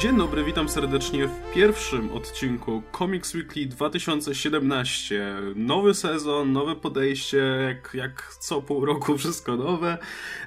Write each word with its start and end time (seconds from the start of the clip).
Dzień 0.00 0.18
dobry, 0.18 0.44
witam 0.44 0.68
serdecznie 0.68 1.28
w 1.28 1.52
pierwszym 1.54 2.12
odcinku 2.12 2.82
Comics 2.98 3.34
Weekly 3.34 3.66
2017. 3.66 5.36
Nowy 5.56 5.94
sezon, 5.94 6.52
nowe 6.52 6.76
podejście, 6.76 7.38
jak, 7.38 7.90
jak 7.94 8.34
co 8.38 8.62
pół 8.62 8.84
roku 8.84 9.18
wszystko 9.18 9.56
nowe. 9.56 9.98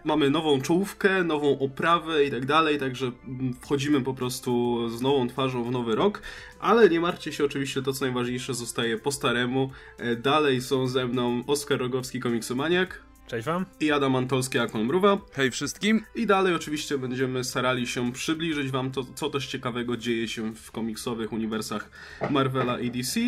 Mamy 0.03 0.29
nową 0.29 0.61
czołówkę, 0.61 1.23
nową 1.23 1.59
oprawę 1.59 2.25
i 2.25 2.31
tak 2.31 2.45
dalej, 2.45 2.79
także 2.79 3.11
wchodzimy 3.61 4.01
po 4.01 4.13
prostu 4.13 4.79
z 4.89 5.01
nową 5.01 5.27
twarzą 5.27 5.63
w 5.63 5.71
nowy 5.71 5.95
rok. 5.95 6.21
Ale 6.59 6.89
nie 6.89 6.99
martwcie 6.99 7.33
się, 7.33 7.45
oczywiście 7.45 7.81
to 7.81 7.93
co 7.93 8.05
najważniejsze 8.05 8.53
zostaje 8.53 8.97
po 8.97 9.11
staremu. 9.11 9.69
E, 9.97 10.15
dalej 10.15 10.61
są 10.61 10.87
ze 10.87 11.07
mną 11.07 11.43
Oskar 11.47 11.79
Rogowski, 11.79 12.19
komiksomaniak. 12.19 13.12
Cześć 13.27 13.45
wam. 13.45 13.65
I 13.79 13.91
Adam 13.91 14.15
Antolski, 14.15 14.59
Akon 14.59 14.83
Mruwa. 14.83 15.17
Hej 15.33 15.51
wszystkim. 15.51 16.01
I 16.15 16.25
dalej 16.25 16.55
oczywiście 16.55 16.97
będziemy 16.97 17.43
starali 17.43 17.87
się 17.87 18.11
przybliżyć 18.11 18.71
wam 18.71 18.91
to, 18.91 19.03
co 19.15 19.29
też 19.29 19.47
ciekawego 19.47 19.97
dzieje 19.97 20.27
się 20.27 20.55
w 20.55 20.71
komiksowych 20.71 21.33
uniwersach 21.33 21.91
Marvela 22.29 22.79
i 22.79 22.91
DC. 22.91 23.19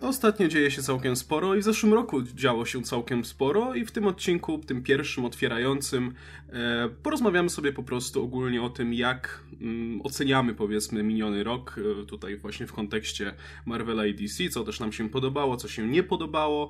Ostatnio 0.00 0.48
dzieje 0.48 0.70
się 0.70 0.82
całkiem 0.82 1.16
sporo 1.16 1.54
i 1.54 1.60
w 1.60 1.62
zeszłym 1.62 1.94
roku 1.94 2.22
działo 2.22 2.64
się 2.64 2.82
całkiem 2.82 3.24
sporo 3.24 3.74
i 3.74 3.84
w 3.84 3.90
tym 3.90 4.06
odcinku, 4.06 4.58
tym 4.58 4.82
pierwszym 4.82 5.24
otwierającym, 5.24 6.14
e, 6.48 6.88
porozmawiamy 7.02 7.50
sobie 7.50 7.72
po 7.72 7.82
prostu 7.82 8.24
ogólnie 8.24 8.62
o 8.62 8.70
tym, 8.70 8.94
jak 8.94 9.40
mm, 9.60 10.00
oceniamy 10.02 10.54
powiedzmy 10.54 11.02
miniony 11.02 11.44
rok, 11.44 11.80
e, 12.02 12.06
tutaj 12.06 12.36
właśnie 12.36 12.66
w 12.66 12.72
kontekście 12.72 13.34
Marvela 13.66 14.06
i 14.06 14.14
DC, 14.14 14.48
co 14.48 14.64
też 14.64 14.80
nam 14.80 14.92
się 14.92 15.10
podobało, 15.10 15.56
co 15.56 15.68
się 15.68 15.88
nie 15.88 16.02
podobało, 16.02 16.68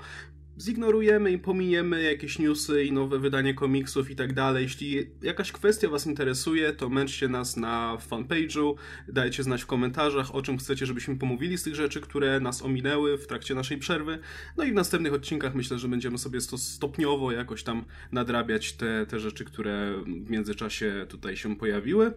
zignorujemy 0.62 1.32
i 1.32 1.38
pominiemy 1.38 2.02
jakieś 2.02 2.38
newsy 2.38 2.84
i 2.84 2.92
nowe 2.92 3.18
wydanie 3.18 3.54
komiksów 3.54 4.10
i 4.10 4.16
tak 4.16 4.32
dalej. 4.32 4.62
Jeśli 4.62 5.10
jakaś 5.22 5.52
kwestia 5.52 5.88
Was 5.88 6.06
interesuje, 6.06 6.72
to 6.72 6.88
męczcie 6.88 7.28
nas 7.28 7.56
na 7.56 7.98
fanpage'u, 8.10 8.74
dajcie 9.08 9.42
znać 9.42 9.62
w 9.62 9.66
komentarzach, 9.66 10.34
o 10.34 10.42
czym 10.42 10.58
chcecie, 10.58 10.86
żebyśmy 10.86 11.16
pomówili 11.16 11.58
z 11.58 11.62
tych 11.62 11.74
rzeczy, 11.74 12.00
które 12.00 12.40
nas 12.40 12.62
ominęły 12.62 13.18
w 13.18 13.26
trakcie 13.26 13.54
naszej 13.54 13.78
przerwy. 13.78 14.18
No 14.56 14.64
i 14.64 14.70
w 14.70 14.74
następnych 14.74 15.14
odcinkach 15.14 15.54
myślę, 15.54 15.78
że 15.78 15.88
będziemy 15.88 16.18
sobie 16.18 16.40
to 16.40 16.58
stopniowo 16.58 17.32
jakoś 17.32 17.62
tam 17.62 17.84
nadrabiać 18.12 18.72
te, 18.72 19.06
te 19.06 19.20
rzeczy, 19.20 19.44
które 19.44 19.94
w 20.26 20.30
międzyczasie 20.30 21.06
tutaj 21.08 21.36
się 21.36 21.56
pojawiły. 21.56 22.06
E, 22.06 22.12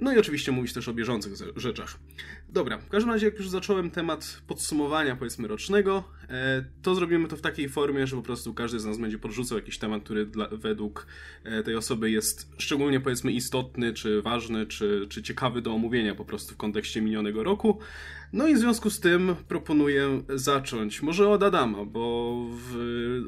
no 0.00 0.14
i 0.14 0.18
oczywiście 0.18 0.52
mówić 0.52 0.72
też 0.72 0.88
o 0.88 0.94
bieżących 0.94 1.32
rzeczach. 1.56 1.98
Dobra, 2.48 2.78
w 2.78 2.88
każdym 2.88 3.12
razie 3.12 3.26
jak 3.26 3.38
już 3.38 3.48
zacząłem 3.48 3.90
temat 3.90 4.42
podsumowania 4.46 5.16
powiedzmy 5.16 5.48
rocznego, 5.48 6.04
e, 6.28 6.64
to 6.82 6.94
zrobimy 6.94 7.28
to 7.28 7.36
w 7.36 7.40
takiej 7.40 7.68
formie, 7.68 8.06
że 8.06 8.16
po 8.16 8.22
prostu 8.22 8.54
każdy 8.54 8.80
z 8.80 8.84
nas 8.84 8.98
będzie 8.98 9.18
podrzucał 9.18 9.58
jakiś 9.58 9.78
temat, 9.78 10.02
który 10.02 10.26
dla, 10.26 10.48
według 10.48 11.06
e, 11.44 11.62
tej 11.62 11.76
osoby 11.76 12.10
jest 12.10 12.52
szczególnie 12.58 13.00
powiedzmy 13.00 13.32
istotny, 13.32 13.92
czy 13.92 14.22
ważny, 14.22 14.66
czy, 14.66 15.06
czy 15.08 15.22
ciekawy 15.22 15.62
do 15.62 15.74
omówienia 15.74 16.14
po 16.14 16.24
prostu 16.24 16.54
w 16.54 16.56
kontekście 16.56 17.02
minionego 17.02 17.44
roku. 17.44 17.78
No 18.32 18.48
i 18.48 18.54
w 18.54 18.58
związku 18.58 18.90
z 18.90 19.00
tym 19.00 19.36
proponuję 19.48 20.22
zacząć. 20.34 21.02
Może 21.02 21.28
od 21.28 21.42
Adama, 21.42 21.84
bo, 21.84 22.36
w, 22.50 22.74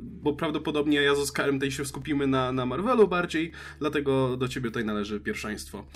bo 0.03 0.33
prawdopodobnie 0.33 1.03
ja 1.03 1.15
z 1.15 1.19
Oskarem 1.19 1.55
tutaj 1.57 1.71
się 1.71 1.85
skupimy 1.85 2.27
na, 2.27 2.53
na 2.53 2.67
Marvelu 2.67 3.09
bardziej, 3.09 3.53
dlatego 3.79 4.37
do 4.37 4.49
ciebie 4.49 4.71
tutaj 4.71 4.85
należy 4.85 5.21
pierwszeństwo. 5.21 5.87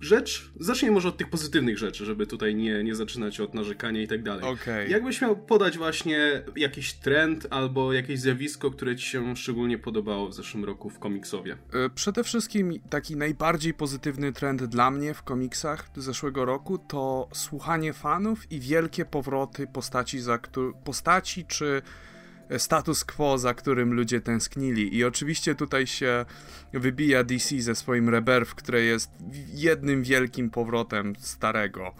Rzecz, 0.00 0.50
zacznij 0.60 0.90
może 0.90 1.08
od 1.08 1.16
tych 1.16 1.30
pozytywnych 1.30 1.78
rzeczy, 1.78 2.04
żeby 2.04 2.26
tutaj 2.26 2.54
nie, 2.54 2.84
nie 2.84 2.94
zaczynać 2.94 3.40
od 3.40 3.54
narzekania 3.54 4.02
i 4.02 4.08
tak 4.08 4.22
dalej. 4.22 4.44
Okay. 4.44 4.88
Jakbyś 4.88 5.20
miał 5.20 5.36
podać 5.36 5.78
właśnie 5.78 6.42
jakiś 6.56 6.92
trend 6.92 7.46
albo 7.50 7.92
jakieś 7.92 8.20
zjawisko, 8.20 8.70
które 8.70 8.96
ci 8.96 9.06
się 9.06 9.36
szczególnie 9.36 9.78
podobało 9.78 10.28
w 10.28 10.34
zeszłym 10.34 10.64
roku 10.64 10.90
w 10.90 10.98
komiksowie? 10.98 11.56
E, 11.72 11.90
przede 11.90 12.24
wszystkim 12.24 12.80
taki 12.90 13.16
najbardziej 13.16 13.74
pozytywny 13.74 14.32
trend 14.32 14.64
dla 14.64 14.90
mnie 14.90 15.14
w 15.14 15.22
komiksach 15.22 15.90
zeszłego 15.96 16.44
roku 16.44 16.78
to 16.78 17.28
słuchanie 17.32 17.92
fanów 17.92 18.52
i 18.52 18.60
wielkie 18.60 19.04
powroty 19.04 19.66
postaci, 19.66 20.20
za 20.20 20.38
postaci 20.84 21.44
czy 21.44 21.82
status 22.58 23.04
quo, 23.04 23.38
za 23.38 23.54
którym 23.54 23.94
ludzie 23.94 24.20
tęsknili. 24.20 24.96
I 24.96 25.04
oczywiście 25.04 25.54
tutaj 25.54 25.86
się 25.86 26.24
wybija 26.72 27.24
DC 27.24 27.60
ze 27.60 27.74
swoim 27.74 28.08
Rebirth, 28.08 28.54
które 28.54 28.82
jest 28.82 29.10
jednym 29.54 30.02
wielkim 30.02 30.50
powrotem 30.50 31.12
starego. 31.18 31.94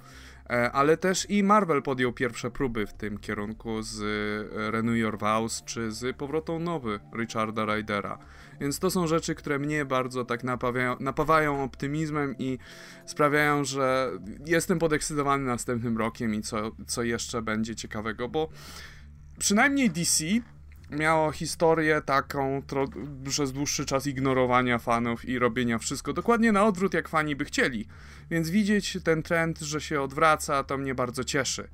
E, 0.51 0.73
ale 0.73 0.97
też 0.97 1.31
i 1.31 1.43
Marvel 1.43 1.83
podjął 1.83 2.13
pierwsze 2.13 2.51
próby 2.51 2.87
w 2.87 2.93
tym 2.93 3.19
kierunku 3.19 3.83
z 3.83 4.03
e, 4.03 4.71
Renew 4.71 4.97
Your 4.97 5.19
Vows 5.19 5.63
czy 5.65 5.93
z 5.93 6.17
powrotą 6.17 6.59
nowy 6.59 7.01
Richarda 7.15 7.65
Rydera. 7.65 8.19
Więc 8.61 8.79
to 8.79 8.91
są 8.91 9.07
rzeczy, 9.07 9.35
które 9.35 9.59
mnie 9.59 9.85
bardzo 9.85 10.25
tak 10.25 10.45
napawają, 10.45 10.97
napawają 11.01 11.65
optymizmem 11.65 12.35
i 12.39 12.59
sprawiają, 13.07 13.65
że 13.65 14.11
jestem 14.47 14.79
podekscytowany 14.79 15.45
następnym 15.45 15.99
rokiem 15.99 16.35
i 16.35 16.43
co, 16.43 16.71
co 16.87 17.03
jeszcze 17.03 17.43
będzie 17.43 17.75
ciekawego, 17.77 18.29
bo 18.29 18.49
przynajmniej 19.41 19.91
DC 19.91 20.25
miało 20.91 21.33
historię 21.33 22.03
taką 22.03 22.63
przez 23.29 23.53
dłuższy 23.53 23.87
czas 23.87 24.07
ignorowania 24.07 24.79
fanów 24.79 25.25
i 25.25 25.39
robienia 25.39 25.79
wszystko 25.79 26.13
dokładnie 26.13 26.53
na 26.53 26.65
odwrót, 26.65 26.95
jak 26.95 27.09
fani 27.09 27.37
by 27.37 27.45
chcieli. 27.45 27.87
Więc 28.31 28.51
widzieć 28.51 28.99
ten 29.05 29.23
trend, 29.23 29.59
że 29.59 29.81
się 29.81 30.01
odwraca, 30.01 30.65
to 30.65 30.79
mnie 30.79 30.95
bardzo 30.95 31.25
cieszy. 31.25 31.69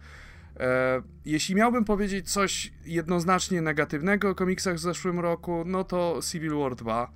E, 0.60 1.02
jeśli 1.24 1.54
miałbym 1.54 1.84
powiedzieć 1.84 2.32
coś 2.32 2.72
jednoznacznie 2.84 3.62
negatywnego 3.62 4.30
o 4.30 4.34
komiksach 4.34 4.76
w 4.76 4.78
zeszłym 4.78 5.20
roku, 5.20 5.64
no 5.66 5.84
to 5.84 6.20
Civil 6.30 6.54
War 6.54 6.74
2 6.74 7.12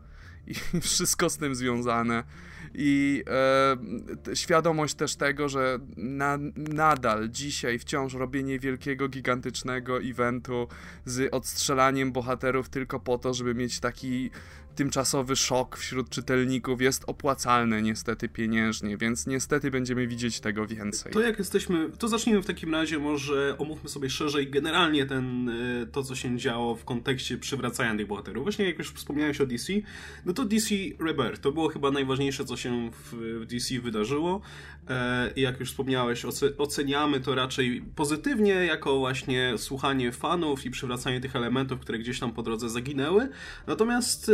i 0.47 0.55
wszystko 0.81 1.31
z 1.31 1.37
tym 1.37 1.55
związane. 1.55 2.25
I 2.75 3.25
e, 4.31 4.36
świadomość 4.36 4.94
też 4.94 5.16
tego, 5.16 5.48
że 5.48 5.78
na, 5.97 6.38
nadal 6.56 7.28
dzisiaj 7.28 7.78
wciąż 7.78 8.14
robienie 8.14 8.58
wielkiego, 8.58 9.08
gigantycznego 9.08 10.00
eventu 10.03 10.69
z 11.04 11.34
odstrzelaniem 11.34 12.12
bohaterów 12.12 12.69
tylko 12.69 13.00
po 13.00 13.19
to, 13.19 13.34
żeby 13.34 13.54
mieć 13.54 13.81
taki 13.81 14.31
tymczasowy 14.75 15.36
szok 15.36 15.76
wśród 15.76 16.10
czytelników 16.10 16.82
jest 16.82 17.04
opłacalne 17.06 17.82
niestety 17.82 18.28
pieniężnie, 18.28 18.97
więc 18.97 19.26
niestety 19.26 19.70
będziemy 19.70 20.06
widzieć 20.06 20.41
tego 20.41 20.66
więcej. 20.66 21.12
To 21.12 21.20
jak 21.20 21.38
jesteśmy, 21.38 21.91
to 21.98 22.08
zacznijmy 22.08 22.42
w 22.42 22.47
takim 22.47 22.75
razie 22.75 22.98
może 22.98 23.58
omówmy 23.58 23.88
sobie 23.88 24.10
szerzej 24.10 24.50
generalnie 24.50 25.06
ten, 25.06 25.48
e, 25.48 25.86
to 25.86 26.03
co 26.03 26.14
się 26.14 26.36
działo 26.36 26.76
w 26.76 26.84
kontekście 26.84 27.38
przywracania 27.38 27.97
tych 27.97 28.06
bohaterów. 28.06 28.42
Właśnie 28.42 28.64
jak 28.64 28.78
już 28.78 28.92
wspomniałeś 28.92 29.41
o 29.41 29.47
DC, 29.47 29.72
no 30.25 30.32
to 30.32 30.44
DC 30.44 30.75
Rebirth, 31.00 31.41
to 31.41 31.52
było 31.52 31.69
chyba 31.69 31.91
najważniejsze 31.91 32.44
co 32.44 32.56
się 32.56 32.91
w 33.12 33.47
DC 33.47 33.81
wydarzyło 33.81 34.41
i 35.37 35.41
jak 35.41 35.61
już 35.61 35.71
wspomniałeś 35.71 36.25
oceniamy 36.59 37.21
to 37.21 37.34
raczej 37.34 37.83
pozytywnie 37.97 38.55
jako 38.55 38.99
właśnie 38.99 39.59
słuchanie 39.59 40.12
fanów 40.12 40.67
i 40.67 40.71
przywracanie 40.71 41.21
tych 41.21 41.37
elementów, 41.37 41.81
które 41.81 41.99
gdzieś 41.99 42.21
tam 42.21 42.33
po 42.33 42.43
drodze 42.43 42.69
zaginęły. 42.69 43.29
Natomiast 43.67 44.29
e, 44.29 44.33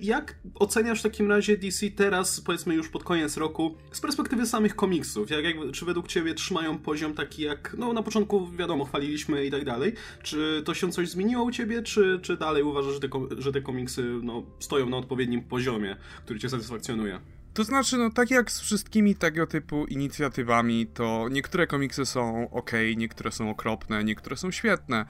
jak 0.00 0.38
oceniasz 0.54 1.00
w 1.00 1.02
takim 1.02 1.30
razie 1.30 1.56
DC 1.56 1.90
teraz, 1.90 2.40
powiedzmy 2.40 2.74
już 2.74 2.88
pod 2.88 3.04
koniec 3.04 3.36
roku, 3.36 3.74
z 3.92 4.00
perspektywy 4.00 4.46
samych 4.46 4.76
komiksów? 4.76 5.30
Jak, 5.30 5.44
jak, 5.44 5.56
czy 5.72 5.84
według 5.84 6.08
ciebie 6.08 6.34
trzymają 6.34 6.78
poziom 6.78 7.14
taki 7.14 7.42
jak, 7.42 7.74
no 7.78 7.92
na 7.92 8.02
początku 8.02 8.50
wiadomo, 8.50 8.84
chwaliliśmy 8.84 9.46
i 9.46 9.50
tak 9.50 9.64
dalej. 9.64 9.92
Czy 10.22 10.62
to 10.64 10.74
się 10.74 10.90
coś 10.90 11.08
zmieniło 11.08 11.44
u 11.44 11.50
ciebie, 11.50 11.82
czy, 11.82 12.20
czy 12.22 12.36
dalej 12.36 12.62
uważasz, 12.62 12.94
że 12.94 13.00
te, 13.00 13.08
że 13.38 13.52
te 13.52 13.60
komiksy 13.60 14.02
no, 14.22 14.42
stoją 14.58 14.88
na 14.88 14.96
odpowiednim 14.96 15.42
poziomie, 15.42 15.96
który 16.24 16.40
cię 16.40 16.48
satysfakcjonuje? 16.48 17.35
To 17.56 17.64
znaczy, 17.64 17.96
no 17.96 18.10
tak 18.10 18.30
jak 18.30 18.50
z 18.52 18.60
wszystkimi 18.60 19.14
tego 19.14 19.46
typu 19.46 19.86
inicjatywami, 19.86 20.86
to 20.86 21.28
niektóre 21.30 21.66
komiksy 21.66 22.06
są 22.06 22.50
ok, 22.50 22.70
niektóre 22.96 23.32
są 23.32 23.50
okropne, 23.50 24.04
niektóre 24.04 24.36
są 24.36 24.50
świetne. 24.50 25.06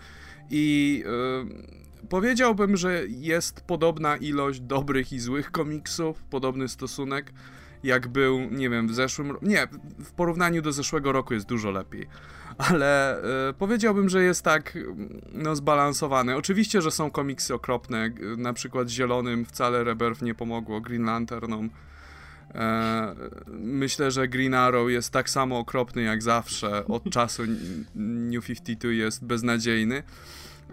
I 0.51 1.03
yy, 2.01 2.09
Powiedziałbym, 2.09 2.77
że 2.77 3.03
jest 3.09 3.61
podobna 3.61 4.17
ilość 4.17 4.61
dobrych 4.61 5.13
i 5.13 5.19
złych 5.19 5.51
komiksów, 5.51 6.23
podobny 6.23 6.69
stosunek, 6.69 7.33
jak 7.83 8.09
był, 8.09 8.41
nie 8.41 8.71
wiem, 8.71 8.89
w 8.89 8.95
zeszłym 8.95 9.37
Nie, 9.43 9.69
w 10.05 10.13
porównaniu 10.13 10.63
do 10.63 10.73
zeszłego 10.73 11.13
roku 11.13 11.35
jest 11.35 11.47
dużo 11.47 11.71
lepiej. 11.71 12.07
Ale 12.59 13.19
y, 13.51 13.55
powiedziałbym, 13.55 14.09
że 14.09 14.23
jest 14.23 14.43
tak, 14.43 14.79
no, 15.33 15.57
zbalansowany. 15.57 16.37
Oczywiście, 16.37 16.83
że 16.83 16.91
są 16.91 17.11
komiksy 17.11 17.55
okropne, 17.55 18.11
na 18.37 18.53
przykład 18.53 18.89
Zielonym 18.89 19.45
wcale 19.45 19.85
Rebirth 19.85 20.23
nie 20.23 20.35
pomogło, 20.35 20.81
Green 20.81 21.05
Lanternom. 21.05 21.65
E, 21.65 21.96
myślę, 23.49 24.11
że 24.11 24.29
Green 24.29 24.55
Arrow 24.55 24.91
jest 24.91 25.13
tak 25.13 25.31
samo 25.31 25.59
okropny 25.59 26.03
jak 26.03 26.23
zawsze. 26.23 26.87
Od 26.87 27.11
czasu 27.11 27.43
New 27.95 28.47
52 28.47 28.91
jest 28.93 29.25
beznadziejny. 29.25 30.03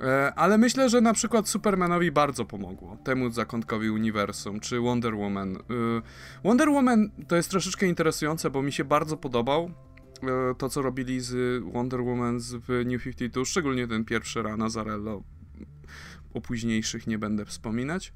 E, 0.01 0.33
ale 0.35 0.57
myślę, 0.57 0.89
że 0.89 1.01
na 1.01 1.13
przykład 1.13 1.49
Supermanowi 1.49 2.11
bardzo 2.11 2.45
pomogło, 2.45 2.97
temu 3.03 3.31
zakątkowi 3.31 3.89
uniwersum, 3.89 4.59
czy 4.59 4.79
Wonder 4.79 5.15
Woman. 5.15 5.55
E, 5.55 5.59
Wonder 6.43 6.69
Woman 6.69 7.09
to 7.27 7.35
jest 7.35 7.49
troszeczkę 7.49 7.87
interesujące, 7.87 8.49
bo 8.49 8.61
mi 8.61 8.71
się 8.71 8.83
bardzo 8.83 9.17
podobał 9.17 9.71
e, 10.23 10.55
to, 10.57 10.69
co 10.69 10.81
robili 10.81 11.19
z 11.19 11.63
Wonder 11.63 12.01
Woman 12.01 12.39
w 12.39 12.83
New 12.85 13.03
52, 13.03 13.45
szczególnie 13.45 13.87
ten 13.87 14.05
pierwszy 14.05 14.43
Rana 14.43 14.69
Zarello. 14.69 15.23
O 16.33 16.41
późniejszych 16.41 17.07
nie 17.07 17.17
będę 17.17 17.45
wspominać. 17.45 18.13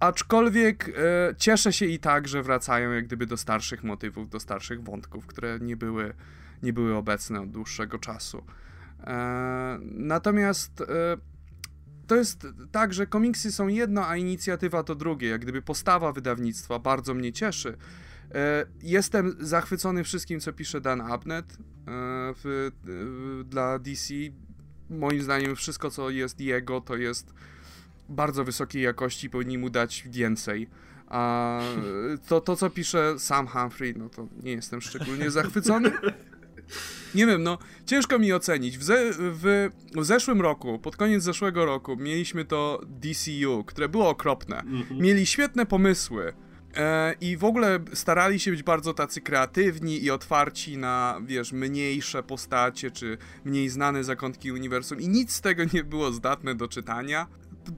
Aczkolwiek 0.00 0.88
e, 0.88 1.34
cieszę 1.36 1.72
się 1.72 1.86
i 1.86 1.98
tak, 1.98 2.28
że 2.28 2.42
wracają 2.42 2.92
jak 2.92 3.06
gdyby 3.06 3.26
do 3.26 3.36
starszych 3.36 3.84
motywów, 3.84 4.30
do 4.30 4.40
starszych 4.40 4.82
wątków, 4.82 5.26
które 5.26 5.58
nie 5.60 5.76
były, 5.76 6.14
nie 6.62 6.72
były 6.72 6.96
obecne 6.96 7.40
od 7.40 7.50
dłuższego 7.50 7.98
czasu. 7.98 8.44
E, 9.04 9.78
natomiast 9.82 10.80
e, 10.80 10.84
to 12.06 12.16
jest 12.16 12.46
tak, 12.72 12.94
że 12.94 13.06
komiksy 13.06 13.52
są 13.52 13.68
jedno, 13.68 14.06
a 14.06 14.16
inicjatywa 14.16 14.82
to 14.82 14.94
drugie. 14.94 15.28
Jak 15.28 15.40
gdyby 15.40 15.62
postawa 15.62 16.12
wydawnictwa 16.12 16.78
bardzo 16.78 17.14
mnie 17.14 17.32
cieszy. 17.32 17.76
E, 18.34 18.66
jestem 18.82 19.36
zachwycony 19.40 20.04
wszystkim, 20.04 20.40
co 20.40 20.52
pisze 20.52 20.80
Dan 20.80 21.00
Abnett 21.00 21.52
e, 21.52 21.56
w, 22.44 22.70
dla 23.44 23.78
DC. 23.78 24.14
Moim 24.90 25.22
zdaniem 25.22 25.56
wszystko, 25.56 25.90
co 25.90 26.10
jest 26.10 26.40
jego, 26.40 26.80
to 26.80 26.96
jest 26.96 27.34
bardzo 28.08 28.44
wysokiej 28.44 28.82
jakości, 28.82 29.30
powinni 29.30 29.58
mu 29.58 29.70
dać 29.70 30.04
więcej. 30.10 30.68
A 31.08 31.60
to, 32.28 32.40
to 32.40 32.56
co 32.56 32.70
pisze 32.70 33.18
Sam 33.18 33.46
Humphrey, 33.46 33.94
no 33.96 34.08
to 34.08 34.28
nie 34.42 34.52
jestem 34.52 34.80
szczególnie 34.80 35.30
zachwycony. 35.40 35.92
Nie 37.14 37.26
wiem, 37.26 37.42
no 37.42 37.58
ciężko 37.86 38.18
mi 38.18 38.32
ocenić. 38.32 38.78
W, 38.78 38.82
ze, 38.82 39.12
w, 39.12 39.70
w, 39.96 40.04
zeszłym 40.04 40.40
roku, 40.40 40.78
pod 40.78 40.96
koniec 40.96 41.22
zeszłego 41.22 41.64
roku, 41.64 41.96
mieliśmy 41.96 42.44
to 42.44 42.80
DCU, 42.86 43.64
które 43.64 43.88
było 43.88 44.08
okropne. 44.08 44.56
-hmm. 44.56 45.00
Mieli 45.00 45.26
świetne 45.26 45.66
pomysły. 45.66 46.32
E, 46.76 47.14
I 47.20 47.36
w 47.36 47.44
ogóle 47.44 47.78
starali 47.94 48.40
się 48.40 48.50
być 48.50 48.62
bardzo 48.62 48.94
tacy 48.94 49.20
kreatywni 49.20 50.04
i 50.04 50.10
otwarci 50.10 50.78
na, 50.78 51.20
wiesz, 51.26 51.52
mniejsze 51.52 52.22
postacie, 52.22 52.90
czy 52.90 53.18
mniej 53.44 53.68
znane 53.68 54.04
zakątki 54.04 54.52
uniwersum, 54.52 55.00
i 55.00 55.08
nic 55.08 55.32
z 55.32 55.40
tego 55.40 55.62
nie 55.72 55.84
było 55.84 56.12
zdatne 56.12 56.54
do 56.54 56.68
czytania 56.68 57.26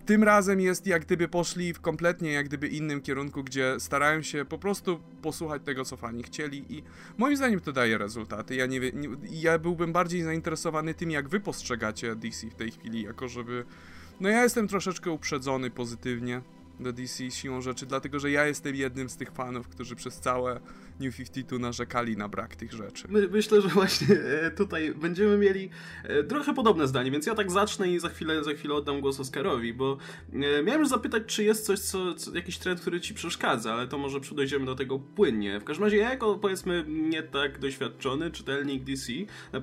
tym 0.06 0.24
razem 0.24 0.60
jest 0.60 0.86
jak 0.86 1.04
gdyby 1.04 1.28
poszli 1.28 1.74
w 1.74 1.80
kompletnie 1.80 2.32
jak 2.32 2.46
gdyby 2.46 2.68
innym 2.68 3.00
kierunku, 3.00 3.44
gdzie 3.44 3.80
starają 3.80 4.22
się 4.22 4.44
po 4.44 4.58
prostu 4.58 5.00
posłuchać 5.22 5.62
tego, 5.64 5.84
co 5.84 5.96
fani 5.96 6.22
chcieli 6.22 6.64
i 6.68 6.82
moim 7.18 7.36
zdaniem 7.36 7.60
to 7.60 7.72
daje 7.72 7.98
rezultaty. 7.98 8.54
Ja 8.54 8.66
nie, 8.66 8.80
nie 8.80 9.08
ja 9.30 9.58
byłbym 9.58 9.92
bardziej 9.92 10.22
zainteresowany 10.22 10.94
tym, 10.94 11.10
jak 11.10 11.28
wy 11.28 11.40
postrzegacie 11.40 12.16
DC 12.16 12.46
w 12.46 12.54
tej 12.54 12.70
chwili, 12.70 13.02
jako 13.02 13.28
żeby... 13.28 13.64
No 14.20 14.28
ja 14.28 14.42
jestem 14.42 14.68
troszeczkę 14.68 15.10
uprzedzony 15.10 15.70
pozytywnie 15.70 16.42
do 16.82 16.92
DC 16.92 17.30
siłą 17.30 17.60
rzeczy, 17.60 17.86
dlatego 17.86 18.18
że 18.18 18.30
ja 18.30 18.46
jestem 18.46 18.74
jednym 18.76 19.10
z 19.10 19.16
tych 19.16 19.30
fanów, 19.32 19.68
którzy 19.68 19.96
przez 19.96 20.20
całe 20.20 20.60
New 21.00 21.16
52 21.16 21.58
narzekali 21.58 22.16
na 22.16 22.28
brak 22.28 22.56
tych 22.56 22.72
rzeczy. 22.72 23.04
My, 23.08 23.28
myślę, 23.28 23.62
że 23.62 23.68
właśnie 23.68 24.16
e, 24.16 24.50
tutaj 24.50 24.94
będziemy 24.94 25.38
mieli 25.38 25.70
e, 26.04 26.24
trochę 26.24 26.54
podobne 26.54 26.88
zdanie, 26.88 27.10
więc 27.10 27.26
ja 27.26 27.34
tak 27.34 27.50
zacznę 27.50 27.88
i 27.88 27.98
za 27.98 28.08
chwilę, 28.08 28.44
za 28.44 28.52
chwilę 28.52 28.74
oddam 28.74 29.00
głos 29.00 29.20
Oskarowi, 29.20 29.74
bo 29.74 29.98
e, 30.32 30.62
miałem 30.62 30.80
już 30.80 30.88
zapytać, 30.88 31.22
czy 31.26 31.44
jest 31.44 31.66
coś, 31.66 31.78
co, 31.78 32.14
co, 32.14 32.34
jakiś 32.34 32.58
trend, 32.58 32.80
który 32.80 33.00
ci 33.00 33.14
przeszkadza, 33.14 33.72
ale 33.72 33.88
to 33.88 33.98
może 33.98 34.20
dojdziemy 34.32 34.66
do 34.66 34.74
tego 34.74 34.98
płynnie. 34.98 35.60
W 35.60 35.64
każdym 35.64 35.84
razie 35.84 35.96
ja 35.96 36.10
jako, 36.10 36.34
powiedzmy, 36.34 36.84
nie 36.88 37.22
tak 37.22 37.58
doświadczony 37.58 38.30
czytelnik 38.30 38.84
DC, 38.84 39.12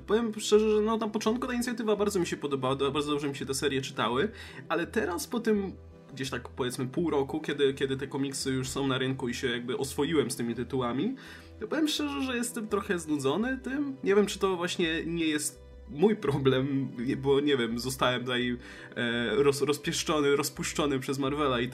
powiem 0.08 0.32
szczerze, 0.38 0.72
że 0.72 0.82
no, 0.82 0.98
na 0.98 1.08
początku 1.08 1.48
ta 1.48 1.54
inicjatywa 1.54 1.96
bardzo 1.96 2.20
mi 2.20 2.28
się 2.28 2.38
podobała, 2.38 2.76
bardzo 2.76 3.12
dobrze 3.12 3.30
mi 3.30 3.36
się 3.36 3.46
te 3.46 3.54
serie 3.54 3.82
czytały, 3.82 4.32
ale 4.70 4.88
teraz 4.88 5.28
po 5.28 5.40
tym 5.40 5.74
gdzieś 6.14 6.30
tak 6.30 6.50
powiedzmy 6.50 6.88
pół 6.88 7.10
roku, 7.10 7.42
kiedy, 7.42 7.74
kiedy 7.74 7.98
te 7.98 8.08
komiksy 8.08 8.52
już 8.52 8.70
są 8.70 8.88
na 8.88 8.98
rynku 8.98 9.30
i 9.30 9.34
się 9.34 9.48
jakby 9.48 9.78
oswoiłem 9.78 10.32
z 10.32 10.36
tymi 10.36 10.56
tytułami, 10.56 11.16
to 11.60 11.68
powiem 11.68 11.88
szczerze, 11.88 12.22
że 12.22 12.38
jestem 12.38 12.68
trochę 12.68 13.00
znudzony 13.00 13.58
tym. 13.58 13.96
Nie 14.04 14.16
wiem, 14.16 14.26
czy 14.26 14.40
to 14.40 14.58
właśnie 14.58 15.06
nie 15.06 15.26
jest 15.26 15.68
mój 15.90 16.16
problem, 16.16 16.90
bo 17.18 17.40
nie 17.40 17.58
wiem, 17.58 17.80
zostałem 17.80 18.22
tutaj 18.22 18.58
e, 18.96 19.36
roz, 19.36 19.62
rozpieszczony, 19.62 20.36
rozpuszczony 20.36 21.00
przez 21.00 21.20
Marvela 21.20 21.60
i 21.60 21.70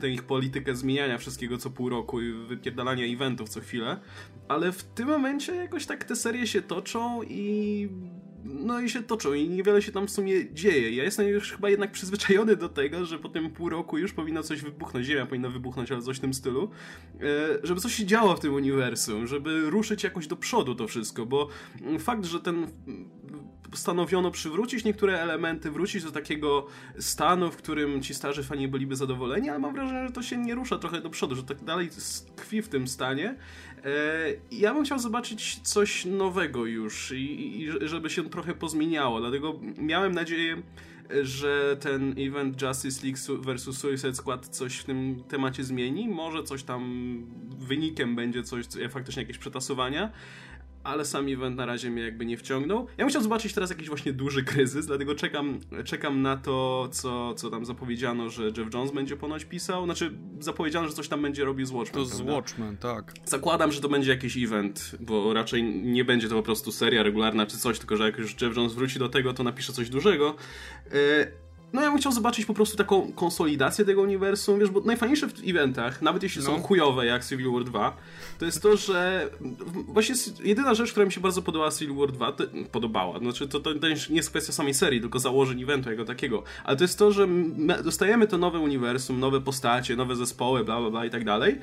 tę 0.00 0.08
ich 0.08 0.22
politykę 0.22 0.74
zmieniania 0.74 1.18
wszystkiego 1.18 1.58
co 1.58 1.70
pół 1.70 1.88
roku 1.88 2.20
i 2.20 2.32
wypierdalania 2.32 3.04
eventów 3.04 3.48
co 3.48 3.60
chwilę, 3.60 4.00
ale 4.48 4.72
w 4.72 4.82
tym 4.82 5.08
momencie 5.08 5.54
jakoś 5.54 5.86
tak 5.86 6.04
te 6.04 6.16
serie 6.16 6.46
się 6.46 6.62
toczą 6.62 7.22
i 7.22 7.88
no 8.48 8.80
i 8.80 8.90
się 8.90 9.02
toczą 9.02 9.32
i 9.32 9.48
niewiele 9.48 9.82
się 9.82 9.92
tam 9.92 10.06
w 10.06 10.10
sumie 10.10 10.52
dzieje. 10.54 10.90
Ja 10.90 11.04
jestem 11.04 11.28
już 11.28 11.52
chyba 11.52 11.70
jednak 11.70 11.92
przyzwyczajony 11.92 12.56
do 12.56 12.68
tego, 12.68 13.06
że 13.06 13.18
po 13.18 13.28
tym 13.28 13.50
pół 13.50 13.68
roku 13.68 13.98
już 13.98 14.12
powinno 14.12 14.42
coś 14.42 14.62
wybuchnąć, 14.62 15.06
Ziemia 15.06 15.26
powinna 15.26 15.48
wybuchnąć, 15.48 15.92
ale 15.92 16.02
coś 16.02 16.16
w 16.16 16.20
tym 16.20 16.34
stylu, 16.34 16.70
e, 17.20 17.26
żeby 17.62 17.80
coś 17.80 17.94
się 17.94 18.06
działo 18.06 18.36
w 18.36 18.40
tym 18.40 18.54
uniwersum, 18.54 19.26
żeby 19.26 19.70
ruszyć 19.70 20.04
jakoś 20.04 20.26
do 20.26 20.36
przodu 20.36 20.74
to 20.74 20.88
wszystko, 20.88 21.26
bo 21.26 21.48
fakt, 21.98 22.24
że 22.24 22.40
ten 22.40 22.66
postanowiono 23.70 24.30
przywrócić 24.30 24.84
niektóre 24.84 25.20
elementy, 25.20 25.70
wrócić 25.70 26.04
do 26.04 26.10
takiego 26.12 26.66
stanu, 26.98 27.50
w 27.50 27.56
którym 27.56 28.02
ci 28.02 28.14
starzy 28.14 28.42
fani 28.42 28.68
byliby 28.68 28.96
zadowoleni, 28.96 29.48
ale 29.48 29.58
mam 29.58 29.74
wrażenie, 29.74 30.06
że 30.06 30.12
to 30.12 30.22
się 30.22 30.36
nie 30.36 30.54
rusza 30.54 30.78
trochę 30.78 31.00
do 31.00 31.10
przodu, 31.10 31.34
że 31.34 31.42
tak 31.42 31.64
dalej 31.64 31.88
tkwi 32.36 32.62
w 32.62 32.68
tym 32.68 32.88
stanie. 32.88 33.36
E, 33.84 34.34
ja 34.50 34.74
bym 34.74 34.84
chciał 34.84 34.98
zobaczyć 34.98 35.60
coś 35.62 36.04
nowego 36.04 36.66
już 36.66 37.12
i, 37.12 37.60
i 37.62 37.88
żeby 37.88 38.10
się 38.10 38.30
trochę 38.30 38.54
pozmieniało, 38.54 39.20
dlatego 39.20 39.60
miałem 39.78 40.12
nadzieję, 40.12 40.62
że 41.22 41.76
ten 41.80 42.14
event 42.18 42.62
Justice 42.62 43.06
League 43.06 43.42
vs 43.42 43.78
Suicide 43.78 44.14
Squad 44.14 44.48
coś 44.48 44.76
w 44.76 44.84
tym 44.84 45.22
temacie 45.28 45.64
zmieni. 45.64 46.08
Może 46.08 46.42
coś 46.42 46.62
tam 46.62 46.82
wynikiem 47.58 48.16
będzie 48.16 48.42
coś, 48.42 48.64
faktycznie 48.90 49.22
jakieś 49.22 49.38
przetasowania 49.38 50.12
ale 50.88 51.04
sam 51.04 51.28
event 51.28 51.56
na 51.56 51.66
razie 51.66 51.90
mnie 51.90 52.02
jakby 52.02 52.26
nie 52.26 52.36
wciągnął. 52.36 52.78
Ja 52.78 53.04
bym 53.04 53.08
chciał 53.08 53.22
zobaczyć 53.22 53.54
teraz 53.54 53.70
jakiś 53.70 53.88
właśnie 53.88 54.12
duży 54.12 54.44
kryzys, 54.44 54.86
dlatego 54.86 55.14
czekam, 55.14 55.58
czekam 55.84 56.22
na 56.22 56.36
to, 56.36 56.88
co, 56.92 57.34
co 57.34 57.50
tam 57.50 57.64
zapowiedziano, 57.64 58.30
że 58.30 58.44
Jeff 58.44 58.74
Jones 58.74 58.90
będzie 58.90 59.16
ponoć 59.16 59.44
pisał. 59.44 59.84
Znaczy, 59.84 60.12
zapowiedziano, 60.40 60.88
że 60.88 60.94
coś 60.94 61.08
tam 61.08 61.22
będzie 61.22 61.44
robił 61.44 61.66
z 61.66 61.70
Watchmen. 61.70 62.04
To 62.04 62.10
z 62.10 62.20
Watchmen, 62.20 62.76
tak. 62.76 63.12
Zakładam, 63.24 63.72
że 63.72 63.80
to 63.80 63.88
będzie 63.88 64.10
jakiś 64.10 64.36
event, 64.36 64.96
bo 65.00 65.34
raczej 65.34 65.64
nie 65.64 66.04
będzie 66.04 66.28
to 66.28 66.34
po 66.34 66.42
prostu 66.42 66.72
seria 66.72 67.02
regularna 67.02 67.46
czy 67.46 67.58
coś, 67.58 67.78
tylko 67.78 67.96
że 67.96 68.04
jak 68.04 68.18
już 68.18 68.40
Jeff 68.40 68.56
Jones 68.56 68.72
wróci 68.72 68.98
do 68.98 69.08
tego, 69.08 69.34
to 69.34 69.42
napisze 69.42 69.72
coś 69.72 69.88
dużego. 69.88 70.36
Yy, 70.92 71.47
no 71.72 71.82
ja 71.82 71.90
bym 71.90 71.98
chciał 71.98 72.12
zobaczyć 72.12 72.46
po 72.46 72.54
prostu 72.54 72.76
taką 72.76 73.12
konsolidację 73.12 73.84
tego 73.84 74.02
uniwersum, 74.02 74.58
wiesz, 74.58 74.70
bo 74.70 74.80
najfajniejsze 74.80 75.28
w 75.28 75.32
eventach, 75.46 76.02
nawet 76.02 76.22
jeśli 76.22 76.42
no. 76.42 76.46
są 76.46 76.62
chujowe 76.62 77.06
jak 77.06 77.24
Civil 77.24 77.52
War 77.52 77.64
2, 77.64 77.96
to 78.38 78.44
jest 78.44 78.62
to, 78.62 78.76
że 78.76 79.30
właśnie 79.88 80.14
jedyna 80.44 80.74
rzecz, 80.74 80.90
która 80.90 81.06
mi 81.06 81.12
się 81.12 81.20
bardzo 81.20 81.42
podobała 81.42 81.70
Civil 81.70 81.96
War 81.96 82.12
2, 82.12 82.32
to, 82.32 82.44
podobała, 82.72 83.18
znaczy 83.18 83.48
to, 83.48 83.60
to, 83.60 83.74
to 83.74 83.88
nie 83.88 84.16
jest 84.16 84.30
kwestia 84.30 84.52
samej 84.52 84.74
serii, 84.74 85.00
tylko 85.00 85.18
założeń 85.18 85.62
eventu 85.62 85.90
jako 85.90 86.04
takiego, 86.04 86.42
ale 86.64 86.76
to 86.76 86.84
jest 86.84 86.98
to, 86.98 87.12
że 87.12 87.28
dostajemy 87.84 88.26
to 88.26 88.38
nowe 88.38 88.58
uniwersum, 88.58 89.20
nowe 89.20 89.40
postacie, 89.40 89.96
nowe 89.96 90.16
zespoły, 90.16 90.64
bla 90.64 90.80
bla 90.80 90.90
bla 90.90 91.06
i 91.06 91.10
tak 91.10 91.24
dalej 91.24 91.58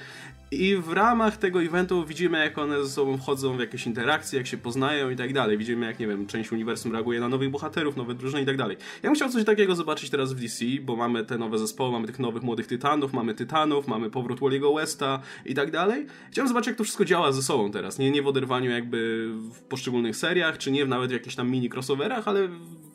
i 0.52 0.76
w 0.76 0.92
ramach 0.92 1.38
tego 1.38 1.64
eventu 1.64 2.06
widzimy, 2.06 2.40
jak 2.40 2.58
one 2.58 2.84
ze 2.84 2.90
sobą 2.90 3.18
wchodzą 3.18 3.58
w 3.58 3.60
jakieś 3.60 3.86
interakcje, 3.86 4.38
jak 4.38 4.48
się 4.48 4.58
poznają 4.58 5.10
i 5.10 5.16
tak 5.16 5.34
dalej. 5.34 5.58
Widzimy, 5.58 5.86
jak, 5.86 6.00
nie 6.00 6.08
wiem, 6.08 6.28
część 6.28 6.52
uniwersum 6.52 6.92
reaguje 6.92 7.20
na 7.20 7.30
nowych 7.30 7.50
bohaterów, 7.50 7.98
nowe 7.98 8.14
drużyny 8.14 8.42
i 8.42 8.46
tak 8.46 8.58
dalej. 8.58 8.78
Ja 9.04 9.10
bym 9.10 9.16
chciał 9.16 9.30
coś 9.30 9.46
takiego 9.46 9.76
zobaczyć 9.76 9.95
teraz 10.10 10.34
w 10.34 10.40
DC, 10.40 10.66
bo 10.82 10.96
mamy 10.96 11.26
te 11.26 11.38
nowe 11.38 11.60
zespoły, 11.60 11.92
mamy 11.92 12.08
tych 12.08 12.20
nowych 12.20 12.44
młodych 12.44 12.68
tytanów, 12.68 13.14
mamy 13.14 13.34
tytanów, 13.34 13.88
mamy 13.88 14.10
powrót 14.10 14.40
Wally'ego 14.40 14.76
Westa 14.76 15.22
i 15.46 15.54
tak 15.54 15.72
dalej. 15.72 16.06
Chciałem 16.32 16.48
zobaczyć, 16.48 16.68
jak 16.68 16.78
to 16.78 16.84
wszystko 16.84 17.06
działa 17.06 17.32
ze 17.32 17.44
sobą 17.44 17.72
teraz. 17.72 18.00
Nie, 18.00 18.12
nie 18.12 18.22
w 18.22 18.28
oderwaniu 18.28 18.72
jakby 18.72 19.30
w 19.54 19.62
poszczególnych 19.62 20.16
seriach, 20.16 20.58
czy 20.58 20.72
nie 20.72 20.86
nawet 20.86 21.10
w 21.10 21.14
jakichś 21.14 21.36
tam 21.36 21.52
mini 21.52 21.70
crossoverach, 21.70 22.28
ale 22.28 22.48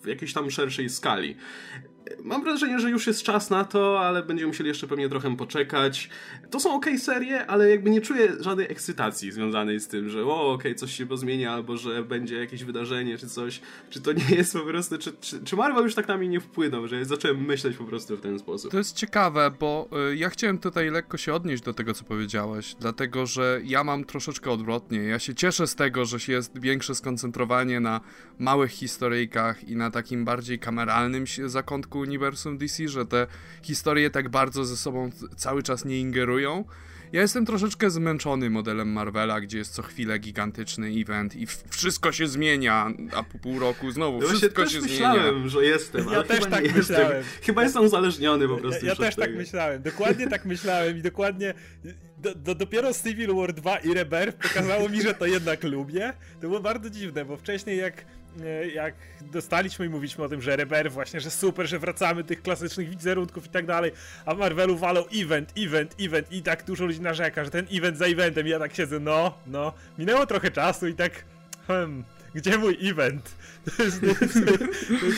w 0.03 0.07
jakiejś 0.07 0.33
tam 0.33 0.51
szerszej 0.51 0.91
skali. 0.91 1.37
Mam 2.25 2.45
wrażenie, 2.45 2.81
że 2.81 2.91
już 2.91 3.07
jest 3.07 3.23
czas 3.23 3.51
na 3.51 3.65
to, 3.65 4.01
ale 4.01 4.23
będziemy 4.23 4.49
musieli 4.49 4.69
jeszcze 4.69 4.87
pewnie 4.87 5.09
trochę 5.09 5.37
poczekać. 5.37 6.11
To 6.51 6.61
są 6.61 6.75
ok 6.75 6.87
serie, 6.99 7.47
ale 7.47 7.71
jakby 7.71 7.91
nie 7.91 8.01
czuję 8.01 8.33
żadnej 8.41 8.73
ekscytacji 8.73 9.33
związanej 9.33 9.81
z 9.81 9.89
tym, 9.89 10.09
że 10.09 10.25
o, 10.25 10.53
ok, 10.53 10.63
coś 10.77 10.97
się 10.97 11.07
pozmienia, 11.07 11.53
albo 11.53 11.77
że 11.77 12.03
będzie 12.03 12.37
jakieś 12.37 12.65
wydarzenie, 12.65 13.19
czy 13.19 13.29
coś. 13.29 13.61
Czy 13.91 14.01
to 14.01 14.13
nie 14.13 14.37
jest 14.37 14.53
po 14.53 14.61
prostu, 14.61 14.99
czy, 14.99 15.13
czy, 15.21 15.45
czy 15.45 15.57
Marvel 15.57 15.85
już 15.85 15.95
tak 15.95 16.09
na 16.09 16.17
mnie 16.17 16.29
nie 16.29 16.41
wpłynął, 16.41 16.89
że 16.89 17.05
zacząłem 17.05 17.45
myśleć 17.45 17.77
po 17.77 17.85
prostu 17.85 18.17
w 18.17 18.21
ten 18.21 18.39
sposób. 18.39 18.71
To 18.71 18.79
jest 18.79 18.97
ciekawe, 18.97 19.51
bo 19.61 19.89
y, 20.13 20.17
ja 20.17 20.31
chciałem 20.31 20.59
tutaj 20.59 20.91
lekko 20.91 21.17
się 21.17 21.35
odnieść 21.35 21.63
do 21.63 21.75
tego, 21.75 21.95
co 21.95 22.05
powiedziałeś, 22.05 22.77
dlatego, 22.81 23.27
że 23.27 23.61
ja 23.65 23.85
mam 23.85 24.05
troszeczkę 24.05 24.51
odwrotnie. 24.51 24.99
Ja 24.99 25.19
się 25.19 25.35
cieszę 25.35 25.67
z 25.67 25.75
tego, 25.75 26.05
że 26.05 26.19
jest 26.29 26.61
większe 26.61 26.95
skoncentrowanie 26.95 27.81
na 27.81 28.01
małych 28.39 28.71
historyjkach 28.71 29.69
i 29.69 29.77
na 29.77 29.91
takim 29.91 30.25
bardziej 30.25 30.59
kameralnym 30.59 31.25
zakątku 31.47 32.00
uniwersum 32.01 32.59
DC, 32.59 32.89
że 32.89 33.07
te 33.07 33.27
historie 33.63 34.11
tak 34.11 34.29
bardzo 34.29 34.65
ze 34.65 34.77
sobą 34.77 35.11
cały 35.37 35.63
czas 35.63 35.85
nie 35.85 36.01
ingerują. 36.01 36.65
Ja 37.13 37.21
jestem 37.21 37.47
troszeczkę 37.47 37.91
zmęczony 37.91 38.51
modelem 38.51 38.93
Marvela, 38.93 39.41
gdzie 39.41 39.59
jest 39.59 39.75
co 39.75 39.83
chwilę 39.83 40.19
gigantyczny 40.19 40.89
event 40.89 41.37
i 41.37 41.47
wszystko 41.71 42.13
się 42.13 42.27
zmienia, 42.27 42.91
a 43.15 43.23
po 43.23 43.39
pół 43.39 43.59
roku 43.59 43.91
znowu 43.91 44.21
no 44.21 44.29
wszystko 44.29 44.67
się 44.67 44.81
zmienia. 44.81 45.01
Ja 45.01 45.13
myślałem, 45.13 45.49
że 45.49 45.65
jestem, 45.65 46.07
ja 46.13 46.23
też 46.23 46.41
tak 46.41 46.77
myślałem. 46.77 47.17
Jestem. 47.17 47.43
Chyba 47.43 47.63
jestem 47.63 47.85
uzależniony 47.85 48.49
po 48.49 48.57
prostu. 48.57 48.87
Ja, 48.87 48.91
ja 48.91 48.97
też 48.97 49.15
tak 49.15 49.15
tego. 49.15 49.27
tak 49.27 49.37
myślałem, 49.37 49.83
dokładnie 49.83 50.29
tak 50.29 50.45
myślałem 50.45 50.99
i 50.99 51.03
dokładnie 51.03 51.55
do, 52.19 52.35
do, 52.35 52.55
dopiero 52.55 52.91
Civil 52.95 53.35
War 53.35 53.53
2 53.53 53.79
i 53.79 53.95
Rebirth 53.95 54.39
pokazało 54.49 54.89
mi, 54.89 55.03
że 55.03 55.15
to 55.15 55.27
jednak 55.27 55.65
lubię. 55.65 56.13
To 56.35 56.41
było 56.41 56.61
bardzo 56.61 56.91
dziwne, 56.91 57.25
bo 57.25 57.37
wcześniej 57.37 57.79
jak 57.79 58.05
jak 58.75 58.95
dostaliśmy 59.21 59.87
i 59.87 59.89
mówiliśmy 59.89 60.25
o 60.25 60.29
tym, 60.29 60.43
że 60.43 60.57
Reber 60.57 60.93
właśnie, 60.93 61.21
że 61.21 61.31
super, 61.31 61.67
że 61.67 61.79
wracamy 61.79 62.25
tych 62.25 62.43
klasycznych 62.43 62.89
wizerunków 62.89 63.47
i 63.47 63.49
tak 63.49 63.67
dalej, 63.67 63.93
a 64.27 64.35
Marvelu 64.35 64.77
walą 64.77 65.05
event, 65.15 65.53
event, 65.59 65.95
event 66.01 66.33
i 66.33 66.43
tak 66.43 66.65
dużo 66.65 66.85
ludzi 66.85 67.01
narzeka, 67.01 67.45
że 67.45 67.51
ten 67.51 67.67
event 67.73 67.99
za 67.99 68.07
eventem 68.07 68.47
i 68.47 68.51
ja 68.51 68.59
tak 68.59 68.75
siedzę, 68.75 69.01
no, 69.01 69.39
no, 69.47 69.73
minęło 69.99 70.27
trochę 70.27 70.51
czasu 70.51 70.87
i 70.87 70.95
tak, 70.95 71.25
hmm, 71.67 72.05
gdzie 72.35 72.59
mój 72.59 72.89
event? 72.89 73.31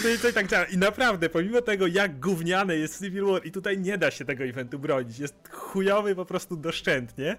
To 0.03 0.09
jest, 0.09 0.35
tak. 0.51 0.73
I 0.73 0.79
naprawdę, 0.79 1.29
pomimo 1.29 1.63
tego, 1.63 1.87
jak 1.87 2.21
gówniane 2.21 2.77
jest 2.77 2.99
Civil 2.99 3.25
War, 3.25 3.47
i 3.47 3.53
tutaj 3.53 3.79
nie 3.79 3.99
da 3.99 4.11
się 4.11 4.25
tego 4.25 4.45
eventu 4.45 4.79
bronić, 4.79 5.19
jest 5.19 5.49
chujowy 5.51 6.15
po 6.15 6.25
prostu 6.25 6.57
doszczętnie, 6.57 7.37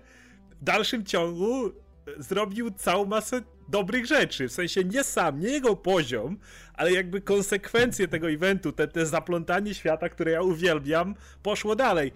w 0.62 0.64
dalszym 0.64 1.06
ciągu 1.06 1.72
zrobił 2.18 2.72
całą 2.72 3.06
masę 3.06 3.42
dobrych 3.68 4.06
rzeczy. 4.06 4.48
W 4.48 4.52
sensie 4.52 4.84
nie 4.84 5.04
sam, 5.04 5.40
nie 5.40 5.50
jego 5.50 5.76
poziom, 5.76 6.38
ale 6.74 6.92
jakby 6.92 7.22
konsekwencje 7.22 8.08
tego 8.08 8.30
eventu, 8.30 8.72
te, 8.72 8.88
te 8.88 9.06
zaplątanie 9.06 9.74
świata, 9.74 10.10
które 10.10 10.32
ja 10.32 10.42
uwielbiam, 10.42 11.16
poszło 11.44 11.76
dalej. 11.76 12.12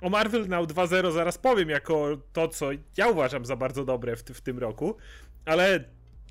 O 0.00 0.10
Marvel 0.10 0.48
Now 0.48 0.66
2.0 0.66 1.12
zaraz 1.12 1.38
powiem 1.38 1.68
jako 1.68 2.18
to, 2.32 2.48
co 2.48 2.70
ja 2.96 3.08
uważam 3.08 3.44
za 3.46 3.56
bardzo 3.56 3.84
dobre 3.84 4.16
w, 4.16 4.22
w 4.22 4.40
tym 4.40 4.58
roku, 4.58 4.96
ale 5.44 5.84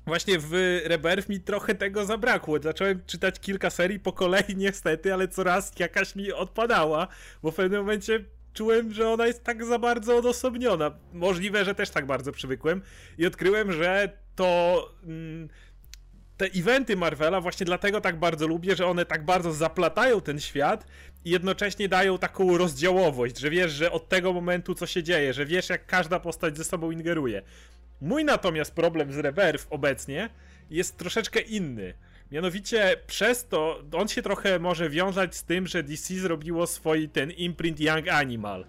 Właśnie 0.06 0.38
w 0.38 0.80
Rebirth 0.84 1.28
mi 1.28 1.40
trochę 1.40 1.74
tego 1.74 2.04
zabrakło. 2.04 2.58
Zacząłem 2.62 3.02
czytać 3.06 3.40
kilka 3.40 3.70
serii 3.70 4.00
po 4.00 4.12
kolei 4.12 4.56
niestety, 4.56 5.14
ale 5.14 5.28
coraz 5.28 5.78
jakaś 5.78 6.16
mi 6.16 6.32
odpadała, 6.32 7.08
bo 7.42 7.50
w 7.50 7.54
pewnym 7.54 7.80
momencie 7.80 8.24
czułem, 8.54 8.92
że 8.92 9.08
ona 9.08 9.26
jest 9.26 9.44
tak 9.44 9.64
za 9.64 9.78
bardzo 9.78 10.16
odosobniona. 10.16 10.90
Możliwe, 11.12 11.64
że 11.64 11.74
też 11.74 11.90
tak 11.90 12.06
bardzo 12.06 12.32
przywykłem 12.32 12.82
i 13.18 13.26
odkryłem, 13.26 13.72
że 13.72 14.18
to 14.36 14.88
mm, 15.04 15.48
te 16.36 16.46
eventy 16.46 16.96
Marvela 16.96 17.40
właśnie 17.40 17.66
dlatego 17.66 18.00
tak 18.00 18.18
bardzo 18.18 18.46
lubię, 18.46 18.76
że 18.76 18.86
one 18.86 19.04
tak 19.06 19.24
bardzo 19.24 19.52
zaplatają 19.52 20.20
ten 20.20 20.40
świat 20.40 20.86
i 21.24 21.30
jednocześnie 21.30 21.88
dają 21.88 22.18
taką 22.18 22.58
rozdziałowość, 22.58 23.38
że 23.38 23.50
wiesz, 23.50 23.72
że 23.72 23.92
od 23.92 24.08
tego 24.08 24.32
momentu 24.32 24.74
co 24.74 24.86
się 24.86 25.02
dzieje, 25.02 25.32
że 25.32 25.46
wiesz 25.46 25.68
jak 25.68 25.86
każda 25.86 26.20
postać 26.20 26.56
ze 26.56 26.64
sobą 26.64 26.90
ingeruje. 26.90 27.42
Mój 28.00 28.24
natomiast 28.24 28.74
problem 28.74 29.12
z 29.12 29.16
Rebirth 29.16 29.66
obecnie 29.70 30.30
jest 30.70 30.98
troszeczkę 30.98 31.40
inny. 31.40 31.94
Mianowicie 32.30 32.96
przez 33.06 33.48
to 33.48 33.82
on 33.92 34.08
się 34.08 34.22
trochę 34.22 34.58
może 34.58 34.90
wiązać 34.90 35.36
z 35.36 35.44
tym, 35.44 35.66
że 35.66 35.82
DC 35.82 36.14
zrobiło 36.14 36.66
swój 36.66 37.08
ten 37.08 37.30
imprint 37.30 37.80
Young 37.80 38.08
Animal. 38.08 38.64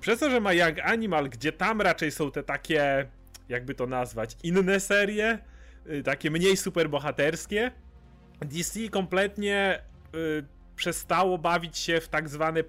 Przez 0.00 0.20
to, 0.20 0.30
że 0.30 0.40
ma 0.40 0.52
Young 0.52 0.78
Animal, 0.78 1.28
gdzie 1.28 1.52
tam 1.52 1.80
raczej 1.80 2.10
są 2.10 2.30
te 2.30 2.42
takie, 2.42 3.06
jakby 3.48 3.74
to 3.74 3.86
nazwać, 3.86 4.36
inne 4.42 4.80
serie, 4.80 5.38
y, 5.90 6.02
takie 6.02 6.30
mniej 6.30 6.56
superbohaterskie, 6.56 7.70
DC 8.40 8.88
kompletnie 8.88 9.82
y, 10.14 10.44
przestało 10.76 11.38
bawić 11.38 11.78
się 11.78 12.00
w 12.00 12.08
tak 12.08 12.28
zwane 12.28 12.64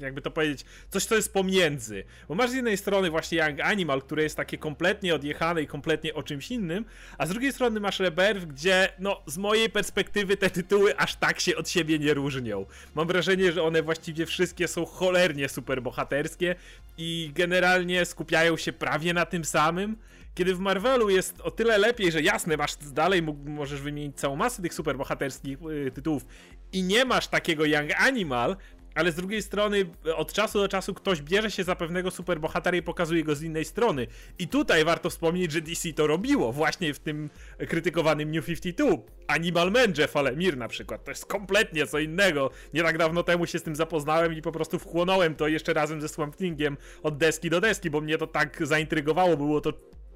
jakby 0.00 0.20
to 0.20 0.30
powiedzieć, 0.30 0.64
coś, 0.90 1.04
co 1.04 1.14
jest 1.14 1.32
pomiędzy. 1.32 2.04
Bo 2.28 2.34
masz 2.34 2.50
z 2.50 2.54
jednej 2.54 2.76
strony 2.76 3.10
właśnie 3.10 3.38
Young 3.38 3.60
Animal, 3.60 4.02
które 4.02 4.22
jest 4.22 4.36
takie 4.36 4.58
kompletnie 4.58 5.14
odjechane 5.14 5.62
i 5.62 5.66
kompletnie 5.66 6.14
o 6.14 6.22
czymś 6.22 6.50
innym, 6.50 6.84
a 7.18 7.26
z 7.26 7.28
drugiej 7.28 7.52
strony 7.52 7.80
masz 7.80 8.00
Rebirth, 8.00 8.46
gdzie, 8.46 8.88
no, 8.98 9.22
z 9.26 9.38
mojej 9.38 9.70
perspektywy 9.70 10.36
te 10.36 10.50
tytuły 10.50 10.96
aż 10.96 11.16
tak 11.16 11.40
się 11.40 11.56
od 11.56 11.68
siebie 11.68 11.98
nie 11.98 12.14
różnią. 12.14 12.66
Mam 12.94 13.06
wrażenie, 13.06 13.52
że 13.52 13.62
one 13.62 13.82
właściwie 13.82 14.26
wszystkie 14.26 14.68
są 14.68 14.86
cholernie 14.86 15.48
superbohaterskie 15.48 16.54
i 16.98 17.30
generalnie 17.34 18.04
skupiają 18.04 18.56
się 18.56 18.72
prawie 18.72 19.14
na 19.14 19.26
tym 19.26 19.44
samym. 19.44 19.96
Kiedy 20.34 20.54
w 20.54 20.58
Marvelu 20.58 21.10
jest 21.10 21.40
o 21.40 21.50
tyle 21.50 21.78
lepiej, 21.78 22.12
że 22.12 22.22
jasne, 22.22 22.56
masz 22.56 22.76
dalej 22.76 23.22
możesz 23.44 23.80
wymienić 23.80 24.16
całą 24.16 24.36
masę 24.36 24.62
tych 24.62 24.74
superbohaterskich 24.74 25.58
y, 25.86 25.90
tytułów 25.90 26.26
i 26.72 26.82
nie 26.82 27.04
masz 27.04 27.28
takiego 27.28 27.64
Young 27.64 27.90
Animal, 28.00 28.56
ale 28.94 29.12
z 29.12 29.14
drugiej 29.14 29.42
strony 29.42 29.86
od 30.16 30.32
czasu 30.32 30.58
do 30.58 30.68
czasu 30.68 30.94
ktoś 30.94 31.22
bierze 31.22 31.50
się 31.50 31.64
za 31.64 31.76
pewnego 31.76 32.10
superbohatera 32.10 32.76
i 32.76 32.82
pokazuje 32.82 33.24
go 33.24 33.34
z 33.34 33.42
innej 33.42 33.64
strony. 33.64 34.06
I 34.38 34.48
tutaj 34.48 34.84
warto 34.84 35.10
wspomnieć, 35.10 35.52
że 35.52 35.60
DC 35.60 35.92
to 35.92 36.06
robiło 36.06 36.52
właśnie 36.52 36.94
w 36.94 36.98
tym 36.98 37.30
krytykowanym 37.68 38.30
New 38.30 38.46
52. 38.46 38.86
Animal 39.26 39.70
Man 39.70 39.92
Jeff 39.98 40.14
Lemire 40.14 40.56
na 40.56 40.68
przykład. 40.68 41.04
To 41.04 41.10
jest 41.10 41.26
kompletnie 41.26 41.86
co 41.86 41.98
innego. 41.98 42.50
Nie 42.74 42.82
tak 42.82 42.98
dawno 42.98 43.22
temu 43.22 43.46
się 43.46 43.58
z 43.58 43.62
tym 43.62 43.76
zapoznałem 43.76 44.34
i 44.34 44.42
po 44.42 44.52
prostu 44.52 44.78
wchłonąłem 44.78 45.34
to 45.34 45.48
jeszcze 45.48 45.74
razem 45.74 46.00
ze 46.00 46.08
Swamp 46.08 46.36
Thingiem 46.36 46.76
od 47.02 47.18
deski 47.18 47.50
do 47.50 47.60
deski, 47.60 47.90
bo 47.90 48.00
mnie 48.00 48.18
to 48.18 48.26
tak 48.26 48.66
zaintrygowało, 48.66 49.36
było 49.36 49.60
to 49.60 49.72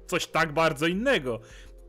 coś 0.07 0.27
tak 0.27 0.53
bardzo 0.53 0.87
innego. 0.87 1.39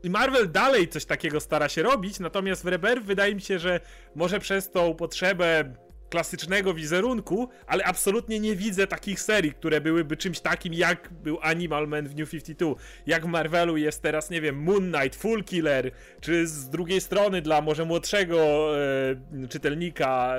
I 0.03 0.09
Marvel 0.09 0.51
dalej 0.51 0.87
coś 0.87 1.05
takiego 1.05 1.39
stara 1.39 1.69
się 1.69 1.83
robić, 1.83 2.19
natomiast 2.19 2.63
w 2.63 2.67
Rebirth 2.67 3.05
wydaje 3.05 3.35
mi 3.35 3.41
się, 3.41 3.59
że 3.59 3.79
może 4.15 4.39
przez 4.39 4.71
tą 4.71 4.93
potrzebę 4.93 5.73
klasycznego 6.11 6.73
wizerunku, 6.73 7.49
ale 7.67 7.83
absolutnie 7.83 8.39
nie 8.39 8.55
widzę 8.55 8.87
takich 8.87 9.21
serii, 9.21 9.51
które 9.51 9.81
byłyby 9.81 10.17
czymś 10.17 10.39
takim, 10.39 10.73
jak 10.73 11.09
był 11.23 11.37
Animal 11.41 11.87
Man 11.87 12.07
w 12.07 12.15
New 12.15 12.29
52. 12.29 12.75
Jak 13.05 13.25
w 13.25 13.27
Marvelu 13.27 13.77
jest 13.77 14.01
teraz, 14.01 14.29
nie 14.29 14.41
wiem, 14.41 14.63
Moon 14.63 14.91
Knight, 14.91 15.15
Full 15.19 15.43
Killer, 15.43 15.91
czy 16.21 16.47
z 16.47 16.69
drugiej 16.69 17.01
strony 17.01 17.41
dla 17.41 17.61
może 17.61 17.85
młodszego 17.85 18.69
e, 18.77 19.47
czytelnika 19.47 20.35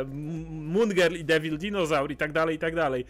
Moon 0.49 0.89
Girl 0.89 1.15
i 1.15 1.25
Devil 1.25 1.59
Dinosaur 1.59 2.13
i 2.13 2.17
tak 2.17 2.33
dalej, 2.33 2.57
i 2.57 2.59
tak 2.59 2.75
dalej. 2.75 3.05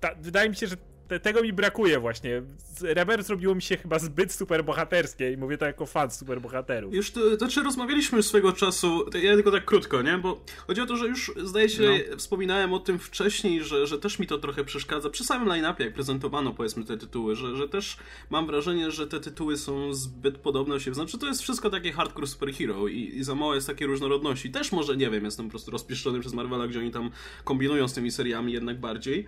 Ta, 0.00 0.14
wydaje 0.14 0.50
mi 0.50 0.56
się, 0.56 0.66
że 0.66 0.76
te, 1.08 1.20
tego 1.20 1.42
mi 1.42 1.52
brakuje 1.52 2.00
właśnie. 2.00 2.42
Rebirth 2.80 3.26
zrobiło 3.26 3.54
mi 3.54 3.62
się 3.62 3.76
chyba 3.76 3.98
zbyt 3.98 4.32
superbohaterskie 4.32 5.32
i 5.32 5.36
mówię 5.36 5.58
to 5.58 5.66
jako 5.66 5.86
fan 5.86 6.10
superbohaterów. 6.10 6.94
Już 6.94 7.10
to, 7.10 7.36
znaczy 7.36 7.62
rozmawialiśmy 7.62 8.16
już 8.16 8.26
swego 8.26 8.52
czasu, 8.52 9.04
ja 9.22 9.34
tylko 9.34 9.50
tak 9.50 9.64
krótko, 9.64 10.02
nie? 10.02 10.18
Bo 10.18 10.40
chodzi 10.66 10.80
o 10.80 10.86
to, 10.86 10.96
że 10.96 11.06
już 11.06 11.32
zdaje 11.44 11.68
się, 11.68 12.00
no. 12.10 12.16
wspominałem 12.16 12.72
o 12.72 12.78
tym 12.78 12.98
wcześniej, 12.98 13.64
że, 13.64 13.86
że 13.86 13.98
też 13.98 14.18
mi 14.18 14.26
to 14.26 14.38
trochę 14.38 14.64
przeszkadza 14.64 15.10
przy 15.10 15.24
samym 15.24 15.48
line-upie, 15.48 15.84
jak 15.84 15.94
prezentowano 15.94 16.54
powiedzmy 16.54 16.84
te 16.84 16.96
tytuły, 16.98 17.36
że, 17.36 17.56
że 17.56 17.68
też 17.68 17.96
mam 18.30 18.46
wrażenie, 18.46 18.90
że 18.90 19.06
te 19.06 19.20
tytuły 19.20 19.56
są 19.56 19.94
zbyt 19.94 20.38
podobne 20.38 20.74
do 20.74 20.80
siebie. 20.80 20.94
Znaczy 20.94 21.18
to 21.18 21.26
jest 21.26 21.42
wszystko 21.42 21.70
takie 21.70 21.92
hardcore 21.92 22.26
superhero 22.26 22.88
i, 22.88 22.98
i 22.98 23.24
za 23.24 23.34
mało 23.34 23.54
jest 23.54 23.66
takiej 23.66 23.86
różnorodności. 23.86 24.50
Też 24.50 24.72
może, 24.72 24.96
nie 24.96 25.10
wiem, 25.10 25.24
jestem 25.24 25.46
po 25.46 25.50
prostu 25.50 25.70
rozpieszczony 25.70 26.20
przez 26.20 26.34
Marvela, 26.34 26.68
gdzie 26.68 26.78
oni 26.78 26.90
tam 26.90 27.10
kombinują 27.44 27.88
z 27.88 27.94
tymi 27.94 28.10
seriami 28.10 28.52
jednak 28.52 28.80
bardziej. 28.80 29.26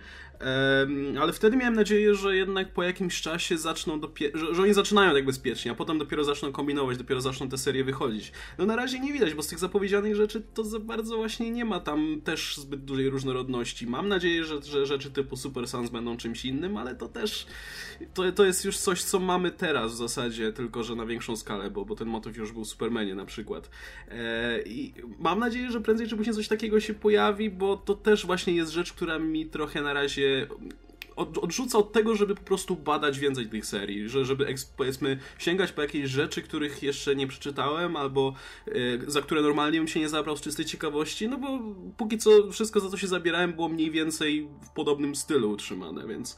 Ale 1.21 1.33
wtedy 1.33 1.57
miałem 1.57 1.76
nadzieję, 1.77 2.15
że 2.15 2.35
jednak 2.35 2.73
po 2.73 2.83
jakimś 2.83 3.21
czasie 3.21 3.57
zaczną 3.57 3.99
dopiero, 3.99 4.39
że, 4.39 4.55
że, 4.55 4.61
oni 4.61 4.73
zaczynają 4.73 5.13
tak 5.13 5.25
bezpiecznie, 5.25 5.71
a 5.71 5.75
potem 5.75 5.97
dopiero 5.97 6.23
zaczną 6.23 6.51
kombinować, 6.51 6.97
dopiero 6.97 7.21
zaczną 7.21 7.49
te 7.49 7.57
serie 7.57 7.83
wychodzić. 7.83 8.31
No 8.57 8.65
na 8.65 8.75
razie 8.75 8.99
nie 8.99 9.13
widać, 9.13 9.33
bo 9.33 9.43
z 9.43 9.47
tych 9.47 9.59
zapowiedzianych 9.59 10.15
rzeczy 10.15 10.41
to 10.53 10.63
za 10.63 10.79
bardzo 10.79 11.17
właśnie 11.17 11.51
nie 11.51 11.65
ma 11.65 11.79
tam 11.79 12.21
też 12.23 12.57
zbyt 12.57 12.85
dużej 12.85 13.09
różnorodności. 13.09 13.87
Mam 13.87 14.07
nadzieję, 14.07 14.45
że, 14.45 14.61
że 14.61 14.85
rzeczy 14.85 15.11
typu 15.11 15.37
Super 15.37 15.67
Sons 15.67 15.89
będą 15.89 16.17
czymś 16.17 16.45
innym, 16.45 16.77
ale 16.77 16.95
to 16.95 17.07
też 17.07 17.47
to, 18.13 18.31
to 18.31 18.45
jest 18.45 18.65
już 18.65 18.77
coś, 18.77 19.03
co 19.03 19.19
mamy 19.19 19.51
teraz 19.51 19.91
w 19.93 19.95
zasadzie, 19.95 20.53
tylko 20.53 20.83
że 20.83 20.95
na 20.95 21.05
większą 21.05 21.35
skalę, 21.35 21.71
bo, 21.71 21.85
bo 21.85 21.95
ten 21.95 22.07
motyw 22.07 22.37
już 22.37 22.51
był 22.51 22.63
w 22.63 22.67
Supermanie 22.67 23.15
na 23.15 23.25
przykład. 23.25 23.69
E, 24.11 24.61
I 24.61 24.93
mam 25.19 25.39
nadzieję, 25.39 25.71
że 25.71 25.81
prędzej 25.81 26.07
czy 26.07 26.17
później 26.17 26.35
coś 26.35 26.47
takiego 26.47 26.79
się 26.79 26.93
pojawi, 26.93 27.49
bo 27.49 27.77
to 27.77 27.95
też 27.95 28.25
właśnie 28.25 28.53
jest 28.53 28.71
rzecz, 28.71 28.93
która 28.93 29.19
mi 29.19 29.45
trochę 29.45 29.81
na 29.81 29.93
razie 29.93 30.47
od, 31.17 31.37
odrzuca 31.37 31.77
od 31.77 31.91
tego, 31.91 32.15
żeby 32.15 32.35
po 32.35 32.43
prostu 32.43 32.75
badać 32.75 33.19
więcej 33.19 33.47
tych 33.49 33.65
serii, 33.65 34.09
że, 34.09 34.25
żeby 34.25 34.55
powiedzmy 34.77 35.19
sięgać 35.37 35.71
po 35.71 35.81
jakieś 35.81 36.09
rzeczy, 36.09 36.41
których 36.41 36.83
jeszcze 36.83 37.15
nie 37.15 37.27
przeczytałem, 37.27 37.95
albo 37.95 38.33
y, 38.67 38.99
za 39.07 39.21
które 39.21 39.41
normalnie 39.41 39.79
bym 39.79 39.87
się 39.87 39.99
nie 39.99 40.09
zabrał 40.09 40.37
z 40.37 40.41
czystej 40.41 40.65
ciekawości, 40.65 41.27
no 41.27 41.37
bo 41.37 41.59
póki 41.97 42.17
co 42.17 42.51
wszystko 42.51 42.79
za 42.79 42.89
co 42.89 42.97
się 42.97 43.07
zabierałem 43.07 43.53
było 43.53 43.69
mniej 43.69 43.91
więcej 43.91 44.47
w 44.65 44.69
podobnym 44.69 45.15
stylu 45.15 45.51
utrzymane, 45.51 46.07
więc 46.07 46.37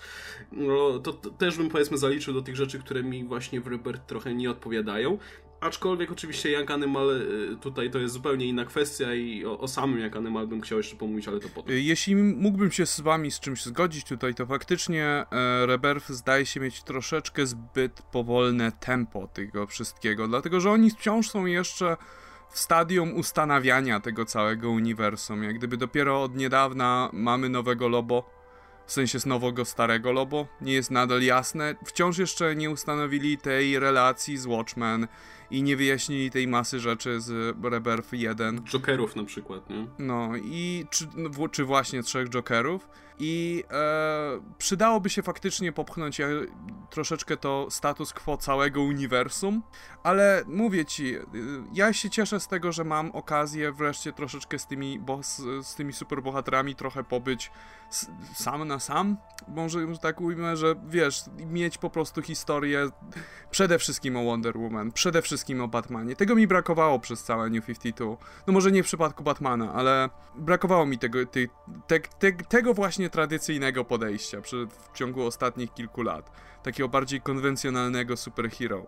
no, 0.52 1.00
to, 1.00 1.14
to 1.14 1.30
też 1.30 1.58
bym 1.58 1.70
powiedzmy 1.70 1.98
zaliczył 1.98 2.34
do 2.34 2.42
tych 2.42 2.56
rzeczy, 2.56 2.80
które 2.80 3.04
mi 3.04 3.24
właśnie 3.24 3.62
w 3.62 3.68
Rebirth 3.68 4.06
trochę 4.06 4.34
nie 4.34 4.52
odpowiadają. 4.52 5.18
Aczkolwiek 5.62 6.12
oczywiście 6.12 6.52
Young 6.52 6.72
Animal 6.72 7.10
y, 7.10 7.58
tutaj 7.62 7.92
to 7.92 8.00
jest 8.00 8.14
zupełnie 8.14 8.46
inna 8.46 8.66
kwestia 8.66 9.14
i 9.14 9.46
o, 9.46 9.60
o 9.60 9.68
samym 9.68 10.00
Young 10.00 10.16
Animal 10.16 10.48
bym 10.48 10.62
chciał 10.62 10.78
jeszcze 10.78 10.96
pomówić, 10.96 11.28
ale 11.28 11.40
to 11.40 11.50
potem. 11.56 11.76
Jeśli 11.78 12.16
mógłbym 12.16 12.72
się 12.72 12.86
z 12.86 13.00
wami 13.00 13.32
z 13.32 13.40
czymś 13.40 13.66
zgodzić 13.66 14.06
tutaj, 14.06 14.36
to 14.36 14.46
faktycznie 14.46 15.06
e, 15.06 15.26
Rebirth 15.66 16.10
zdaje 16.10 16.46
się 16.46 16.60
mieć 16.60 16.84
troszeczkę 16.84 17.46
zbyt 17.46 18.02
powolne 18.02 18.72
tempo 18.72 19.28
tego 19.28 19.68
wszystkiego, 19.68 20.28
dlatego 20.28 20.60
że 20.60 20.72
oni 20.72 20.92
wciąż 20.92 21.30
są 21.30 21.46
jeszcze 21.46 21.98
w 22.52 22.60
stadium 22.60 23.18
ustanawiania 23.18 24.00
tego 24.00 24.26
całego 24.26 24.70
uniwersum. 24.70 25.44
Jak 25.44 25.58
gdyby 25.58 25.78
dopiero 25.78 26.24
od 26.24 26.36
niedawna 26.36 27.10
mamy 27.14 27.50
nowego 27.50 27.88
Lobo, 27.88 28.40
w 28.86 28.92
sensie 28.92 29.20
z 29.20 29.26
nowego 29.26 29.66
starego 29.66 30.12
Lobo, 30.12 30.48
nie 30.62 30.74
jest 30.74 30.92
nadal 30.92 31.22
jasne. 31.22 31.76
Wciąż 31.86 32.18
jeszcze 32.18 32.56
nie 32.56 32.70
ustanowili 32.70 33.38
tej 33.38 33.80
relacji 33.80 34.38
z 34.38 34.46
Watchmen 34.46 35.08
i 35.52 35.64
nie 35.64 35.78
wyjaśnili 35.78 36.32
tej 36.32 36.48
masy 36.48 36.80
rzeczy 36.80 37.22
z 37.22 37.58
Rebirth 37.64 38.14
1. 38.14 38.64
Jokerów 38.64 39.16
na 39.16 39.24
przykład, 39.24 39.70
nie? 39.70 39.88
No 40.00 40.32
i 40.36 40.86
czy, 40.90 41.08
no, 41.16 41.50
czy 41.50 41.66
właśnie 41.66 42.04
trzech 42.04 42.30
Jokerów. 42.30 42.90
I 43.20 43.64
e, 43.72 44.42
przydałoby 44.58 45.10
się 45.10 45.24
faktycznie 45.24 45.72
popchnąć 45.72 46.22
e, 46.22 46.30
troszeczkę 46.90 47.38
to 47.38 47.68
status 47.70 48.14
quo 48.14 48.38
całego 48.38 48.82
uniwersum, 48.82 49.64
ale 50.04 50.44
mówię 50.48 50.86
ci, 50.86 51.16
e, 51.16 51.22
ja 51.74 51.94
się 51.94 52.10
cieszę 52.10 52.40
z 52.40 52.48
tego, 52.48 52.72
że 52.72 52.84
mam 52.84 53.12
okazję 53.12 53.72
wreszcie 53.72 54.14
troszeczkę 54.14 54.60
z 54.60 54.68
tymi, 54.68 55.00
bo, 55.00 55.24
z, 55.24 55.38
z 55.68 55.76
tymi 55.76 55.94
superbohaterami 55.94 56.76
trochę 56.76 57.04
pobyć 57.04 57.52
sam 58.36 58.68
na 58.68 58.80
sam, 58.80 59.18
może 59.48 59.80
tak 60.02 60.22
ujmę, 60.22 60.58
że 60.58 60.76
wiesz, 60.88 61.24
mieć 61.38 61.78
po 61.78 61.90
prostu 61.90 62.22
historię 62.22 62.90
przede 63.52 63.80
wszystkim 63.80 64.18
o 64.18 64.24
Wonder 64.24 64.58
Woman, 64.58 64.92
przede 64.92 65.22
wszystkim 65.22 65.39
o 65.62 65.68
Batmanie. 65.68 66.16
Tego 66.16 66.36
mi 66.36 66.48
brakowało 66.48 67.00
przez 67.00 67.24
całe 67.24 67.50
New 67.50 67.66
52. 67.66 68.18
No 68.48 68.54
może 68.54 68.72
nie 68.72 68.84
w 68.84 68.86
przypadku 68.86 69.24
Batmana, 69.24 69.74
ale 69.74 70.10
brakowało 70.36 70.86
mi 70.86 70.98
tego, 70.98 71.26
te, 71.26 71.40
te, 71.88 72.00
te, 72.00 72.32
tego 72.32 72.74
właśnie 72.74 73.10
tradycyjnego 73.10 73.86
podejścia 73.86 74.42
przy, 74.42 74.68
w 74.68 74.98
ciągu 74.98 75.26
ostatnich 75.26 75.74
kilku 75.74 76.02
lat. 76.02 76.32
Takiego 76.64 76.90
bardziej 76.90 77.22
konwencjonalnego 77.22 78.18
superhero. 78.18 78.86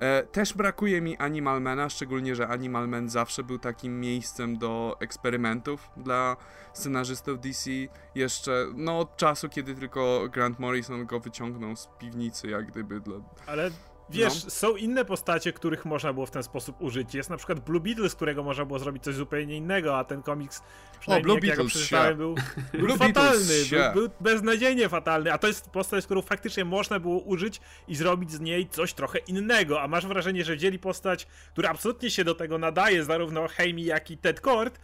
E, 0.00 0.22
też 0.22 0.54
brakuje 0.54 1.00
mi 1.00 1.16
Animalmana, 1.16 1.88
szczególnie, 1.88 2.36
że 2.36 2.48
Animal 2.48 2.88
Man 2.88 3.08
zawsze 3.08 3.42
był 3.42 3.58
takim 3.58 4.00
miejscem 4.00 4.58
do 4.58 4.96
eksperymentów 5.00 5.90
dla 5.96 6.36
scenarzystów 6.72 7.40
DC. 7.40 7.70
Jeszcze, 8.14 8.66
no 8.74 8.98
od 8.98 9.16
czasu, 9.16 9.48
kiedy 9.48 9.74
tylko 9.74 10.28
Grant 10.32 10.58
Morrison 10.58 11.06
go 11.06 11.20
wyciągnął 11.20 11.76
z 11.76 11.88
piwnicy, 11.98 12.48
jak 12.48 12.66
gdyby 12.66 13.00
dla... 13.00 13.16
Ale 13.46 13.70
Wiesz, 14.10 14.44
no. 14.44 14.50
są 14.50 14.76
inne 14.76 15.04
postacie, 15.04 15.52
których 15.52 15.84
można 15.84 16.12
było 16.12 16.26
w 16.26 16.30
ten 16.30 16.42
sposób 16.42 16.76
użyć. 16.80 17.14
Jest 17.14 17.30
na 17.30 17.36
przykład 17.36 17.60
Blue 17.60 17.80
Beetle, 17.80 18.08
z 18.08 18.14
którego 18.14 18.42
można 18.42 18.64
było 18.64 18.78
zrobić 18.78 19.04
coś 19.04 19.14
zupełnie 19.14 19.56
innego, 19.56 19.98
a 19.98 20.04
ten 20.04 20.22
komiks, 20.22 20.62
przynajmniej 21.00 21.22
o, 21.22 21.24
Blue 21.24 21.46
jak 21.48 21.58
Beatles 21.58 21.90
ja 21.90 22.10
go 22.10 22.16
był, 22.16 22.34
był 22.86 22.96
fatalny, 22.96 23.54
był, 23.70 23.92
był, 23.94 24.10
beznadziejnie 24.20 24.88
fatalny, 24.88 25.32
a 25.32 25.38
to 25.38 25.46
jest 25.46 25.70
postać, 25.70 26.04
którą 26.04 26.22
faktycznie 26.22 26.64
można 26.64 27.00
było 27.00 27.18
użyć 27.18 27.60
i 27.88 27.94
zrobić 27.94 28.32
z 28.32 28.40
niej 28.40 28.68
coś 28.68 28.94
trochę 28.94 29.18
innego, 29.18 29.82
a 29.82 29.88
masz 29.88 30.06
wrażenie, 30.06 30.44
że 30.44 30.56
wzięli 30.56 30.78
postać, 30.78 31.26
która 31.52 31.70
absolutnie 31.70 32.10
się 32.10 32.24
do 32.24 32.34
tego 32.34 32.58
nadaje, 32.58 33.04
zarówno 33.04 33.48
Heimi, 33.48 33.84
jak 33.84 34.10
i 34.10 34.18
Ted 34.18 34.40
Kord, 34.40 34.78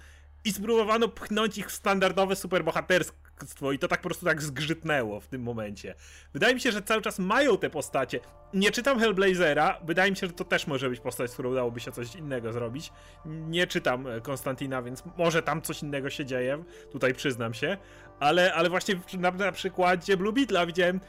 i 0.45 0.53
spróbowano 0.53 1.09
pchnąć 1.09 1.59
ich 1.59 1.69
w 1.69 1.73
standardowe 1.73 2.37
superbohaterstwo 3.37 3.73
i 3.73 3.79
to 3.79 3.89
tak 3.89 4.01
po 4.01 4.09
prostu 4.09 4.27
tak 4.27 4.43
zgrzytnęło 4.43 5.21
w 5.21 5.27
tym 5.27 5.43
momencie. 5.43 5.95
Wydaje 6.33 6.55
mi 6.55 6.61
się, 6.61 6.73
że 6.73 6.83
cały 6.83 7.03
czas 7.03 7.19
mają 7.19 7.59
te 7.59 7.71
postacie. 7.71 8.21
Nie 8.55 8.71
czytam 8.71 8.99
Hellblazera, 8.99 9.81
wydaje 9.85 10.11
mi 10.11 10.17
się, 10.17 10.27
że 10.27 10.33
to 10.33 10.45
też 10.45 10.67
może 10.67 10.91
być 10.91 11.01
postać, 11.01 11.31
z 11.31 11.35
którą 11.35 11.51
udałoby 11.51 11.81
się 11.81 11.93
coś 11.93 12.15
innego 12.15 12.53
zrobić. 12.53 12.93
Nie 13.27 13.67
czytam 13.67 14.07
e, 14.07 14.21
Konstantina, 14.21 14.83
więc 14.83 15.03
może 15.17 15.43
tam 15.43 15.63
coś 15.63 15.83
innego 15.83 16.11
się 16.11 16.25
dzieje, 16.25 16.65
tutaj 16.93 17.15
przyznam 17.15 17.55
się, 17.55 17.77
ale, 18.21 18.55
ale 18.55 18.71
właśnie 18.71 19.01
na, 19.19 19.31
na 19.31 19.53
przykładzie 19.53 20.17
Blue 20.17 20.33
Beetla 20.33 20.67
widziałem 20.67 21.01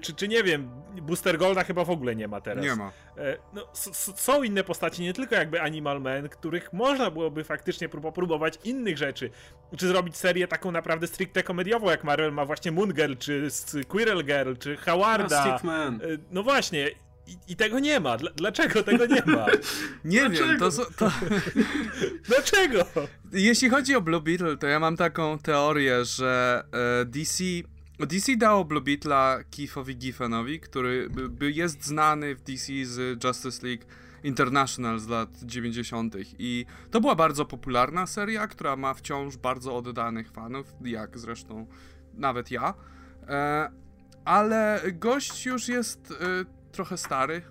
czy, 0.00 0.14
czy 0.14 0.28
nie 0.28 0.42
wiem, 0.42 0.70
Booster 1.02 1.38
Golda 1.38 1.64
chyba 1.64 1.84
w 1.84 1.90
ogóle 1.90 2.16
nie 2.16 2.28
ma 2.28 2.40
teraz. 2.40 2.64
Nie 2.64 2.76
ma. 2.76 2.92
E, 3.18 3.36
no, 3.52 3.68
są 4.16 4.42
inne 4.42 4.64
postaci, 4.64 5.02
nie 5.02 5.12
tylko 5.12 5.34
jakby 5.34 5.60
Animal 5.60 6.00
Man, 6.00 6.28
których 6.28 6.72
można 6.72 7.10
byłoby 7.10 7.44
faktycznie 7.44 7.88
próbować 7.88 8.58
innych 8.64 8.98
rzeczy. 8.98 9.30
Czy 9.76 9.88
zrobić 9.88 10.16
serię 10.16 10.48
taką 10.48 10.72
naprawdę 10.72 11.06
stricte 11.06 11.42
komediową, 11.42 11.90
jak 11.90 12.04
Marvel 12.04 12.32
ma 12.32 12.44
właśnie 12.44 12.72
Moon 12.72 12.92
Girl, 12.92 13.14
czy 13.18 13.50
Squirrel 13.50 14.24
Girl, 14.24 14.54
czy 14.58 14.76
Howarda. 14.76 15.60
No, 15.64 15.72
no 16.30 16.42
właśnie. 16.42 16.90
I, 17.26 17.52
I, 17.52 17.56
tego 17.56 17.78
nie 17.78 18.00
ma. 18.00 18.16
Dlaczego 18.16 18.82
tego 18.82 19.06
nie 19.06 19.22
ma? 19.26 19.46
nie 20.04 20.20
Dlaczego? 20.20 20.48
wiem, 20.48 20.58
to, 20.58 20.70
to... 20.96 21.12
Dlaczego? 22.28 22.84
Jeśli 23.32 23.70
chodzi 23.70 23.94
o 23.96 24.00
Blue 24.00 24.20
Beetle, 24.20 24.56
to 24.56 24.66
ja 24.66 24.80
mam 24.80 24.96
taką 24.96 25.38
teorię, 25.38 26.04
że 26.04 26.64
e, 26.72 27.04
DC 27.04 27.44
DC 27.98 28.36
dało 28.36 28.64
Blue 28.64 28.80
Beetla 28.80 29.38
Keithowi 29.56 29.96
Giffenowi, 29.96 30.60
który 30.60 31.10
by, 31.10 31.52
jest 31.52 31.86
znany 31.86 32.34
w 32.34 32.42
DC 32.42 32.72
z 32.84 33.24
Justice 33.24 33.66
League 33.66 33.84
International 34.22 34.98
z 34.98 35.08
lat 35.08 35.28
90. 35.42 36.14
I 36.38 36.66
to 36.90 37.00
była 37.00 37.14
bardzo 37.14 37.44
popularna 37.44 38.06
seria, 38.06 38.46
która 38.46 38.76
ma 38.76 38.94
wciąż 38.94 39.36
bardzo 39.36 39.76
oddanych 39.76 40.30
fanów, 40.30 40.74
jak 40.84 41.18
zresztą 41.18 41.66
nawet 42.14 42.50
ja. 42.50 42.74
E, 43.28 43.70
ale 44.24 44.80
gość 44.92 45.46
już 45.46 45.68
jest 45.68 46.10
e, 46.10 46.14
trochę 46.72 46.96
stary, 46.96 47.42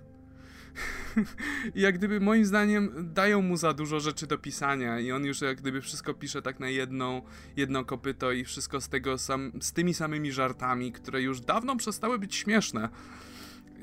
jak 1.74 1.98
gdyby 1.98 2.20
moim 2.20 2.44
zdaniem 2.44 3.10
dają 3.14 3.42
mu 3.42 3.56
za 3.56 3.72
dużo 3.72 4.00
rzeczy 4.00 4.26
do 4.26 4.38
pisania 4.38 5.00
i 5.00 5.12
on 5.12 5.24
już 5.24 5.40
jak 5.40 5.60
gdyby 5.60 5.80
wszystko 5.80 6.14
pisze 6.14 6.42
tak 6.42 6.60
na 6.60 6.68
jedną, 6.68 7.22
jedno 7.56 7.84
kopyto 7.84 8.32
i 8.32 8.44
wszystko 8.44 8.80
z 8.80 8.88
tego 8.88 9.18
sam, 9.18 9.52
z 9.60 9.72
tymi 9.72 9.94
samymi 9.94 10.32
żartami, 10.32 10.92
które 10.92 11.22
już 11.22 11.40
dawno 11.40 11.76
przestały 11.76 12.18
być 12.18 12.34
śmieszne. 12.34 12.88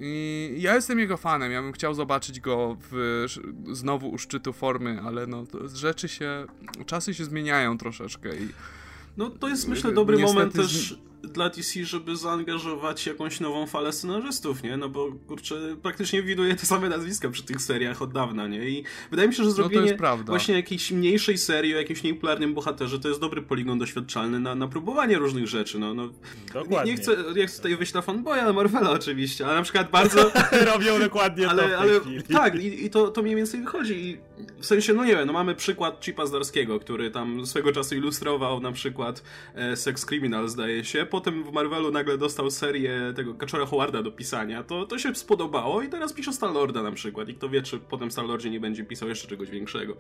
I 0.02 0.56
ja 0.58 0.76
jestem 0.76 1.00
jego 1.00 1.18
fanem, 1.18 1.52
ja 1.52 1.62
bym 1.62 1.72
chciał 1.72 1.94
zobaczyć 1.94 2.40
go 2.40 2.78
w, 2.92 3.26
znowu 3.72 4.10
u 4.10 4.18
szczytu 4.18 4.54
formy, 4.54 5.02
ale 5.02 5.28
no 5.28 5.44
rzeczy 5.74 6.08
się, 6.08 6.46
czasy 6.86 7.14
się 7.14 7.26
zmieniają 7.26 7.78
troszeczkę 7.78 8.36
i 8.36 8.50
no 9.18 9.30
to 9.30 9.50
jest 9.50 9.68
myślę 9.68 9.92
dobry 9.92 10.18
moment 10.18 10.54
też 10.54 11.00
dla 11.24 11.50
DC, 11.50 11.86
żeby 11.86 12.16
zaangażować 12.16 13.06
jakąś 13.06 13.40
nową 13.40 13.68
falę 13.68 13.94
scenarzystów, 13.94 14.64
nie? 14.64 14.78
No 14.78 14.90
bo 14.90 15.12
kurczę, 15.28 15.56
praktycznie 15.82 16.24
widuje 16.24 16.56
te 16.56 16.66
same 16.66 16.90
nazwiska 16.90 17.30
przy 17.30 17.44
tych 17.44 17.62
seriach 17.62 18.02
od 18.02 18.14
dawna, 18.14 18.48
nie? 18.48 18.70
I 18.70 18.84
wydaje 19.12 19.30
mi 19.30 19.36
się, 19.36 19.44
że 19.44 19.50
no 19.50 19.56
zrobienie 19.56 19.98
no 20.02 20.18
właśnie 20.24 20.56
jakiejś 20.56 20.92
mniejszej 20.92 21.38
serii 21.38 21.76
o 21.76 21.78
jakimś 21.78 22.04
niepopularnym 22.04 22.54
bohaterze 22.54 23.00
to 23.00 23.08
jest 23.08 23.20
dobry 23.20 23.42
poligon 23.42 23.80
doświadczalny 23.80 24.40
na, 24.40 24.56
na 24.56 24.68
próbowanie 24.68 25.18
różnych 25.18 25.48
rzeczy, 25.48 25.80
no. 25.80 25.94
no 25.94 26.10
dokładnie. 26.54 26.92
Nie 26.92 26.98
chcę, 26.98 27.16
nie 27.36 27.48
chcę 27.48 27.58
tutaj 27.58 27.76
wyjść 27.76 27.94
na 27.94 28.02
fanboya 28.02 28.54
Marvela 28.54 28.92
oczywiście, 28.92 29.46
ale 29.46 29.56
na 29.56 29.62
przykład 29.62 29.92
bardzo... 30.00 30.32
Robią 30.66 31.00
dokładnie 31.00 31.50
ale, 31.50 31.70
to 31.70 31.78
ale 31.78 32.00
Tak, 32.34 32.56
i, 32.56 32.86
i, 32.86 32.90
to, 32.90 33.08
to 33.08 33.22
mniej 33.22 33.36
więcej 33.36 33.62
wychodzi 33.62 33.94
i 33.94 34.18
w 34.60 34.66
sensie, 34.66 34.94
no 34.94 35.06
nie 35.06 35.16
wiem, 35.16 35.28
no 35.28 35.34
mamy 35.34 35.56
przykład 35.56 36.06
Chipa 36.06 36.26
Zdarskiego, 36.26 36.80
który 36.80 37.12
tam 37.12 37.46
swego 37.46 37.72
czasu 37.72 37.96
ilustrował 37.96 38.60
na 38.60 38.72
przykład 38.72 39.24
e, 39.56 39.76
Sex 39.76 40.06
Criminal, 40.06 40.50
zdaje 40.50 40.86
się, 40.86 41.06
potem 41.10 41.44
w 41.44 41.52
Marvelu 41.52 41.92
nagle 41.92 42.18
dostał 42.18 42.52
serię 42.52 43.14
tego 43.16 43.34
Kaczora 43.34 43.66
Howarda 43.66 44.04
do 44.04 44.12
pisania, 44.12 44.64
to, 44.64 44.86
to 44.86 45.00
się 45.00 45.16
spodobało 45.16 45.82
i 45.82 45.90
teraz 45.90 46.14
pisze 46.14 46.34
Star-Lorda 46.34 46.84
na 46.84 46.92
przykład 46.92 47.30
i 47.30 47.36
kto 47.36 47.50
wie, 47.50 47.62
czy 47.62 47.80
potem 47.80 48.12
Star-Lordzie 48.12 48.50
nie 48.50 48.60
będzie 48.60 48.84
pisał 48.84 49.10
jeszcze 49.10 49.28
czegoś 49.28 49.50
większego. 49.50 49.96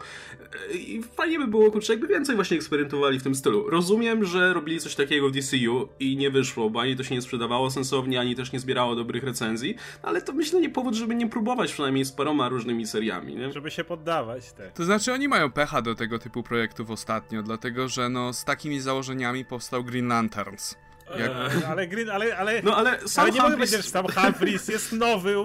I 0.73 1.01
fajnie 1.15 1.39
by 1.39 1.47
było, 1.47 1.71
kurczę, 1.71 1.93
jakby 1.93 2.07
więcej 2.07 2.35
właśnie 2.35 2.57
eksperymentowali 2.57 3.19
w 3.19 3.23
tym 3.23 3.35
stylu. 3.35 3.69
Rozumiem, 3.69 4.25
że 4.25 4.53
robili 4.53 4.79
coś 4.79 4.95
takiego 4.95 5.29
w 5.29 5.31
DCU 5.31 5.89
i 5.99 6.17
nie 6.17 6.29
wyszło, 6.29 6.69
bo 6.69 6.81
ani 6.81 6.95
to 6.95 7.03
się 7.03 7.15
nie 7.15 7.21
sprzedawało 7.21 7.71
sensownie, 7.71 8.19
ani 8.19 8.35
też 8.35 8.51
nie 8.51 8.59
zbierało 8.59 8.95
dobrych 8.95 9.23
recenzji, 9.23 9.75
ale 10.03 10.21
to 10.21 10.33
myślę 10.33 10.61
nie 10.61 10.69
powód, 10.69 10.95
żeby 10.95 11.15
nie 11.15 11.29
próbować 11.29 11.73
przynajmniej 11.73 12.05
z 12.05 12.11
paroma 12.11 12.49
różnymi 12.49 12.87
seriami, 12.87 13.35
nie? 13.35 13.51
Żeby 13.51 13.71
się 13.71 13.83
poddawać, 13.83 14.51
tak. 14.51 14.73
To 14.73 14.85
znaczy 14.85 15.13
oni 15.13 15.27
mają 15.27 15.51
pecha 15.51 15.81
do 15.81 15.95
tego 15.95 16.19
typu 16.19 16.43
projektów 16.43 16.91
ostatnio, 16.91 17.43
dlatego 17.43 17.87
że 17.87 18.09
no 18.09 18.33
z 18.33 18.43
takimi 18.43 18.79
założeniami 18.79 19.45
powstał 19.45 19.83
Green 19.83 20.07
Lanterns. 20.07 20.75
Jak... 21.17 21.31
E, 21.31 21.67
ale 21.67 21.87
Green, 21.87 22.09
ale, 22.09 22.37
ale, 22.37 22.61
no, 22.61 22.75
ale, 22.77 23.07
sam 23.07 23.23
ale 23.23 23.33
nie 23.33 23.41
mogę 23.41 23.53
powiedzieć, 23.55 23.85
że 23.85 23.89
sam 23.89 24.05
Humphries 24.07 24.67
jest 24.67 24.91
nowy, 24.91 25.35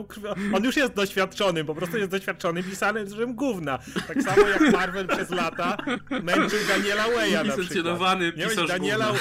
on 0.55 0.65
już 0.65 0.77
jest 0.77 0.93
doświadczony, 0.93 1.65
po 1.65 1.75
prostu 1.75 1.99
jest 1.99 2.11
doświadczony 2.11 2.63
pisanym 2.63 3.09
z 3.09 3.15
gówna. 3.35 3.79
Tak 4.09 4.23
samo 4.23 4.49
jak 4.49 4.73
Marvel 4.73 5.09
przez 5.09 5.31
lata 5.31 5.77
męczył 6.23 6.59
Daniela 6.69 7.05
Waya 7.17 7.47
na 7.49 7.57
przykład. 7.57 8.01
Miałeś 8.37 8.69
Daniela, 8.69 9.13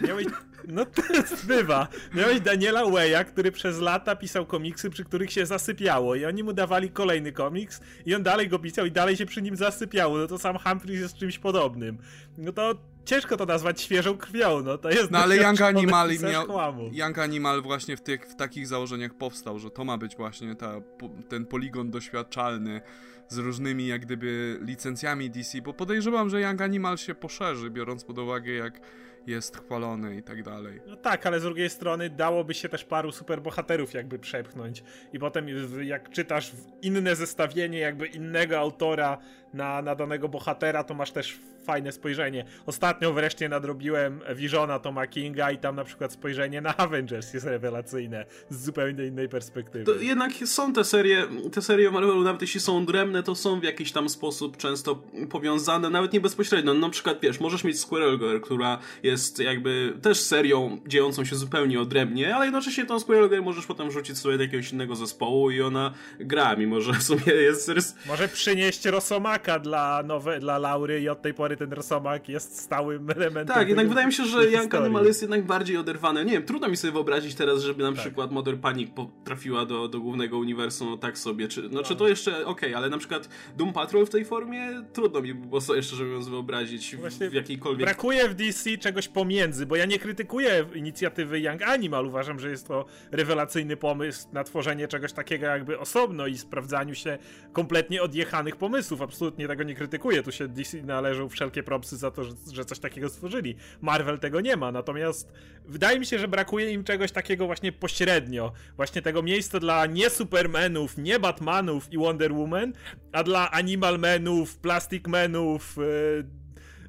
miałeś, 0.00 0.26
no 0.68 0.84
to 0.84 1.02
bywa. 1.44 1.88
Miałeś 2.14 2.40
Daniela 2.40 2.86
Waya, 2.86 3.24
który 3.26 3.52
przez 3.52 3.80
lata 3.80 4.16
pisał 4.16 4.46
komiksy, 4.46 4.90
przy 4.90 5.04
których 5.04 5.32
się 5.32 5.46
zasypiało 5.46 6.14
i 6.14 6.24
oni 6.24 6.42
mu 6.42 6.52
dawali 6.52 6.90
kolejny 6.90 7.32
komiks 7.32 7.80
i 8.06 8.14
on 8.14 8.22
dalej 8.22 8.48
go 8.48 8.58
pisał 8.58 8.86
i 8.86 8.90
dalej 8.90 9.16
się 9.16 9.26
przy 9.26 9.42
nim 9.42 9.56
zasypiało. 9.56 10.18
No 10.18 10.26
to 10.26 10.38
sam 10.38 10.58
Humphries 10.58 11.00
jest 11.00 11.16
czymś 11.16 11.38
podobnym. 11.38 11.98
No 12.38 12.52
to 12.52 12.74
ciężko 13.04 13.36
to 13.36 13.46
nazwać 13.46 13.80
świeżą 13.80 14.18
krwią, 14.18 14.62
no 14.62 14.78
to 14.78 14.90
jest... 14.90 15.10
No 15.10 15.18
ale 15.18 15.36
Young 15.36 15.60
Animal 15.60 16.10
miał... 16.32 16.46
Young 16.92 17.18
Animal 17.18 17.62
właśnie 17.62 17.96
w, 17.96 18.00
tych, 18.00 18.26
w 18.26 18.36
takich 18.36 18.66
założeniach 18.66 19.14
powstał, 19.14 19.58
że 19.58 19.70
to 19.70 19.84
ma 19.84 19.98
być 19.98 20.16
właśnie 20.16 20.56
ta, 20.56 20.80
ten 21.28 21.46
poligon 21.46 21.90
doświadczalny 21.90 22.80
z 23.28 23.38
różnymi 23.38 23.86
jak 23.86 24.00
gdyby 24.00 24.58
licencjami 24.62 25.30
DC, 25.30 25.62
bo 25.62 25.74
podejrzewam, 25.74 26.30
że 26.30 26.40
Young 26.40 26.60
Animal 26.60 26.98
się 26.98 27.14
poszerzy, 27.14 27.70
biorąc 27.70 28.04
pod 28.04 28.18
uwagę 28.18 28.52
jak 28.52 28.80
jest 29.26 29.56
chwalony 29.56 30.16
i 30.16 30.22
tak 30.22 30.42
dalej. 30.42 30.80
No 30.86 30.96
tak, 30.96 31.26
ale 31.26 31.40
z 31.40 31.42
drugiej 31.42 31.70
strony 31.70 32.10
dałoby 32.10 32.54
się 32.54 32.68
też 32.68 32.84
paru 32.84 33.12
superbohaterów 33.12 33.94
jakby 33.94 34.18
przepchnąć 34.18 34.84
i 35.12 35.18
potem 35.18 35.46
jak 35.82 36.10
czytasz 36.10 36.52
inne 36.82 37.16
zestawienie 37.16 37.78
jakby 37.78 38.06
innego 38.06 38.58
autora 38.58 39.18
na, 39.54 39.82
na 39.82 39.94
danego 39.94 40.28
bohatera, 40.28 40.84
to 40.84 40.94
masz 40.94 41.10
też 41.10 41.38
fajne 41.64 41.92
spojrzenie. 41.92 42.44
Ostatnio 42.66 43.12
wreszcie 43.12 43.48
nadrobiłem 43.48 44.20
Visiona 44.34 44.78
Toma 44.78 45.06
Kinga 45.06 45.50
i 45.50 45.58
tam 45.58 45.76
na 45.76 45.84
przykład 45.84 46.12
spojrzenie 46.12 46.60
na 46.60 46.76
Avengers 46.76 47.34
jest 47.34 47.46
rewelacyjne 47.46 48.26
z 48.50 48.64
zupełnie 48.64 49.06
innej 49.06 49.28
perspektywy. 49.28 49.84
To 49.84 49.94
jednak 49.94 50.32
są 50.32 50.72
te 50.72 50.84
serie, 50.84 51.26
te 51.52 51.62
serie 51.62 51.90
Marvelu, 51.90 52.22
nawet 52.22 52.42
jeśli 52.42 52.60
są 52.60 52.78
odrębne, 52.78 53.22
to 53.22 53.34
są 53.34 53.60
w 53.60 53.62
jakiś 53.62 53.92
tam 53.92 54.08
sposób 54.08 54.56
często 54.56 55.02
powiązane, 55.30 55.90
nawet 55.90 56.12
nie 56.12 56.20
bezpośrednio. 56.20 56.74
No, 56.74 56.80
na 56.80 56.90
przykład, 56.90 57.18
wiesz, 57.22 57.40
możesz 57.40 57.64
mieć 57.64 57.80
Squirrel 57.80 58.18
Girl, 58.18 58.40
która 58.40 58.78
jest 59.02 59.38
jakby 59.38 59.92
też 60.02 60.20
serią 60.20 60.80
dziejącą 60.86 61.24
się 61.24 61.36
zupełnie 61.36 61.80
odrębnie, 61.80 62.36
ale 62.36 62.44
jednocześnie 62.44 62.86
tą 62.86 63.00
Squirrel 63.00 63.28
Girl 63.28 63.42
możesz 63.42 63.66
potem 63.66 63.90
rzucić 63.90 64.18
sobie 64.18 64.36
do 64.36 64.42
jakiegoś 64.42 64.72
innego 64.72 64.96
zespołu 64.96 65.50
i 65.50 65.62
ona 65.62 65.94
gra, 66.20 66.56
mimo 66.56 66.80
że 66.80 66.92
w 66.92 67.02
sumie 67.02 67.32
jest... 67.32 67.70
Może 68.06 68.28
przynieść 68.28 68.84
Rosomaka 68.84 69.41
dla, 69.62 70.02
nowe, 70.02 70.40
dla 70.40 70.58
Laury 70.58 71.00
i 71.00 71.08
od 71.08 71.22
tej 71.22 71.34
pory 71.34 71.56
ten 71.56 71.72
Rosomak 71.72 72.28
jest 72.28 72.60
stałym 72.60 73.10
elementem. 73.10 73.56
Tak, 73.56 73.68
jednak 73.68 73.88
wydaje 73.88 74.06
mi 74.06 74.12
się, 74.12 74.24
że 74.24 74.50
Young 74.50 74.74
Animal 74.74 75.04
jest 75.04 75.22
jednak 75.22 75.46
bardziej 75.46 75.76
oderwany. 75.76 76.24
Nie 76.24 76.32
wiem, 76.32 76.42
trudno 76.42 76.68
mi 76.68 76.76
sobie 76.76 76.92
wyobrazić 76.92 77.34
teraz, 77.34 77.62
żeby 77.62 77.82
na 77.82 77.92
tak. 77.92 78.00
przykład 78.00 78.32
Modern 78.32 78.60
Panic 78.60 78.90
trafiła 79.24 79.66
do, 79.66 79.88
do 79.88 80.00
głównego 80.00 80.38
uniwersum, 80.38 80.90
no 80.90 80.96
tak 80.96 81.18
sobie. 81.18 81.48
Czy, 81.48 81.68
no, 81.70 81.82
czy 81.82 81.96
to 81.96 82.08
jeszcze 82.08 82.30
okej, 82.30 82.46
okay, 82.46 82.76
ale 82.76 82.90
na 82.90 82.98
przykład 82.98 83.28
Doom 83.56 83.72
Patrol 83.72 84.06
w 84.06 84.10
tej 84.10 84.24
formie 84.24 84.82
trudno 84.92 85.22
mi 85.22 85.34
było 85.34 85.60
sobie 85.60 85.76
jeszcze, 85.76 85.96
żeby 85.96 86.10
ją 86.10 86.22
wyobrazić 86.22 86.96
Właśnie 86.96 87.30
w 87.30 87.34
jakiejkolwiek... 87.34 87.86
Brakuje 87.86 88.28
w 88.28 88.34
DC 88.34 88.78
czegoś 88.78 89.08
pomiędzy, 89.08 89.66
bo 89.66 89.76
ja 89.76 89.84
nie 89.84 89.98
krytykuję 89.98 90.66
inicjatywy 90.74 91.40
Young 91.40 91.62
Animal. 91.62 92.06
Uważam, 92.06 92.38
że 92.38 92.50
jest 92.50 92.68
to 92.68 92.84
rewelacyjny 93.10 93.76
pomysł 93.76 94.26
na 94.32 94.44
tworzenie 94.44 94.88
czegoś 94.88 95.12
takiego 95.12 95.46
jakby 95.46 95.78
osobno 95.78 96.26
i 96.26 96.38
sprawdzaniu 96.38 96.94
się 96.94 97.18
kompletnie 97.52 98.02
odjechanych 98.02 98.56
pomysłów. 98.56 99.02
Absolutnie 99.02 99.31
tego 99.36 99.62
nie 99.62 99.74
krytykuję. 99.74 100.22
Tu 100.22 100.32
się 100.32 100.48
DC 100.48 100.82
należą 100.82 101.28
wszelkie 101.28 101.62
propsy 101.62 101.96
za 101.96 102.10
to, 102.10 102.24
że, 102.52 102.64
coś 102.64 102.78
takiego 102.78 103.08
stworzyli. 103.08 103.56
Marvel 103.80 104.18
tego 104.18 104.40
nie 104.40 104.56
ma, 104.56 104.72
natomiast 104.72 105.32
wydaje 105.64 105.98
mi 105.98 106.06
się, 106.06 106.18
że 106.18 106.28
brakuje 106.28 106.70
im 106.70 106.84
czegoś 106.84 107.12
takiego 107.12 107.46
właśnie 107.46 107.72
pośrednio. 107.72 108.52
Właśnie 108.76 109.02
tego 109.02 109.22
miejsca 109.22 109.60
dla 109.60 109.86
nie 109.86 110.10
Supermanów, 110.10 110.98
nie 110.98 111.20
Batmanów 111.20 111.92
i 111.92 111.98
Wonder 111.98 112.32
Woman, 112.32 112.72
a 113.12 113.22
dla 113.22 113.50
Animal 113.50 113.98
Menów, 113.98 114.58
Plastic 114.58 115.06
Menów, 115.06 115.76
yy, 115.76 116.42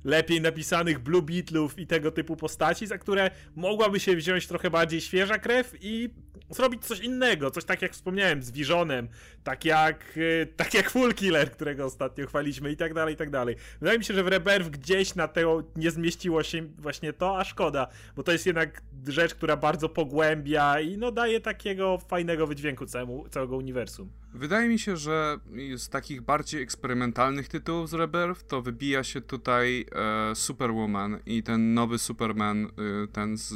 lepiej 0.03 0.41
napisanych 0.41 0.99
Blue 0.99 1.21
Beetlów 1.21 1.79
i 1.79 1.87
tego 1.87 2.11
typu 2.11 2.35
postaci, 2.35 2.87
za 2.87 2.97
które 2.97 3.31
mogłaby 3.55 3.99
się 3.99 4.15
wziąć 4.15 4.47
trochę 4.47 4.69
bardziej 4.69 5.01
świeża 5.01 5.37
krew 5.37 5.73
i 5.81 6.09
zrobić 6.49 6.85
coś 6.85 6.99
innego, 6.99 7.51
coś 7.51 7.65
tak 7.65 7.81
jak 7.81 7.91
wspomniałem, 7.91 8.43
z 8.43 8.51
Visionem, 8.51 9.07
tak 9.43 9.65
jak, 9.65 10.17
y, 10.17 10.47
tak 10.55 10.73
jak 10.73 10.89
Full 10.89 11.13
Killer, 11.13 11.51
którego 11.51 11.85
ostatnio 11.85 12.27
chwaliśmy 12.27 12.71
i 12.71 12.77
tak 12.77 12.93
dalej, 12.93 13.13
i 13.13 13.17
tak 13.17 13.29
dalej. 13.29 13.55
Wydaje 13.79 13.99
mi 13.99 14.05
się, 14.05 14.13
że 14.13 14.23
w 14.23 14.27
Rebirth 14.27 14.69
gdzieś 14.69 15.15
na 15.15 15.27
tego 15.27 15.63
nie 15.75 15.91
zmieściło 15.91 16.43
się 16.43 16.61
właśnie 16.77 17.13
to, 17.13 17.39
a 17.39 17.43
szkoda, 17.43 17.87
bo 18.15 18.23
to 18.23 18.31
jest 18.31 18.45
jednak 18.45 18.81
rzecz, 19.07 19.35
która 19.35 19.57
bardzo 19.57 19.89
pogłębia 19.89 20.79
i 20.79 20.97
no 20.97 21.11
daje 21.11 21.39
takiego 21.39 21.97
fajnego 21.97 22.47
wydźwięku 22.47 22.85
całemu, 22.85 23.29
całego 23.29 23.57
uniwersum. 23.57 24.09
Wydaje 24.33 24.69
mi 24.69 24.79
się, 24.79 24.97
że 24.97 25.37
z 25.77 25.89
takich 25.89 26.21
bardziej 26.21 26.61
eksperymentalnych 26.61 27.47
tytułów 27.47 27.89
z 27.89 27.93
Rebirth 27.93 28.43
to 28.47 28.61
wybija 28.61 29.03
się 29.03 29.21
tutaj 29.21 29.85
e, 30.31 30.35
Superwoman 30.35 31.19
i 31.25 31.43
ten 31.43 31.73
nowy 31.73 31.97
Superman, 31.97 32.65
e, 32.65 32.69
ten 33.07 33.37
z 33.37 33.53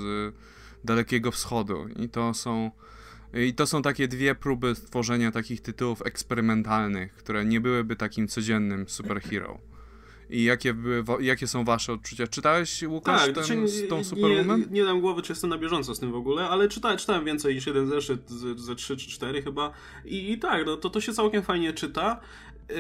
Dalekiego 0.83 1.31
Wschodu. 1.31 1.87
I 1.99 2.09
to 2.09 2.33
są 2.33 2.71
i 3.33 3.53
to 3.53 3.67
są 3.67 3.81
takie 3.81 4.07
dwie 4.07 4.35
próby 4.35 4.75
stworzenia 4.75 5.31
takich 5.31 5.61
tytułów 5.61 6.01
eksperymentalnych, 6.05 7.13
które 7.13 7.45
nie 7.45 7.61
byłyby 7.61 7.95
takim 7.95 8.27
codziennym 8.27 8.89
superhero. 8.89 9.59
I 10.29 10.43
jakie, 10.43 10.73
były, 10.73 11.03
jakie 11.19 11.47
są 11.47 11.63
wasze 11.63 11.93
odczucia? 11.93 12.27
Czytałeś, 12.27 12.83
Łukasz, 12.83 13.25
tak, 13.25 13.35
ten, 13.35 13.67
znaczy, 13.67 13.87
tą 13.87 14.03
Superwoman? 14.03 14.59
Nie, 14.59 14.65
nie 14.67 14.85
dam 14.85 15.01
głowy, 15.01 15.21
czy 15.21 15.31
jestem 15.31 15.49
na 15.49 15.57
bieżąco 15.57 15.95
z 15.95 15.99
tym 15.99 16.11
w 16.11 16.15
ogóle, 16.15 16.49
ale 16.49 16.69
czytałem, 16.69 16.97
czytałem 16.97 17.25
więcej 17.25 17.55
niż 17.55 17.67
jeden 17.67 17.87
zeszyt, 17.87 18.29
ze 18.55 18.75
trzy 18.75 18.97
czy 18.97 19.09
cztery 19.09 19.41
chyba. 19.41 19.71
I, 20.05 20.31
i 20.31 20.39
tak, 20.39 20.65
no, 20.65 20.77
to, 20.77 20.89
to 20.89 21.01
się 21.01 21.13
całkiem 21.13 21.43
fajnie 21.43 21.73
czyta. 21.73 22.19
Yy, 22.69 22.75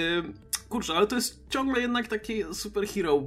kurczę, 0.69 0.93
ale 0.93 1.07
to 1.07 1.15
jest 1.15 1.43
ciągle 1.49 1.81
jednak 1.81 2.07
takie 2.07 2.53
superhero 2.53 3.23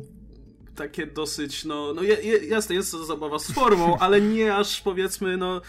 takie 0.80 1.06
dosyć, 1.06 1.64
no, 1.64 1.94
no 1.94 2.02
jasne, 2.48 2.74
jest 2.74 2.92
to 2.92 3.04
zabawa 3.04 3.38
z 3.38 3.52
formą, 3.52 3.96
ale 4.00 4.20
nie 4.20 4.56
aż 4.56 4.80
powiedzmy, 4.80 5.36
no, 5.36 5.60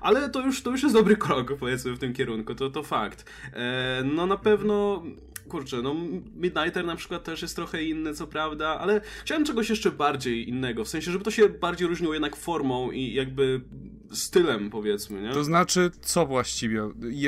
ale 0.00 0.30
to 0.30 0.40
już, 0.40 0.62
to 0.62 0.70
już 0.70 0.82
jest 0.82 0.94
dobry 0.94 1.16
krok, 1.16 1.58
powiedzmy, 1.58 1.92
w 1.92 1.98
tym 1.98 2.14
kierunku, 2.14 2.54
to, 2.54 2.70
to 2.70 2.82
fakt. 2.82 3.30
E, 3.52 4.02
no 4.04 4.26
na 4.26 4.36
pewno 4.36 5.02
kurczę, 5.48 5.82
no 5.82 5.94
Midnighter 6.36 6.84
na 6.84 6.96
przykład 6.96 7.24
też 7.24 7.42
jest 7.42 7.56
trochę 7.56 7.82
inny, 7.82 8.14
co 8.14 8.26
prawda, 8.26 8.68
ale 8.68 9.00
chciałem 9.24 9.44
czegoś 9.44 9.70
jeszcze 9.70 9.90
bardziej 9.90 10.48
innego, 10.48 10.84
w 10.84 10.88
sensie, 10.88 11.12
żeby 11.12 11.24
to 11.24 11.30
się 11.30 11.48
bardziej 11.48 11.88
różniło 11.88 12.12
jednak 12.12 12.36
formą 12.36 12.90
i 12.90 13.14
jakby 13.14 13.60
stylem, 14.12 14.70
powiedzmy, 14.70 15.22
nie? 15.22 15.32
To 15.32 15.44
znaczy, 15.44 15.90
co 16.00 16.26
właściwie? 16.26 16.82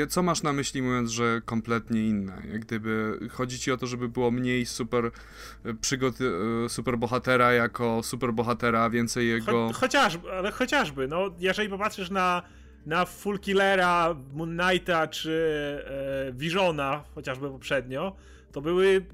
Co 0.09 0.23
masz 0.23 0.43
na 0.43 0.53
myśli 0.53 0.81
mówiąc, 0.81 1.11
że 1.11 1.41
kompletnie 1.45 2.07
inne? 2.07 2.41
Jak 2.51 2.65
gdyby 2.65 3.19
chodzi 3.31 3.59
ci 3.59 3.71
o 3.71 3.77
to, 3.77 3.87
żeby 3.87 4.09
było 4.09 4.31
mniej 4.31 4.65
super 4.65 5.11
e, 5.65 5.73
przygód 5.73 6.15
e, 6.21 6.69
super 6.69 6.97
bohatera 6.97 7.53
jako 7.53 8.03
super 8.03 8.33
bohatera, 8.33 8.89
więcej 8.89 9.27
jego... 9.27 9.67
Cho 9.67 9.73
chociażby, 9.73 10.31
ale 10.31 10.51
chociażby, 10.51 11.07
no 11.07 11.29
jeżeli 11.39 11.69
popatrzysz 11.69 12.09
na 12.09 12.41
na 12.85 13.05
Full 13.05 13.39
Killera, 13.39 14.15
Moon 14.33 14.57
Knighta 14.57 15.07
czy 15.07 15.33
e, 16.27 16.33
Visiona, 16.33 17.03
chociażby 17.15 17.49
poprzednio, 17.49 18.15
to 18.51 18.61
były 18.61 19.05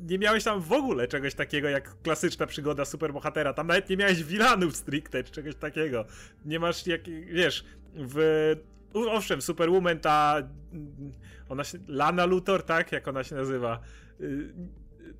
nie 0.00 0.18
miałeś 0.18 0.44
tam 0.44 0.60
w 0.60 0.72
ogóle 0.72 1.08
czegoś 1.08 1.34
takiego 1.34 1.68
jak 1.68 2.02
klasyczna 2.02 2.46
przygoda 2.46 2.84
superbohatera. 2.84 3.52
Tam 3.52 3.66
nawet 3.66 3.90
nie 3.90 3.96
miałeś 3.96 4.24
wilanów 4.24 4.76
stricte 4.76 5.24
czy 5.24 5.32
czegoś 5.32 5.54
takiego. 5.54 6.04
Nie 6.44 6.58
masz 6.60 6.86
jak, 6.86 7.00
wiesz, 7.32 7.64
w 7.94 8.54
owszem, 8.94 9.42
Superwoman 9.42 9.98
ta 9.98 10.42
ona 11.48 11.64
się, 11.64 11.78
Lana 11.88 12.24
Luthor, 12.24 12.62
tak? 12.62 12.92
Jak 12.92 13.08
ona 13.08 13.24
się 13.24 13.34
nazywa? 13.34 13.80
Y, 14.20 14.52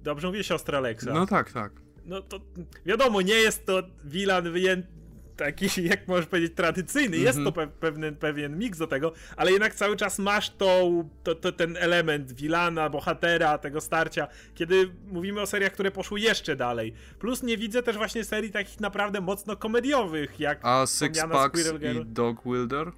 dobrze 0.02 0.26
mówię, 0.26 0.44
siostra 0.44 0.80
Lexa. 0.80 1.06
No 1.14 1.26
tak, 1.26 1.52
tak. 1.52 1.72
No 2.04 2.22
to 2.22 2.40
wiadomo, 2.86 3.22
nie 3.22 3.34
jest 3.34 3.66
to 3.66 3.82
wilan 4.04 4.52
wyjęty 4.52 4.88
taki, 5.36 5.68
jak 5.90 6.08
możesz 6.08 6.26
powiedzieć, 6.26 6.52
tradycyjny. 6.54 7.16
Jest 7.16 7.38
to 7.38 7.48
mhm. 7.48 7.70
pe 7.70 7.76
pewien, 7.80 8.16
pewien 8.16 8.58
miks 8.58 8.78
do 8.78 8.86
tego, 8.86 9.12
ale 9.36 9.52
jednak 9.52 9.74
cały 9.74 9.96
czas 9.96 10.18
masz 10.18 10.50
tą, 10.50 11.08
to, 11.22 11.34
to, 11.34 11.52
ten 11.52 11.76
element 11.76 12.32
wilana, 12.32 12.90
bohatera, 12.90 13.58
tego 13.58 13.80
starcia, 13.80 14.28
kiedy 14.54 14.90
mówimy 15.06 15.40
o 15.40 15.46
seriach, 15.46 15.72
które 15.72 15.90
poszły 15.90 16.20
jeszcze 16.20 16.56
dalej. 16.56 16.92
Plus 17.18 17.42
nie 17.42 17.56
widzę 17.56 17.82
też 17.82 17.96
właśnie 17.96 18.24
serii 18.24 18.50
takich 18.50 18.80
naprawdę 18.80 19.20
mocno 19.20 19.56
komediowych, 19.56 20.40
jak 20.40 20.58
A 20.62 20.86
Six 20.86 21.20
Packs 21.30 21.72
i 21.82 22.04
Dog 22.04 22.42
Wilder? 22.44 22.92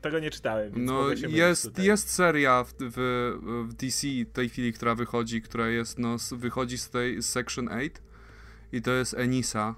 Tego 0.00 0.18
nie 0.18 0.30
czytałem. 0.30 0.72
no 0.76 1.06
jest, 1.28 1.78
jest 1.78 2.10
seria 2.10 2.64
w, 2.64 2.72
w, 2.80 3.32
w, 3.68 3.74
DC 3.74 4.06
tej 4.32 4.48
chwili, 4.48 4.72
która 4.72 4.94
wychodzi, 4.94 5.42
która 5.42 5.68
jest, 5.68 5.98
no, 5.98 6.16
wychodzi 6.32 6.78
z 6.78 6.90
tej 6.90 7.22
z 7.22 7.26
Section 7.26 7.68
8 7.68 7.90
i 8.72 8.82
to 8.82 8.90
jest 8.90 9.14
Enisa 9.14 9.74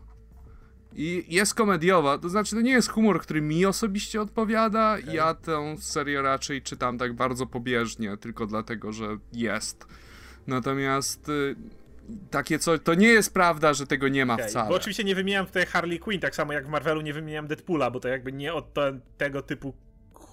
i 0.97 1.25
jest 1.35 1.55
komediowa, 1.55 2.19
to 2.19 2.29
znaczy 2.29 2.57
to 2.57 2.61
nie 2.61 2.71
jest 2.71 2.91
humor, 2.91 3.21
który 3.21 3.41
mi 3.41 3.67
osobiście 3.67 4.21
odpowiada. 4.21 4.99
Okay. 5.03 5.15
Ja 5.15 5.35
tę 5.35 5.77
serię 5.81 6.23
raczej 6.23 6.63
czytam 6.63 6.99
tak 6.99 7.13
bardzo 7.13 7.47
pobieżnie, 7.47 8.17
tylko 8.17 8.47
dlatego, 8.47 8.93
że 8.93 9.19
jest. 9.33 9.87
Natomiast 10.47 11.29
y, 11.29 11.57
takie 12.31 12.59
co, 12.59 12.79
to 12.79 12.95
nie 12.95 13.09
jest 13.09 13.35
prawda, 13.35 13.75
że 13.75 13.87
tego 13.87 14.09
nie 14.09 14.27
ma 14.27 14.35
okay. 14.35 14.49
wcale. 14.49 14.69
Bo 14.69 14.75
oczywiście 14.75 15.05
nie 15.05 15.15
wymieniam 15.15 15.47
tutaj 15.47 15.67
Harley 15.67 15.99
Quinn, 15.99 16.21
tak 16.21 16.35
samo 16.35 16.53
jak 16.53 16.67
w 16.67 16.69
Marvelu 16.69 17.01
nie 17.01 17.13
wymieniam 17.13 17.47
Deadpoola, 17.47 17.91
bo 17.91 18.01
to 18.01 18.09
jakby 18.09 18.33
nie 18.33 18.55
o 18.55 18.63
tego 19.19 19.43
typu 19.43 19.75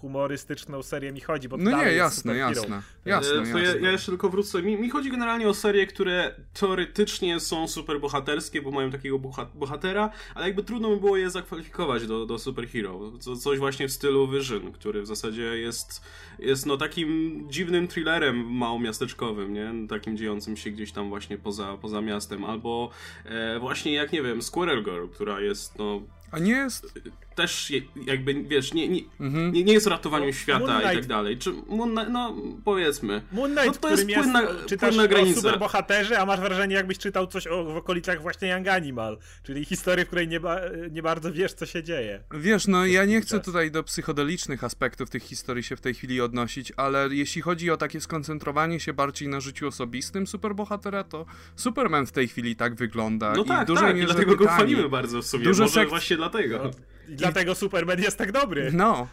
humorystyczną 0.03 0.83
serię 0.83 1.11
mi 1.11 1.21
chodzi, 1.21 1.49
bo 1.49 1.57
No 1.57 1.71
nie, 1.71 1.91
jasne, 1.91 2.37
jasne, 2.37 2.81
jasne, 3.05 3.35
jasne. 3.35 3.61
Ja, 3.61 3.73
ja, 3.81 3.91
jeszcze 3.91 4.11
tylko 4.11 4.29
wrócę. 4.29 4.61
Mi, 4.61 4.77
mi, 4.77 4.89
chodzi 4.89 5.11
generalnie 5.11 5.47
o 5.49 5.53
serie, 5.53 5.87
które 5.87 6.35
teoretycznie 6.53 7.39
są 7.39 7.67
super 7.67 7.99
bohaterskie, 7.99 8.61
bo 8.61 8.71
mają 8.71 8.91
takiego 8.91 9.19
bohatera, 9.55 10.09
ale 10.35 10.47
jakby 10.47 10.63
trudno 10.63 10.89
by 10.89 10.97
było 10.97 11.17
je 11.17 11.29
zakwalifikować 11.29 12.07
do, 12.07 12.25
do 12.25 12.39
superhero. 12.39 13.11
coś 13.43 13.59
właśnie 13.59 13.87
w 13.87 13.91
stylu 13.91 14.27
Vision, 14.27 14.71
który 14.71 15.01
w 15.01 15.07
zasadzie 15.07 15.41
jest, 15.41 16.01
jest 16.39 16.65
no 16.65 16.77
takim 16.77 17.39
dziwnym 17.49 17.87
thrillerem 17.87 18.55
małomiasteczkowym, 18.55 19.53
nie? 19.53 19.87
Takim 19.89 20.17
dziejącym 20.17 20.57
się 20.57 20.71
gdzieś 20.71 20.91
tam 20.91 21.09
właśnie 21.09 21.37
poza, 21.37 21.77
poza 21.81 22.01
miastem. 22.01 22.45
Albo 22.45 22.89
e, 23.25 23.59
właśnie 23.59 23.93
jak, 23.93 24.11
nie 24.11 24.21
wiem, 24.21 24.41
Squirrel 24.41 24.83
Girl, 24.83 25.07
która 25.07 25.39
jest 25.39 25.77
no 25.77 26.01
a 26.33 26.39
nie 26.39 26.51
jest 26.51 26.99
też 27.35 27.71
jakby, 28.07 28.43
wiesz, 28.43 28.73
nie, 28.73 28.87
nie, 28.87 29.01
mhm. 29.19 29.53
nie, 29.53 29.63
nie 29.63 29.73
jest 29.73 29.87
ratowaniem 29.87 30.29
no, 30.29 30.33
świata 30.33 30.91
i 30.91 30.95
tak 30.95 31.05
dalej. 31.05 31.37
Czy 31.37 31.53
Moon 31.67 31.93
no 31.93 32.35
powiedzmy. 32.65 33.21
Moon 33.31 33.51
Knight, 33.51 33.67
no, 33.67 33.73
to 33.73 33.89
jest 33.89 34.07
płynna, 34.13 34.41
jest, 34.41 34.65
czytasz 34.65 34.89
płynna 34.89 35.07
granica. 35.07 35.39
o 35.39 35.41
superbohaterze, 35.41 36.19
a 36.19 36.25
masz 36.25 36.39
wrażenie 36.39 36.75
jakbyś 36.75 36.97
czytał 36.97 37.27
coś 37.27 37.47
o, 37.47 37.63
w 37.63 37.77
okolicach 37.77 38.21
właśnie 38.21 38.47
Young 38.47 38.67
Animal, 38.67 39.17
czyli 39.43 39.65
historii, 39.65 40.05
w 40.05 40.07
której 40.07 40.27
nie, 40.27 40.39
ba, 40.39 40.59
nie 40.91 41.03
bardzo 41.03 41.33
wiesz, 41.33 41.53
co 41.53 41.65
się 41.65 41.83
dzieje. 41.83 42.23
Wiesz, 42.31 42.67
no 42.67 42.85
ja 42.85 43.05
nie 43.05 43.21
chcę 43.21 43.39
tutaj 43.39 43.71
do 43.71 43.83
psychodelicznych 43.83 44.63
aspektów 44.63 45.09
tych 45.09 45.23
historii 45.23 45.63
się 45.63 45.75
w 45.75 45.81
tej 45.81 45.93
chwili 45.93 46.21
odnosić, 46.21 46.73
ale 46.77 47.09
jeśli 47.11 47.41
chodzi 47.41 47.71
o 47.71 47.77
takie 47.77 48.01
skoncentrowanie 48.01 48.79
się 48.79 48.93
bardziej 48.93 49.27
na 49.27 49.39
życiu 49.39 49.67
osobistym 49.67 50.27
superbohatera, 50.27 51.03
to 51.03 51.25
Superman 51.55 52.05
w 52.05 52.11
tej 52.11 52.27
chwili 52.27 52.55
tak 52.55 52.75
wygląda. 52.75 53.33
No 53.35 53.43
I 53.43 53.45
tak, 53.45 53.67
tak, 53.67 54.05
dlatego 54.05 54.35
go 54.35 54.47
chwalimy 54.47 54.89
bardzo 54.89 55.21
w 55.21 55.25
sumie, 55.25 55.43
Dużo 55.43 55.63
może 55.63 55.73
sek... 55.73 55.89
właśnie 55.89 56.17
dlatego. 56.17 56.57
No. 56.63 56.71
I 57.09 57.15
dlatego 57.15 57.55
Superman 57.55 57.99
jest 57.99 58.17
tak 58.17 58.31
dobry. 58.31 58.71
No. 58.73 59.07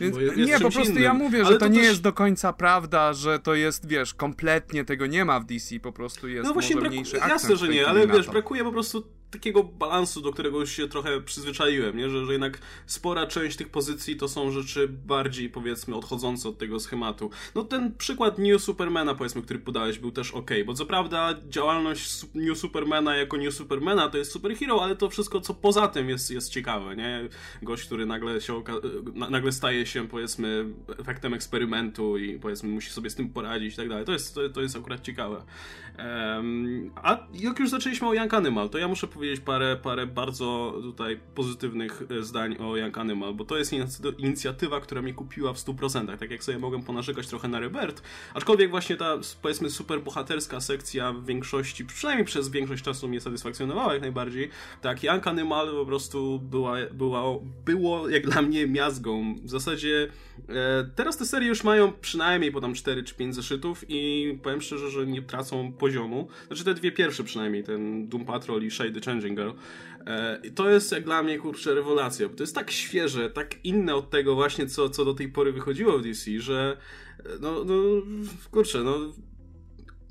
Więc, 0.00 0.16
nie, 0.36 0.60
po 0.60 0.70
prostu 0.70 0.92
innym. 0.92 1.02
ja 1.02 1.14
mówię, 1.14 1.44
że 1.44 1.52
to, 1.52 1.58
to, 1.58 1.68
nie 1.68 1.78
też... 1.78 1.88
jest 1.88 2.00
do 2.00 2.12
końca 2.12 2.52
prawda, 2.52 3.12
że 3.12 3.38
to 3.38 3.54
jest, 3.54 3.88
wiesz, 3.88 4.14
kompletnie 4.14 4.84
tego 4.84 5.06
nie 5.06 5.24
ma 5.24 5.40
w 5.40 5.44
DC, 5.44 5.80
po 5.80 5.92
prostu 5.92 6.28
jest 6.28 6.48
no 6.48 6.52
właśnie 6.52 6.76
akcent. 6.76 7.12
Jasne, 7.12 7.56
że 7.56 7.68
nie, 7.68 7.86
ale 7.86 8.06
wiesz, 8.06 8.26
brakuje 8.26 8.64
po 8.64 8.72
prostu 8.72 9.04
takiego 9.30 9.64
balansu, 9.64 10.20
do 10.20 10.32
którego 10.32 10.60
już 10.60 10.70
się 10.70 10.88
trochę 10.88 11.20
przyzwyczaiłem, 11.20 11.96
nie? 11.96 12.10
Że, 12.10 12.26
że 12.26 12.32
jednak 12.32 12.58
spora 12.86 13.26
część 13.26 13.56
tych 13.56 13.68
pozycji 13.68 14.16
to 14.16 14.28
są 14.28 14.50
rzeczy 14.50 14.88
bardziej, 14.88 15.50
powiedzmy, 15.50 15.96
odchodzące 15.96 16.48
od 16.48 16.58
tego 16.58 16.80
schematu. 16.80 17.30
No 17.54 17.64
ten 17.64 17.94
przykład 17.94 18.38
New 18.38 18.62
Supermana, 18.62 19.14
powiedzmy, 19.14 19.42
który 19.42 19.58
podałeś, 19.58 19.98
był 19.98 20.10
też 20.10 20.30
ok, 20.30 20.50
bo 20.66 20.74
co 20.74 20.86
prawda 20.86 21.34
działalność 21.48 22.26
New 22.34 22.58
Supermana 22.58 23.16
jako 23.16 23.36
New 23.36 23.54
Supermana 23.54 24.08
to 24.08 24.18
jest 24.18 24.32
superhero, 24.32 24.84
ale 24.84 24.96
to 24.96 25.10
wszystko, 25.10 25.40
co 25.40 25.54
poza 25.54 25.88
tym 25.88 26.08
jest, 26.08 26.30
jest 26.30 26.50
ciekawe, 26.50 26.96
nie? 26.96 27.28
Gość, 27.62 27.86
który 27.86 28.06
nagle 28.06 28.40
się 28.40 28.62
nagle 29.14 29.52
staje 29.52 29.86
się, 29.86 30.08
powiedzmy, 30.08 30.66
efektem 30.98 31.34
eksperymentu 31.34 32.18
i 32.18 32.38
powiedzmy 32.38 32.68
musi 32.68 32.90
sobie 32.90 33.10
z 33.10 33.14
tym 33.14 33.28
poradzić 33.28 33.74
i 33.74 33.76
tak 33.76 33.88
dalej. 33.88 34.04
To 34.04 34.12
jest, 34.12 34.34
to, 34.34 34.48
to 34.48 34.62
jest 34.62 34.76
akurat 34.76 35.00
ciekawe. 35.00 35.42
Um, 35.98 36.90
a 36.96 37.26
jak 37.34 37.58
już 37.58 37.70
zaczęliśmy 37.70 38.08
o 38.08 38.14
Young 38.14 38.34
Animal, 38.34 38.70
to 38.70 38.78
ja 38.78 38.88
muszę 38.88 39.06
powiedzieć 39.06 39.19
parę, 39.44 39.76
parę 39.82 40.06
bardzo 40.06 40.74
tutaj 40.82 41.20
pozytywnych 41.34 42.02
e, 42.10 42.22
zdań 42.22 42.56
o 42.58 42.76
Young 42.76 42.98
Animal, 42.98 43.34
bo 43.34 43.44
to 43.44 43.58
jest 43.58 43.72
inicjatywa, 44.18 44.80
która 44.80 45.02
mnie 45.02 45.14
kupiła 45.14 45.52
w 45.52 45.58
100%. 45.58 46.18
Tak 46.18 46.30
jak 46.30 46.44
sobie 46.44 46.58
mogłem 46.58 46.82
ponarzekać 46.82 47.26
trochę 47.26 47.48
na 47.48 47.60
Rebirth, 47.60 48.02
aczkolwiek 48.34 48.70
właśnie 48.70 48.96
ta, 48.96 49.18
powiedzmy, 49.42 49.70
super 49.70 50.02
bohaterska 50.02 50.60
sekcja 50.60 51.12
w 51.12 51.26
większości, 51.26 51.84
przynajmniej 51.84 52.26
przez 52.26 52.48
większość 52.48 52.84
czasu 52.84 53.08
mnie 53.08 53.20
satysfakcjonowała 53.20 53.92
jak 53.92 54.02
najbardziej. 54.02 54.50
Tak, 54.80 55.02
Young 55.02 55.26
Animal 55.26 55.70
po 55.70 55.86
prostu 55.86 56.38
była, 56.38 56.76
była, 56.92 57.22
było 57.64 58.08
jak 58.08 58.26
dla 58.26 58.42
mnie 58.42 58.66
miazgą. 58.66 59.34
W 59.42 59.50
zasadzie 59.50 60.08
e, 60.48 60.90
teraz 60.94 61.16
te 61.16 61.26
serie 61.26 61.48
już 61.48 61.64
mają 61.64 61.92
przynajmniej 61.92 62.52
po 62.52 62.60
tam 62.60 62.74
4 62.74 63.02
czy 63.02 63.14
5 63.14 63.34
zeszytów 63.34 63.84
i 63.88 64.38
powiem 64.42 64.60
szczerze, 64.60 64.90
że 64.90 65.06
nie 65.06 65.22
tracą 65.22 65.72
poziomu. 65.72 66.28
Znaczy 66.46 66.64
te 66.64 66.74
dwie 66.74 66.92
pierwsze 66.92 67.24
przynajmniej, 67.24 67.64
ten 67.64 68.08
Doom 68.08 68.24
Patrol 68.24 68.62
i 68.62 68.70
Shade 68.70 68.90
the 68.92 69.00
Changing 69.10 69.38
Girl. 69.38 69.50
E, 70.06 70.40
to 70.54 70.70
jest 70.70 70.92
jak 70.92 71.04
dla 71.04 71.22
mnie, 71.22 71.38
kurczę, 71.38 71.74
rewelacja, 71.74 72.28
bo 72.28 72.34
to 72.34 72.42
jest 72.42 72.54
tak 72.54 72.70
świeże, 72.70 73.30
tak 73.30 73.64
inne 73.64 73.94
od 73.94 74.10
tego 74.10 74.34
właśnie, 74.34 74.66
co, 74.66 74.90
co 74.90 75.04
do 75.04 75.14
tej 75.14 75.28
pory 75.28 75.52
wychodziło 75.52 75.98
w 75.98 76.02
DC, 76.02 76.40
że 76.40 76.76
e, 77.18 77.22
no, 77.40 77.64
no 77.64 77.74
kurczę, 78.50 78.84
no 78.84 78.98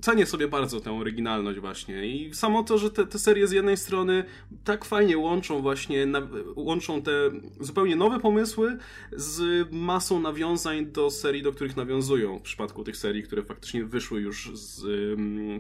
cenię 0.02 0.26
sobie 0.26 0.48
bardzo 0.48 0.80
tę 0.80 0.92
oryginalność 0.92 1.60
właśnie 1.60 2.08
i 2.08 2.34
samo 2.34 2.64
to, 2.64 2.78
że 2.78 2.92
te, 2.92 3.08
te 3.08 3.20
serie 3.20 3.48
z 3.48 3.52
jednej 3.52 3.78
strony 3.78 4.24
tak 4.64 4.86
fajnie 4.86 5.18
łączą 5.18 5.62
właśnie, 5.62 6.06
na, 6.06 6.28
łączą 6.56 7.02
te 7.02 7.12
zupełnie 7.60 7.96
nowe 7.96 8.20
pomysły 8.20 8.78
z 9.12 9.68
masą 9.72 10.20
nawiązań 10.20 10.86
do 10.86 11.12
serii, 11.12 11.44
do 11.44 11.52
których 11.52 11.78
nawiązują 11.78 12.40
w 12.40 12.42
przypadku 12.42 12.84
tych 12.84 12.98
serii, 12.98 13.24
które 13.24 13.44
faktycznie 13.44 13.86
wyszły 13.86 14.22
już 14.22 14.52
z 14.54 14.84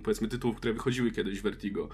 powiedzmy 0.04 0.28
tytułów, 0.28 0.58
które 0.58 0.73
wychodziły 0.73 1.12
kiedyś 1.12 1.39
w 1.39 1.43
Vertigo. 1.43 1.89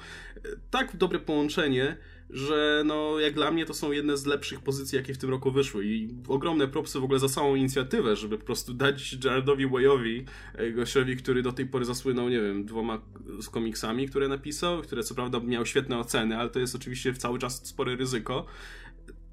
Tak 0.71 0.97
dobre 0.97 1.19
połączenie, 1.19 1.97
że 2.29 2.83
no 2.85 3.19
jak 3.19 3.33
dla 3.33 3.51
mnie 3.51 3.65
to 3.65 3.73
są 3.73 3.91
jedne 3.91 4.17
z 4.17 4.25
lepszych 4.25 4.61
pozycji, 4.61 4.95
jakie 4.95 5.13
w 5.13 5.17
tym 5.17 5.29
roku 5.29 5.51
wyszły 5.51 5.85
i 5.85 6.09
ogromne 6.27 6.67
propsy 6.67 6.99
w 6.99 7.03
ogóle 7.03 7.19
za 7.19 7.29
samą 7.29 7.55
inicjatywę, 7.55 8.15
żeby 8.15 8.37
po 8.37 8.45
prostu 8.45 8.73
dać 8.73 9.17
Jaredowi 9.23 9.67
Wayowi, 9.67 10.25
e, 10.53 10.71
gościowi, 10.71 11.17
który 11.17 11.43
do 11.43 11.51
tej 11.51 11.65
pory 11.65 11.85
zasłynął, 11.85 12.29
nie 12.29 12.41
wiem, 12.41 12.65
dwoma 12.65 13.01
z 13.39 13.49
komiksami, 13.49 14.09
które 14.09 14.27
napisał, 14.27 14.81
które 14.81 15.03
co 15.03 15.15
prawda 15.15 15.39
miały 15.39 15.65
świetne 15.65 15.97
oceny, 15.97 16.37
ale 16.37 16.49
to 16.49 16.59
jest 16.59 16.75
oczywiście 16.75 17.13
cały 17.13 17.39
czas 17.39 17.67
spore 17.67 17.95
ryzyko. 17.95 18.45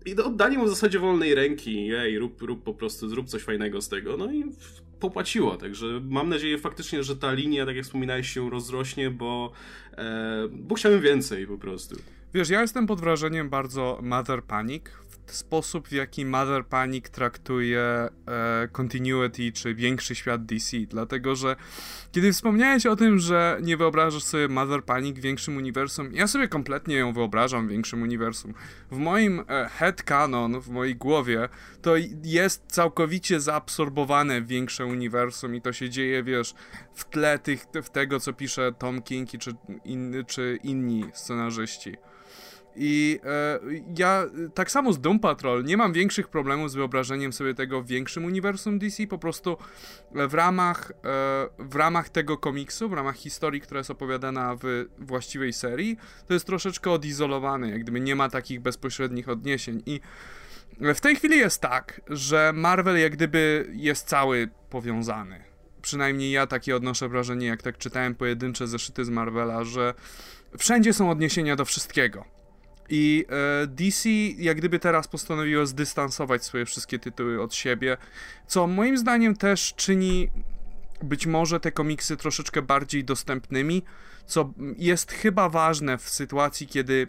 I 0.06 0.16
oddanie 0.16 0.58
mu 0.58 0.64
w 0.64 0.68
zasadzie 0.68 0.98
wolnej 0.98 1.34
ręki, 1.34 1.86
jej, 1.86 2.18
rób, 2.18 2.42
rób 2.42 2.64
po 2.64 2.74
prostu, 2.74 3.08
zrób 3.08 3.28
coś 3.28 3.42
fajnego 3.42 3.80
z 3.80 3.88
tego, 3.88 4.16
no 4.16 4.32
i 4.32 4.44
popłaciło, 5.00 5.56
także 5.56 6.00
mam 6.08 6.28
nadzieję 6.28 6.58
faktycznie, 6.58 7.02
że 7.02 7.16
ta 7.16 7.32
linia, 7.32 7.66
tak 7.66 7.76
jak 7.76 7.84
wspominałeś, 7.84 8.28
się 8.28 8.50
rozrośnie, 8.50 9.10
bo, 9.10 9.52
e, 9.92 10.48
bo 10.50 10.74
chciałem 10.74 11.00
więcej 11.00 11.46
po 11.46 11.58
prostu. 11.58 11.96
Wiesz, 12.34 12.48
ja 12.48 12.60
jestem 12.60 12.86
pod 12.86 13.00
wrażeniem 13.00 13.50
bardzo 13.50 13.98
Mother 14.02 14.44
Panic. 14.44 14.84
W 15.26 15.34
sposób, 15.34 15.88
w 15.88 15.92
jaki 15.92 16.24
Mother 16.24 16.66
Panic 16.66 17.10
traktuje 17.10 17.80
e, 17.80 18.10
continuity 18.72 19.52
czy 19.52 19.74
większy 19.74 20.14
świat 20.14 20.44
DC, 20.44 20.76
dlatego 20.88 21.36
że 21.36 21.56
kiedy 22.12 22.32
wspomniałeś 22.32 22.86
o 22.86 22.96
tym, 22.96 23.18
że 23.18 23.58
nie 23.62 23.76
wyobrażasz 23.76 24.22
sobie 24.22 24.48
Mother 24.48 24.84
Panic 24.84 25.18
większym 25.18 25.56
uniwersum, 25.56 26.14
ja 26.14 26.26
sobie 26.26 26.48
kompletnie 26.48 26.96
ją 26.96 27.12
wyobrażam 27.12 27.68
większym 27.68 28.02
uniwersum. 28.02 28.54
W 28.90 28.96
moim 28.96 29.44
e, 29.48 29.68
head 29.68 30.02
canon, 30.02 30.60
w 30.60 30.68
mojej 30.68 30.96
głowie, 30.96 31.48
to 31.82 31.94
jest 32.24 32.64
całkowicie 32.66 33.40
zaabsorbowane 33.40 34.42
większe 34.42 34.86
uniwersum 34.86 35.54
i 35.54 35.62
to 35.62 35.72
się 35.72 35.90
dzieje, 35.90 36.22
wiesz, 36.22 36.54
w 36.94 37.04
tle 37.04 37.38
tych, 37.38 37.66
w 37.82 37.90
tego, 37.90 38.20
co 38.20 38.32
pisze 38.32 38.72
Tom 38.78 39.02
King 39.02 39.30
czy, 39.38 39.54
in, 39.84 40.24
czy 40.26 40.58
inni 40.62 41.04
scenarzyści. 41.14 41.96
I 42.76 43.20
e, 43.24 43.58
ja 43.98 44.24
tak 44.54 44.70
samo 44.70 44.92
z 44.92 45.00
Doom 45.00 45.20
Patrol 45.20 45.64
nie 45.64 45.76
mam 45.76 45.92
większych 45.92 46.28
problemów 46.28 46.70
z 46.70 46.74
wyobrażeniem 46.74 47.32
sobie 47.32 47.54
tego 47.54 47.82
w 47.82 47.86
większym 47.86 48.24
uniwersum 48.24 48.78
DC, 48.78 49.06
po 49.06 49.18
prostu 49.18 49.56
w 50.14 50.34
ramach, 50.34 50.90
e, 50.90 50.94
w 51.58 51.74
ramach 51.74 52.08
tego 52.08 52.38
komiksu, 52.38 52.88
w 52.88 52.92
ramach 52.92 53.16
historii, 53.16 53.60
która 53.60 53.78
jest 53.78 53.90
opowiadana 53.90 54.56
w 54.62 54.84
właściwej 54.98 55.52
serii, 55.52 55.96
to 56.26 56.34
jest 56.34 56.46
troszeczkę 56.46 56.90
odizolowane, 56.90 57.70
jak 57.70 57.80
gdyby 57.80 58.00
nie 58.00 58.16
ma 58.16 58.28
takich 58.28 58.60
bezpośrednich 58.60 59.28
odniesień 59.28 59.82
i 59.86 60.00
w 60.80 61.00
tej 61.00 61.16
chwili 61.16 61.38
jest 61.38 61.60
tak, 61.60 62.00
że 62.08 62.52
Marvel 62.54 62.98
jak 62.98 63.12
gdyby 63.12 63.70
jest 63.72 64.08
cały 64.08 64.48
powiązany. 64.70 65.44
Przynajmniej 65.82 66.30
ja 66.30 66.46
takie 66.46 66.76
odnoszę 66.76 67.08
wrażenie, 67.08 67.46
jak 67.46 67.62
tak 67.62 67.78
czytałem 67.78 68.14
pojedyncze 68.14 68.66
zeszyty 68.66 69.04
z 69.04 69.08
Marvela, 69.08 69.64
że 69.64 69.94
wszędzie 70.58 70.92
są 70.92 71.10
odniesienia 71.10 71.56
do 71.56 71.64
wszystkiego 71.64 72.41
i 72.94 73.24
e, 73.62 73.66
DC 73.66 74.08
jak 74.38 74.56
gdyby 74.56 74.78
teraz 74.78 75.08
postanowiło 75.08 75.66
zdystansować 75.66 76.44
swoje 76.44 76.64
wszystkie 76.64 76.98
tytuły 76.98 77.42
od 77.42 77.54
siebie, 77.54 77.96
co 78.46 78.66
moim 78.66 78.98
zdaniem 78.98 79.36
też 79.36 79.74
czyni 79.74 80.30
być 81.02 81.26
może 81.26 81.60
te 81.60 81.72
komiksy 81.72 82.16
troszeczkę 82.16 82.62
bardziej 82.62 83.04
dostępnymi, 83.04 83.82
co 84.26 84.52
jest 84.78 85.12
chyba 85.12 85.48
ważne 85.48 85.98
w 85.98 86.08
sytuacji, 86.08 86.66
kiedy 86.66 87.08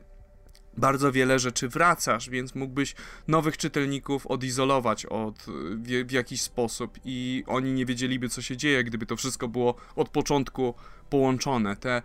bardzo 0.78 1.12
wiele 1.12 1.39
rzeczy 1.39 1.69
wracasz, 1.69 2.30
więc 2.30 2.56
mógłbyś 2.56 2.96
nowych 3.28 3.58
czytelników 3.58 4.28
odizolować 4.28 5.06
od, 5.06 5.46
w, 5.48 6.06
w, 6.08 6.12
jakiś 6.12 6.41
sposób 6.41 7.00
i 7.06 7.43
oni 7.48 7.74
nie 7.74 7.86
wiedzieliby, 7.86 8.30
co 8.30 8.41
się 8.41 8.58
dzieje, 8.58 8.84
gdyby 8.84 9.06
to 9.06 9.15
wszystko 9.15 9.48
było 9.48 9.76
od 9.96 10.10
początku 10.10 10.74
połączone. 11.10 11.76
Te 11.76 11.91
e, 11.91 12.02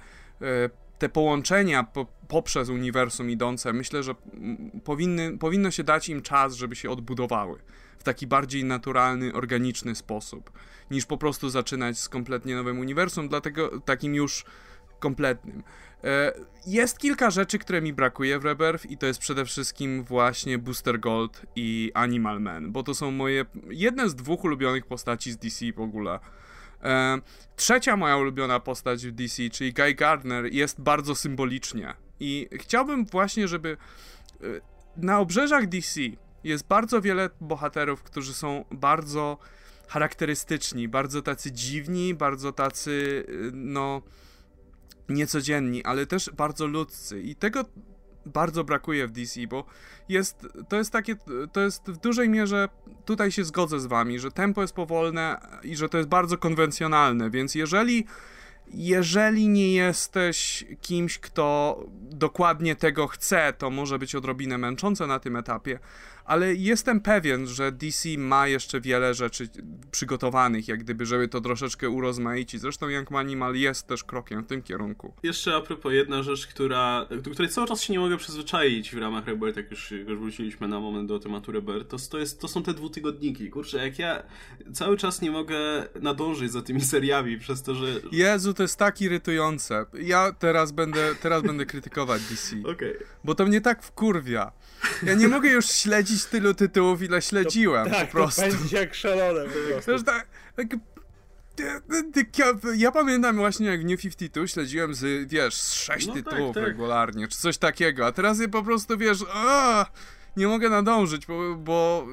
te 0.99 1.09
połączenia 1.09 1.85
po, 1.85 2.07
poprzez 2.29 2.69
uniwersum 2.69 3.31
idące, 3.31 3.73
myślę, 3.73 4.03
że 4.03 4.15
powinny, 4.85 5.39
powinno 5.39 5.71
się 5.71 5.85
dać 5.85 6.09
im 6.09 6.23
czas, 6.23 6.55
żeby 6.55 6.77
się 6.77 6.91
odbudowały 6.91 7.59
w 7.99 8.03
taki 8.03 8.27
bardziej 8.27 8.65
naturalny, 8.65 9.33
organiczny 9.33 9.95
sposób, 9.95 10.53
niż 10.91 11.07
po 11.07 11.19
prostu 11.19 11.51
zaczynać 11.51 11.99
z 11.99 12.09
kompletnie 12.09 12.55
nowym 12.55 12.79
uniwersum, 12.79 13.29
dlatego 13.29 13.81
takim 13.81 14.15
już 14.15 14.45
kompletnym. 14.99 15.63
E, 16.05 16.33
jest 16.67 16.99
kilka 16.99 17.31
rzeczy, 17.31 17.59
które 17.59 17.83
mi 17.83 17.93
brakuje 17.93 18.39
w 18.39 18.45
Rebirth 18.45 18.91
i 18.91 18.99
to 18.99 19.07
jest 19.07 19.21
przede 19.21 19.45
wszystkim 19.45 20.05
właśnie 20.05 20.59
Booster 20.59 21.01
Gold 21.01 21.43
i 21.57 21.91
Animal 21.95 22.41
Man, 22.41 22.73
bo 22.73 22.83
to 22.83 22.95
są 22.95 23.11
moje 23.11 23.45
jedne 23.71 24.09
z 24.09 24.15
dwóch 24.15 24.45
ulubionych 24.45 24.87
postaci 24.87 25.33
z 25.33 25.37
DC 25.37 25.73
w 25.73 25.81
ogóle. 25.81 26.19
E, 26.83 27.19
trzecia 27.57 27.97
moja 27.97 28.17
ulubiona 28.17 28.61
postać 28.61 29.07
w 29.07 29.13
DC, 29.13 29.51
czyli 29.51 29.73
Guy 29.73 29.95
Gardner, 29.95 30.53
jest 30.53 30.81
bardzo 30.81 31.15
symbolicznie. 31.15 31.95
I 32.21 32.49
chciałbym 32.53 33.05
właśnie, 33.07 33.49
żeby 33.49 33.77
e, 34.41 34.47
na 34.97 35.19
obrzeżach 35.19 35.69
DC 35.69 36.01
jest 36.45 36.67
bardzo 36.67 37.01
wiele 37.01 37.31
bohaterów, 37.41 38.03
którzy 38.03 38.35
są 38.35 38.65
bardzo 38.71 39.39
charakterystyczni, 39.89 40.89
bardzo 40.89 41.23
tacy 41.23 41.53
dziwni, 41.53 42.15
bardzo 42.15 42.53
tacy, 42.53 43.25
e, 43.29 43.33
no, 43.53 44.03
niecodzienni, 45.09 45.85
ale 45.85 46.07
też 46.07 46.31
bardzo 46.31 46.67
ludzcy. 46.67 47.23
I 47.23 47.37
tego 47.37 47.65
bardzo 48.29 48.65
brakuje 48.65 49.07
w 49.07 49.11
DC, 49.11 49.41
bo 49.47 49.65
jest, 50.09 50.47
to 50.69 50.77
jest 50.77 50.93
takie, 50.93 51.17
to 51.53 51.61
jest 51.61 51.91
w 51.91 51.97
dużej 51.97 52.29
mierze, 52.29 52.69
tutaj 53.05 53.33
się 53.33 53.45
zgodzę 53.45 53.81
z 53.81 53.87
wami, 53.87 54.19
że 54.19 54.31
tempo 54.31 54.63
jest 54.63 54.75
powolne 54.75 55.41
i 55.63 55.77
że 55.77 55.89
to 55.89 55.99
jest 55.99 56.09
bardzo 56.09 56.39
konwencjonalne, 56.39 57.31
więc 57.31 57.55
jeżeli 57.55 58.07
jeżeli 58.75 59.49
nie 59.49 59.73
jesteś 59.73 60.65
kimś, 60.81 61.19
kto 61.19 61.79
dokładnie 62.01 62.77
tego 62.77 63.07
chce, 63.07 63.53
to 63.59 63.71
może 63.71 63.99
być 63.99 64.15
odrobinę 64.15 64.59
męczące 64.59 65.07
na 65.07 65.19
tym 65.19 65.37
etapie, 65.37 65.79
ale 66.29 66.55
jestem 66.55 67.01
pewien, 67.01 67.47
że 67.47 67.73
DC 67.73 68.09
ma 68.19 68.49
jeszcze 68.49 68.81
wiele 68.81 69.15
rzeczy 69.15 69.49
przygotowanych, 69.91 70.69
jak 70.69 70.81
gdyby, 70.81 71.07
żeby 71.07 71.29
to 71.29 71.41
troszeczkę 71.41 71.91
urozmaicić. 71.91 72.61
Zresztą 72.61 72.89
Young 72.89 73.11
Manimal 73.11 73.55
jest 73.55 73.87
też 73.87 74.05
krokiem 74.05 74.45
w 74.45 74.47
tym 74.47 74.63
kierunku. 74.63 75.15
Jeszcze 75.23 75.57
a 75.57 75.61
propos 75.61 75.93
jedna 75.93 76.23
rzecz, 76.23 76.47
która, 76.47 77.07
do 77.23 77.31
której 77.31 77.49
cały 77.49 77.67
czas 77.67 77.83
się 77.83 77.93
nie 77.93 77.99
mogę 77.99 78.17
przyzwyczaić 78.17 78.95
w 78.95 78.99
ramach 78.99 79.27
Rebirth, 79.27 79.57
jak 79.57 79.71
już, 79.71 79.91
jak 79.91 80.09
już 80.09 80.19
wróciliśmy 80.19 80.69
na 80.69 80.81
moment 80.81 81.09
do 81.09 81.19
tematu 81.19 81.53
Rebirth, 81.53 81.91
to, 81.91 81.97
to, 82.11 82.19
jest, 82.19 82.41
to 82.41 82.49
są 82.49 82.63
te 82.63 82.75
dwutygodniki. 82.75 83.51
Kurczę, 83.51 83.79
jak 83.79 83.99
ja 83.99 84.23
cały 84.73 84.97
czas 84.97 85.21
nie 85.21 85.31
mogę 85.31 85.59
nadążyć 86.01 86.53
za 86.53 86.63
tymi 86.63 86.81
seriami 86.81 87.39
przez 87.39 87.63
to, 87.63 87.75
że... 87.75 87.87
Jezu, 88.13 88.55
to 88.55 88.63
jest 88.63 88.77
tak 88.77 89.01
irytujące. 89.01 89.87
Ja 90.01 90.33
teraz 90.33 90.73
będę, 90.73 91.15
teraz 91.23 91.43
będę 91.43 91.67
krytykować 91.67 92.23
DC. 92.23 92.57
Okej. 92.61 92.73
Okay. 92.73 93.07
Bo 93.25 93.35
to 93.35 93.47
mnie 93.47 93.61
tak 93.61 93.83
wkurwia. 93.83 94.53
Ja 95.03 95.15
nie 95.15 95.29
mogę 95.29 95.51
już 95.51 95.67
śledzić 95.67 96.18
tylu 96.27 96.55
tytułów, 96.55 97.03
ile 97.03 97.23
śledziłem 97.23 97.85
to, 97.85 97.91
tak, 97.91 98.07
po 98.07 98.13
prostu. 98.13 98.43
To 98.43 98.49
będzie 98.49 98.77
jak 98.77 98.95
szalone 98.95 99.45
po 99.45 99.83
prostu. 99.83 100.05
tak, 100.05 100.27
tak, 100.57 100.67
ja, 102.39 102.47
ja, 102.75 102.93
pamiętam 102.93 103.37
właśnie 103.37 103.67
jak 103.67 103.81
w 103.81 103.85
New 103.85 104.01
52 104.01 104.47
śledziłem 104.47 104.95
z, 104.95 105.29
wiesz, 105.31 105.55
z 105.55 105.73
sześć 105.73 106.07
no 106.07 106.15
tak, 106.15 106.25
tytułów 106.25 106.55
tak, 106.55 106.65
tak. 106.65 106.71
regularnie, 106.71 107.29
czy 107.29 107.39
coś 107.39 107.59
takiego, 107.59 108.07
a 108.07 108.13
teraz 108.13 108.41
je 108.41 108.49
po 108.49 108.63
prostu, 108.63 108.99
wiesz, 108.99 109.19
a, 109.33 109.87
nie 110.37 110.49
mogę 110.49 110.71
nadążyć, 110.71 111.27
bo, 111.27 111.55
bo 111.55 112.07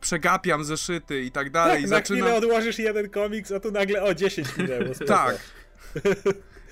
przegapiam 0.00 0.64
zeszyty 0.64 1.22
i 1.22 1.30
tak 1.30 1.50
dalej. 1.50 1.82
Tak, 1.82 1.82
na 1.82 1.88
zaczynam... 1.88 2.22
chwilę 2.22 2.38
odłożysz 2.38 2.78
jeden 2.78 3.10
komiks, 3.10 3.52
a 3.52 3.60
tu 3.60 3.70
nagle 3.70 4.02
o 4.02 4.14
10 4.14 4.56
minęło. 4.56 4.94
tak. 5.06 5.38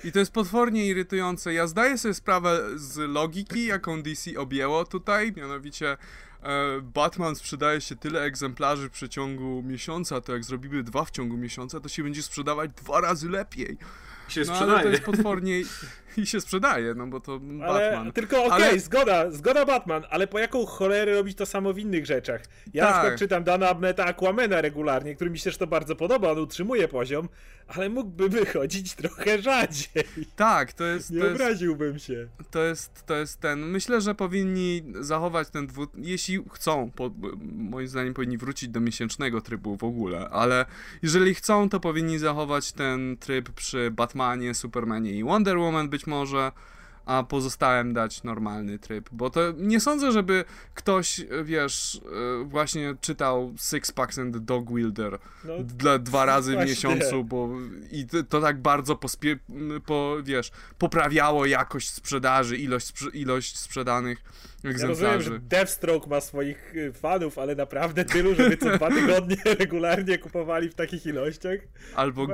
I 0.03 0.11
to 0.11 0.19
jest 0.19 0.31
potwornie 0.31 0.85
irytujące. 0.85 1.53
Ja 1.53 1.67
zdaję 1.67 1.97
sobie 1.97 2.13
sprawę 2.13 2.59
z 2.75 2.97
logiki, 2.97 3.65
jaką 3.65 4.03
DC 4.03 4.31
objęło 4.37 4.85
tutaj, 4.85 5.33
mianowicie 5.37 5.97
Batman 6.81 7.35
sprzedaje 7.35 7.81
się 7.81 7.95
tyle 7.95 8.21
egzemplarzy 8.21 8.89
w 8.89 8.91
przeciągu 8.91 9.63
miesiąca, 9.63 10.21
to 10.21 10.33
jak 10.33 10.43
zrobimy 10.43 10.83
dwa 10.83 11.05
w 11.05 11.11
ciągu 11.11 11.37
miesiąca, 11.37 11.79
to 11.79 11.89
się 11.89 12.03
będzie 12.03 12.23
sprzedawać 12.23 12.71
dwa 12.71 13.01
razy 13.01 13.29
lepiej. 13.29 13.77
Się 14.27 14.41
no, 14.41 14.45
sprzedaje. 14.45 14.71
ale 14.71 14.83
to 14.83 14.89
jest 14.89 15.03
potwornie 15.03 15.61
i 16.17 16.25
się 16.25 16.41
sprzedaje, 16.41 16.93
no 16.93 17.07
bo 17.07 17.19
to 17.19 17.39
ale, 17.63 17.91
Batman. 17.91 18.11
Tylko 18.11 18.37
okej, 18.37 18.51
okay, 18.51 18.69
ale... 18.69 18.79
zgoda, 18.79 19.31
zgoda 19.31 19.65
Batman, 19.65 20.03
ale 20.09 20.27
po 20.27 20.39
jaką 20.39 20.65
cholerę 20.65 21.15
robić 21.15 21.37
to 21.37 21.45
samo 21.45 21.73
w 21.73 21.79
innych 21.79 22.05
rzeczach? 22.05 22.41
Ja 22.73 22.85
tak. 22.85 22.93
na 22.93 22.99
przykład 22.99 23.19
czytam 23.19 23.43
Dana 23.43 23.69
Abneta 23.69 24.05
Aquamena 24.05 24.61
regularnie, 24.61 25.15
który 25.15 25.29
mi 25.29 25.37
się 25.37 25.43
też 25.43 25.57
to 25.57 25.67
bardzo 25.67 25.95
podoba, 25.95 26.31
on 26.31 26.39
utrzymuje 26.39 26.87
poziom, 26.87 27.29
ale 27.67 27.89
mógłby 27.89 28.29
wychodzić 28.29 28.93
trochę 29.03 29.41
rzadziej. 29.41 30.03
Tak, 30.35 30.73
to 30.73 30.83
jest... 30.83 31.11
Nie 31.11 31.21
to 31.21 31.27
obraziłbym 31.27 31.93
jest, 31.93 32.05
się. 32.05 32.27
To 32.51 32.63
jest, 32.63 33.05
to 33.05 33.15
jest 33.15 33.39
ten... 33.39 33.59
Myślę, 33.59 34.01
że 34.01 34.15
powinni 34.15 34.83
zachować 34.99 35.49
ten 35.49 35.67
dwu... 35.67 35.87
Jeśli 35.97 36.43
chcą, 36.53 36.91
po, 36.91 37.11
moim 37.51 37.87
zdaniem 37.87 38.13
powinni 38.13 38.37
wrócić 38.37 38.69
do 38.69 38.79
miesięcznego 38.79 39.41
trybu 39.41 39.77
w 39.77 39.83
ogóle, 39.83 40.29
ale 40.29 40.65
jeżeli 41.01 41.35
chcą, 41.35 41.69
to 41.69 41.79
powinni 41.79 42.19
zachować 42.19 42.71
ten 42.71 43.17
tryb 43.17 43.49
przy 43.49 43.91
Batmanie, 43.91 44.53
Supermanie 44.53 45.11
i 45.11 45.23
Wonder 45.23 45.57
Woman 45.57 45.89
być 45.89 46.02
może 46.07 46.51
a 47.05 47.23
pozostałym 47.23 47.93
dać 47.93 48.23
normalny 48.23 48.79
tryb, 48.79 49.09
bo 49.11 49.29
to 49.29 49.41
nie 49.57 49.79
sądzę, 49.79 50.11
żeby 50.11 50.45
ktoś, 50.73 51.21
wiesz, 51.43 52.01
e, 52.41 52.43
właśnie 52.43 52.95
czytał 53.01 53.53
Six 53.57 53.91
Packs 53.91 54.19
and 54.19 54.37
Dog 54.37 54.75
Wielder 54.75 55.19
no, 55.45 55.53
dla 55.63 55.99
dwa 55.99 56.25
razy 56.25 56.57
w 56.57 56.65
miesiącu, 56.65 57.23
bo 57.23 57.49
i 57.91 58.05
to, 58.29 58.41
tak 58.41 58.61
bardzo 58.61 58.95
pospie, 58.95 59.37
po, 59.85 60.17
wiesz, 60.23 60.51
poprawiało 60.77 61.45
jakość 61.45 61.89
sprzedaży, 61.89 62.57
ilość, 62.57 62.85
sprze 62.85 63.09
ilość 63.09 63.57
sprzedanych 63.57 64.23
egzemplarzy. 64.63 65.03
Ja 65.03 65.13
rozumiem, 65.13 65.21
że 65.21 65.47
Deathstroke 65.47 66.09
ma 66.09 66.21
swoich 66.21 66.75
y, 66.75 66.93
fanów, 66.93 67.37
ale 67.37 67.55
naprawdę 67.55 68.05
tylu, 68.05 68.35
żeby 68.35 68.57
co 68.57 68.77
dwa 68.77 68.89
tygodnie 68.89 69.37
regularnie 69.59 70.17
kupowali 70.17 70.69
w 70.69 70.75
takich 70.75 71.05
ilościach? 71.05 71.59
Albo, 71.95 72.27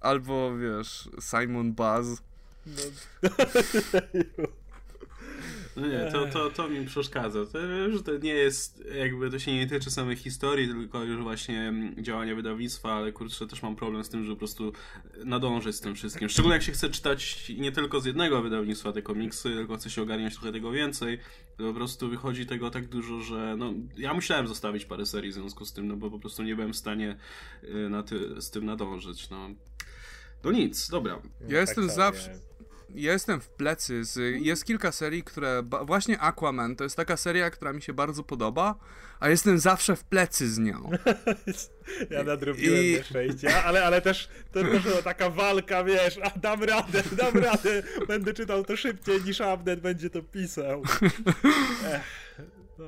albo 0.00 0.56
wiesz, 0.58 1.08
Simon 1.20 1.72
Buzz 1.72 2.29
no. 2.66 2.82
No 5.76 5.86
nie, 5.86 6.12
to, 6.12 6.26
to, 6.26 6.50
to 6.50 6.68
mi 6.68 6.86
przeszkadza. 6.86 7.46
To, 7.46 7.58
że 7.92 8.02
to 8.02 8.18
nie 8.18 8.34
jest, 8.34 8.84
jakby 8.98 9.30
to 9.30 9.38
się 9.38 9.54
nie 9.54 9.66
tyczy 9.66 9.90
samej 9.90 10.16
historii, 10.16 10.68
tylko 10.68 11.04
już 11.04 11.22
właśnie 11.22 11.72
działania 11.98 12.34
wydawnictwa, 12.34 12.92
ale 12.92 13.12
kurczę, 13.12 13.46
też 13.46 13.62
mam 13.62 13.76
problem 13.76 14.04
z 14.04 14.08
tym, 14.08 14.24
że 14.24 14.32
po 14.32 14.38
prostu 14.38 14.72
nadążyć 15.24 15.76
z 15.76 15.80
tym 15.80 15.94
wszystkim. 15.94 16.28
Szczególnie 16.28 16.54
jak 16.54 16.62
się 16.62 16.72
chce 16.72 16.90
czytać 16.90 17.52
nie 17.58 17.72
tylko 17.72 18.00
z 18.00 18.04
jednego 18.04 18.42
wydawnictwa 18.42 18.92
te 18.92 19.02
komiksy, 19.02 19.48
tylko 19.48 19.76
chce 19.76 19.90
się 19.90 20.02
ogarniać 20.02 20.34
trochę 20.34 20.52
tego 20.52 20.70
więcej, 20.70 21.18
to 21.56 21.64
po 21.64 21.74
prostu 21.74 22.08
wychodzi 22.08 22.46
tego 22.46 22.70
tak 22.70 22.86
dużo, 22.86 23.20
że 23.20 23.56
no, 23.58 23.72
ja 23.96 24.14
musiałem 24.14 24.48
zostawić 24.48 24.84
parę 24.84 25.06
serii 25.06 25.30
w 25.30 25.34
związku 25.34 25.64
z 25.64 25.72
tym, 25.72 25.88
no 25.88 25.96
bo 25.96 26.10
po 26.10 26.18
prostu 26.18 26.42
nie 26.42 26.54
byłem 26.54 26.72
w 26.72 26.76
stanie 26.76 27.16
y, 27.64 27.88
na 27.88 28.02
ty, 28.02 28.42
z 28.42 28.50
tym 28.50 28.64
nadążyć, 28.64 29.30
no. 29.30 29.50
No 30.44 30.52
nic, 30.52 30.90
dobra. 30.90 31.12
Ja 31.40 31.48
tak 31.48 31.50
jestem 31.50 31.90
zawsze 31.90 32.49
ja 32.94 33.12
jestem 33.12 33.40
w 33.40 33.48
plecy. 33.48 34.04
Z, 34.04 34.42
jest 34.44 34.64
kilka 34.64 34.92
serii, 34.92 35.22
które. 35.22 35.62
Właśnie 35.82 36.18
Aquaman 36.18 36.76
to 36.76 36.84
jest 36.84 36.96
taka 36.96 37.16
seria, 37.16 37.50
która 37.50 37.72
mi 37.72 37.82
się 37.82 37.92
bardzo 37.92 38.22
podoba, 38.22 38.74
a 39.20 39.28
jestem 39.28 39.58
zawsze 39.58 39.96
w 39.96 40.04
plecy 40.04 40.50
z 40.50 40.58
nią. 40.58 40.90
ja 42.10 42.22
nadrobiłem 42.22 42.84
I... 42.84 42.98
ale, 43.64 43.84
ale 43.84 44.02
też 44.02 44.28
to 44.52 44.64
też 44.64 44.82
taka 45.04 45.30
walka, 45.30 45.84
wiesz, 45.84 46.18
a 46.22 46.38
dam 46.38 46.62
radę, 46.62 47.02
dam 47.12 47.34
radę, 47.34 47.82
będę 48.08 48.34
czytał 48.34 48.64
to 48.64 48.76
szybciej 48.76 49.24
niż 49.24 49.40
Abnet 49.40 49.80
będzie 49.80 50.10
to 50.10 50.22
pisał. 50.22 50.82
Ech, 51.92 52.40
no. 52.78 52.84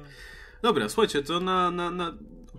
Dobra, 0.62 0.88
słuchajcie, 0.88 1.22
to 1.22 1.40
na, 1.40 1.70
na, 1.70 1.90
na 1.90 2.12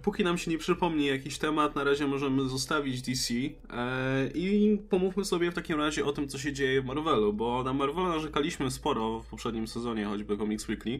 póki 0.04 0.24
nam 0.24 0.38
się 0.38 0.52
nie 0.52 0.58
przypomni 0.58 1.06
jakiś 1.06 1.38
temat, 1.38 1.76
na 1.76 1.84
razie 1.84 2.08
możemy 2.08 2.50
zostawić 2.50 3.02
DC 3.02 3.34
e, 3.34 4.28
i 4.36 4.78
pomówmy 4.89 5.26
sobie 5.26 5.52
w 5.52 5.54
takim 5.54 5.78
razie 5.78 6.06
o 6.06 6.12
tym, 6.12 6.28
co 6.28 6.38
się 6.38 6.54
dzieje 6.54 6.82
w 6.82 6.86
Marvelu, 6.86 7.34
bo 7.34 7.63
na 7.63 7.74
Marvelu 7.74 8.08
narzekaliśmy 8.08 8.72
sporo 8.72 9.20
w 9.20 9.26
poprzednim 9.28 9.68
sezonie, 9.68 10.06
choćby 10.06 10.38
Comics 10.38 10.70
Weekly, 10.70 11.00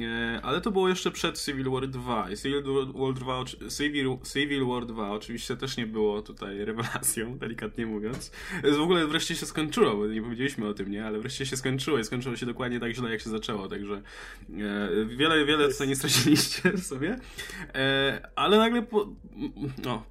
e, 0.00 0.40
ale 0.42 0.60
to 0.60 0.70
było 0.70 0.88
jeszcze 0.88 1.10
przed 1.10 1.44
Civil 1.44 1.70
War 1.70 1.88
2. 1.88 2.30
I 2.30 2.36
Civil 2.36 2.62
War 2.94 3.14
2, 3.14 3.44
Civil, 3.78 4.16
Civil 4.32 4.66
War 4.66 4.86
2 4.86 5.10
oczywiście 5.10 5.56
też 5.56 5.76
nie 5.76 5.86
było 5.86 6.22
tutaj 6.22 6.64
rewelacją, 6.64 7.38
delikatnie 7.38 7.86
mówiąc. 7.86 8.32
W 8.76 8.80
ogóle 8.80 9.06
wreszcie 9.06 9.36
się 9.36 9.46
skończyło, 9.46 9.96
bo 9.96 10.06
nie 10.06 10.22
powiedzieliśmy 10.22 10.68
o 10.68 10.74
tym, 10.74 10.90
nie? 10.90 11.06
Ale 11.06 11.18
wreszcie 11.18 11.46
się 11.46 11.56
skończyło 11.56 11.98
i 11.98 12.04
skończyło 12.04 12.36
się 12.36 12.46
dokładnie 12.46 12.80
tak 12.80 12.92
źle, 12.92 13.10
jak 13.10 13.20
się 13.20 13.30
zaczęło, 13.30 13.68
także 13.68 13.94
e, 13.94 15.04
wiele, 15.06 15.44
wiele 15.44 15.72
co 15.72 15.84
nie 15.84 15.96
straciliście 15.96 16.78
sobie. 16.78 17.18
E, 17.74 18.35
ale 18.36 18.58
nagle 18.58 18.82
po... 18.82 19.06
No, 19.84 20.02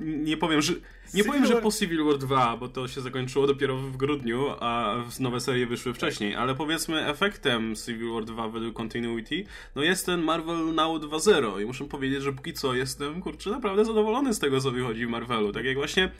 nie 0.00 0.36
powiem, 0.36 0.62
że 0.62 0.72
nie 1.14 1.24
powiem, 1.24 1.46
że 1.46 1.56
po 1.56 1.72
Civil 1.72 2.04
War 2.04 2.18
2, 2.18 2.56
bo 2.56 2.68
to 2.68 2.88
się 2.88 3.00
zakończyło 3.00 3.46
dopiero 3.46 3.76
w 3.76 3.96
grudniu, 3.96 4.54
a 4.60 4.96
nowe 5.20 5.40
serie 5.40 5.66
wyszły 5.66 5.94
wcześniej, 5.94 6.34
ale 6.34 6.54
powiedzmy 6.54 7.06
efektem 7.06 7.74
Civil 7.86 8.12
War 8.12 8.24
2 8.24 8.48
według 8.48 8.74
Continuity, 8.76 9.44
no 9.74 9.82
jest 9.82 10.06
ten 10.06 10.22
Marvel 10.22 10.74
Now 10.74 11.02
2.0 11.02 11.62
i 11.62 11.64
muszę 11.64 11.84
powiedzieć, 11.84 12.22
że 12.22 12.32
póki 12.32 12.52
co 12.52 12.74
jestem, 12.74 13.22
kurczę, 13.22 13.50
naprawdę 13.50 13.84
zadowolony 13.84 14.34
z 14.34 14.38
tego, 14.38 14.60
co 14.60 14.70
wychodzi 14.70 15.06
w 15.06 15.08
Marvelu, 15.08 15.52
tak 15.52 15.64
jak 15.64 15.76
właśnie... 15.76 16.10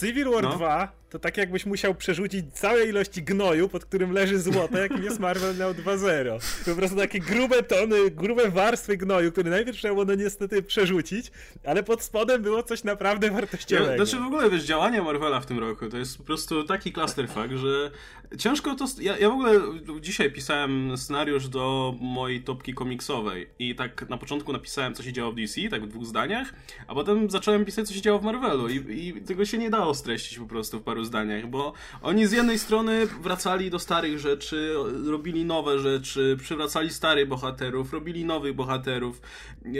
Civil 0.00 0.30
War 0.30 0.42
no. 0.42 0.50
2 0.50 1.04
to 1.14 1.18
tak 1.18 1.36
jakbyś 1.36 1.66
musiał 1.66 1.94
przerzucić 1.94 2.44
całe 2.52 2.84
ilości 2.84 3.22
gnoju, 3.22 3.68
pod 3.68 3.84
którym 3.84 4.12
leży 4.12 4.38
złoto, 4.38 4.78
jakim 4.78 5.04
jest 5.04 5.20
Marvel 5.20 5.56
Now 5.56 5.76
2.0. 5.76 6.70
Po 6.70 6.76
prostu 6.76 6.96
takie 6.96 7.20
grube 7.20 7.62
tony, 7.62 8.10
grube 8.10 8.50
warstwy 8.50 8.96
gnoju, 8.96 9.32
które 9.32 9.50
najpierw 9.50 9.78
trzeba 9.78 9.94
było 9.94 10.04
no 10.06 10.14
niestety 10.14 10.62
przerzucić, 10.62 11.32
ale 11.64 11.82
pod 11.82 12.02
spodem 12.02 12.42
było 12.42 12.62
coś 12.62 12.84
naprawdę 12.84 13.30
wartościowego. 13.30 13.90
Ja, 13.90 13.96
znaczy 13.96 14.23
w 14.24 14.26
ogóle, 14.26 14.50
wiesz, 14.50 14.64
działania 14.64 15.02
Marvela 15.02 15.40
w 15.40 15.46
tym 15.46 15.58
roku 15.58 15.88
to 15.88 15.96
jest 15.96 16.18
po 16.18 16.24
prostu 16.24 16.64
taki 16.64 16.92
clusterfuck, 16.92 17.52
że 17.54 17.90
ciężko 18.38 18.74
to... 18.74 18.84
Ja, 19.00 19.18
ja 19.18 19.30
w 19.30 19.32
ogóle 19.32 19.60
dzisiaj 20.00 20.32
pisałem 20.32 20.96
scenariusz 20.96 21.48
do 21.48 21.94
mojej 22.00 22.42
topki 22.42 22.74
komiksowej 22.74 23.50
i 23.58 23.74
tak 23.74 24.08
na 24.08 24.18
początku 24.18 24.52
napisałem, 24.52 24.94
co 24.94 25.02
się 25.02 25.12
działo 25.12 25.32
w 25.32 25.34
DC, 25.34 25.60
tak 25.70 25.84
w 25.84 25.88
dwóch 25.88 26.06
zdaniach, 26.06 26.54
a 26.86 26.94
potem 26.94 27.30
zacząłem 27.30 27.64
pisać, 27.64 27.88
co 27.88 27.94
się 27.94 28.00
działo 28.00 28.18
w 28.18 28.22
Marvelu 28.22 28.68
i, 28.68 28.74
i 29.08 29.22
tego 29.22 29.44
się 29.44 29.58
nie 29.58 29.70
dało 29.70 29.94
streścić 29.94 30.38
po 30.38 30.46
prostu 30.46 30.80
w 30.80 30.82
paru 30.82 31.04
zdaniach, 31.04 31.46
bo 31.46 31.72
oni 32.02 32.26
z 32.26 32.32
jednej 32.32 32.58
strony 32.58 33.06
wracali 33.06 33.70
do 33.70 33.78
starych 33.78 34.18
rzeczy, 34.18 34.74
robili 35.06 35.44
nowe 35.44 35.78
rzeczy, 35.78 36.36
przywracali 36.40 36.90
starych 36.90 37.28
bohaterów, 37.28 37.92
robili 37.92 38.24
nowych 38.24 38.54
bohaterów. 38.54 39.20
E, 39.64 39.70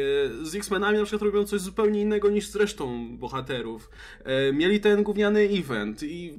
z 0.42 0.54
X-Menami 0.54 0.98
na 0.98 1.04
przykład 1.04 1.22
robią 1.22 1.46
coś 1.46 1.60
zupełnie 1.60 2.00
innego 2.00 2.30
niż 2.30 2.46
z 2.46 2.56
resztą 2.56 3.16
bohaterów. 3.16 3.90
E, 4.48 4.52
mieli 4.52 4.80
ten 4.80 5.02
gówniany 5.02 5.40
event 5.40 6.02
i 6.02 6.34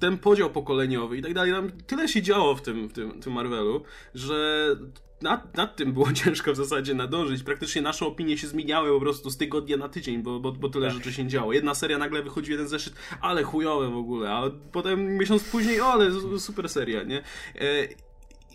ten 0.00 0.18
podział 0.18 0.50
pokoleniowy 0.50 1.16
i 1.16 1.22
tak 1.22 1.34
dalej. 1.34 1.52
Tam 1.52 1.70
tyle 1.86 2.08
się 2.08 2.22
działo 2.22 2.54
w 2.54 2.62
tym, 2.62 2.88
w 2.88 2.92
tym, 2.92 3.20
tym 3.20 3.32
Marvelu, 3.32 3.82
że 4.14 4.68
nad, 5.22 5.56
nad 5.56 5.76
tym 5.76 5.92
było 5.92 6.12
ciężko 6.24 6.52
w 6.52 6.56
zasadzie 6.56 6.94
nadążyć. 6.94 7.42
Praktycznie 7.42 7.82
nasze 7.82 8.06
opinie 8.06 8.38
się 8.38 8.46
zmieniały 8.46 8.90
po 8.90 9.00
prostu 9.00 9.30
z 9.30 9.36
tygodnia 9.36 9.76
na 9.76 9.88
tydzień, 9.88 10.22
bo, 10.22 10.40
bo, 10.40 10.52
bo 10.52 10.68
tyle 10.68 10.86
tak. 10.86 10.96
rzeczy 10.96 11.12
się 11.12 11.26
działo. 11.26 11.52
Jedna 11.52 11.74
seria 11.74 11.98
nagle 11.98 12.22
wychodzi 12.22 12.50
jeden 12.50 12.68
zeszyt, 12.68 12.94
ale 13.20 13.42
chujowe 13.42 13.90
w 13.90 13.96
ogóle, 13.96 14.30
a 14.30 14.50
potem 14.72 15.16
miesiąc 15.16 15.44
później, 15.44 15.80
o, 15.80 15.86
ale 15.86 16.10
super 16.38 16.68
seria, 16.68 17.02
nie? 17.02 17.22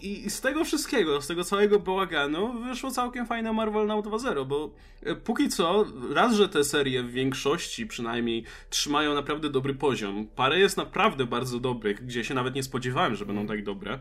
I 0.01 0.29
z 0.29 0.41
tego 0.41 0.65
wszystkiego, 0.65 1.21
z 1.21 1.27
tego 1.27 1.43
całego 1.43 1.79
bałaganu 1.79 2.53
wyszło 2.63 2.91
całkiem 2.91 3.27
fajne 3.27 3.53
Marvel 3.53 3.87
Now 3.87 4.05
2.0, 4.05 4.45
bo 4.47 4.71
e, 5.03 5.15
póki 5.15 5.49
co, 5.49 5.85
raz, 6.13 6.35
że 6.35 6.49
te 6.49 6.63
serie 6.63 7.03
w 7.03 7.11
większości 7.11 7.87
przynajmniej 7.87 8.43
trzymają 8.69 9.13
naprawdę 9.13 9.49
dobry 9.49 9.73
poziom. 9.73 10.27
Parę 10.35 10.59
jest 10.59 10.77
naprawdę 10.77 11.25
bardzo 11.25 11.59
dobrych, 11.59 12.05
gdzie 12.05 12.23
się 12.23 12.33
nawet 12.33 12.55
nie 12.55 12.63
spodziewałem, 12.63 13.15
że 13.15 13.25
będą 13.25 13.47
tak 13.47 13.63
dobre. 13.63 13.93
Eee, 13.93 13.99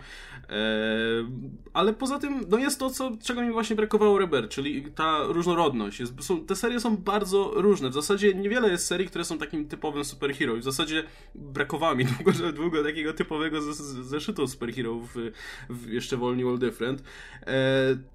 ale 1.72 1.92
poza 1.92 2.18
tym, 2.18 2.40
no 2.49 2.59
jest 2.59 2.78
to, 2.78 2.90
co, 2.90 3.12
czego 3.22 3.42
mi 3.42 3.53
właśnie 3.53 3.76
brakowało 3.76 4.18
Reber, 4.18 4.49
czyli 4.49 4.84
ta 4.94 5.22
różnorodność. 5.22 6.01
Jest, 6.01 6.24
są, 6.24 6.46
te 6.46 6.57
serie 6.57 6.80
są 6.80 6.96
bardzo 6.96 7.53
różne. 7.55 7.90
W 7.90 7.94
zasadzie 7.94 8.34
niewiele 8.34 8.70
jest 8.70 8.86
serii, 8.86 9.07
które 9.07 9.24
są 9.24 9.38
takim 9.38 9.68
typowym 9.68 10.05
superhero. 10.05 10.57
W 10.57 10.62
zasadzie 10.62 11.05
brakowało 11.34 11.94
mi 11.94 12.05
długo, 12.14 12.53
długo 12.53 12.84
takiego 12.84 13.12
typowego 13.12 13.72
zeszytu 14.03 14.46
superhero 14.46 14.94
w, 14.94 15.32
w 15.68 15.88
jeszcze 15.93 16.16
wolni 16.16 16.45
All 16.45 16.59
Different. 16.59 17.03
E, 17.47 17.53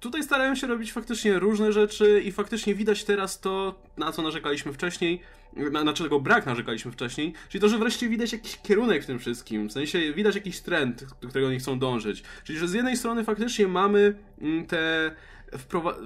tutaj 0.00 0.22
starają 0.22 0.54
się 0.54 0.66
robić 0.66 0.92
faktycznie 0.92 1.38
różne 1.38 1.72
rzeczy 1.72 2.22
i 2.24 2.32
faktycznie 2.32 2.74
widać 2.74 3.04
teraz 3.04 3.40
to, 3.40 3.74
na 3.96 4.12
co 4.12 4.22
narzekaliśmy 4.22 4.72
wcześniej, 4.72 5.20
na, 5.56 5.84
na 5.84 5.92
czego 5.92 6.20
brak 6.20 6.46
narzekaliśmy 6.46 6.92
wcześniej, 6.92 7.32
czyli 7.48 7.62
to, 7.62 7.68
że 7.68 7.78
wreszcie 7.78 8.08
widać 8.08 8.32
jakiś 8.32 8.58
kierunek 8.62 9.02
w 9.02 9.06
tym 9.06 9.18
wszystkim, 9.18 9.68
w 9.68 9.72
sensie 9.72 10.12
widać 10.12 10.34
jakiś 10.34 10.60
trend, 10.60 11.04
do 11.22 11.28
którego 11.28 11.48
oni 11.48 11.58
chcą 11.58 11.78
dążyć. 11.78 12.22
Czyli, 12.44 12.58
że 12.58 12.68
z 12.68 12.72
jednej 12.72 12.96
strony 12.96 13.24
faktycznie 13.24 13.68
mamy 13.68 14.14
mm, 14.40 14.66
te 14.66 15.10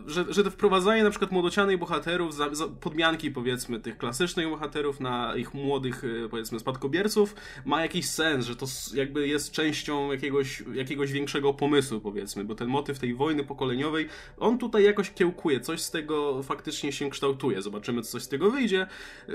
że, 0.07 0.25
że 0.29 0.51
wprowadzanie 0.51 1.05
na 1.05 1.11
przykład 1.11 1.33
młodocianych 1.33 1.79
bohaterów, 1.79 2.35
za, 2.35 2.55
za 2.55 2.69
podmianki 2.69 3.31
powiedzmy 3.31 3.81
tych 3.81 3.99
klasycznych 3.99 4.49
bohaterów 4.49 5.01
na 5.01 5.37
ich 5.37 5.55
młodych 5.55 6.05
e, 6.25 6.29
powiedzmy 6.29 6.61
spadkobierców 6.61 7.35
ma 7.65 7.83
jakiś 7.83 8.09
sens, 8.09 8.47
że 8.47 8.57
to 8.57 8.67
jakby 8.95 9.29
jest 9.29 9.51
częścią 9.51 10.13
jakiegoś, 10.13 10.63
jakiegoś 10.75 11.13
większego 11.13 11.55
pomysłu 11.55 12.01
powiedzmy, 12.01 12.45
bo 12.45 12.55
ten 12.55 12.69
motyw 12.69 12.99
tej 12.99 13.15
wojny 13.15 13.45
pokoleniowej, 13.45 14.09
on 14.39 14.59
tutaj 14.59 14.85
jakoś 14.85 15.11
kiełkuje, 15.11 15.61
coś 15.61 15.81
z 15.81 15.91
tego 15.91 16.43
faktycznie 16.43 16.93
się 16.93 17.11
kształtuje, 17.11 17.63
zobaczymy 17.63 18.03
co 18.03 18.11
coś 18.11 18.23
z 18.23 18.29
tego 18.29 18.51
wyjdzie, 18.51 18.87
e, 19.29 19.33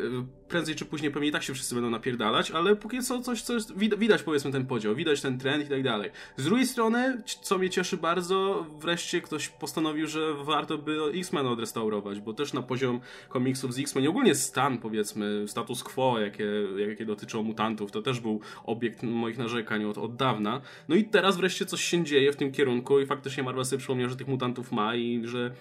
prędzej 0.47 0.75
czy 0.75 0.85
później 0.85 1.11
pewnie 1.11 1.31
tak 1.31 1.43
się 1.43 1.53
wszyscy 1.53 1.75
będą 1.75 1.89
napierdalać, 1.89 2.51
ale 2.51 2.75
póki 2.75 3.01
co 3.01 3.21
coś, 3.21 3.41
coś 3.41 3.63
widać 3.97 4.23
powiedzmy 4.23 4.51
ten 4.51 4.65
podział, 4.65 4.95
widać 4.95 5.21
ten 5.21 5.39
trend 5.39 5.65
i 5.65 5.69
tak 5.69 5.83
dalej. 5.83 6.11
Z 6.37 6.45
drugiej 6.45 6.67
strony, 6.67 7.21
co 7.41 7.57
mnie 7.57 7.69
cieszy 7.69 7.97
bardzo, 7.97 8.65
wreszcie 8.79 9.21
ktoś 9.21 9.49
postanowił 9.49 10.02
że 10.07 10.33
warto 10.33 10.77
by 10.77 10.97
X-Men 11.13 11.47
odrestaurować, 11.47 12.19
bo 12.19 12.33
też 12.33 12.53
na 12.53 12.61
poziom 12.61 12.99
komiksów 13.29 13.73
z 13.73 13.79
X-Men, 13.79 14.07
ogólnie 14.07 14.35
stan, 14.35 14.77
powiedzmy, 14.77 15.47
status 15.47 15.83
quo, 15.83 16.19
jakie, 16.19 16.45
jakie 16.77 17.05
dotyczą 17.05 17.43
mutantów, 17.43 17.91
to 17.91 18.01
też 18.01 18.19
był 18.19 18.39
obiekt 18.63 19.03
moich 19.03 19.37
narzekań 19.37 19.85
od, 19.85 19.97
od 19.97 20.15
dawna. 20.15 20.61
No 20.87 20.95
i 20.95 21.03
teraz 21.03 21.37
wreszcie 21.37 21.65
coś 21.65 21.83
się 21.83 22.03
dzieje 22.03 22.31
w 22.31 22.35
tym 22.35 22.51
kierunku 22.51 22.99
i 22.99 23.05
faktycznie 23.05 23.43
Marvel 23.43 23.65
sobie 23.65 23.79
przypomniał, 23.79 24.09
że 24.09 24.15
tych 24.15 24.27
mutantów 24.27 24.71
ma 24.71 24.95
i 24.95 25.21
że 25.25 25.51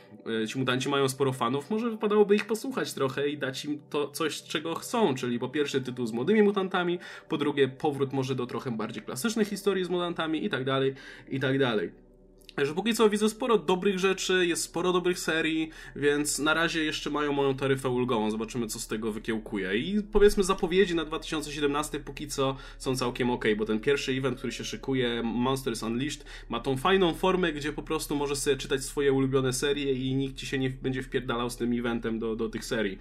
e, 0.42 0.46
ci 0.46 0.58
mutanci 0.58 0.88
mają 0.88 1.08
sporo 1.08 1.32
fanów. 1.32 1.70
Może 1.70 1.90
wypadałoby 1.90 2.34
ich 2.34 2.46
posłuchać 2.46 2.94
trochę 2.94 3.28
i 3.28 3.38
dać 3.38 3.64
im 3.64 3.80
to 3.90 4.08
coś, 4.08 4.42
czego 4.42 4.74
chcą, 4.74 5.14
czyli 5.14 5.38
po 5.38 5.48
pierwsze 5.48 5.80
tytuł 5.80 6.06
z 6.06 6.12
młodymi 6.12 6.42
mutantami, 6.42 6.98
po 7.28 7.38
drugie 7.38 7.68
powrót 7.68 8.12
może 8.12 8.34
do 8.34 8.46
trochę 8.46 8.70
bardziej 8.70 9.02
klasycznych 9.02 9.48
historii 9.48 9.84
z 9.84 9.88
mutantami 9.88 10.44
i 10.44 10.50
tak 10.50 10.64
dalej, 10.64 10.94
i 11.28 11.40
tak 11.40 11.58
dalej. 11.58 12.11
Że 12.58 12.74
póki 12.74 12.94
co 12.94 13.10
widzę 13.10 13.28
sporo 13.28 13.58
dobrych 13.58 13.98
rzeczy, 13.98 14.46
jest 14.46 14.62
sporo 14.62 14.92
dobrych 14.92 15.18
serii, 15.18 15.70
więc 15.96 16.38
na 16.38 16.54
razie 16.54 16.84
jeszcze 16.84 17.10
mają 17.10 17.32
moją 17.32 17.56
taryfę 17.56 17.88
ulgową. 17.88 18.30
Zobaczymy, 18.30 18.66
co 18.66 18.80
z 18.80 18.86
tego 18.86 19.12
wykiełkuje. 19.12 19.76
I 19.78 20.02
powiedzmy, 20.02 20.44
zapowiedzi 20.44 20.94
na 20.94 21.04
2017 21.04 22.00
póki 22.00 22.28
co 22.28 22.56
są 22.78 22.96
całkiem 22.96 23.30
ok, 23.30 23.44
bo 23.56 23.64
ten 23.64 23.80
pierwszy 23.80 24.12
event, 24.12 24.38
który 24.38 24.52
się 24.52 24.64
szykuje, 24.64 25.22
Monsters 25.22 25.82
Unleashed, 25.82 26.24
ma 26.48 26.60
tą 26.60 26.76
fajną 26.76 27.14
formę, 27.14 27.52
gdzie 27.52 27.72
po 27.72 27.82
prostu 27.82 28.16
możesz 28.16 28.38
sobie 28.38 28.56
czytać 28.56 28.84
swoje 28.84 29.12
ulubione 29.12 29.52
serie 29.52 29.92
i 29.92 30.14
nikt 30.14 30.36
ci 30.36 30.46
się 30.46 30.58
nie 30.58 30.70
będzie 30.70 31.02
wpierdalał 31.02 31.50
z 31.50 31.56
tym 31.56 31.72
eventem 31.72 32.18
do, 32.18 32.36
do 32.36 32.48
tych 32.48 32.64
serii. 32.64 32.98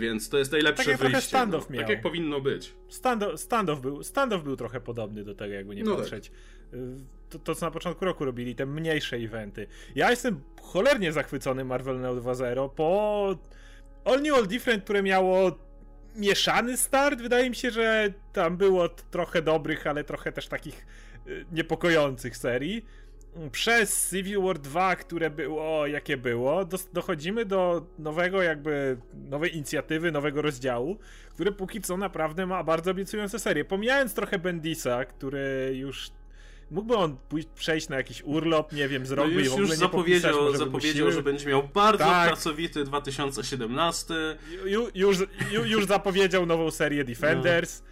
Więc 0.00 0.28
to 0.28 0.38
jest 0.38 0.52
najlepsze 0.52 0.90
tak 0.90 1.00
wyjście. 1.00 1.20
Standoff 1.20 1.70
no, 1.70 1.74
miał. 1.74 1.82
Tak 1.82 1.90
jak 1.90 2.02
powinno 2.02 2.40
być. 2.40 2.72
Standoff, 2.88 3.40
standoff, 3.40 3.80
był, 3.80 4.02
standoff 4.02 4.44
był 4.44 4.56
trochę 4.56 4.80
podobny 4.80 5.24
do 5.24 5.34
tego, 5.34 5.54
jakby 5.54 5.74
nie 5.74 5.84
no 5.84 5.90
tak. 5.90 6.00
patrzeć. 6.00 6.28
Tak 6.28 6.61
to, 7.28 7.38
to, 7.38 7.54
co 7.54 7.66
na 7.66 7.70
początku 7.70 8.04
roku 8.04 8.24
robili, 8.24 8.54
te 8.54 8.66
mniejsze 8.66 9.16
eventy. 9.16 9.66
Ja 9.94 10.10
jestem 10.10 10.40
cholernie 10.62 11.12
zachwycony 11.12 11.64
Marvel 11.64 12.00
Now 12.00 12.16
2.0 12.16 12.70
po 12.70 13.36
All 14.04 14.22
New 14.22 14.34
All 14.34 14.46
Different, 14.46 14.84
które 14.84 15.02
miało 15.02 15.58
mieszany 16.16 16.76
start. 16.76 17.20
Wydaje 17.20 17.50
mi 17.50 17.56
się, 17.56 17.70
że 17.70 18.12
tam 18.32 18.56
było 18.56 18.88
trochę 18.88 19.42
dobrych, 19.42 19.86
ale 19.86 20.04
trochę 20.04 20.32
też 20.32 20.48
takich 20.48 20.86
y, 21.26 21.44
niepokojących 21.52 22.36
serii. 22.36 22.84
Przez 23.52 24.10
Civil 24.10 24.42
War 24.42 24.58
2, 24.58 24.96
które 24.96 25.30
było 25.30 25.86
jakie 25.86 26.16
było, 26.16 26.64
do, 26.64 26.78
dochodzimy 26.92 27.44
do 27.44 27.86
nowego 27.98 28.42
jakby, 28.42 28.96
nowej 29.14 29.54
inicjatywy, 29.54 30.12
nowego 30.12 30.42
rozdziału, 30.42 30.98
który 31.30 31.52
póki 31.52 31.80
co 31.80 31.96
naprawdę 31.96 32.46
ma 32.46 32.64
bardzo 32.64 32.90
obiecujące 32.90 33.38
serie. 33.38 33.64
Pomijając 33.64 34.14
trochę 34.14 34.38
Bendisa, 34.38 35.04
który 35.04 35.72
już 35.74 36.10
Mógłby 36.72 36.96
on 36.96 37.16
pójść, 37.28 37.48
przejść 37.54 37.88
na 37.88 37.96
jakiś 37.96 38.22
urlop, 38.22 38.72
nie 38.72 38.88
wiem, 38.88 39.06
zrobić 39.06 39.34
no 39.34 39.40
już, 39.40 39.70
już 39.70 39.78
zapowiedział, 39.78 40.56
zapowiedział 40.56 41.12
że 41.12 41.22
będzie 41.22 41.46
miał 41.46 41.62
bardzo 41.74 42.04
tak. 42.04 42.28
pracowity 42.28 42.84
2017. 42.84 44.14
Ju, 44.64 44.88
już, 44.94 45.18
ju, 45.50 45.64
już 45.64 45.86
zapowiedział 45.86 46.46
nową 46.46 46.70
serię 46.70 47.04
Defenders. 47.04 47.82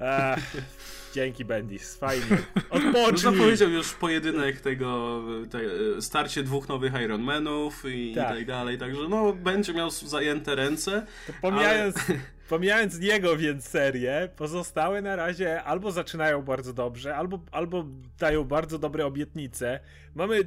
No. 0.00 0.06
dzięki 1.14 1.44
Bendis, 1.44 1.96
fajnie. 1.96 2.38
Odpocznij. 2.70 3.18
Zapowiedział 3.18 3.70
już 3.70 3.92
pojedynek 3.92 4.60
tego, 4.60 5.22
te, 5.50 5.60
starcie 6.02 6.42
dwóch 6.42 6.68
nowych 6.68 6.92
Ironmanów 7.04 7.84
i 7.84 8.14
tak. 8.14 8.34
i 8.34 8.38
tak 8.38 8.46
dalej, 8.46 8.78
także 8.78 9.08
no 9.08 9.32
będzie 9.32 9.74
miał 9.74 9.90
zajęte 9.90 10.54
ręce. 10.54 11.06
To 11.26 11.32
pomijając... 11.42 11.96
Ale... 12.08 12.18
Pomijając 12.48 13.00
niego 13.00 13.36
więc 13.36 13.68
serię, 13.68 14.28
pozostałe 14.36 15.02
na 15.02 15.16
razie 15.16 15.62
albo 15.62 15.92
zaczynają 15.92 16.42
bardzo 16.42 16.72
dobrze, 16.72 17.16
albo, 17.16 17.40
albo 17.50 17.86
dają 18.18 18.44
bardzo 18.44 18.78
dobre 18.78 19.06
obietnice. 19.06 19.80
Mamy, 20.14 20.40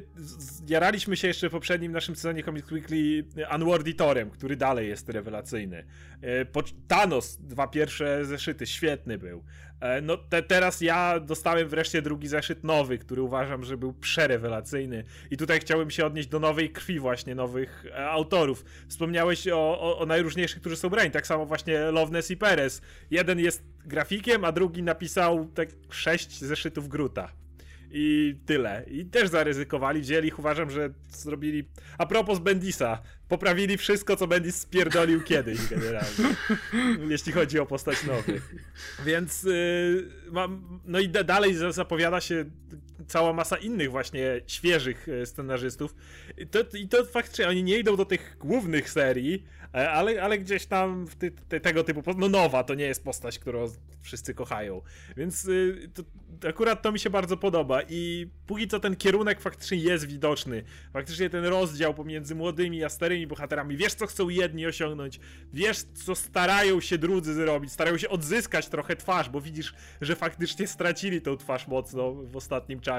jaraliśmy 0.68 1.18
się 1.18 1.28
jeszcze 1.28 1.50
w 1.50 1.52
poprzednim 1.52 1.92
naszym 1.92 2.16
sezonie 2.16 2.44
Comic 2.44 2.72
Weekly 2.72 3.24
Unworditorem, 3.56 4.30
który 4.30 4.56
dalej 4.56 4.88
jest 4.90 5.10
rewelacyjny. 5.10 5.86
E, 6.22 6.46
Thanos, 6.88 7.38
dwa 7.38 7.68
pierwsze 7.68 8.26
zeszyty, 8.26 8.68
świetny 8.68 9.18
był. 9.18 9.44
E, 9.82 10.02
no 10.02 10.18
te, 10.18 10.44
teraz 10.44 10.82
ja 10.82 11.20
dostałem 11.20 11.68
wreszcie 11.68 12.02
drugi 12.02 12.28
zeszyt 12.28 12.64
nowy, 12.64 12.98
który 12.98 13.22
uważam, 13.22 13.64
że 13.64 13.78
był 13.78 13.94
przerewelacyjny. 13.94 15.04
I 15.32 15.38
tutaj 15.38 15.60
chciałbym 15.60 15.92
się 15.92 16.06
odnieść 16.06 16.30
do 16.30 16.40
nowej 16.40 16.70
krwi 16.70 17.00
właśnie, 17.00 17.36
nowych 17.36 17.86
e, 17.86 18.10
autorów. 18.10 18.66
Wspomniałeś 18.88 19.48
o, 19.48 19.82
o, 19.82 20.00
o 20.00 20.06
najróżniejszych, 20.06 20.60
którzy 20.60 20.76
są 20.76 20.90
brani. 20.90 21.12
Tak 21.12 21.28
samo 21.28 21.46
właśnie 21.46 21.80
Loveness 21.92 22.32
i 22.32 22.38
Perez. 22.38 22.82
Jeden 23.12 23.40
jest 23.40 23.64
grafikiem, 23.86 24.46
a 24.46 24.52
drugi 24.52 24.84
napisał 24.84 25.46
te 25.46 25.66
sześć 25.90 26.40
zeszytów 26.40 26.88
Gruta. 26.88 27.32
I 27.94 28.36
tyle. 28.46 28.86
I 28.88 29.06
też 29.06 29.30
zaryzykowali, 29.30 30.02
wzięli 30.02 30.28
ich. 30.28 30.40
Uważam, 30.40 30.70
że 30.70 30.90
zrobili. 31.10 31.70
A 31.98 32.06
propos 32.06 32.40
Bendisa, 32.40 33.02
poprawili 33.32 33.78
wszystko, 33.78 34.16
co 34.16 34.28
Bendis 34.28 34.56
spierdolił 34.56 35.22
kiedyś 35.22 35.60
generalnie. 35.68 36.36
jeśli 37.10 37.32
chodzi 37.32 37.60
o 37.60 37.66
postać 37.66 38.04
nowych. 38.04 38.56
Więc 39.06 39.44
yy, 39.44 40.10
mam. 40.32 40.80
No 40.86 41.00
i 41.00 41.10
dalej 41.10 41.56
zapowiada 41.70 42.22
się 42.22 42.46
cała 43.08 43.34
masa 43.34 43.58
innych 43.58 43.92
właśnie 43.92 44.42
świeżych 44.48 45.08
y, 45.08 45.26
scenarzystów. 45.26 45.96
I 46.38 46.48
to, 46.48 46.60
i 46.78 46.88
to 46.88 47.06
faktycznie 47.06 47.48
oni 47.48 47.64
nie 47.64 47.78
idą 47.78 47.96
do 47.96 48.06
tych 48.06 48.38
głównych 48.40 48.90
serii, 48.90 49.44
E, 49.74 49.92
ale, 49.92 50.24
ale 50.24 50.38
gdzieś 50.38 50.66
tam 50.66 51.08
w 51.08 51.16
ty, 51.16 51.32
ty, 51.32 51.60
tego 51.60 51.84
typu. 51.84 52.04
No, 52.18 52.30
nowa 52.30 52.64
to 52.64 52.76
nie 52.76 52.86
jest 52.86 53.04
postać, 53.04 53.40
którą 53.40 53.68
wszyscy 54.02 54.34
kochają. 54.34 54.82
Więc 55.18 55.46
y, 55.46 55.90
to, 55.94 56.04
akurat 56.50 56.82
to 56.82 56.92
mi 56.92 57.00
się 57.00 57.10
bardzo 57.10 57.38
podoba. 57.38 57.82
I 57.90 58.30
póki 58.48 58.68
co 58.68 58.80
ten 58.80 58.96
kierunek 58.96 59.42
faktycznie 59.42 59.78
jest 59.78 60.08
widoczny. 60.08 60.64
Faktycznie 60.94 61.30
ten 61.30 61.46
rozdział 61.46 61.94
pomiędzy 61.94 62.36
młodymi 62.36 62.84
a 62.84 62.90
starymi 62.90 63.28
bohaterami. 63.28 63.78
Wiesz, 63.78 63.94
co 63.94 64.08
chcą 64.08 64.30
jedni 64.30 64.66
osiągnąć, 64.66 65.20
wiesz, 65.54 65.78
co 66.06 66.16
starają 66.16 66.82
się 66.82 66.98
drudzy 66.98 67.34
zrobić. 67.34 67.72
Starają 67.72 67.98
się 67.98 68.10
odzyskać 68.10 68.68
trochę 68.68 68.96
twarz, 68.96 69.30
bo 69.30 69.42
widzisz, 69.42 69.74
że 70.02 70.16
faktycznie 70.16 70.68
stracili 70.68 71.22
tą 71.22 71.38
twarz 71.38 71.68
mocno 71.68 72.14
w 72.14 72.36
ostatnim 72.36 72.80
czasie. 72.80 72.91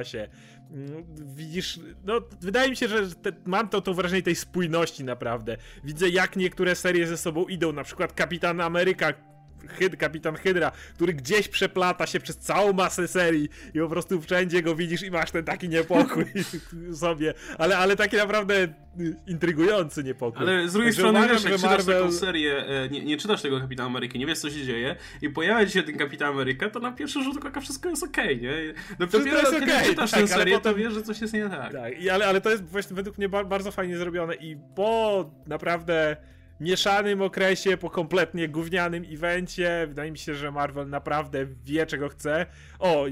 Mm, 0.71 1.05
widzisz, 1.35 1.81
no, 2.05 2.21
wydaje 2.41 2.71
mi 2.71 2.77
się, 2.77 2.89
że 2.89 3.11
te, 3.11 3.33
mam 3.45 3.69
to, 3.69 3.81
to 3.81 3.95
wrażenie 3.95 4.23
tej 4.23 4.37
spójności 4.37 5.05
naprawdę. 5.05 5.57
Widzę, 5.85 6.09
jak 6.09 6.37
niektóre 6.37 6.75
serie 6.75 7.07
ze 7.07 7.17
sobą 7.17 7.45
idą, 7.45 7.73
na 7.73 7.85
przykład 7.85 8.13
Kapitan 8.13 8.61
Ameryka 8.61 9.13
Hyd, 9.69 9.97
kapitan 9.97 10.37
Hydra, 10.37 10.73
który 10.95 11.13
gdzieś 11.13 11.49
przeplata 11.49 12.07
się 12.07 12.21
przez 12.21 12.39
całą 12.39 12.73
masę 12.73 13.09
serii 13.09 13.49
i 13.75 13.79
po 13.79 13.89
prostu 13.89 14.21
wszędzie 14.21 14.63
go 14.63 14.75
widzisz 14.75 15.03
i 15.03 15.11
masz 15.11 15.31
ten 15.31 15.45
taki 15.45 15.69
niepokój 15.69 16.25
sobie, 16.95 17.35
ale, 17.59 17.79
ale 17.79 17.97
taki 17.97 18.17
naprawdę 18.17 18.69
intrygujący 19.27 20.05
niepokój. 20.05 20.43
Ale 20.43 20.69
z 20.69 20.73
drugiej 20.73 20.93
strony, 20.93 21.21
wiesz, 21.21 21.45
jak 21.45 21.55
czytasz 21.55 21.63
Marvel... 21.63 22.03
taką 22.03 22.13
serię, 22.13 22.67
e, 22.67 22.89
nie, 22.89 23.05
nie, 23.05 23.17
czytasz 23.17 23.43
tego 23.43 23.61
Kapitana 23.61 23.87
Ameryki, 23.87 24.19
nie 24.19 24.27
wiesz 24.27 24.39
co 24.39 24.51
się 24.51 24.65
dzieje 24.65 24.97
i 25.23 25.29
pojawia 25.29 25.69
się 25.69 25.83
ten 25.83 25.99
Kapitan 25.99 26.29
Ameryka, 26.29 26.71
to 26.71 26.81
na 26.81 26.93
pierwszy 26.93 27.23
rzut 27.23 27.47
oka 27.47 27.61
wszystko 27.61 27.89
jest 27.89 28.03
okej, 28.03 28.37
okay, 28.37 28.37
nie? 28.37 28.75
Dopiero 29.07 29.39
jest 29.39 29.53
kiedy 29.53 29.73
okay, 29.73 29.85
czytasz 29.85 30.11
tak, 30.11 30.21
tę 30.21 30.29
serię, 30.29 30.55
potem... 30.55 30.73
to 30.73 30.79
wiesz, 30.79 30.93
że 30.93 31.03
coś 31.03 31.21
jest 31.21 31.35
nie 31.35 31.49
tak. 31.49 31.73
Tak, 31.73 32.03
I, 32.03 32.11
ale, 32.11 32.27
ale 32.27 32.41
to 32.41 32.51
jest 32.51 32.65
właśnie 32.65 32.97
według 32.97 33.19
mnie 33.19 33.29
bardzo 33.29 33.73
fajnie 33.73 33.99
zrobione 33.99 34.35
i 34.35 34.57
po 34.75 35.31
naprawdę 35.47 36.17
mieszanym 36.63 37.23
okresie, 37.23 37.77
po 37.77 37.91
kompletnie 37.91 38.49
gównianym 38.49 39.05
evencie. 39.13 39.85
Wydaje 39.89 40.11
mi 40.13 40.19
się, 40.19 40.35
że 40.35 40.51
Marvel 40.51 40.89
naprawdę 40.89 41.47
wie, 41.65 41.87
czego 41.87 42.09
chce. 42.09 42.47
O, 42.79 43.07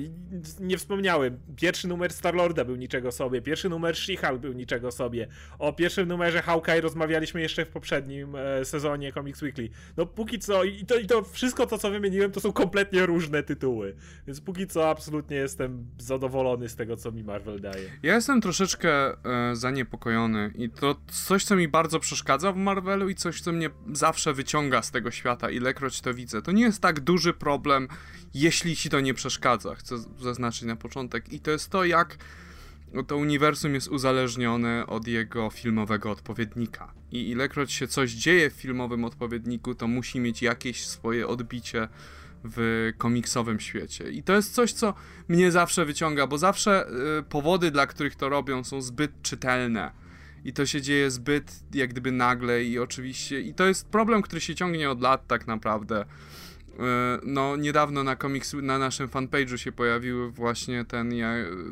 nie 0.60 0.78
wspomniałem, 0.78 1.38
pierwszy 1.56 1.88
numer 1.88 2.12
Star-Lorda 2.12 2.64
był 2.64 2.76
niczego 2.76 3.12
sobie, 3.12 3.42
pierwszy 3.42 3.68
numer 3.68 3.94
She-Hulk 3.94 4.38
był 4.38 4.52
niczego 4.52 4.90
sobie. 4.90 5.28
O 5.58 5.72
pierwszym 5.72 6.08
numerze 6.08 6.42
Hawkeye 6.42 6.80
rozmawialiśmy 6.80 7.40
jeszcze 7.40 7.64
w 7.64 7.68
poprzednim 7.68 8.36
e, 8.36 8.64
sezonie 8.64 9.12
Comics 9.12 9.42
Weekly. 9.42 9.68
No 9.96 10.06
póki 10.06 10.38
co, 10.38 10.64
i 10.64 10.84
to, 10.84 10.98
i 10.98 11.06
to 11.06 11.22
wszystko 11.22 11.66
to, 11.66 11.78
co 11.78 11.90
wymieniłem, 11.90 12.32
to 12.32 12.40
są 12.40 12.52
kompletnie 12.52 13.06
różne 13.06 13.42
tytuły. 13.42 13.96
Więc 14.26 14.40
póki 14.40 14.66
co 14.66 14.90
absolutnie 14.90 15.36
jestem 15.36 15.86
zadowolony 15.98 16.68
z 16.68 16.76
tego, 16.76 16.96
co 16.96 17.12
mi 17.12 17.24
Marvel 17.24 17.60
daje. 17.60 17.90
Ja 18.02 18.14
jestem 18.14 18.40
troszeczkę 18.40 18.90
e, 18.90 19.56
zaniepokojony 19.56 20.52
i 20.54 20.70
to 20.70 20.96
coś, 21.06 21.44
co 21.44 21.56
mi 21.56 21.68
bardzo 21.68 22.00
przeszkadza 22.00 22.52
w 22.52 22.56
Marvelu 22.56 23.08
i 23.08 23.14
coś, 23.14 23.39
co 23.40 23.52
mnie 23.52 23.70
zawsze 23.92 24.34
wyciąga 24.34 24.82
z 24.82 24.90
tego 24.90 25.10
świata, 25.10 25.50
ilekroć 25.50 26.00
to 26.00 26.14
widzę. 26.14 26.42
To 26.42 26.52
nie 26.52 26.62
jest 26.62 26.80
tak 26.80 27.00
duży 27.00 27.32
problem, 27.32 27.88
jeśli 28.34 28.76
ci 28.76 28.90
to 28.90 29.00
nie 29.00 29.14
przeszkadza, 29.14 29.74
chcę 29.74 29.98
zaznaczyć 30.18 30.62
na 30.62 30.76
początek. 30.76 31.32
I 31.32 31.40
to 31.40 31.50
jest 31.50 31.70
to, 31.70 31.84
jak 31.84 32.18
to 33.06 33.16
uniwersum 33.16 33.74
jest 33.74 33.88
uzależnione 33.88 34.86
od 34.86 35.06
jego 35.06 35.50
filmowego 35.50 36.10
odpowiednika. 36.10 36.92
I 37.12 37.30
ilekroć 37.30 37.72
się 37.72 37.88
coś 37.88 38.10
dzieje 38.10 38.50
w 38.50 38.52
filmowym 38.52 39.04
odpowiedniku, 39.04 39.74
to 39.74 39.88
musi 39.88 40.20
mieć 40.20 40.42
jakieś 40.42 40.86
swoje 40.86 41.28
odbicie 41.28 41.88
w 42.44 42.90
komiksowym 42.98 43.60
świecie. 43.60 44.10
I 44.10 44.22
to 44.22 44.32
jest 44.32 44.54
coś, 44.54 44.72
co 44.72 44.94
mnie 45.28 45.52
zawsze 45.52 45.84
wyciąga, 45.84 46.26
bo 46.26 46.38
zawsze 46.38 46.86
y, 47.18 47.22
powody, 47.22 47.70
dla 47.70 47.86
których 47.86 48.16
to 48.16 48.28
robią, 48.28 48.64
są 48.64 48.82
zbyt 48.82 49.22
czytelne 49.22 49.99
i 50.44 50.52
to 50.52 50.66
się 50.66 50.82
dzieje 50.82 51.10
zbyt 51.10 51.60
jak 51.74 51.90
gdyby 51.90 52.12
nagle 52.12 52.64
i 52.64 52.78
oczywiście 52.78 53.40
i 53.40 53.54
to 53.54 53.66
jest 53.66 53.88
problem, 53.88 54.22
który 54.22 54.40
się 54.40 54.54
ciągnie 54.54 54.90
od 54.90 55.00
lat 55.00 55.26
tak 55.26 55.46
naprawdę. 55.46 56.04
E, 56.80 57.18
no, 57.22 57.56
niedawno 57.56 58.04
na 58.04 58.16
komiks, 58.16 58.54
na 58.62 58.78
naszym 58.78 59.08
fanpage'u 59.08 59.56
się 59.56 59.72
pojawiły 59.72 60.30
właśnie 60.30 60.84
ten, 60.84 61.12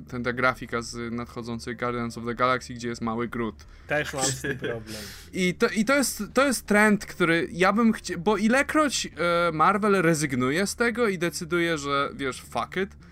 ten, 0.09 0.25
ta 0.25 0.33
grafika 0.33 0.83
z 0.83 1.13
nadchodzącej 1.13 1.77
Guardians 1.77 2.19
of 2.19 2.25
the 2.25 2.35
Galaxy, 2.35 2.75
gdzie 2.75 2.89
jest 2.89 3.01
mały 3.01 3.29
Groot. 3.29 3.67
Też 3.87 4.15
mam 4.15 4.25
z 4.25 4.43
tym 4.43 4.59
problem. 4.69 5.03
I 5.33 5.55
to, 5.55 5.69
i 5.69 5.85
to, 5.85 5.95
jest, 5.95 6.23
to 6.35 6.47
jest 6.47 6.67
trend, 6.67 7.07
który 7.07 7.49
ja 7.53 7.73
bym 7.73 7.93
chciał, 7.93 8.19
bo 8.19 8.37
ilekroć 8.37 9.07
e, 9.07 9.53
Marvel 9.53 10.03
rezygnuje 10.03 10.67
z 10.67 10.77
tego 10.77 11.09
i 11.09 11.19
decyduje, 11.19 11.79
że 11.79 12.11
wiesz, 12.15 12.43
fuck 12.43 12.77
it, 12.77 13.08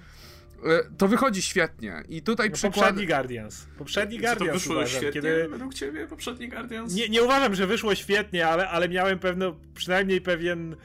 to 0.99 1.09
wychodzi 1.09 1.43
świetnie. 1.43 2.03
I 2.09 2.23
tutaj 2.23 2.51
no, 2.51 2.55
przykład... 2.55 2.75
Poprzedni 2.75 3.07
Guardians. 3.07 3.67
Poprzedni 3.79 4.19
Guardians 4.19 4.53
to 4.53 4.59
wyszło 4.59 4.75
uważam, 4.75 5.01
świetnie 5.01 5.13
kiedy... 5.13 5.49
według 5.49 5.75
ciebie 5.75 6.07
poprzedni 6.07 6.49
Guardians? 6.49 6.95
Nie, 6.95 7.09
nie 7.09 7.23
uważam, 7.23 7.55
że 7.55 7.67
wyszło 7.67 7.95
świetnie, 7.95 8.49
ale, 8.49 8.69
ale 8.69 8.89
miałem 8.89 9.19
pewno, 9.19 9.57
przynajmniej 9.75 10.21
pewien 10.21 10.77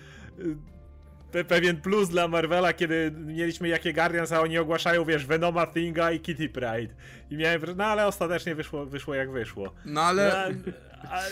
pe 1.31 1.43
pewien 1.43 1.81
plus 1.81 2.09
dla 2.09 2.27
Marvela, 2.27 2.73
kiedy 2.73 3.11
mieliśmy 3.25 3.67
jakie 3.67 3.93
Guardians, 3.93 4.31
a 4.31 4.41
oni 4.41 4.57
ogłaszają, 4.57 5.05
wiesz, 5.05 5.25
Venoma, 5.25 5.67
Thinga 5.67 6.11
i 6.11 6.19
Kitty 6.19 6.49
Pride. 6.49 6.93
I 7.29 7.37
miałem, 7.37 7.61
no 7.75 7.85
ale 7.85 8.07
ostatecznie 8.07 8.55
wyszło, 8.55 8.85
wyszło 8.85 9.15
jak 9.15 9.31
wyszło. 9.31 9.73
No 9.85 10.01
ale... 10.01 10.53
No, 10.65 10.71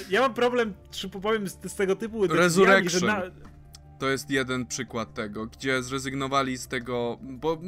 ja 0.10 0.22
mam 0.22 0.34
problem, 0.34 0.74
czy 0.92 1.10
powiem, 1.10 1.48
z, 1.48 1.58
z 1.72 1.76
tego 1.76 1.96
typu 1.96 2.28
Resurrection. 2.28 3.00
Że 3.00 3.08
na 3.08 3.22
to 4.00 4.10
jest 4.10 4.30
jeden 4.30 4.66
przykład 4.66 5.14
tego, 5.14 5.46
gdzie 5.46 5.84
zrezygnowali 5.84 6.58
z 6.58 6.68
tego, 6.68 7.18
bo 7.22 7.62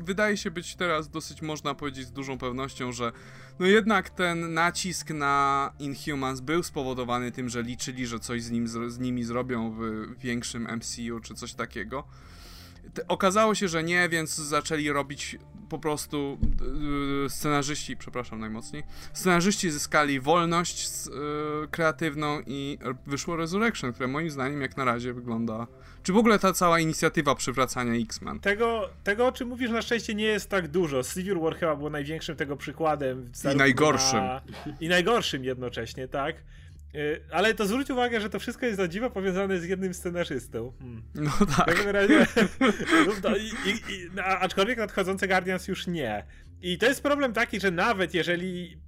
wydaje 0.00 0.36
się 0.36 0.50
być 0.50 0.76
teraz 0.76 1.08
dosyć 1.08 1.42
można 1.42 1.74
powiedzieć 1.74 2.06
z 2.06 2.12
dużą 2.12 2.38
pewnością, 2.38 2.92
że 2.92 3.12
no 3.58 3.66
jednak 3.66 4.10
ten 4.10 4.54
nacisk 4.54 5.10
na 5.10 5.72
Inhumans 5.78 6.40
był 6.40 6.62
spowodowany 6.62 7.32
tym, 7.32 7.48
że 7.48 7.62
liczyli, 7.62 8.06
że 8.06 8.20
coś 8.20 8.42
z, 8.42 8.50
nim, 8.50 8.68
z 8.68 8.98
nimi 8.98 9.24
zrobią 9.24 9.70
w 9.70 10.06
większym 10.18 10.68
MCU 10.76 11.20
czy 11.22 11.34
coś 11.34 11.54
takiego. 11.54 12.04
Okazało 13.08 13.54
się, 13.54 13.68
że 13.68 13.82
nie, 13.82 14.08
więc 14.08 14.34
zaczęli 14.34 14.88
robić 14.88 15.38
po 15.68 15.78
prostu 15.78 16.38
yy, 17.22 17.30
scenarzyści, 17.30 17.96
przepraszam 17.96 18.40
najmocniej, 18.40 18.82
scenarzyści 19.12 19.70
zyskali 19.70 20.20
wolność 20.20 21.06
yy, 21.06 21.68
kreatywną 21.70 22.40
i 22.46 22.78
wyszło 23.06 23.36
Resurrection, 23.36 23.92
które 23.92 24.08
moim 24.08 24.30
zdaniem 24.30 24.60
jak 24.60 24.76
na 24.76 24.84
razie 24.84 25.12
wygląda 25.12 25.66
czy 26.02 26.12
w 26.12 26.16
ogóle 26.16 26.38
ta 26.38 26.52
cała 26.52 26.80
inicjatywa 26.80 27.34
przywracania 27.34 27.94
X-Men? 27.94 28.40
Tego, 28.40 28.90
tego, 29.04 29.26
o 29.26 29.32
czym 29.32 29.48
mówisz, 29.48 29.70
na 29.70 29.82
szczęście 29.82 30.14
nie 30.14 30.24
jest 30.24 30.50
tak 30.50 30.68
dużo. 30.68 31.02
Civil 31.02 31.40
War 31.40 31.56
chyba 31.56 31.76
było 31.76 31.90
największym 31.90 32.36
tego 32.36 32.56
przykładem. 32.56 33.30
I 33.54 33.56
najgorszym. 33.56 34.18
Na... 34.18 34.40
I 34.80 34.88
najgorszym 34.88 35.44
jednocześnie, 35.44 36.08
tak. 36.08 36.36
Y, 36.94 37.20
ale 37.30 37.54
to 37.54 37.66
zwróć 37.66 37.90
uwagę, 37.90 38.20
że 38.20 38.30
to 38.30 38.38
wszystko 38.38 38.66
jest 38.66 38.76
za 38.76 38.88
dziwo 38.88 39.10
powiązane 39.10 39.60
z 39.60 39.64
jednym 39.64 39.94
scenarzystą. 39.94 40.72
Hmm. 40.78 41.02
No 41.14 41.30
tak. 41.56 41.74
W 41.74 41.86
razie, 41.86 42.26
no, 43.24 43.36
i, 43.36 43.70
i, 43.70 44.10
aczkolwiek 44.24 44.78
nadchodzące 44.78 45.28
Guardians 45.28 45.68
już 45.68 45.86
nie. 45.86 46.24
I 46.62 46.78
to 46.78 46.86
jest 46.86 47.02
problem 47.02 47.32
taki, 47.32 47.60
że 47.60 47.70
nawet 47.70 48.14
jeżeli 48.14 48.78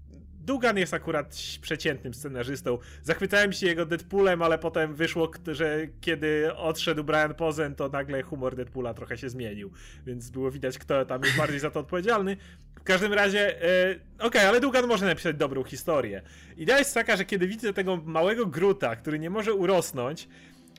Dugan 0.44 0.78
jest 0.78 0.94
akurat 0.94 1.36
przeciętnym 1.60 2.14
scenarzystą. 2.14 2.78
Zachwycałem 3.02 3.52
się 3.52 3.66
jego 3.66 3.86
Deadpoolem, 3.86 4.42
ale 4.42 4.58
potem 4.58 4.94
wyszło, 4.94 5.30
że 5.46 5.86
kiedy 6.00 6.54
odszedł 6.56 7.04
Brian 7.04 7.34
Pozen, 7.34 7.74
to 7.74 7.88
nagle 7.88 8.22
humor 8.22 8.56
Deadpoola 8.56 8.94
trochę 8.94 9.18
się 9.18 9.30
zmienił. 9.30 9.72
Więc 10.06 10.30
było 10.30 10.50
widać, 10.50 10.78
kto 10.78 11.04
tam 11.04 11.22
jest 11.22 11.36
bardziej 11.36 11.58
za 11.58 11.70
to 11.70 11.80
odpowiedzialny. 11.80 12.36
W 12.80 12.84
każdym 12.84 13.12
razie, 13.12 13.62
e, 13.62 13.90
okej, 13.90 14.26
okay, 14.26 14.48
ale 14.48 14.60
Dugan 14.60 14.86
może 14.86 15.06
napisać 15.06 15.36
dobrą 15.36 15.64
historię. 15.64 16.22
Idea 16.56 16.78
jest 16.78 16.94
taka, 16.94 17.16
że 17.16 17.24
kiedy 17.24 17.46
widzę 17.46 17.72
tego 17.72 17.96
małego 17.96 18.46
Gruta, 18.46 18.96
który 18.96 19.18
nie 19.18 19.30
może 19.30 19.54
urosnąć, 19.54 20.28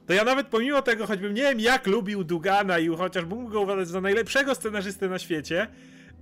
to 0.06 0.14
ja 0.14 0.24
nawet 0.24 0.48
pomimo 0.48 0.82
tego, 0.82 1.08
choćbym 1.08 1.34
nie 1.34 1.42
wiem 1.42 1.60
jak 1.60 1.88
lubił 1.88 2.24
Dugana 2.24 2.80
i 2.80 2.88
chociaż 2.88 3.26
mógłbym 3.26 3.52
go 3.52 3.62
uważać 3.62 3.88
za 3.88 4.02
najlepszego 4.02 4.56
scenarzystę 4.56 5.10
na 5.10 5.20
świecie, 5.20 5.68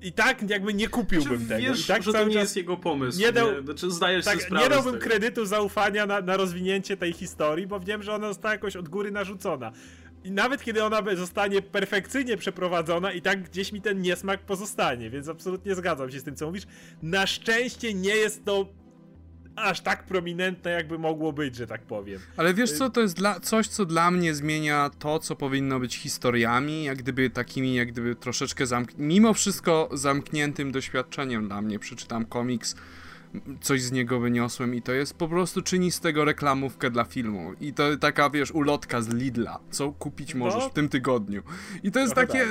i 0.01 0.11
tak 0.11 0.49
jakby 0.49 0.73
nie 0.73 0.87
kupiłbym 0.87 1.37
znaczy, 1.37 1.61
tego. 1.61 1.73
Wiesz, 1.73 1.85
I 1.85 1.87
tak 1.87 2.03
że 2.03 2.13
to 2.13 2.23
nie 2.23 2.35
jest 2.35 2.55
jego 2.55 2.77
pomysł. 2.77 3.19
Nie, 3.19 3.31
dał, 3.31 3.51
nie? 3.51 3.61
Znaczy, 3.61 3.91
zdajesz 3.91 4.25
tak, 4.25 4.41
sobie 4.41 4.59
nie 4.59 4.69
dałbym 4.69 4.99
kredytu 4.99 5.45
zaufania 5.45 6.05
na, 6.05 6.21
na 6.21 6.37
rozwinięcie 6.37 6.97
tej 6.97 7.13
historii, 7.13 7.67
bo 7.67 7.79
wiem, 7.79 8.03
że 8.03 8.13
ona 8.13 8.27
została 8.27 8.53
jakoś 8.53 8.75
od 8.75 8.89
góry 8.89 9.11
narzucona. 9.11 9.71
I 10.23 10.31
nawet 10.31 10.63
kiedy 10.63 10.83
ona 10.83 11.15
zostanie 11.15 11.61
perfekcyjnie 11.61 12.37
przeprowadzona, 12.37 13.11
i 13.11 13.21
tak 13.21 13.49
gdzieś 13.49 13.71
mi 13.71 13.81
ten 13.81 14.01
niesmak 14.01 14.39
pozostanie, 14.39 15.09
więc 15.09 15.27
absolutnie 15.27 15.75
zgadzam 15.75 16.11
się 16.11 16.19
z 16.19 16.23
tym, 16.23 16.35
co 16.35 16.45
mówisz. 16.45 16.63
Na 17.03 17.27
szczęście 17.27 17.93
nie 17.93 18.15
jest 18.15 18.45
to 18.45 18.65
aż 19.55 19.81
tak 19.81 20.03
prominentne, 20.03 20.71
jakby 20.71 20.97
mogło 20.99 21.33
być, 21.33 21.55
że 21.55 21.67
tak 21.67 21.81
powiem. 21.81 22.19
Ale 22.37 22.53
wiesz 22.53 22.71
co, 22.71 22.89
to 22.89 23.01
jest 23.01 23.15
dla, 23.15 23.39
coś, 23.39 23.67
co 23.67 23.85
dla 23.85 24.11
mnie 24.11 24.35
zmienia 24.35 24.91
to, 24.99 25.19
co 25.19 25.35
powinno 25.35 25.79
być 25.79 25.97
historiami, 25.97 26.83
jak 26.83 26.97
gdyby 26.97 27.29
takimi, 27.29 27.75
jak 27.75 27.91
gdyby 27.91 28.15
troszeczkę 28.15 28.65
zamk 28.65 28.91
mimo 28.97 29.33
wszystko 29.33 29.89
zamkniętym 29.93 30.71
doświadczeniem 30.71 31.47
dla 31.47 31.61
mnie. 31.61 31.79
Przeczytam 31.79 32.25
komiks 32.25 32.75
coś 33.61 33.81
z 33.81 33.91
niego 33.91 34.19
wyniosłem 34.19 34.75
i 34.75 34.81
to 34.81 34.91
jest 34.91 35.13
po 35.13 35.27
prostu 35.27 35.61
czyni 35.61 35.91
z 35.91 35.99
tego 35.99 36.25
reklamówkę 36.25 36.91
dla 36.91 37.03
filmu. 37.03 37.53
I 37.61 37.73
to 37.73 37.97
taka, 37.97 38.29
wiesz, 38.29 38.51
ulotka 38.51 39.01
z 39.01 39.13
Lidla, 39.13 39.59
co 39.71 39.91
kupić 39.91 40.35
możesz 40.35 40.63
no. 40.63 40.69
w 40.69 40.73
tym 40.73 40.89
tygodniu. 40.89 41.43
I 41.83 41.91
to 41.91 41.99
jest 41.99 42.13
Trochę 42.13 42.27
takie, 42.27 42.45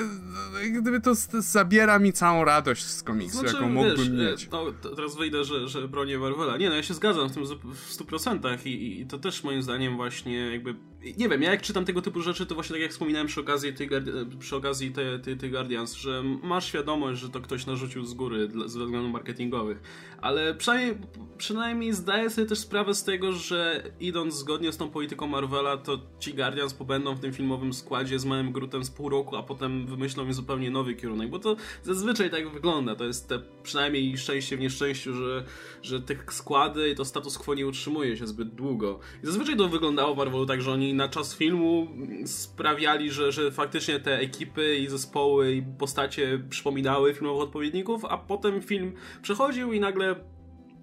tak. 0.63 0.73
gdyby 0.81 1.01
to, 1.01 1.13
to, 1.31 1.43
zabiera 1.43 1.99
mi 1.99 2.13
całą 2.13 2.45
radość 2.45 2.85
z 2.85 3.03
komiksu, 3.03 3.39
znaczy, 3.39 3.55
jaką 3.55 3.69
mógłbym 3.69 3.97
wiesz, 3.97 4.31
mieć. 4.31 4.49
No, 4.51 4.65
teraz 4.97 5.17
wyjdę, 5.17 5.45
że, 5.45 5.69
że 5.69 5.89
bronię 5.89 6.19
Marvela. 6.19 6.57
Nie, 6.57 6.69
no 6.69 6.75
ja 6.75 6.83
się 6.83 6.95
zgadzam 6.95 7.29
w 7.29 7.35
tym 7.35 7.45
w 7.47 7.97
100% 7.99 8.67
i, 8.67 9.01
i 9.01 9.07
to 9.07 9.19
też 9.19 9.45
moim 9.45 9.63
zdaniem 9.63 9.97
właśnie 9.97 10.37
jakby, 10.37 10.75
nie 11.19 11.29
wiem, 11.29 11.43
ja 11.43 11.51
jak 11.51 11.63
czytam 11.63 11.85
tego 11.85 12.03
typu 12.03 12.23
rzeczy, 12.23 12.47
to 12.47 12.55
właśnie 12.55 12.75
tak 12.75 12.83
jak 12.83 12.91
wspominałem 12.91 13.27
przy 13.27 13.41
okazji 13.41 13.75
tych 13.75 13.91
przy 14.39 14.57
okazji 14.57 14.93
te, 14.93 15.19
te 15.19 15.49
Guardians, 15.49 15.95
że 15.95 16.23
masz 16.43 16.67
świadomość, 16.67 17.21
że 17.21 17.29
to 17.29 17.41
ktoś 17.41 17.67
narzucił 17.67 18.05
z 18.05 18.15
góry 18.15 18.49
dla, 18.49 18.69
ze 18.69 18.85
względów 18.85 19.13
marketingowych, 19.13 19.81
ale 20.21 20.55
przynajmniej, 20.55 20.97
przynajmniej 21.39 21.93
zdaję 21.93 22.31
sobie 22.31 22.47
też 22.47 22.59
sprawę 22.59 22.95
z 22.95 23.05
tego, 23.05 23.33
że 23.33 23.83
idąc 24.01 24.35
zgodnie 24.35 24.73
z 24.73 24.77
tą 24.77 24.91
polityką 24.91 25.27
Marvela, 25.27 25.77
to 25.77 25.99
ci 26.19 26.35
Guardians 26.35 26.75
pobędą 26.75 27.15
w 27.15 27.21
tym 27.21 27.33
filmowym 27.33 27.73
składzie 27.73 28.19
z 28.19 28.25
małym 28.25 28.53
Grutem 28.53 28.85
z 28.85 28.91
pół 28.91 29.09
roku, 29.09 29.37
a 29.37 29.43
potem 29.43 29.87
wymyślą 29.87 30.25
mi 30.25 30.33
zupełnie 30.33 30.71
nowy 30.71 30.95
kierunek, 30.95 31.31
bo 31.31 31.39
to 31.39 31.57
zazwyczaj 31.83 32.31
tak 32.31 32.53
wygląda. 32.53 32.97
To 32.97 33.05
jest 33.05 33.29
te 33.29 33.43
przynajmniej 33.63 34.19
szczęście 34.19 34.57
w 34.57 34.61
nieszczęściu, 34.61 35.15
że, 35.15 35.45
że 35.83 36.01
tych 36.01 36.33
składy 36.33 36.91
i 36.91 36.95
to 36.95 37.05
status 37.05 37.39
quo 37.39 37.55
nie 37.55 37.67
utrzymuje 37.67 38.17
się 38.17 38.27
zbyt 38.27 38.55
długo. 38.55 38.99
I 39.23 39.27
zazwyczaj 39.27 39.57
to 39.57 39.69
wyglądało 39.69 40.15
w 40.15 40.19
Marvelu 40.19 40.47
tak, 40.47 40.63
że 40.63 40.73
oni 40.73 40.90
na 40.95 41.09
czas 41.09 41.37
filmu 41.37 41.87
sprawiali, 42.27 43.11
że, 43.11 43.33
że 43.33 43.53
faktycznie 43.53 44.01
te 44.01 44.19
ekipy 44.19 44.77
i 44.77 44.89
zespoły 44.89 45.53
i 45.53 45.63
postacie 45.63 46.41
przypominały 46.51 47.15
filmowych 47.15 47.43
odpowiedników, 47.43 48.05
a 48.05 48.19
potem 48.19 48.63
film 48.63 48.93
przechodził 49.23 49.73
i 49.73 49.81
nagle 49.81 50.17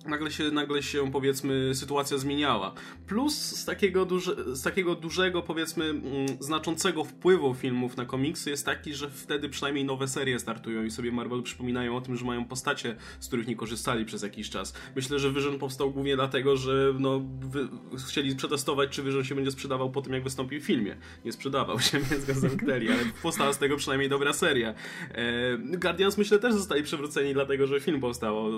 nagle 0.08 0.32
się, 0.32 0.52
nagle 0.52 0.84
się 0.84 1.12
powiedzmy 1.12 1.76
sytuacja 1.76 2.18
zmieniała. 2.18 2.74
Plus 3.08 3.36
z 3.36 3.66
takiego, 3.66 4.06
duże, 4.06 4.56
z 4.56 4.62
takiego 4.62 4.96
dużego 4.96 5.42
powiedzmy 5.42 5.86
mm, 5.86 6.04
znaczącego 6.40 7.04
wpływu 7.04 7.54
filmów 7.54 7.98
na 7.98 8.06
komiksy 8.06 8.50
jest 8.50 8.66
taki, 8.66 8.94
że 8.94 9.10
wtedy 9.10 9.50
przynajmniej 9.50 9.86
nowe 9.86 10.08
serie 10.08 10.40
startują 10.40 10.84
i 10.84 10.92
sobie 10.92 11.12
Marvel 11.12 11.44
przypominają 11.44 11.98
o 11.98 12.02
tym, 12.02 12.16
że 12.16 12.26
mają 12.26 12.46
postacie, 12.46 12.96
z 13.20 13.28
których 13.28 13.48
nie 13.48 13.56
korzystali 13.56 14.06
przez 14.06 14.24
jakiś 14.24 14.50
czas. 14.50 14.74
Myślę, 14.96 15.20
że 15.20 15.32
Vision 15.34 15.60
powstał 15.60 15.92
głównie 15.92 16.16
dlatego, 16.16 16.58
że 16.58 16.94
no, 17.00 17.22
wy, 17.40 17.68
chcieli 18.08 18.36
przetestować, 18.36 18.90
czy 18.90 19.04
Vision 19.04 19.24
się 19.24 19.36
będzie 19.36 19.52
sprzedawał 19.52 19.92
po 19.92 20.02
tym, 20.02 20.14
jak 20.14 20.24
wystąpił 20.24 20.62
w 20.62 20.64
filmie. 20.64 20.98
Nie 21.26 21.32
sprzedawał 21.32 21.80
się, 21.80 22.00
więc 22.12 22.26
go 22.26 22.34
zamknęli, 22.34 22.90
ale 22.90 23.04
powstała 23.24 23.54
z 23.54 23.58
tego 23.58 23.78
przynajmniej 23.78 24.10
dobra 24.10 24.34
seria. 24.34 24.74
E, 25.12 25.58
Guardians 25.58 26.18
myślę 26.18 26.40
też 26.40 26.54
zostali 26.54 26.84
przewróceni 26.84 27.34
dlatego, 27.34 27.68
że 27.68 27.80
film 27.80 28.00
powstał 28.00 28.52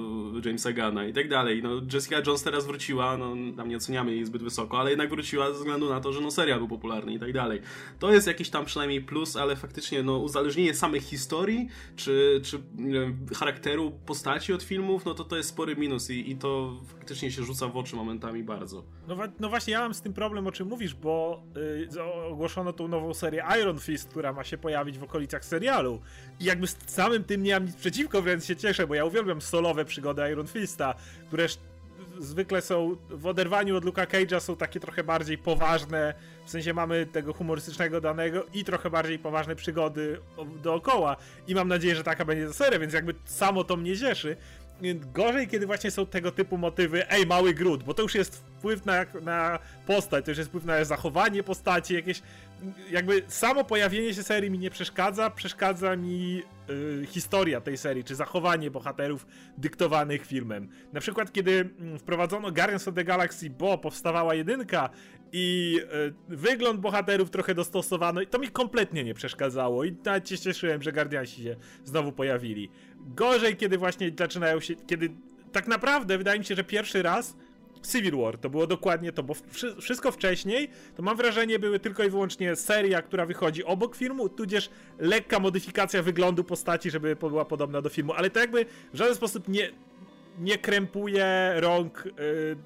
Jamesa 0.45 0.71
Gana 0.71 1.05
i 1.05 1.13
tak 1.13 1.29
dalej 1.29 1.38
dalej. 1.39 1.63
No, 1.63 1.69
Jessica 1.93 2.21
Jones 2.27 2.43
teraz 2.43 2.65
wróciła, 2.65 3.17
no 3.17 3.35
tam 3.57 3.69
nie 3.69 3.77
oceniamy 3.77 4.11
jej 4.11 4.25
zbyt 4.25 4.43
wysoko, 4.43 4.79
ale 4.79 4.89
jednak 4.89 5.09
wróciła 5.09 5.51
ze 5.51 5.53
względu 5.53 5.89
na 5.89 5.99
to, 6.01 6.13
że 6.13 6.21
no 6.21 6.31
serial 6.31 6.59
był 6.59 6.67
popularny 6.67 7.13
i 7.13 7.19
tak 7.19 7.33
dalej. 7.33 7.61
To 7.99 8.13
jest 8.13 8.27
jakiś 8.27 8.49
tam 8.49 8.65
przynajmniej 8.65 9.01
plus, 9.01 9.35
ale 9.35 9.55
faktycznie 9.55 10.03
no 10.03 10.17
uzależnienie 10.17 10.73
samej 10.73 11.01
historii, 11.01 11.67
czy, 11.95 12.41
czy 12.43 12.59
wiem, 12.75 13.25
charakteru 13.35 13.91
postaci 14.05 14.53
od 14.53 14.63
filmów, 14.63 15.05
no 15.05 15.13
to 15.13 15.23
to 15.23 15.37
jest 15.37 15.49
spory 15.49 15.75
minus 15.75 16.09
i, 16.09 16.31
i 16.31 16.35
to 16.35 16.79
faktycznie 16.87 17.31
się 17.31 17.43
rzuca 17.43 17.67
w 17.67 17.77
oczy 17.77 17.95
momentami 17.95 18.43
bardzo. 18.43 18.83
No, 19.07 19.15
no 19.39 19.49
właśnie 19.49 19.73
ja 19.73 19.79
mam 19.79 19.93
z 19.93 20.01
tym 20.01 20.13
problem, 20.13 20.47
o 20.47 20.51
czym 20.51 20.67
mówisz, 20.67 20.93
bo 20.93 21.43
yy, 21.95 22.03
ogłoszono 22.03 22.73
tą 22.73 22.87
nową 22.87 23.13
serię 23.13 23.43
Iron 23.61 23.79
Fist, 23.79 24.09
która 24.09 24.33
ma 24.33 24.43
się 24.43 24.57
pojawić 24.57 24.97
w 24.97 25.03
okolicach 25.03 25.45
serialu. 25.45 26.01
I 26.39 26.43
jakby 26.43 26.67
z 26.67 26.77
samym 26.85 27.23
tym 27.23 27.43
nie 27.43 27.53
mam 27.53 27.65
nic 27.65 27.75
przeciwko, 27.75 28.21
więc 28.21 28.45
się 28.45 28.55
cieszę, 28.55 28.87
bo 28.87 28.95
ja 28.95 29.05
uwielbiam 29.05 29.41
solowe 29.41 29.85
przygody 29.85 30.21
Iron 30.31 30.47
Fista, 30.47 30.95
które 31.29 31.47
zwykle 32.19 32.61
są 32.61 32.95
w 33.09 33.25
oderwaniu 33.27 33.77
od 33.77 33.85
Luka 33.85 34.05
Cage'a 34.05 34.39
są 34.39 34.55
takie 34.55 34.79
trochę 34.79 35.03
bardziej 35.03 35.37
poważne, 35.37 36.13
w 36.45 36.49
sensie 36.49 36.73
mamy 36.73 37.05
tego 37.05 37.33
humorystycznego 37.33 38.01
danego 38.01 38.45
i 38.53 38.63
trochę 38.63 38.89
bardziej 38.89 39.19
poważne 39.19 39.55
przygody 39.55 40.19
dookoła 40.63 41.15
i 41.47 41.55
mam 41.55 41.67
nadzieję, 41.67 41.95
że 41.95 42.03
taka 42.03 42.25
będzie 42.25 42.47
za 42.47 42.53
seria, 42.53 42.79
więc 42.79 42.93
jakby 42.93 43.15
samo 43.25 43.63
to 43.63 43.77
mnie 43.77 43.97
cieszy. 43.97 44.37
Gorzej, 45.13 45.47
kiedy 45.47 45.65
właśnie 45.65 45.91
są 45.91 46.05
tego 46.05 46.31
typu 46.31 46.57
motywy, 46.57 47.09
ej, 47.09 47.25
mały 47.25 47.53
gród, 47.53 47.83
bo 47.83 47.93
to 47.93 48.01
już 48.01 48.15
jest 48.15 48.43
wpływ 48.57 48.85
na, 48.85 49.05
na 49.21 49.59
postać, 49.87 50.25
to 50.25 50.31
już 50.31 50.37
jest 50.37 50.49
wpływ 50.49 50.65
na 50.65 50.85
zachowanie 50.85 51.43
postaci, 51.43 51.93
jakieś 51.93 52.21
jakby 52.91 53.23
samo 53.27 53.63
pojawienie 53.63 54.13
się 54.13 54.23
serii 54.23 54.51
mi 54.51 54.59
nie 54.59 54.69
przeszkadza, 54.69 55.29
przeszkadza 55.29 55.95
mi 55.95 56.43
y, 56.69 57.05
historia 57.05 57.61
tej 57.61 57.77
serii, 57.77 58.03
czy 58.03 58.15
zachowanie 58.15 58.71
bohaterów 58.71 59.27
dyktowanych 59.57 60.25
filmem. 60.25 60.69
Na 60.93 60.99
przykład, 60.99 61.31
kiedy 61.31 61.69
mm, 61.79 61.99
wprowadzono 61.99 62.51
Guardians 62.51 62.87
of 62.87 62.95
the 62.95 63.03
Galaxy, 63.03 63.49
bo 63.49 63.77
powstawała 63.77 64.35
jedynka 64.35 64.89
i 65.31 65.79
y, 66.29 66.35
wygląd 66.35 66.79
bohaterów 66.79 67.29
trochę 67.29 67.55
dostosowano 67.55 68.21
i 68.21 68.27
to 68.27 68.39
mi 68.39 68.47
kompletnie 68.47 69.03
nie 69.03 69.13
przeszkadzało 69.13 69.83
i 69.83 69.97
nawet 70.05 70.29
się 70.29 70.37
cieszyłem, 70.37 70.81
że 70.81 70.91
Guardiansi 70.91 71.43
się 71.43 71.55
znowu 71.83 72.11
pojawili. 72.11 72.69
Gorzej, 72.95 73.55
kiedy 73.55 73.77
właśnie 73.77 74.11
zaczynają 74.19 74.59
się, 74.59 74.75
kiedy 74.75 75.09
tak 75.51 75.67
naprawdę 75.67 76.17
wydaje 76.17 76.39
mi 76.39 76.45
się, 76.45 76.55
że 76.55 76.63
pierwszy 76.63 77.01
raz 77.01 77.35
Civil 77.83 78.17
War, 78.17 78.37
to 78.37 78.49
było 78.49 78.67
dokładnie 78.67 79.11
to, 79.11 79.23
bo 79.23 79.33
wszystko 79.81 80.11
wcześniej, 80.11 80.69
to 80.95 81.03
mam 81.03 81.17
wrażenie, 81.17 81.59
były 81.59 81.79
tylko 81.79 82.03
i 82.03 82.09
wyłącznie 82.09 82.55
seria, 82.55 83.01
która 83.01 83.25
wychodzi 83.25 83.63
obok 83.63 83.95
filmu, 83.95 84.29
tudzież 84.29 84.69
lekka 84.99 85.39
modyfikacja 85.39 86.03
wyglądu 86.03 86.43
postaci, 86.43 86.91
żeby 86.91 87.15
była 87.15 87.45
podobna 87.45 87.81
do 87.81 87.89
filmu, 87.89 88.13
ale 88.13 88.29
to 88.29 88.39
jakby 88.39 88.65
w 88.93 88.97
żaden 88.97 89.15
sposób 89.15 89.47
nie, 89.47 89.71
nie 90.39 90.57
krępuje 90.57 91.53
rąk 91.55 92.03
yy, 92.05 92.57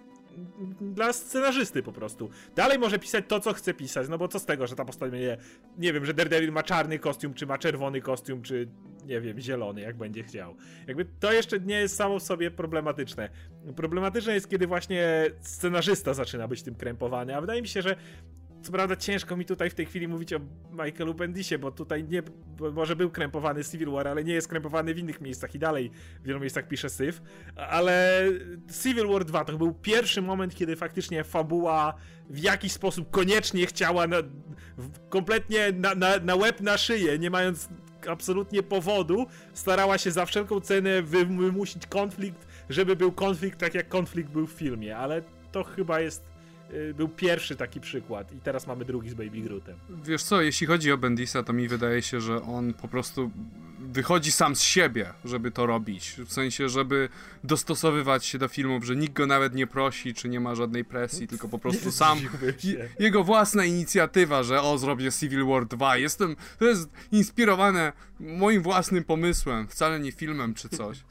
dla 0.81 1.13
scenarzysty 1.13 1.83
po 1.83 1.91
prostu. 1.91 2.29
Dalej 2.55 2.79
może 2.79 2.99
pisać 2.99 3.25
to, 3.27 3.39
co 3.39 3.53
chce 3.53 3.73
pisać, 3.73 4.09
no 4.09 4.17
bo 4.17 4.27
co 4.27 4.39
z 4.39 4.45
tego, 4.45 4.67
że 4.67 4.75
ta 4.75 4.85
postać 4.85 5.11
będzie, 5.11 5.37
nie 5.77 5.93
wiem, 5.93 6.05
że 6.05 6.13
Daredevil 6.13 6.51
ma 6.51 6.63
czarny 6.63 6.99
kostium, 6.99 7.33
czy 7.33 7.45
ma 7.45 7.57
czerwony 7.57 8.01
kostium, 8.01 8.41
czy 8.41 8.67
nie 9.05 9.21
wiem, 9.21 9.39
zielony, 9.39 9.81
jak 9.81 9.97
będzie 9.97 10.23
chciał. 10.23 10.55
Jakby 10.87 11.05
to 11.05 11.33
jeszcze 11.33 11.59
nie 11.59 11.75
jest 11.75 11.95
samo 11.95 12.19
w 12.19 12.23
sobie 12.23 12.51
problematyczne. 12.51 13.29
Problematyczne 13.75 14.33
jest, 14.33 14.49
kiedy 14.49 14.67
właśnie 14.67 15.25
scenarzysta 15.41 16.13
zaczyna 16.13 16.47
być 16.47 16.63
tym 16.63 16.75
krępowany, 16.75 17.35
a 17.35 17.41
wydaje 17.41 17.61
mi 17.61 17.67
się, 17.67 17.81
że 17.81 17.95
co 18.63 18.71
prawda 18.71 18.95
ciężko 18.95 19.37
mi 19.37 19.45
tutaj 19.45 19.69
w 19.69 19.73
tej 19.73 19.85
chwili 19.85 20.07
mówić 20.07 20.33
o 20.33 20.39
Michaelu 20.71 21.13
Bendisie, 21.13 21.57
bo 21.57 21.71
tutaj 21.71 22.03
nie, 22.03 22.23
bo 22.57 22.71
może 22.71 22.95
był 22.95 23.09
krępowany 23.09 23.63
Civil 23.63 23.91
War, 23.91 24.07
ale 24.07 24.23
nie 24.23 24.33
jest 24.33 24.47
krępowany 24.47 24.93
w 24.93 24.99
innych 24.99 25.21
miejscach 25.21 25.55
i 25.55 25.59
dalej 25.59 25.91
w 26.21 26.27
wielu 26.27 26.39
miejscach 26.39 26.67
pisze 26.67 26.89
syf, 26.89 27.21
ale 27.55 28.23
Civil 28.83 29.07
War 29.07 29.25
2 29.25 29.45
to 29.45 29.57
był 29.57 29.73
pierwszy 29.73 30.21
moment, 30.21 30.55
kiedy 30.55 30.75
faktycznie 30.75 31.23
fabuła 31.23 31.93
w 32.29 32.39
jakiś 32.39 32.71
sposób 32.71 33.11
koniecznie 33.11 33.65
chciała 33.65 34.07
na, 34.07 34.17
kompletnie 35.09 35.71
na, 35.71 35.95
na, 35.95 36.17
na 36.17 36.35
łeb 36.35 36.61
na 36.61 36.77
szyję, 36.77 37.19
nie 37.19 37.29
mając 37.29 37.69
absolutnie 38.07 38.63
powodu, 38.63 39.25
starała 39.53 39.97
się 39.97 40.11
za 40.11 40.25
wszelką 40.25 40.59
cenę 40.59 41.01
wymusić 41.01 41.87
konflikt, 41.87 42.47
żeby 42.69 42.95
był 42.95 43.11
konflikt 43.11 43.59
tak 43.59 43.73
jak 43.73 43.89
konflikt 43.89 44.29
był 44.29 44.47
w 44.47 44.51
filmie, 44.51 44.97
ale 44.97 45.21
to 45.51 45.63
chyba 45.63 45.99
jest 45.99 46.32
był 46.95 47.09
pierwszy 47.09 47.55
taki 47.55 47.79
przykład 47.79 48.31
i 48.31 48.39
teraz 48.39 48.67
mamy 48.67 48.85
drugi 48.85 49.09
z 49.09 49.13
Baby 49.13 49.41
Grootem. 49.41 49.75
Wiesz 50.03 50.23
co, 50.23 50.41
jeśli 50.41 50.67
chodzi 50.67 50.91
o 50.91 50.97
Bendisa, 50.97 51.43
to 51.43 51.53
mi 51.53 51.67
wydaje 51.67 52.01
się, 52.01 52.21
że 52.21 52.41
on 52.41 52.73
po 52.73 52.87
prostu 52.87 53.31
wychodzi 53.91 54.31
sam 54.31 54.55
z 54.55 54.61
siebie, 54.61 55.13
żeby 55.25 55.51
to 55.51 55.65
robić. 55.65 56.15
W 56.25 56.33
sensie, 56.33 56.69
żeby 56.69 57.09
dostosowywać 57.43 58.25
się 58.25 58.37
do 58.37 58.47
filmów, 58.47 58.83
że 58.83 58.95
nikt 58.95 59.13
go 59.13 59.27
nawet 59.27 59.55
nie 59.55 59.67
prosi, 59.67 60.13
czy 60.13 60.29
nie 60.29 60.39
ma 60.39 60.55
żadnej 60.55 60.85
presji, 60.85 61.27
tylko 61.27 61.49
po 61.49 61.59
prostu 61.59 61.91
sam. 62.01 62.19
Jego 62.99 63.23
własna 63.23 63.65
inicjatywa, 63.65 64.43
że 64.43 64.61
o, 64.61 64.77
zrobię 64.77 65.11
Civil 65.11 65.45
War 65.45 65.65
2. 65.65 65.97
Jestem. 65.97 66.35
To 66.59 66.65
jest 66.65 66.89
inspirowane 67.11 67.93
moim 68.19 68.61
własnym 68.61 69.03
pomysłem, 69.03 69.67
wcale 69.67 69.99
nie 69.99 70.11
filmem 70.11 70.53
czy 70.53 70.69
coś. 70.69 70.97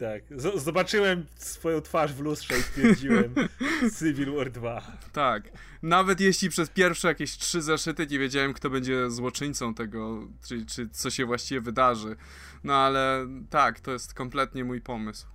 Tak. 0.00 0.40
Z 0.40 0.62
zobaczyłem 0.62 1.26
swoją 1.36 1.80
twarz 1.80 2.12
w 2.12 2.20
lustrze 2.20 2.58
i 2.58 2.62
stwierdziłem 2.62 3.34
Civil 3.98 4.34
War 4.34 4.50
2. 4.50 4.82
Tak. 5.12 5.42
Nawet 5.82 6.20
jeśli 6.20 6.48
przez 6.48 6.70
pierwsze 6.70 7.08
jakieś 7.08 7.36
trzy 7.36 7.62
zeszyty 7.62 8.06
nie 8.06 8.18
wiedziałem, 8.18 8.52
kto 8.54 8.70
będzie 8.70 9.10
złoczyńcą 9.10 9.74
tego, 9.74 10.28
czy, 10.46 10.66
czy 10.66 10.88
co 10.88 11.10
się 11.10 11.26
właściwie 11.26 11.60
wydarzy. 11.60 12.16
No 12.64 12.74
ale 12.74 13.26
tak, 13.50 13.80
to 13.80 13.92
jest 13.92 14.14
kompletnie 14.14 14.64
mój 14.64 14.80
pomysł. 14.80 15.26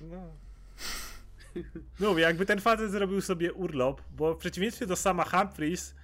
No. 0.00 0.30
No, 2.00 2.18
jakby 2.18 2.46
ten 2.46 2.60
facet 2.60 2.90
zrobił 2.90 3.20
sobie 3.20 3.52
urlop, 3.52 4.02
bo 4.16 4.34
w 4.34 4.38
przeciwieństwie 4.38 4.86
do 4.86 4.96
sama 4.96 5.24
Humphreys, 5.24 5.94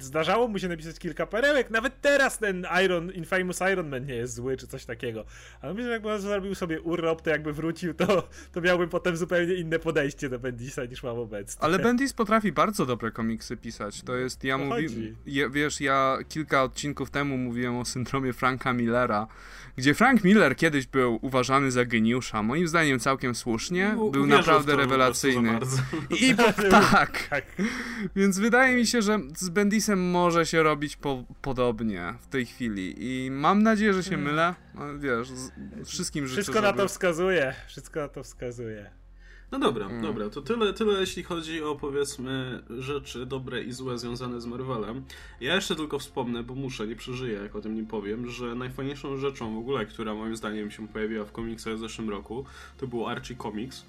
zdarzało 0.00 0.48
mu 0.48 0.58
się 0.58 0.68
napisać 0.68 0.98
kilka 0.98 1.26
perełek. 1.26 1.70
Nawet 1.70 2.00
teraz 2.00 2.38
ten 2.38 2.66
Iron, 2.84 3.12
Infamous 3.12 3.60
Iron 3.72 3.88
Man 3.88 4.06
nie 4.06 4.14
jest 4.14 4.34
zły, 4.34 4.56
czy 4.56 4.66
coś 4.66 4.84
takiego. 4.84 5.24
Ale 5.60 5.74
myślę, 5.74 5.86
że 5.86 5.92
jakby 5.92 6.20
zrobił 6.20 6.54
sobie 6.54 6.80
urlop, 6.80 7.22
to 7.22 7.30
jakby 7.30 7.52
wrócił, 7.52 7.94
to, 7.94 8.28
to 8.52 8.60
miałbym 8.60 8.88
potem 8.88 9.16
zupełnie 9.16 9.54
inne 9.54 9.78
podejście 9.78 10.28
do 10.28 10.38
Bendisa 10.38 10.84
niż 10.84 11.02
mam 11.02 11.18
obecnie. 11.18 11.62
Ale 11.62 11.78
Bendis 11.78 12.12
potrafi 12.12 12.52
bardzo 12.52 12.86
dobre 12.86 13.10
komiksy 13.10 13.56
pisać. 13.56 14.02
To 14.02 14.16
jest, 14.16 14.44
ja 14.44 14.58
mówię, 14.58 14.88
wiesz, 15.50 15.80
ja 15.80 16.18
kilka 16.28 16.62
odcinków 16.62 17.10
temu 17.10 17.38
mówiłem 17.38 17.76
o 17.76 17.84
syndromie 17.84 18.32
Franka 18.32 18.72
Millera, 18.72 19.26
gdzie 19.76 19.94
Frank 19.94 20.24
Miller 20.24 20.56
kiedyś 20.56 20.86
był 20.86 21.18
uważany 21.22 21.70
za 21.70 21.84
geniusza, 21.84 22.42
moim 22.42 22.68
zdaniem 22.68 23.00
całkiem 23.00 23.34
słusznie, 23.34 23.94
U, 23.98 24.10
był 24.10 24.26
naprawdę 24.26 24.76
rewelacyjny. 24.76 25.58
I 26.20 26.34
tak. 26.70 27.28
tak. 27.30 27.44
Więc 28.16 28.38
wydaje 28.38 28.76
mi 28.76 28.86
się, 28.86 29.02
że 29.02 29.18
z 29.36 29.48
Bendisem 29.48 30.10
może 30.10 30.46
się 30.46 30.62
robić 30.62 30.96
po, 30.96 31.24
podobnie 31.42 32.14
w 32.20 32.26
tej 32.26 32.46
chwili 32.46 32.94
i 32.98 33.30
mam 33.30 33.62
nadzieję, 33.62 33.94
że 33.94 34.02
się 34.02 34.10
hmm. 34.10 34.26
mylę. 34.26 34.54
No, 34.74 34.98
wiesz, 34.98 35.28
z, 35.28 35.50
wszystkim 35.84 36.26
życzę, 36.26 36.42
Wszystko 36.42 36.62
na 36.62 36.72
to 36.72 36.88
wskazuje, 36.88 37.54
wszystko 37.68 38.00
na 38.00 38.08
to 38.08 38.22
wskazuje. 38.22 39.03
No 39.54 39.60
dobra, 39.60 39.86
mm. 39.86 40.02
dobra, 40.02 40.30
to 40.30 40.42
tyle, 40.42 40.72
tyle 40.72 41.00
jeśli 41.00 41.22
chodzi 41.22 41.62
o 41.62 41.74
powiedzmy 41.74 42.62
rzeczy 42.78 43.26
dobre 43.26 43.62
i 43.62 43.72
złe 43.72 43.98
związane 43.98 44.40
z 44.40 44.46
Marvelem. 44.46 45.04
Ja 45.40 45.54
jeszcze 45.54 45.76
tylko 45.76 45.98
wspomnę, 45.98 46.42
bo 46.42 46.54
muszę, 46.54 46.86
nie 46.86 46.96
przeżyję 46.96 47.34
jak 47.34 47.56
o 47.56 47.60
tym 47.60 47.76
nie 47.76 47.84
powiem, 47.84 48.30
że 48.30 48.54
najfajniejszą 48.54 49.16
rzeczą 49.16 49.54
w 49.54 49.58
ogóle, 49.58 49.86
która 49.86 50.14
moim 50.14 50.36
zdaniem 50.36 50.70
się 50.70 50.88
pojawiła 50.88 51.24
w 51.24 51.32
komiksach 51.32 51.74
w 51.74 51.78
zeszłym 51.78 52.10
roku, 52.10 52.44
to 52.78 52.86
był 52.86 53.06
Archie 53.06 53.36
Comics 53.36 53.84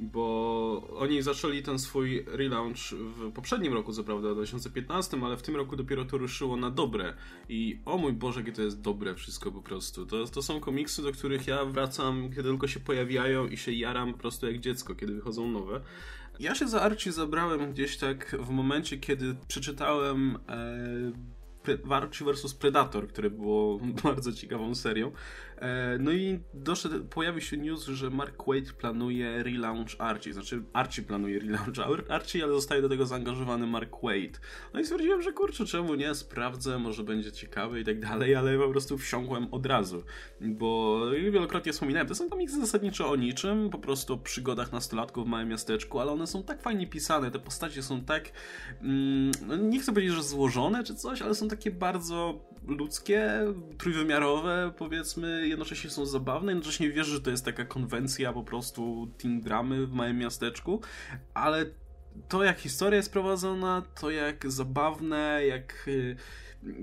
bo 0.00 0.96
oni 0.96 1.22
zaczęli 1.22 1.62
ten 1.62 1.78
swój 1.78 2.24
relaunch 2.26 2.92
w 2.92 3.32
poprzednim 3.32 3.72
roku, 3.72 3.92
co 3.92 4.04
prawda, 4.04 4.28
w 4.28 4.34
2015, 4.34 5.16
ale 5.24 5.36
w 5.36 5.42
tym 5.42 5.56
roku 5.56 5.76
dopiero 5.76 6.04
to 6.04 6.18
ruszyło 6.18 6.56
na 6.56 6.70
dobre. 6.70 7.14
I 7.48 7.80
o 7.84 7.98
mój 7.98 8.12
Boże, 8.12 8.40
jakie 8.40 8.52
to 8.52 8.62
jest 8.62 8.80
dobre 8.80 9.14
wszystko 9.14 9.52
po 9.52 9.62
prostu. 9.62 10.06
To, 10.06 10.26
to 10.26 10.42
są 10.42 10.60
komiksy, 10.60 11.02
do 11.02 11.12
których 11.12 11.46
ja 11.46 11.64
wracam, 11.64 12.30
kiedy 12.30 12.42
tylko 12.42 12.68
się 12.68 12.80
pojawiają 12.80 13.46
i 13.46 13.56
się 13.56 13.72
jaram 13.72 14.12
po 14.12 14.18
prostu 14.18 14.46
jak 14.46 14.60
dziecko, 14.60 14.94
kiedy 14.94 15.14
wychodzą 15.14 15.50
nowe. 15.50 15.80
Ja 16.40 16.54
się 16.54 16.68
za 16.68 16.80
Archie 16.80 17.12
zabrałem 17.12 17.72
gdzieś 17.72 17.96
tak 17.96 18.36
w 18.40 18.50
momencie, 18.50 18.98
kiedy 18.98 19.36
przeczytałem 19.48 20.38
e, 20.48 21.12
Archie 21.90 22.24
vs 22.24 22.54
Predator, 22.54 23.08
które 23.08 23.30
było 23.30 23.78
bardzo 24.04 24.32
ciekawą 24.32 24.74
serią. 24.74 25.12
E, 25.60 25.98
no 25.98 26.12
i 26.12 26.40
doszedł, 26.54 27.04
pojawił 27.04 27.40
się 27.40 27.56
news, 27.56 27.86
że 27.86 28.10
Mark 28.10 28.44
Waid 28.46 28.72
planuje 28.72 29.42
relaunch 29.42 29.90
Archie. 29.98 30.32
Znaczy, 30.32 30.62
Archie 30.72 31.02
planuje 31.02 31.38
relaunch 31.38 31.78
Archie, 32.08 32.44
ale 32.44 32.52
zostaje 32.52 32.82
do 32.82 32.88
tego 32.88 33.06
zaangażowany 33.06 33.66
Mark 33.66 33.96
Waid. 34.02 34.40
No 34.74 34.80
i 34.80 34.84
stwierdziłem, 34.84 35.22
że 35.22 35.32
kurczę, 35.32 35.64
czemu 35.64 35.94
nie? 35.94 36.14
Sprawdzę, 36.14 36.78
może 36.78 37.04
będzie 37.04 37.32
ciekawe 37.32 37.80
i 37.80 37.84
tak 37.84 38.00
dalej, 38.00 38.34
ale 38.34 38.58
po 38.58 38.68
prostu 38.68 38.98
wsiąkłem 38.98 39.54
od 39.54 39.66
razu. 39.66 40.02
Bo 40.40 41.00
wielokrotnie 41.10 41.72
wspominałem, 41.72 42.08
to 42.08 42.14
są 42.14 42.28
komiksy 42.28 42.60
zasadniczo 42.60 43.10
o 43.10 43.16
niczym, 43.16 43.70
po 43.70 43.78
prostu 43.78 44.14
o 44.14 44.18
przygodach 44.18 44.72
nastolatków 44.72 45.26
w 45.26 45.28
małym 45.28 45.48
miasteczku, 45.48 46.00
ale 46.00 46.12
one 46.12 46.26
są 46.26 46.42
tak 46.42 46.62
fajnie 46.62 46.86
pisane, 46.86 47.30
te 47.30 47.38
postacie 47.38 47.82
są 47.82 48.04
tak, 48.04 48.32
mm, 48.82 49.30
no 49.46 49.56
nie 49.56 49.80
chcę 49.80 49.92
powiedzieć, 49.92 50.14
że 50.14 50.22
złożone 50.22 50.84
czy 50.84 50.94
coś, 50.94 51.22
ale 51.22 51.34
są 51.34 51.48
takie 51.48 51.70
bardzo 51.70 52.40
ludzkie, 52.66 53.30
trójwymiarowe, 53.78 54.72
powiedzmy, 54.78 55.48
jednocześnie 55.48 55.90
są 55.90 56.06
zabawne, 56.06 56.52
jednocześnie 56.52 56.90
wiesz, 56.90 57.06
że 57.06 57.20
to 57.20 57.30
jest 57.30 57.44
taka 57.44 57.64
konwencja 57.64 58.32
po 58.32 58.44
prostu 58.44 59.10
teen 59.18 59.40
dramy 59.40 59.86
w 59.86 59.92
małym 59.92 60.18
miasteczku, 60.18 60.80
ale 61.34 61.66
to 62.28 62.44
jak 62.44 62.58
historia 62.58 62.96
jest 62.96 63.12
prowadzona, 63.12 63.82
to 64.00 64.10
jak 64.10 64.52
zabawne, 64.52 65.46
jak 65.46 65.88
y, 65.88 66.16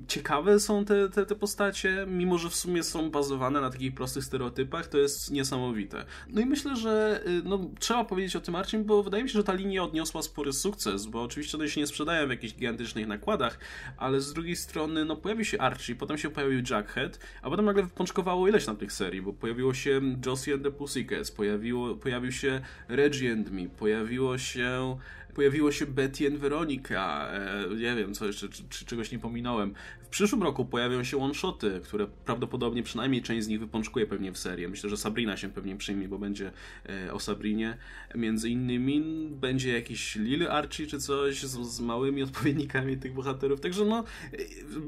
ciekawe 0.07 0.59
są 0.59 0.85
te, 0.85 1.09
te, 1.09 1.25
te 1.25 1.35
postacie, 1.35 2.05
mimo 2.09 2.37
że 2.37 2.49
w 2.49 2.55
sumie 2.55 2.83
są 2.83 3.11
bazowane 3.11 3.61
na 3.61 3.69
takich 3.69 3.93
prostych 3.93 4.23
stereotypach, 4.23 4.87
to 4.87 4.97
jest 4.97 5.31
niesamowite. 5.31 6.05
No 6.29 6.41
i 6.41 6.45
myślę, 6.45 6.75
że 6.75 7.21
y, 7.27 7.41
no, 7.43 7.69
trzeba 7.79 8.05
powiedzieć 8.05 8.35
o 8.35 8.39
tym 8.39 8.55
Archie, 8.55 8.79
bo 8.79 9.03
wydaje 9.03 9.23
mi 9.23 9.29
się, 9.29 9.33
że 9.33 9.43
ta 9.43 9.53
linia 9.53 9.83
odniosła 9.83 10.21
spory 10.21 10.53
sukces, 10.53 11.05
bo 11.05 11.23
oczywiście 11.23 11.57
one 11.57 11.69
się 11.69 11.81
nie 11.81 11.87
sprzedają 11.87 12.27
w 12.27 12.29
jakichś 12.29 12.53
gigantycznych 12.53 13.07
nakładach, 13.07 13.59
ale 13.97 14.21
z 14.21 14.33
drugiej 14.33 14.55
strony 14.55 15.05
no, 15.05 15.15
pojawił 15.15 15.45
się 15.45 15.57
Archie, 15.57 15.95
potem 15.95 16.17
się 16.17 16.29
pojawił 16.29 16.61
Jackhead, 16.69 17.19
a 17.41 17.49
potem 17.49 17.65
nagle 17.65 17.83
wypączkowało 17.83 18.47
ileś 18.47 18.65
tam 18.65 18.77
tych 18.77 18.93
serii, 18.93 19.21
bo 19.21 19.33
pojawiło 19.33 19.73
się 19.73 20.01
Josie 20.25 20.53
and 20.53 20.63
the 20.63 20.71
Pussycats, 20.71 21.31
pojawiło, 21.31 21.95
pojawił 21.95 22.31
się 22.31 22.61
Reggie 22.87 23.33
and 23.33 23.51
Me, 23.51 23.69
pojawiło 23.69 24.37
się 24.37 24.97
pojawiło 25.37 25.71
się 25.71 25.85
Betty 25.85 26.27
and 26.27 26.37
Veronica, 26.37 27.27
e, 27.31 27.75
nie 27.75 27.95
wiem, 27.95 28.13
co 28.13 28.25
jeszcze, 28.25 28.49
czy, 28.49 28.63
czy, 28.69 28.85
czegoś 28.85 29.11
nie 29.11 29.19
pominąłem. 29.19 29.73
W 30.07 30.09
przyszłym 30.09 30.43
roku 30.43 30.65
pojawią 30.65 31.03
się 31.03 31.17
one-shoty, 31.17 31.81
które 31.83 32.07
prawdopodobnie 32.25 32.83
przynajmniej 32.83 33.21
część 33.21 33.45
z 33.45 33.47
nich 33.47 33.59
wypączkuje 33.59 34.05
pewnie 34.05 34.31
w 34.31 34.37
serię. 34.37 34.69
Myślę, 34.69 34.89
że 34.89 34.97
Sabrina 34.97 35.37
się 35.37 35.49
pewnie 35.49 35.75
przyjmie, 35.75 36.07
bo 36.07 36.19
będzie 36.19 36.51
e, 36.89 37.13
o 37.13 37.19
Sabrinie. 37.19 37.77
Między 38.15 38.49
innymi 38.49 39.27
będzie 39.31 39.73
jakiś 39.73 40.15
Lily 40.15 40.51
Archie 40.51 40.87
czy 40.87 40.99
coś 40.99 41.43
z, 41.43 41.67
z 41.67 41.79
małymi 41.79 42.23
odpowiednikami 42.23 42.97
tych 42.97 43.13
bohaterów. 43.13 43.61
Także 43.61 43.85
no, 43.85 44.03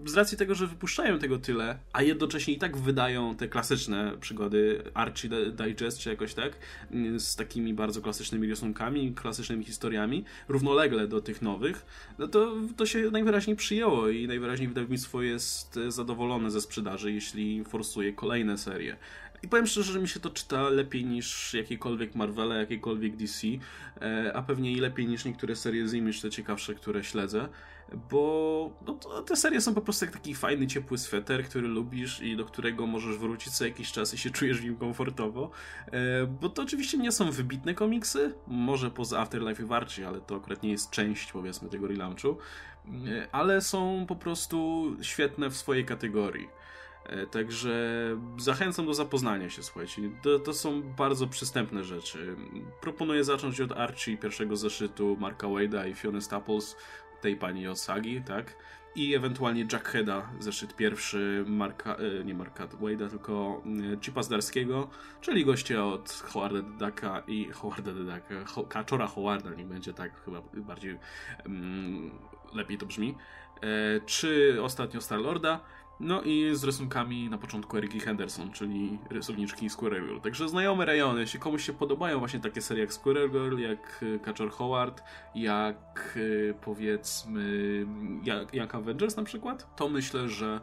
z 0.05 0.13
racji 0.13 0.37
tego, 0.37 0.55
że 0.55 0.67
wypuszczają 0.67 1.19
tego 1.19 1.39
tyle, 1.39 1.79
a 1.93 2.01
jednocześnie 2.01 2.53
i 2.53 2.57
tak 2.57 2.77
wydają 2.77 3.35
te 3.35 3.47
klasyczne 3.47 4.17
przygody 4.19 4.83
Archie 4.93 5.29
Digest 5.51 5.99
czy 5.99 6.09
jakoś 6.09 6.33
tak, 6.33 6.53
z 7.17 7.35
takimi 7.35 7.73
bardzo 7.73 8.01
klasycznymi 8.01 8.47
rysunkami, 8.47 9.13
klasycznymi 9.13 9.65
historiami, 9.65 10.23
równolegle 10.47 11.07
do 11.07 11.21
tych 11.21 11.41
nowych, 11.41 11.85
no 12.19 12.27
to 12.27 12.55
to 12.77 12.85
się 12.85 13.11
najwyraźniej 13.11 13.55
przyjęło 13.55 14.09
i 14.09 14.27
najwyraźniej 14.27 14.67
wydawnictwo 14.67 15.08
jest 15.17 15.79
zadowolone 15.87 16.51
ze 16.51 16.61
sprzedaży, 16.61 17.11
jeśli 17.11 17.63
forsuje 17.63 18.13
kolejne 18.13 18.57
serie. 18.57 18.97
I 19.43 19.47
powiem 19.47 19.67
szczerze, 19.67 19.93
że 19.93 19.99
mi 19.99 20.07
się 20.07 20.19
to 20.19 20.29
czyta 20.29 20.69
lepiej 20.69 21.05
niż 21.05 21.53
jakiekolwiek 21.53 22.15
Marvela, 22.15 22.55
jakiekolwiek 22.55 23.15
DC, 23.15 23.47
e, 24.01 24.31
a 24.35 24.41
pewnie 24.41 24.71
i 24.71 24.75
lepiej 24.75 25.07
niż 25.07 25.25
niektóre 25.25 25.55
serie 25.55 25.87
z 25.87 25.93
Image, 25.93 26.21
te 26.21 26.29
ciekawsze, 26.29 26.75
które 26.75 27.03
śledzę 27.03 27.49
bo 28.11 28.71
no 28.87 28.93
te 29.21 29.35
serie 29.35 29.61
są 29.61 29.73
po 29.73 29.81
prostu 29.81 30.05
jak 30.05 30.13
taki 30.13 30.35
fajny, 30.35 30.67
ciepły 30.67 30.97
sweter, 30.97 31.45
który 31.45 31.67
lubisz 31.67 32.21
i 32.21 32.37
do 32.37 32.45
którego 32.45 32.87
możesz 32.87 33.17
wrócić 33.17 33.53
co 33.53 33.65
jakiś 33.65 33.91
czas 33.91 34.13
i 34.13 34.17
się 34.17 34.29
czujesz 34.39 34.61
w 34.61 34.63
nim 34.63 34.75
komfortowo. 34.75 35.51
E, 35.91 36.25
bo 36.25 36.49
to 36.49 36.61
oczywiście 36.61 36.97
nie 36.97 37.11
są 37.11 37.31
wybitne 37.31 37.73
komiksy, 37.73 38.33
może 38.47 38.91
poza 38.91 39.19
Afterlife 39.19 39.63
i 39.63 39.65
Warci, 39.65 40.03
ale 40.03 40.21
to 40.21 40.35
akurat 40.35 40.63
nie 40.63 40.71
jest 40.71 40.89
część, 40.89 41.31
powiedzmy, 41.31 41.69
tego 41.69 41.87
relaunchu, 41.87 42.29
e, 42.29 42.78
ale 43.31 43.61
są 43.61 44.05
po 44.07 44.15
prostu 44.15 44.87
świetne 45.01 45.49
w 45.49 45.57
swojej 45.57 45.85
kategorii. 45.85 46.49
E, 47.09 47.27
także 47.27 47.71
zachęcam 48.37 48.85
do 48.85 48.93
zapoznania 48.93 49.49
się, 49.49 49.63
słuchajcie. 49.63 50.01
To, 50.21 50.39
to, 50.39 50.53
są 50.53 50.81
bardzo 50.81 51.27
przystępne 51.27 51.83
rzeczy. 51.83 52.35
Proponuję 52.81 53.23
zacząć 53.23 53.61
od 53.61 53.71
Archie, 53.71 54.17
pierwszego 54.17 54.57
zeszytu 54.57 55.17
Marka 55.19 55.47
Wade'a 55.47 55.89
i 55.89 55.93
Fiona 55.93 56.21
Staples 56.21 56.75
tej 57.21 57.35
pani 57.35 57.67
Osagi, 57.67 58.21
tak? 58.21 58.55
I 58.95 59.15
ewentualnie 59.15 59.65
Jackheada, 59.71 60.29
zeszyt 60.39 60.75
pierwszy 60.75 61.43
Marka, 61.47 61.95
e, 61.95 62.23
nie 62.25 62.33
Marka 62.33 62.67
Wade'a, 62.67 63.09
tylko 63.09 63.63
e, 63.93 64.01
Chipa 64.01 64.23
Zdarskiego, 64.23 64.89
czyli 65.21 65.45
goście 65.45 65.83
od 65.83 66.11
Howarda 66.11 66.61
Dedaka 66.61 67.23
i 67.27 67.51
Howarda 67.51 67.93
Dedaka, 67.93 68.45
Ho, 68.45 68.63
Kaczora 68.63 69.07
Howarda, 69.07 69.49
nie 69.49 69.65
będzie 69.65 69.93
tak, 69.93 70.23
chyba 70.25 70.41
bardziej 70.53 70.99
um, 71.45 72.11
lepiej 72.53 72.77
to 72.77 72.85
brzmi. 72.85 73.15
E, 73.61 74.01
czy 74.05 74.57
ostatnio 74.63 75.01
Star-Lorda, 75.01 75.59
no 75.99 76.21
i 76.21 76.49
z 76.55 76.63
rysunkami 76.63 77.29
na 77.29 77.37
początku 77.37 77.77
Eriki 77.77 77.99
Henderson, 77.99 78.51
czyli 78.51 78.99
rysowniczki 79.09 79.69
Squirrel 79.69 80.01
Girl. 80.01 80.19
Także 80.19 80.49
znajome 80.49 80.85
rejony. 80.85 81.21
Jeśli 81.21 81.39
komuś 81.39 81.65
się 81.65 81.73
podobają 81.73 82.19
właśnie 82.19 82.39
takie 82.39 82.61
serie 82.61 82.83
jak 82.83 82.93
Squirrel 82.93 83.29
Girl, 83.29 83.57
jak 83.57 84.05
e, 84.15 84.19
Catcher 84.19 84.49
Howard, 84.49 85.03
jak 85.35 86.17
e, 86.49 86.53
powiedzmy 86.53 87.85
jak 88.23 88.53
Young 88.53 88.75
Avengers 88.75 89.17
na 89.17 89.23
przykład, 89.23 89.75
to 89.75 89.89
myślę, 89.89 90.29
że 90.29 90.61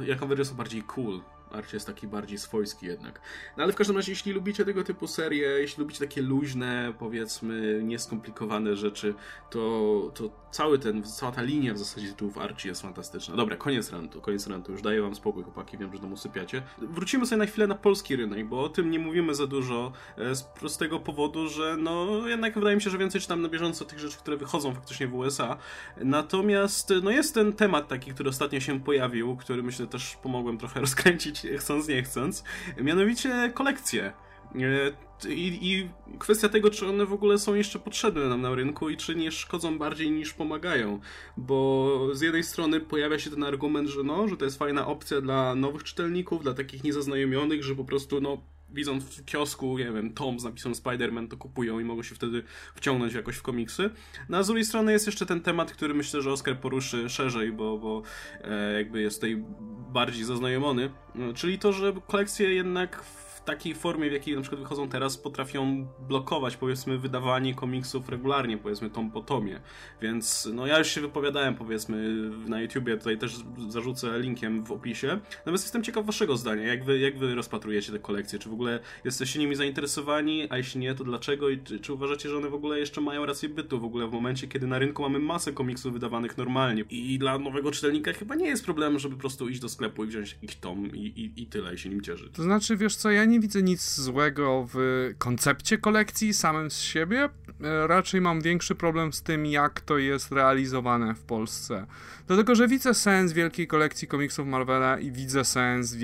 Young 0.00 0.22
Avengers 0.22 0.48
są 0.48 0.56
bardziej 0.56 0.82
cool 0.82 1.20
Archie 1.50 1.76
jest 1.76 1.86
taki 1.86 2.06
bardziej 2.06 2.38
swojski 2.38 2.86
jednak. 2.86 3.20
No 3.56 3.62
ale 3.62 3.72
w 3.72 3.76
każdym 3.76 3.96
razie, 3.96 4.12
jeśli 4.12 4.32
lubicie 4.32 4.64
tego 4.64 4.84
typu 4.84 5.06
serie, 5.06 5.48
jeśli 5.48 5.80
lubicie 5.80 6.00
takie 6.00 6.22
luźne, 6.22 6.94
powiedzmy, 6.98 7.80
nieskomplikowane 7.84 8.76
rzeczy, 8.76 9.14
to, 9.50 10.12
to 10.14 10.30
cały 10.50 10.78
ten, 10.78 11.02
cała 11.02 11.32
ta 11.32 11.42
linia 11.42 11.74
w 11.74 11.78
zasadzie 11.78 12.08
tytułów 12.08 12.38
Archie 12.38 12.68
jest 12.68 12.82
fantastyczna. 12.82 13.36
Dobra, 13.36 13.56
koniec 13.56 13.92
rantu, 13.92 14.20
koniec 14.20 14.46
rantu. 14.46 14.72
Już 14.72 14.82
daję 14.82 15.02
wam 15.02 15.14
spokój, 15.14 15.42
chłopaki, 15.42 15.78
wiem, 15.78 15.92
że 15.92 15.98
tam 15.98 16.12
usypiacie. 16.12 16.62
Wrócimy 16.78 17.26
sobie 17.26 17.38
na 17.38 17.46
chwilę 17.46 17.66
na 17.66 17.74
polski 17.74 18.16
rynek, 18.16 18.48
bo 18.48 18.62
o 18.62 18.68
tym 18.68 18.90
nie 18.90 18.98
mówimy 18.98 19.34
za 19.34 19.46
dużo 19.46 19.92
e, 20.18 20.34
z 20.34 20.42
prostego 20.42 21.00
powodu, 21.00 21.48
że 21.48 21.76
no 21.78 22.28
jednak 22.28 22.54
wydaje 22.54 22.76
mi 22.76 22.82
się, 22.82 22.90
że 22.90 22.98
więcej 22.98 23.20
czytam 23.20 23.42
na 23.42 23.48
bieżąco 23.48 23.84
tych 23.84 23.98
rzeczy, 23.98 24.18
które 24.18 24.36
wychodzą 24.36 24.74
faktycznie 24.74 25.06
w 25.06 25.14
USA. 25.14 25.56
Natomiast 25.96 26.92
no 27.02 27.10
jest 27.10 27.34
ten 27.34 27.52
temat 27.52 27.88
taki, 27.88 28.10
który 28.14 28.28
ostatnio 28.28 28.60
się 28.60 28.80
pojawił, 28.80 29.36
który 29.36 29.62
myślę 29.62 29.86
też 29.86 30.16
pomogłem 30.22 30.58
trochę 30.58 30.80
rozkręcić 30.86 31.35
chcąc 31.58 31.88
nie 31.88 32.02
chcąc, 32.02 32.44
mianowicie 32.80 33.50
kolekcje. 33.54 34.12
E, 34.54 35.28
I, 35.28 35.72
I, 35.72 35.88
kwestia 36.18 36.48
tego, 36.48 36.70
czy 36.70 36.86
one 36.86 37.06
w 37.06 37.12
ogóle 37.12 37.38
są 37.38 37.54
jeszcze 37.54 37.78
potrzebne 37.78 38.28
nam 38.28 38.42
na 38.42 38.54
rynku 38.54 38.90
i 38.90 38.96
czy 38.96 39.16
nie 39.16 39.32
szkodzą 39.32 39.78
bardziej 39.78 40.10
niż 40.10 40.34
pomagają. 40.34 41.00
Bo 41.36 42.08
z 42.12 42.20
jednej 42.20 42.44
strony 42.44 42.80
pojawia 42.80 43.18
się 43.18 43.30
ten 43.30 43.44
argument, 43.44 43.88
że 43.88 44.02
no, 44.02 44.28
że 44.28 44.36
to 44.36 44.44
jest 44.44 44.58
fajna 44.58 44.86
opcja 44.86 45.20
dla 45.20 45.54
nowych 45.54 45.84
czytelników, 45.84 46.42
dla 46.42 46.54
takich 46.54 46.84
niezaznajomionych, 46.84 47.64
że 47.64 47.74
po 47.74 47.84
prostu 47.84 48.20
no 48.20 48.38
widzą 48.70 49.00
w 49.00 49.24
kiosku, 49.24 49.78
nie 49.78 49.92
wiem, 49.92 50.12
tom 50.12 50.40
z 50.40 50.44
napisem 50.44 50.72
Spider-Man, 50.72 51.28
to 51.28 51.36
kupują 51.36 51.78
i 51.78 51.84
mogą 51.84 52.02
się 52.02 52.14
wtedy 52.14 52.42
wciągnąć 52.74 53.14
jakoś 53.14 53.36
w 53.36 53.42
komiksy. 53.42 53.90
No 54.28 54.38
a 54.38 54.42
z 54.42 54.46
drugiej 54.46 54.64
strony 54.64 54.92
jest 54.92 55.06
jeszcze 55.06 55.26
ten 55.26 55.40
temat, 55.40 55.72
który 55.72 55.94
myślę, 55.94 56.22
że 56.22 56.32
Oscar 56.32 56.58
poruszy 56.58 57.08
szerzej, 57.08 57.52
bo, 57.52 57.78
bo 57.78 58.02
e, 58.44 58.72
jakby 58.72 59.02
jest 59.02 59.16
tutaj 59.16 59.44
bardziej 59.92 60.24
zaznajomiony, 60.24 60.90
no, 61.14 61.32
czyli 61.32 61.58
to, 61.58 61.72
że 61.72 61.92
kolekcje 62.06 62.54
jednak 62.54 63.02
takiej 63.46 63.74
formie, 63.74 64.10
w 64.10 64.12
jakiej 64.12 64.34
na 64.34 64.40
przykład 64.40 64.60
wychodzą 64.60 64.88
teraz, 64.88 65.18
potrafią 65.18 65.88
blokować, 66.08 66.56
powiedzmy, 66.56 66.98
wydawanie 66.98 67.54
komiksów 67.54 68.08
regularnie, 68.08 68.58
powiedzmy, 68.58 68.90
tom 68.90 69.10
po 69.10 69.20
tomie. 69.20 69.60
Więc, 70.02 70.48
no 70.52 70.66
ja 70.66 70.78
już 70.78 70.88
się 70.88 71.00
wypowiadałem, 71.00 71.54
powiedzmy, 71.54 72.12
na 72.48 72.60
YouTubie, 72.60 72.96
tutaj 72.96 73.18
też 73.18 73.36
zarzucę 73.68 74.20
linkiem 74.20 74.64
w 74.64 74.72
opisie. 74.72 75.20
Natomiast 75.38 75.64
jestem 75.64 75.82
ciekaw 75.82 76.06
waszego 76.06 76.36
zdania, 76.36 76.66
jak 76.66 76.84
wy, 76.84 76.98
jak 76.98 77.18
wy 77.18 77.34
rozpatrujecie 77.34 77.92
te 77.92 77.98
kolekcje, 77.98 78.38
czy 78.38 78.48
w 78.48 78.52
ogóle 78.52 78.80
jesteście 79.04 79.38
nimi 79.38 79.54
zainteresowani, 79.54 80.46
a 80.50 80.56
jeśli 80.56 80.80
nie, 80.80 80.94
to 80.94 81.04
dlaczego 81.04 81.48
i 81.48 81.58
czy, 81.58 81.80
czy 81.80 81.92
uważacie, 81.92 82.28
że 82.28 82.36
one 82.36 82.48
w 82.48 82.54
ogóle 82.54 82.78
jeszcze 82.78 83.00
mają 83.00 83.26
rację 83.26 83.48
bytu 83.48 83.80
w 83.80 83.84
ogóle 83.84 84.06
w 84.08 84.12
momencie, 84.12 84.48
kiedy 84.48 84.66
na 84.66 84.78
rynku 84.78 85.02
mamy 85.02 85.18
masę 85.18 85.52
komiksów 85.52 85.92
wydawanych 85.92 86.38
normalnie 86.38 86.84
i 86.90 87.18
dla 87.18 87.38
nowego 87.38 87.70
czytelnika 87.70 88.12
chyba 88.12 88.34
nie 88.34 88.46
jest 88.46 88.64
problem, 88.64 88.98
żeby 88.98 89.14
po 89.14 89.20
prostu 89.20 89.48
iść 89.48 89.60
do 89.60 89.68
sklepu 89.68 90.04
i 90.04 90.06
wziąć 90.06 90.32
jakiś 90.32 90.56
tom 90.56 90.96
i, 90.96 91.00
i, 91.00 91.42
i 91.42 91.46
tyle, 91.46 91.74
i 91.74 91.78
się 91.78 91.88
nim 91.88 92.00
cieszyć. 92.00 92.32
To 92.32 92.42
znaczy, 92.42 92.76
wiesz 92.76 92.96
co, 92.96 93.10
ja 93.10 93.24
nie 93.24 93.35
nie 93.36 93.40
widzę 93.40 93.62
nic 93.62 93.94
złego 93.94 94.68
w 94.74 95.10
koncepcie 95.18 95.78
kolekcji 95.78 96.34
samym 96.34 96.70
z 96.70 96.80
siebie. 96.80 97.28
E, 97.64 97.86
raczej 97.86 98.20
mam 98.20 98.40
większy 98.40 98.74
problem 98.74 99.12
z 99.12 99.22
tym, 99.22 99.46
jak 99.46 99.80
to 99.80 99.98
jest 99.98 100.32
realizowane 100.32 101.14
w 101.14 101.22
Polsce. 101.22 101.86
Dlatego, 102.26 102.54
że 102.54 102.68
widzę 102.68 102.94
sens 102.94 103.32
wielkiej 103.32 103.66
kolekcji 103.66 104.08
komiksów 104.08 104.46
Marvela 104.46 104.98
i 104.98 105.12
widzę 105.12 105.44
sens 105.44 105.96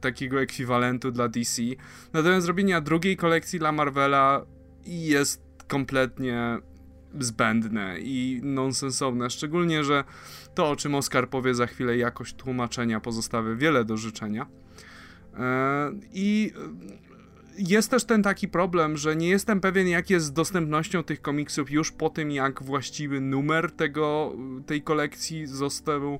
takiego 0.00 0.40
ekwiwalentu 0.40 1.10
dla 1.10 1.28
DC. 1.28 1.62
Natomiast 2.12 2.44
zrobienia 2.44 2.80
drugiej 2.80 3.16
kolekcji 3.16 3.58
dla 3.58 3.72
Marvela 3.72 4.46
jest 4.86 5.42
kompletnie 5.68 6.58
zbędne 7.20 8.00
i 8.00 8.40
nonsensowne. 8.42 9.30
Szczególnie, 9.30 9.84
że 9.84 10.04
to, 10.54 10.70
o 10.70 10.76
czym 10.76 10.94
Oscar 10.94 11.28
powie 11.28 11.54
za 11.54 11.66
chwilę, 11.66 11.96
jakość 11.96 12.34
tłumaczenia 12.34 13.00
pozostawia 13.00 13.54
wiele 13.54 13.84
do 13.84 13.96
życzenia. 13.96 14.46
E, 15.38 15.92
I 16.12 16.52
jest 17.58 17.90
też 17.90 18.04
ten 18.04 18.22
taki 18.22 18.48
problem, 18.48 18.96
że 18.96 19.16
nie 19.16 19.28
jestem 19.28 19.60
pewien, 19.60 19.88
jak 19.88 20.10
jest 20.10 20.26
z 20.26 20.32
dostępnością 20.32 21.02
tych 21.02 21.22
komiksów 21.22 21.70
już 21.70 21.92
po 21.92 22.10
tym, 22.10 22.30
jak 22.30 22.62
właściwy 22.62 23.20
numer 23.20 23.70
tego, 23.70 24.32
tej 24.66 24.82
kolekcji 24.82 25.46
został 25.46 26.14
e, 26.14 26.18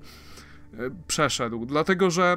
przeszedł. 1.06 1.66
Dlatego, 1.66 2.10
że 2.10 2.36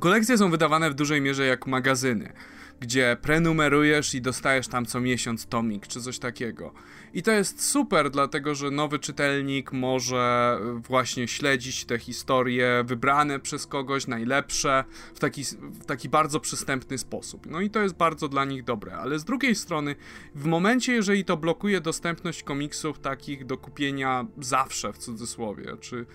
kolekcje 0.00 0.38
są 0.38 0.50
wydawane 0.50 0.90
w 0.90 0.94
dużej 0.94 1.20
mierze 1.20 1.46
jak 1.46 1.66
magazyny 1.66 2.32
gdzie 2.80 3.16
prenumerujesz 3.22 4.14
i 4.14 4.20
dostajesz 4.20 4.68
tam 4.68 4.86
co 4.86 5.00
miesiąc 5.00 5.46
tomik 5.46 5.86
czy 5.86 6.00
coś 6.00 6.18
takiego. 6.18 6.72
I 7.14 7.22
to 7.22 7.30
jest 7.30 7.70
super, 7.70 8.10
dlatego 8.10 8.54
że 8.54 8.70
nowy 8.70 8.98
czytelnik 8.98 9.72
może 9.72 10.58
właśnie 10.88 11.28
śledzić 11.28 11.84
te 11.84 11.98
historie 11.98 12.84
wybrane 12.86 13.40
przez 13.40 13.66
kogoś, 13.66 14.06
najlepsze, 14.06 14.84
w 15.14 15.18
taki, 15.18 15.42
w 15.60 15.84
taki 15.86 16.08
bardzo 16.08 16.40
przystępny 16.40 16.98
sposób. 16.98 17.46
No 17.50 17.60
i 17.60 17.70
to 17.70 17.82
jest 17.82 17.94
bardzo 17.94 18.28
dla 18.28 18.44
nich 18.44 18.64
dobre, 18.64 18.96
ale 18.96 19.18
z 19.18 19.24
drugiej 19.24 19.54
strony, 19.54 19.96
w 20.34 20.44
momencie, 20.44 20.92
jeżeli 20.92 21.24
to 21.24 21.36
blokuje 21.36 21.80
dostępność 21.80 22.42
komiksów 22.42 22.98
takich 22.98 23.46
do 23.46 23.56
kupienia 23.56 24.26
zawsze 24.38 24.92
w 24.92 24.98
cudzysłowie, 24.98 25.76
czy 25.80 26.06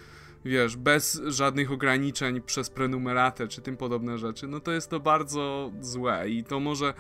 wiesz, 0.46 0.78
bez 0.78 1.22
żadnych 1.28 1.72
ograniczeń 1.72 2.42
przez 2.42 2.70
prenumeratę 2.70 3.48
czy 3.48 3.62
tym 3.62 3.78
podobne 3.78 4.18
rzeczy, 4.18 4.48
no 4.48 4.60
to 4.60 4.72
jest 4.72 4.90
to 4.90 5.00
bardzo 5.00 5.72
złe 5.82 6.30
i 6.30 6.44
to 6.44 6.60
może 6.60 6.94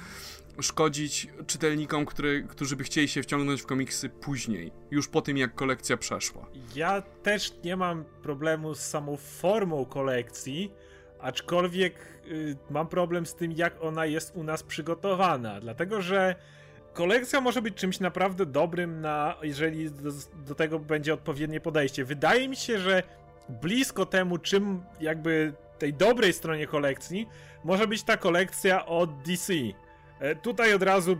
szkodzić 0.61 1.27
czytelnikom, 1.47 2.05
który, 2.05 2.43
którzy 2.43 2.75
by 2.75 2.83
chcieli 2.83 3.07
się 3.07 3.23
wciągnąć 3.23 3.61
w 3.61 3.65
komiksy 3.65 4.09
później, 4.09 4.71
już 4.91 5.07
po 5.07 5.21
tym 5.21 5.37
jak 5.37 5.55
kolekcja 5.55 5.97
przeszła. 5.97 6.45
Ja 6.75 7.01
też 7.01 7.53
nie 7.63 7.75
mam 7.75 8.05
problemu 8.21 8.75
z 8.75 8.79
samą 8.79 9.17
formą 9.17 9.85
kolekcji, 9.85 10.73
aczkolwiek 11.19 11.95
y, 12.27 12.57
mam 12.69 12.87
problem 12.87 13.25
z 13.25 13.35
tym, 13.35 13.51
jak 13.51 13.83
ona 13.83 14.05
jest 14.05 14.35
u 14.35 14.43
nas 14.43 14.63
przygotowana, 14.63 15.59
dlatego 15.59 16.01
że 16.01 16.35
kolekcja 16.93 17.41
może 17.41 17.61
być 17.61 17.75
czymś 17.75 17.99
naprawdę 17.99 18.45
dobrym, 18.45 19.01
na, 19.01 19.35
jeżeli 19.41 19.91
do, 19.91 20.11
do 20.45 20.55
tego 20.55 20.79
będzie 20.79 21.13
odpowiednie 21.13 21.61
podejście. 21.61 22.05
Wydaje 22.05 22.49
mi 22.49 22.55
się, 22.55 22.79
że 22.79 23.03
blisko 23.49 24.05
temu, 24.05 24.37
czym 24.37 24.83
jakby 24.99 25.53
tej 25.79 25.93
dobrej 25.93 26.33
stronie 26.33 26.67
kolekcji 26.67 27.27
może 27.63 27.87
być 27.87 28.03
ta 28.03 28.17
kolekcja 28.17 28.85
od 28.85 29.21
DC. 29.21 29.53
E, 30.19 30.35
tutaj 30.35 30.73
od 30.73 30.83
razu 30.83 31.17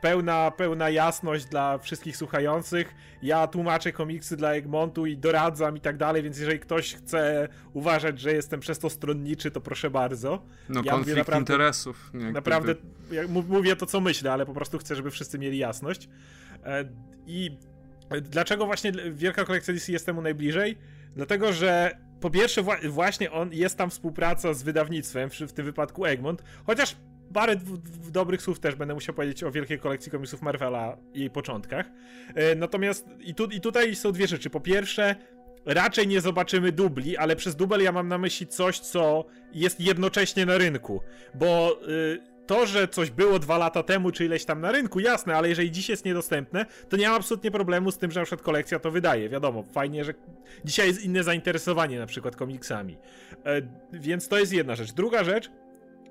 pełna, 0.00 0.50
pełna 0.50 0.90
jasność 0.90 1.44
dla 1.44 1.78
wszystkich 1.78 2.16
słuchających. 2.16 2.94
Ja 3.22 3.46
tłumaczę 3.46 3.92
komiksy 3.92 4.36
dla 4.36 4.52
Egmontu 4.52 5.06
i 5.06 5.16
doradzam 5.16 5.76
i 5.76 5.80
tak 5.80 5.96
dalej, 5.96 6.22
więc 6.22 6.38
jeżeli 6.38 6.58
ktoś 6.58 6.94
chce 6.94 7.48
uważać, 7.72 8.20
że 8.20 8.32
jestem 8.32 8.60
przez 8.60 8.78
to 8.78 8.90
stronniczy, 8.90 9.50
to 9.50 9.60
proszę 9.60 9.90
bardzo. 9.90 10.42
No 10.68 10.82
ja 10.84 10.92
konflikt 10.92 11.18
naprawdę, 11.18 11.52
interesów. 11.52 12.10
Naprawdę 12.12 12.74
ja 13.12 13.22
mówię 13.28 13.76
to, 13.76 13.86
co 13.86 14.00
myślę, 14.00 14.32
ale 14.32 14.46
po 14.46 14.54
prostu 14.54 14.78
chcę, 14.78 14.96
żeby 14.96 15.10
wszyscy 15.10 15.38
mieli 15.38 15.58
jasność. 15.58 16.08
E, 16.64 16.84
I 17.26 17.56
dlaczego 18.22 18.66
właśnie 18.66 18.92
wielka 19.12 19.44
kolekcja 19.44 19.74
DC 19.74 19.92
jest 19.92 20.06
temu 20.06 20.22
najbliżej? 20.22 20.78
Dlatego, 21.16 21.52
że 21.52 21.98
po 22.20 22.30
pierwsze 22.30 22.62
właśnie 22.88 23.32
on 23.32 23.52
jest 23.52 23.78
tam 23.78 23.90
współpraca 23.90 24.54
z 24.54 24.62
wydawnictwem, 24.62 25.30
w 25.30 25.52
tym 25.52 25.64
wypadku 25.64 26.04
Egmont, 26.06 26.42
chociaż 26.66 26.96
parę 27.32 27.56
dobrych 28.12 28.42
słów 28.42 28.60
też 28.60 28.74
będę 28.74 28.94
musiał 28.94 29.14
powiedzieć 29.14 29.42
o 29.44 29.50
wielkiej 29.50 29.78
kolekcji 29.78 30.12
komiksów 30.12 30.42
Marvela 30.42 30.96
i 31.14 31.20
jej 31.20 31.30
początkach. 31.30 31.86
E, 32.34 32.54
natomiast 32.54 33.06
i, 33.20 33.34
tu, 33.34 33.44
i 33.44 33.60
tutaj 33.60 33.94
są 33.94 34.12
dwie 34.12 34.26
rzeczy. 34.26 34.50
Po 34.50 34.60
pierwsze, 34.60 35.16
raczej 35.66 36.08
nie 36.08 36.20
zobaczymy 36.20 36.72
dubli, 36.72 37.16
ale 37.16 37.36
przez 37.36 37.56
dubel 37.56 37.82
ja 37.82 37.92
mam 37.92 38.08
na 38.08 38.18
myśli 38.18 38.46
coś, 38.46 38.78
co 38.78 39.24
jest 39.52 39.80
jednocześnie 39.80 40.46
na 40.46 40.58
rynku, 40.58 41.00
bo... 41.34 41.80
Y, 41.88 42.34
to, 42.46 42.66
że 42.66 42.88
coś 42.88 43.10
było 43.10 43.38
dwa 43.38 43.58
lata 43.58 43.82
temu, 43.82 44.10
czy 44.10 44.24
ileś 44.24 44.44
tam 44.44 44.60
na 44.60 44.72
rynku, 44.72 45.00
jasne, 45.00 45.36
ale 45.36 45.48
jeżeli 45.48 45.70
dziś 45.70 45.88
jest 45.88 46.04
niedostępne, 46.04 46.66
to 46.88 46.96
nie 46.96 47.06
mam 47.06 47.16
absolutnie 47.16 47.50
problemu 47.50 47.90
z 47.90 47.98
tym, 47.98 48.10
że 48.10 48.20
na 48.20 48.26
przykład 48.26 48.44
kolekcja 48.44 48.78
to 48.78 48.90
wydaje. 48.90 49.28
Wiadomo, 49.28 49.64
fajnie, 49.72 50.04
że 50.04 50.14
dzisiaj 50.64 50.86
jest 50.86 51.02
inne 51.02 51.24
zainteresowanie 51.24 51.98
na 51.98 52.06
przykład 52.06 52.36
komiksami. 52.36 52.96
E, 53.44 53.62
więc 53.92 54.28
to 54.28 54.38
jest 54.38 54.52
jedna 54.52 54.74
rzecz. 54.74 54.92
Druga 54.92 55.24
rzecz, 55.24 55.50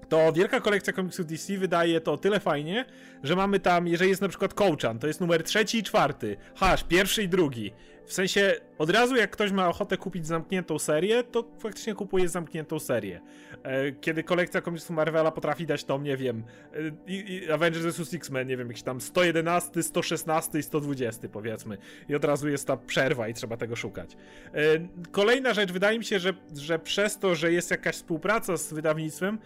to 0.09 0.33
wielka 0.33 0.59
kolekcja 0.61 0.93
komiksów 0.93 1.25
DC 1.25 1.57
wydaje 1.57 2.01
to 2.01 2.17
tyle 2.17 2.39
fajnie, 2.39 2.85
że 3.23 3.35
mamy 3.35 3.59
tam, 3.59 3.87
jeżeli 3.87 4.09
jest 4.09 4.21
na 4.21 4.29
przykład 4.29 4.53
Kołczan, 4.53 4.99
to 4.99 5.07
jest 5.07 5.21
numer 5.21 5.43
trzeci 5.43 5.77
i 5.77 5.83
czwarty, 5.83 6.37
hasz, 6.55 6.83
pierwszy 6.83 7.23
i 7.23 7.29
drugi. 7.29 7.71
W 8.05 8.13
sensie, 8.13 8.55
od 8.77 8.89
razu 8.89 9.15
jak 9.15 9.31
ktoś 9.31 9.51
ma 9.51 9.69
ochotę 9.69 9.97
kupić 9.97 10.27
zamkniętą 10.27 10.79
serię, 10.79 11.23
to 11.23 11.43
faktycznie 11.59 11.95
kupuje 11.95 12.29
zamkniętą 12.29 12.79
serię. 12.79 13.21
E, 13.63 13.91
kiedy 13.91 14.23
kolekcja 14.23 14.61
komiksów 14.61 14.89
Marvela 14.89 15.31
potrafi 15.31 15.65
dać 15.65 15.83
tom, 15.83 16.03
nie 16.03 16.17
wiem, 16.17 16.43
e, 17.47 17.53
Avengers 17.53 17.85
vs. 17.85 18.13
X-Men, 18.13 18.47
nie 18.47 18.57
wiem, 18.57 18.67
jakiś 18.67 18.83
tam 18.83 19.01
111, 19.01 19.83
116 19.83 20.59
i 20.59 20.63
120 20.63 21.29
powiedzmy. 21.29 21.77
I 22.09 22.15
od 22.15 22.25
razu 22.25 22.49
jest 22.49 22.67
ta 22.67 22.77
przerwa 22.77 23.27
i 23.27 23.33
trzeba 23.33 23.57
tego 23.57 23.75
szukać. 23.75 24.17
E, 24.53 24.59
kolejna 25.11 25.53
rzecz, 25.53 25.71
wydaje 25.71 25.99
mi 25.99 26.05
się, 26.05 26.19
że, 26.19 26.33
że 26.55 26.79
przez 26.79 27.19
to, 27.19 27.35
że 27.35 27.51
jest 27.51 27.71
jakaś 27.71 27.95
współpraca 27.95 28.57
z 28.57 28.73
wydawnictwem, 28.73 29.37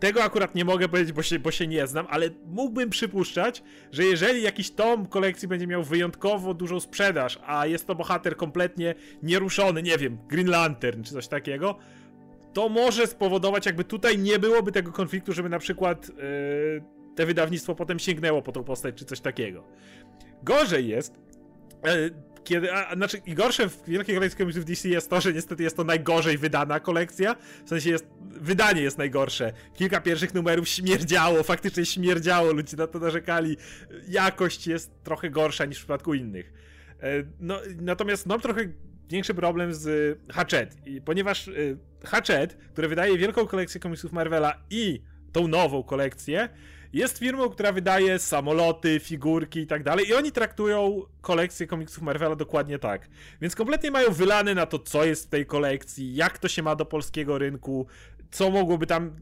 tego 0.00 0.22
akurat 0.22 0.54
nie 0.54 0.64
mogę 0.64 0.88
powiedzieć, 0.88 1.12
bo 1.12 1.22
się, 1.22 1.38
bo 1.38 1.50
się 1.50 1.66
nie 1.66 1.86
znam, 1.86 2.06
ale 2.10 2.30
mógłbym 2.46 2.90
przypuszczać, 2.90 3.62
że 3.92 4.04
jeżeli 4.04 4.42
jakiś 4.42 4.70
tom 4.70 5.06
kolekcji 5.06 5.48
będzie 5.48 5.66
miał 5.66 5.82
wyjątkowo 5.82 6.54
dużą 6.54 6.80
sprzedaż, 6.80 7.38
a 7.46 7.66
jest 7.66 7.86
to 7.86 7.94
bohater 7.94 8.36
kompletnie 8.36 8.94
nieruszony, 9.22 9.82
nie 9.82 9.98
wiem, 9.98 10.18
Green 10.28 10.48
Lantern 10.48 11.02
czy 11.02 11.12
coś 11.12 11.28
takiego, 11.28 11.78
to 12.52 12.68
może 12.68 13.06
spowodować, 13.06 13.66
jakby 13.66 13.84
tutaj 13.84 14.18
nie 14.18 14.38
byłoby 14.38 14.72
tego 14.72 14.92
konfliktu, 14.92 15.32
żeby 15.32 15.48
na 15.48 15.58
przykład 15.58 16.08
yy, 16.08 16.14
te 17.14 17.26
wydawnictwo 17.26 17.74
potem 17.74 17.98
sięgnęło 17.98 18.42
po 18.42 18.52
tą 18.52 18.64
postać 18.64 18.94
czy 18.94 19.04
coś 19.04 19.20
takiego. 19.20 19.64
Gorzej 20.42 20.88
jest, 20.88 21.14
yy, 21.84 22.10
kiedy, 22.46 22.72
a, 22.72 22.94
znaczy 22.94 23.18
i 23.26 23.34
gorsze 23.34 23.68
w 23.68 23.84
Wielkiej 23.88 24.14
Kolekcji 24.14 24.38
Komiksów 24.38 24.64
DC 24.64 24.88
jest 24.88 25.10
to, 25.10 25.20
że 25.20 25.32
niestety 25.32 25.62
jest 25.62 25.76
to 25.76 25.84
najgorzej 25.84 26.38
wydana 26.38 26.80
kolekcja, 26.80 27.36
w 27.64 27.68
sensie 27.68 27.90
jest, 27.90 28.06
wydanie 28.20 28.82
jest 28.82 28.98
najgorsze. 28.98 29.52
Kilka 29.74 30.00
pierwszych 30.00 30.34
numerów 30.34 30.68
śmierdziało, 30.68 31.42
faktycznie 31.42 31.86
śmierdziało, 31.86 32.52
ludzie 32.52 32.76
na 32.76 32.86
to 32.86 32.98
narzekali. 32.98 33.56
Jakość 34.08 34.66
jest 34.66 34.90
trochę 35.04 35.30
gorsza 35.30 35.64
niż 35.64 35.76
w 35.76 35.80
przypadku 35.80 36.14
innych. 36.14 36.52
E, 37.00 37.24
no, 37.40 37.60
natomiast 37.80 38.26
mam 38.26 38.40
trochę 38.40 38.60
większy 39.08 39.34
problem 39.34 39.74
z 39.74 40.18
Hatchet, 40.32 40.76
ponieważ 41.04 41.48
e, 41.48 41.52
Hatchet, 42.04 42.58
które 42.72 42.88
wydaje 42.88 43.18
wielką 43.18 43.46
kolekcję 43.46 43.80
komiksów 43.80 44.12
Marvela 44.12 44.62
i 44.70 45.02
tą 45.32 45.48
nową 45.48 45.82
kolekcję, 45.82 46.48
jest 46.96 47.18
firmą, 47.18 47.48
która 47.48 47.72
wydaje 47.72 48.18
samoloty, 48.18 49.00
figurki 49.00 49.60
i 49.60 49.66
tak 49.66 49.82
dalej 49.82 50.08
i 50.08 50.14
oni 50.14 50.32
traktują 50.32 51.02
kolekcję 51.20 51.66
komiksów 51.66 52.02
Marvela 52.02 52.36
dokładnie 52.36 52.78
tak. 52.78 53.08
Więc 53.40 53.54
kompletnie 53.54 53.90
mają 53.90 54.12
wylane 54.12 54.54
na 54.54 54.66
to, 54.66 54.78
co 54.78 55.04
jest 55.04 55.26
w 55.26 55.28
tej 55.28 55.46
kolekcji, 55.46 56.14
jak 56.14 56.38
to 56.38 56.48
się 56.48 56.62
ma 56.62 56.76
do 56.76 56.84
polskiego 56.84 57.38
rynku, 57.38 57.86
co 58.30 58.50
mogłoby 58.50 58.86
tam 58.86 59.16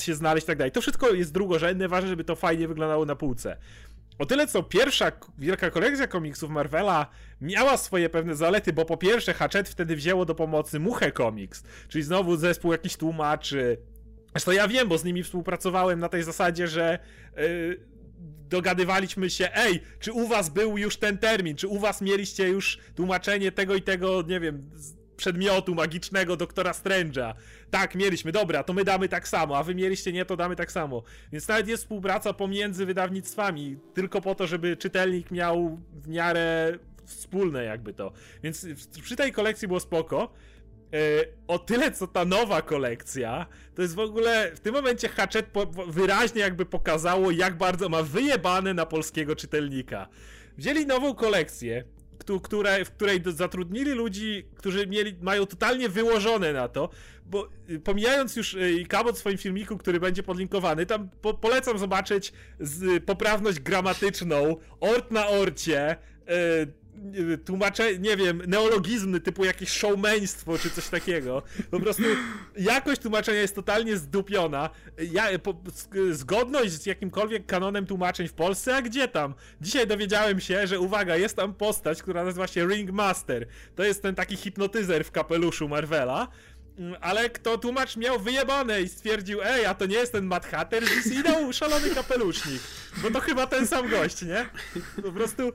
się 0.00 0.14
znaleźć 0.14 0.44
i 0.44 0.46
tak 0.46 0.58
dalej. 0.58 0.72
To 0.72 0.80
wszystko 0.80 1.10
jest 1.10 1.32
drugorzędne, 1.32 1.88
ważne, 1.88 2.08
żeby 2.08 2.24
to 2.24 2.36
fajnie 2.36 2.68
wyglądało 2.68 3.04
na 3.04 3.16
półce. 3.16 3.56
O 4.18 4.26
tyle 4.26 4.46
co 4.46 4.62
pierwsza 4.62 5.12
wielka 5.38 5.70
kolekcja 5.70 6.06
komiksów 6.06 6.50
Marvela 6.50 7.06
miała 7.40 7.76
swoje 7.76 8.10
pewne 8.10 8.34
zalety, 8.34 8.72
bo 8.72 8.84
po 8.84 8.96
pierwsze 8.96 9.34
Hatchet 9.34 9.68
wtedy 9.68 9.96
wzięło 9.96 10.24
do 10.24 10.34
pomocy 10.34 10.80
Muchę 10.80 11.12
Comics, 11.12 11.62
czyli 11.88 12.04
znowu 12.04 12.36
zespół 12.36 12.72
jakiś 12.72 12.96
tłumaczy, 12.96 13.78
Zresztą 14.32 14.50
ja 14.52 14.68
wiem, 14.68 14.88
bo 14.88 14.98
z 14.98 15.04
nimi 15.04 15.22
współpracowałem 15.22 16.00
na 16.00 16.08
tej 16.08 16.22
zasadzie, 16.22 16.68
że 16.68 16.98
yy, 17.36 17.80
dogadywaliśmy 18.48 19.30
się, 19.30 19.48
ej, 19.54 19.82
czy 20.00 20.12
u 20.12 20.28
was 20.28 20.48
był 20.48 20.78
już 20.78 20.96
ten 20.96 21.18
termin, 21.18 21.56
czy 21.56 21.68
u 21.68 21.78
was 21.78 22.00
mieliście 22.00 22.48
już 22.48 22.78
tłumaczenie 22.94 23.52
tego 23.52 23.74
i 23.74 23.82
tego, 23.82 24.22
nie 24.22 24.40
wiem, 24.40 24.70
przedmiotu 25.16 25.74
magicznego 25.74 26.36
doktora 26.36 26.72
Strange'a. 26.72 27.34
Tak, 27.70 27.94
mieliśmy, 27.94 28.32
dobra, 28.32 28.62
to 28.62 28.72
my 28.72 28.84
damy 28.84 29.08
tak 29.08 29.28
samo, 29.28 29.58
a 29.58 29.62
wy 29.62 29.74
mieliście 29.74 30.12
nie, 30.12 30.24
to 30.24 30.36
damy 30.36 30.56
tak 30.56 30.72
samo. 30.72 31.02
Więc 31.32 31.48
nawet 31.48 31.68
jest 31.68 31.82
współpraca 31.82 32.32
pomiędzy 32.32 32.86
wydawnictwami, 32.86 33.78
tylko 33.94 34.20
po 34.20 34.34
to, 34.34 34.46
żeby 34.46 34.76
czytelnik 34.76 35.30
miał 35.30 35.80
w 35.92 36.08
miarę 36.08 36.78
wspólne 37.04 37.64
jakby 37.64 37.94
to. 37.94 38.12
Więc 38.42 38.66
przy 39.02 39.16
tej 39.16 39.32
kolekcji 39.32 39.68
było 39.68 39.80
spoko. 39.80 40.32
O 41.46 41.58
tyle 41.58 41.92
co 41.92 42.06
ta 42.06 42.24
nowa 42.24 42.62
kolekcja, 42.62 43.46
to 43.74 43.82
jest 43.82 43.94
w 43.94 43.98
ogóle 43.98 44.52
w 44.54 44.60
tym 44.60 44.74
momencie 44.74 45.08
Hatchet 45.08 45.46
wyraźnie 45.88 46.40
jakby 46.40 46.66
pokazało, 46.66 47.30
jak 47.30 47.58
bardzo 47.58 47.88
ma 47.88 48.02
wyjebane 48.02 48.74
na 48.74 48.86
polskiego 48.86 49.36
czytelnika. 49.36 50.08
Wzięli 50.58 50.86
nową 50.86 51.14
kolekcję, 51.14 51.84
które, 52.42 52.84
w 52.84 52.90
której 52.90 53.22
zatrudnili 53.26 53.90
ludzi, 53.90 54.46
którzy 54.56 54.86
mieli, 54.86 55.16
mają 55.22 55.46
totalnie 55.46 55.88
wyłożone 55.88 56.52
na 56.52 56.68
to, 56.68 56.90
bo 57.26 57.48
y, 57.70 57.80
pomijając 57.80 58.36
już 58.36 58.54
y, 58.54 58.84
Kabot 58.88 59.16
w 59.16 59.18
swoim 59.18 59.38
filmiku, 59.38 59.78
który 59.78 60.00
będzie 60.00 60.22
podlinkowany, 60.22 60.86
tam 60.86 61.08
po, 61.22 61.34
polecam 61.34 61.78
zobaczyć 61.78 62.32
z, 62.60 63.04
poprawność 63.04 63.60
gramatyczną, 63.60 64.56
ort 64.80 65.10
na 65.10 65.28
orcie, 65.28 65.96
yy, 67.12 67.38
tłumacze, 67.38 67.98
nie 67.98 68.16
wiem, 68.16 68.42
neologizmy 68.46 69.20
typu 69.20 69.44
jakieś 69.44 69.68
showmeństwo 69.68 70.58
czy 70.58 70.70
coś 70.70 70.88
takiego. 70.88 71.42
Po 71.70 71.80
prostu 71.80 72.02
jakość 72.56 73.00
tłumaczenia 73.00 73.40
jest 73.40 73.54
totalnie 73.54 73.96
zdupiona. 73.96 74.70
Ja, 75.12 75.38
po, 75.38 75.54
zgodność 76.10 76.72
z 76.72 76.86
jakimkolwiek 76.86 77.46
kanonem 77.46 77.86
tłumaczeń 77.86 78.28
w 78.28 78.32
Polsce, 78.32 78.76
a 78.76 78.82
gdzie 78.82 79.08
tam? 79.08 79.34
Dzisiaj 79.60 79.86
dowiedziałem 79.86 80.40
się, 80.40 80.66
że 80.66 80.80
uwaga, 80.80 81.16
jest 81.16 81.36
tam 81.36 81.54
postać, 81.54 82.02
która 82.02 82.24
nazywa 82.24 82.46
się 82.46 82.68
Ringmaster. 82.68 83.46
To 83.74 83.84
jest 83.84 84.02
ten 84.02 84.14
taki 84.14 84.36
hipnotyzer 84.36 85.04
w 85.04 85.10
kapeluszu 85.10 85.68
Marvela. 85.68 86.28
Mm, 86.78 86.96
ale 87.00 87.30
kto 87.30 87.58
tłumacz 87.58 87.96
miał 87.96 88.20
wyjebane 88.20 88.82
i 88.82 88.88
stwierdził, 88.88 89.42
ej, 89.42 89.66
a 89.66 89.74
to 89.74 89.86
nie 89.86 89.96
jest 89.96 90.12
ten 90.12 90.24
Mad 90.24 90.46
Hatter, 90.46 90.82
i 91.12 91.22
dał 91.22 91.52
szalony 91.52 91.90
kapelusznik. 91.90 92.62
Bo 93.02 93.10
to 93.10 93.20
chyba 93.20 93.46
ten 93.46 93.66
sam 93.66 93.88
gość, 93.88 94.22
nie? 94.22 94.46
Po 95.02 95.12
prostu 95.12 95.52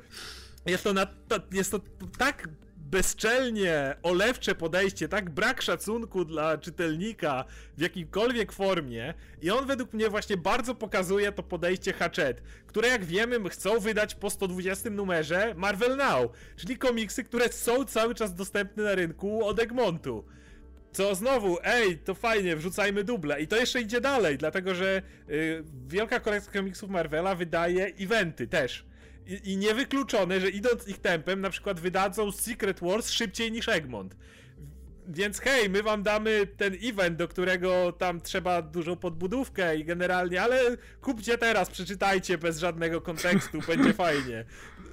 jest 0.66 0.84
to, 0.84 0.94
na, 0.94 1.08
jest 1.52 1.72
to 1.72 1.80
tak 2.18 2.48
bezczelnie 2.94 3.96
olewcze 4.04 4.56
podejście, 4.56 5.08
tak 5.08 5.30
brak 5.30 5.62
szacunku 5.62 6.26
dla 6.26 6.58
czytelnika 6.58 7.46
w 7.78 7.82
jakimkolwiek 7.82 8.52
formie 8.52 9.14
i 9.42 9.52
on 9.52 9.66
według 9.66 9.94
mnie 9.94 10.10
właśnie 10.10 10.38
bardzo 10.38 10.76
pokazuje 10.76 11.32
to 11.32 11.44
podejście 11.44 11.94
Hatchet, 11.94 12.42
które 12.68 12.88
jak 12.88 13.06
wiemy 13.06 13.50
chcą 13.50 13.80
wydać 13.80 14.16
po 14.16 14.30
120 14.30 14.90
numerze 14.90 15.54
Marvel 15.58 15.98
Now, 15.98 16.32
czyli 16.56 16.78
komiksy, 16.78 17.24
które 17.24 17.50
są 17.50 17.86
cały 17.86 18.16
czas 18.16 18.36
dostępne 18.36 18.84
na 18.84 18.96
rynku 18.96 19.46
od 19.46 19.60
Egmontu. 19.60 20.26
Co 20.92 21.16
znowu, 21.16 21.58
ej, 21.64 21.98
to 21.98 22.16
fajnie, 22.16 22.56
wrzucajmy 22.56 23.04
duble. 23.04 23.42
I 23.42 23.48
to 23.48 23.56
jeszcze 23.56 23.82
idzie 23.82 24.02
dalej, 24.02 24.38
dlatego 24.38 24.76
że 24.76 25.02
yy, 25.28 25.64
wielka 25.88 26.20
kolekcja 26.20 26.54
komiksów 26.54 26.90
Marvela 26.90 27.36
wydaje 27.36 27.86
eventy 27.86 28.48
też. 28.48 28.86
I, 29.28 29.52
I 29.52 29.58
niewykluczone, 29.58 30.40
że 30.40 30.50
idąc 30.50 30.88
ich 30.88 31.00
tempem, 31.00 31.42
na 31.42 31.50
przykład 31.50 31.80
wydadzą 31.80 32.32
Secret 32.32 32.80
Wars 32.80 33.12
szybciej 33.12 33.52
niż 33.52 33.70
Egmont. 33.70 34.16
Więc 35.08 35.40
hej, 35.40 35.70
my 35.70 35.84
wam 35.84 36.04
damy 36.04 36.48
ten 36.58 36.78
event, 36.84 37.18
do 37.18 37.28
którego 37.28 37.92
tam 37.92 38.22
trzeba 38.22 38.62
dużą 38.62 38.96
podbudówkę 38.96 39.78
i 39.78 39.86
generalnie, 39.86 40.42
ale 40.42 40.78
kupcie 41.02 41.38
teraz, 41.38 41.70
przeczytajcie 41.70 42.38
bez 42.38 42.60
żadnego 42.60 43.02
kontekstu, 43.02 43.60
będzie 43.68 43.94
fajnie. 43.94 44.46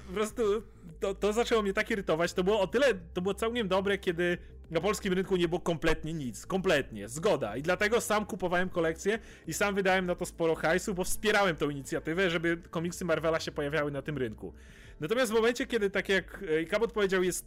Po 0.06 0.12
prostu 0.12 0.62
to, 1.00 1.14
to 1.14 1.32
zaczęło 1.32 1.62
mnie 1.62 1.72
tak 1.72 1.90
irytować. 1.90 2.32
To 2.32 2.44
było 2.44 2.60
o 2.60 2.66
tyle, 2.66 2.86
to 3.14 3.20
było 3.20 3.34
całkiem 3.34 3.68
dobre, 3.68 3.98
kiedy 3.98 4.38
na 4.70 4.80
polskim 4.80 5.12
rynku 5.12 5.36
nie 5.36 5.48
było 5.48 5.60
kompletnie 5.60 6.12
nic. 6.12 6.46
Kompletnie. 6.46 7.08
Zgoda. 7.08 7.56
I 7.56 7.62
dlatego 7.62 8.00
sam 8.00 8.26
kupowałem 8.26 8.68
kolekcję 8.68 9.18
i 9.46 9.54
sam 9.54 9.74
wydałem 9.74 10.06
na 10.06 10.14
to 10.14 10.26
sporo 10.26 10.54
hajsu, 10.54 10.94
bo 10.94 11.04
wspierałem 11.04 11.56
tą 11.56 11.70
inicjatywę, 11.70 12.30
żeby 12.30 12.56
komiksy 12.70 13.04
Marvela 13.04 13.40
się 13.40 13.52
pojawiały 13.52 13.90
na 13.90 14.02
tym 14.02 14.18
rynku. 14.18 14.54
Natomiast 15.00 15.32
w 15.32 15.34
momencie, 15.34 15.66
kiedy 15.66 15.90
tak 15.90 16.08
jak 16.08 16.44
e, 16.48 16.64
Kabot 16.64 16.92
powiedział, 16.92 17.22
jest 17.22 17.46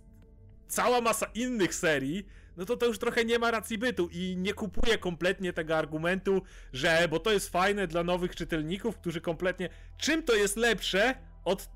cała 0.67 1.01
masa 1.01 1.25
innych 1.25 1.75
serii, 1.75 2.27
no 2.57 2.65
to 2.65 2.77
to 2.77 2.85
już 2.85 2.99
trochę 2.99 3.25
nie 3.25 3.39
ma 3.39 3.51
racji 3.51 3.77
bytu 3.77 4.09
i 4.11 4.35
nie 4.37 4.53
kupuję 4.53 4.97
kompletnie 4.97 5.53
tego 5.53 5.77
argumentu, 5.77 6.41
że 6.73 7.07
bo 7.09 7.19
to 7.19 7.31
jest 7.31 7.49
fajne 7.49 7.87
dla 7.87 8.03
nowych 8.03 8.35
czytelników, 8.35 8.97
którzy 8.97 9.21
kompletnie... 9.21 9.69
Czym 9.97 10.23
to 10.23 10.35
jest 10.35 10.57
lepsze 10.57 11.15
od 11.45 11.69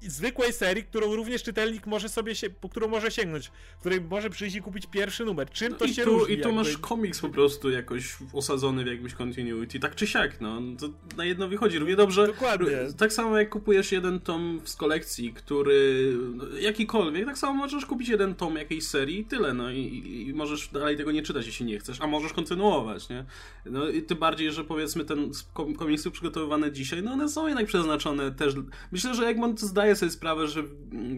zwykłej 0.00 0.52
serii, 0.52 0.84
którą 0.84 1.14
również 1.14 1.42
czytelnik 1.42 1.86
może 1.86 2.08
sobie 2.08 2.34
się, 2.34 2.50
po 2.50 2.68
którą 2.68 2.88
może 2.88 3.10
sięgnąć, 3.10 3.50
w 3.76 3.80
której 3.80 4.00
może 4.00 4.30
przyjść 4.30 4.56
i 4.56 4.62
kupić 4.62 4.86
pierwszy 4.86 5.24
numer. 5.24 5.50
Czym 5.50 5.72
no 5.72 5.78
to 5.78 5.88
się 5.88 6.04
tu, 6.04 6.10
różni? 6.10 6.34
I 6.34 6.36
tu 6.36 6.48
jakby... 6.48 6.54
masz 6.54 6.78
komiks 6.78 7.20
po 7.20 7.28
prostu 7.28 7.70
jakoś 7.70 8.16
osadzony 8.32 8.84
w 8.84 8.86
jakimś 8.86 9.14
continuity, 9.14 9.80
tak 9.80 9.94
czy 9.94 10.06
siak, 10.06 10.40
no. 10.40 10.62
To 10.78 10.88
na 11.16 11.24
jedno 11.24 11.48
wychodzi 11.48 11.78
równie 11.78 11.96
dobrze. 11.96 12.26
Dokładnie. 12.26 12.76
Tak 12.98 13.12
samo 13.12 13.38
jak 13.38 13.50
kupujesz 13.50 13.92
jeden 13.92 14.20
tom 14.20 14.60
z 14.64 14.76
kolekcji, 14.76 15.32
który 15.32 16.12
no, 16.34 16.44
jakikolwiek, 16.58 17.26
tak 17.26 17.38
samo 17.38 17.54
możesz 17.54 17.86
kupić 17.86 18.08
jeden 18.08 18.34
tom 18.34 18.56
jakiejś 18.56 18.86
serii 18.86 19.20
i 19.20 19.24
tyle, 19.24 19.54
no 19.54 19.70
i, 19.70 20.24
i 20.28 20.34
możesz 20.34 20.68
dalej 20.68 20.96
tego 20.96 21.12
nie 21.12 21.22
czytać, 21.22 21.46
jeśli 21.46 21.66
nie 21.66 21.78
chcesz, 21.78 22.00
a 22.00 22.06
możesz 22.06 22.32
kontynuować, 22.32 23.08
nie? 23.08 23.24
No 23.66 23.88
i 23.88 24.02
tym 24.02 24.18
bardziej, 24.18 24.52
że 24.52 24.64
powiedzmy 24.64 25.04
ten 25.04 25.30
komiksy 25.78 26.10
przygotowywane 26.10 26.72
dzisiaj, 26.72 27.02
no 27.02 27.12
one 27.12 27.28
są 27.28 27.46
jednak 27.46 27.66
przeznaczone 27.66 28.32
też, 28.32 28.54
myślę, 28.92 29.14
że 29.14 29.26
Egmont 29.26 29.60
zdaje 29.60 29.85
zdaję 29.86 29.96
sobie 29.96 30.10
sprawę, 30.10 30.48
że 30.48 30.62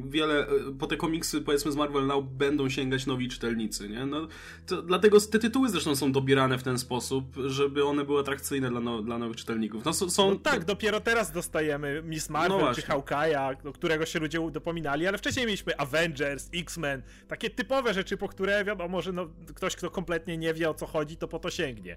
wiele, 0.05 0.47
po 0.79 0.87
te 0.87 0.97
komiksy 0.97 1.41
powiedzmy 1.41 1.73
z 1.73 1.77
Marvel 1.77 2.07
Now 2.07 2.25
będą 2.25 2.69
sięgać 2.69 3.07
nowi 3.07 3.29
czytelnicy, 3.29 3.89
nie? 3.89 4.07
No, 4.07 4.29
to, 4.67 4.83
dlatego 4.83 5.21
te 5.21 5.39
tytuły 5.39 5.69
zresztą 5.69 5.97
są 5.97 6.13
dobierane 6.13 6.59
w 6.59 6.63
ten 6.63 6.79
sposób, 6.79 7.25
żeby 7.47 7.85
one 7.85 8.05
były 8.05 8.21
atrakcyjne 8.21 8.71
dla, 8.71 8.81
no, 8.81 9.03
dla 9.03 9.19
nowych 9.19 9.37
czytelników. 9.37 9.85
No, 9.85 9.93
są... 9.93 10.31
No 10.31 10.37
tak, 10.37 10.65
dopiero 10.65 11.01
teraz 11.01 11.33
dostajemy 11.33 12.03
Miss 12.03 12.31
Marvel 12.31 12.61
no 12.61 12.75
czy 12.75 12.83
Hawkeye'a, 12.83 13.63
do 13.63 13.73
którego 13.73 14.07
się 14.07 14.19
ludzie 14.19 14.51
dopominali, 14.51 15.07
ale 15.07 15.19
wcześniej 15.19 15.47
mieliśmy 15.47 15.77
Avengers, 15.77 16.49
X-Men, 16.55 17.03
takie 17.29 17.51
typowe 17.51 17.95
rzeczy, 17.95 18.17
po 18.17 18.29
które 18.29 18.65
wiadomo, 18.65 19.03
że 19.03 19.13
no, 19.13 19.29
ktoś, 19.55 19.77
kto 19.77 19.91
kompletnie 19.91 20.39
nie 20.39 20.55
wie 20.55 20.71
o 20.71 20.75
co 20.75 20.87
chodzi, 20.87 21.17
to 21.17 21.29
po 21.29 21.39
to 21.39 21.51
sięgnie. 21.51 21.97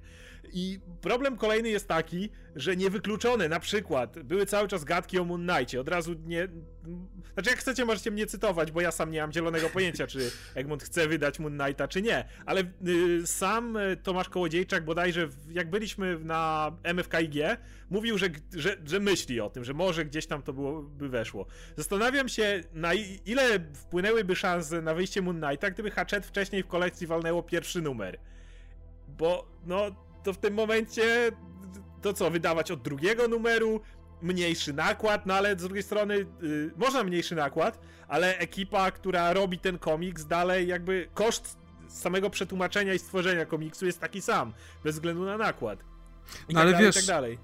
I 0.54 0.80
problem 1.02 1.38
kolejny 1.38 1.70
jest 1.70 1.88
taki, 1.88 2.30
że 2.56 2.76
niewykluczone 2.76 3.50
na 3.50 3.60
przykład 3.60 4.20
były 4.20 4.46
cały 4.46 4.68
czas 4.68 4.84
gadki 4.84 5.20
o 5.20 5.26
Moon 5.26 5.48
od 5.80 5.90
razu 5.90 6.16
nie, 6.26 6.48
znaczy, 7.34 7.50
jak 7.50 7.60
chcecie, 7.60 7.86
możecie 7.86 8.12
mnie 8.12 8.26
cytować, 8.26 8.72
bo 8.72 8.82
ja 8.82 8.92
sam 8.92 9.12
nie 9.12 9.22
mam 9.22 9.32
zielonego 9.32 9.70
pojęcia, 9.70 10.08
czy 10.08 10.32
Egmont 10.56 10.84
chce 10.84 11.08
wydać 11.08 11.40
Moon 11.40 11.58
Knighta, 11.58 11.88
czy 11.88 12.02
nie. 12.02 12.26
Ale 12.46 12.64
y, 12.88 13.28
sam 13.28 13.78
y, 13.78 13.98
Tomasz 14.04 14.30
Kołodziejczak, 14.30 14.86
bodajże, 14.86 15.30
jak 15.52 15.70
byliśmy 15.70 16.20
na 16.20 16.72
MFKIG, 16.94 17.44
mówił, 17.90 18.18
że, 18.18 18.30
że, 18.56 18.78
że 18.86 19.00
myśli 19.00 19.42
o 19.42 19.50
tym, 19.50 19.64
że 19.64 19.74
może 19.74 20.06
gdzieś 20.06 20.28
tam 20.28 20.42
to 20.44 20.54
było, 20.54 20.82
by 20.82 21.10
weszło. 21.10 21.46
Zastanawiam 21.78 22.30
się, 22.30 22.64
na 22.74 22.94
ile 23.26 23.60
wpłynęłyby 23.74 24.36
szanse 24.36 24.82
na 24.82 24.94
wyjście 24.94 25.22
Moon 25.22 25.42
Knighta, 25.42 25.72
gdyby 25.72 25.92
Hatchet 25.92 26.26
wcześniej 26.26 26.64
w 26.64 26.68
kolekcji 26.68 27.08
walnęło 27.08 27.44
pierwszy 27.44 27.82
numer. 27.82 28.20
Bo, 29.08 29.48
no, 29.66 29.96
to 30.24 30.34
w 30.34 30.38
tym 30.38 30.54
momencie 30.54 31.32
to 32.02 32.14
co, 32.14 32.32
wydawać 32.32 32.72
od 32.72 32.82
drugiego 32.82 33.28
numeru, 33.28 33.82
mniejszy 34.22 34.74
nakład, 34.74 35.26
no 35.26 35.34
ale 35.34 35.56
z 35.60 35.62
drugiej 35.62 35.84
strony 35.84 36.18
yy, 36.42 36.72
można 36.78 37.04
mniejszy 37.04 37.36
nakład, 37.36 37.80
ale 38.08 38.38
ekipa, 38.38 38.92
która 38.92 39.34
robi 39.34 39.60
ten 39.60 39.78
komiks, 39.78 40.26
dalej 40.26 40.68
jakby 40.68 41.08
koszt 41.14 41.58
samego 41.88 42.30
przetłumaczenia 42.30 42.94
i 42.94 43.00
stworzenia 43.00 43.46
komiksu 43.46 43.86
jest 43.86 44.00
taki 44.00 44.22
sam, 44.22 44.54
bez 44.84 44.96
względu 44.96 45.26
na 45.26 45.38
nakład. 45.38 45.80
I 46.50 46.54
no 46.54 46.60
tak 46.60 46.62
ale 46.62 46.72
dalej, 46.72 46.86
wiesz, 46.86 46.96
tak 46.96 47.06
dalej. 47.06 47.40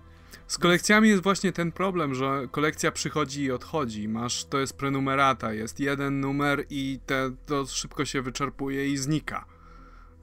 Z 0.47 0.57
kolekcjami 0.57 1.09
jest 1.09 1.23
właśnie 1.23 1.51
ten 1.51 1.71
problem, 1.71 2.15
że 2.15 2.47
kolekcja 2.51 2.91
przychodzi 2.91 3.43
i 3.43 3.51
odchodzi. 3.51 4.07
Masz, 4.07 4.45
to 4.45 4.59
jest 4.59 4.77
prenumerata, 4.77 5.53
jest 5.53 5.79
jeden 5.79 6.19
numer 6.19 6.65
i 6.69 6.99
te, 7.05 7.31
to 7.45 7.65
szybko 7.65 8.05
się 8.05 8.21
wyczerpuje 8.21 8.87
i 8.87 8.97
znika 8.97 9.56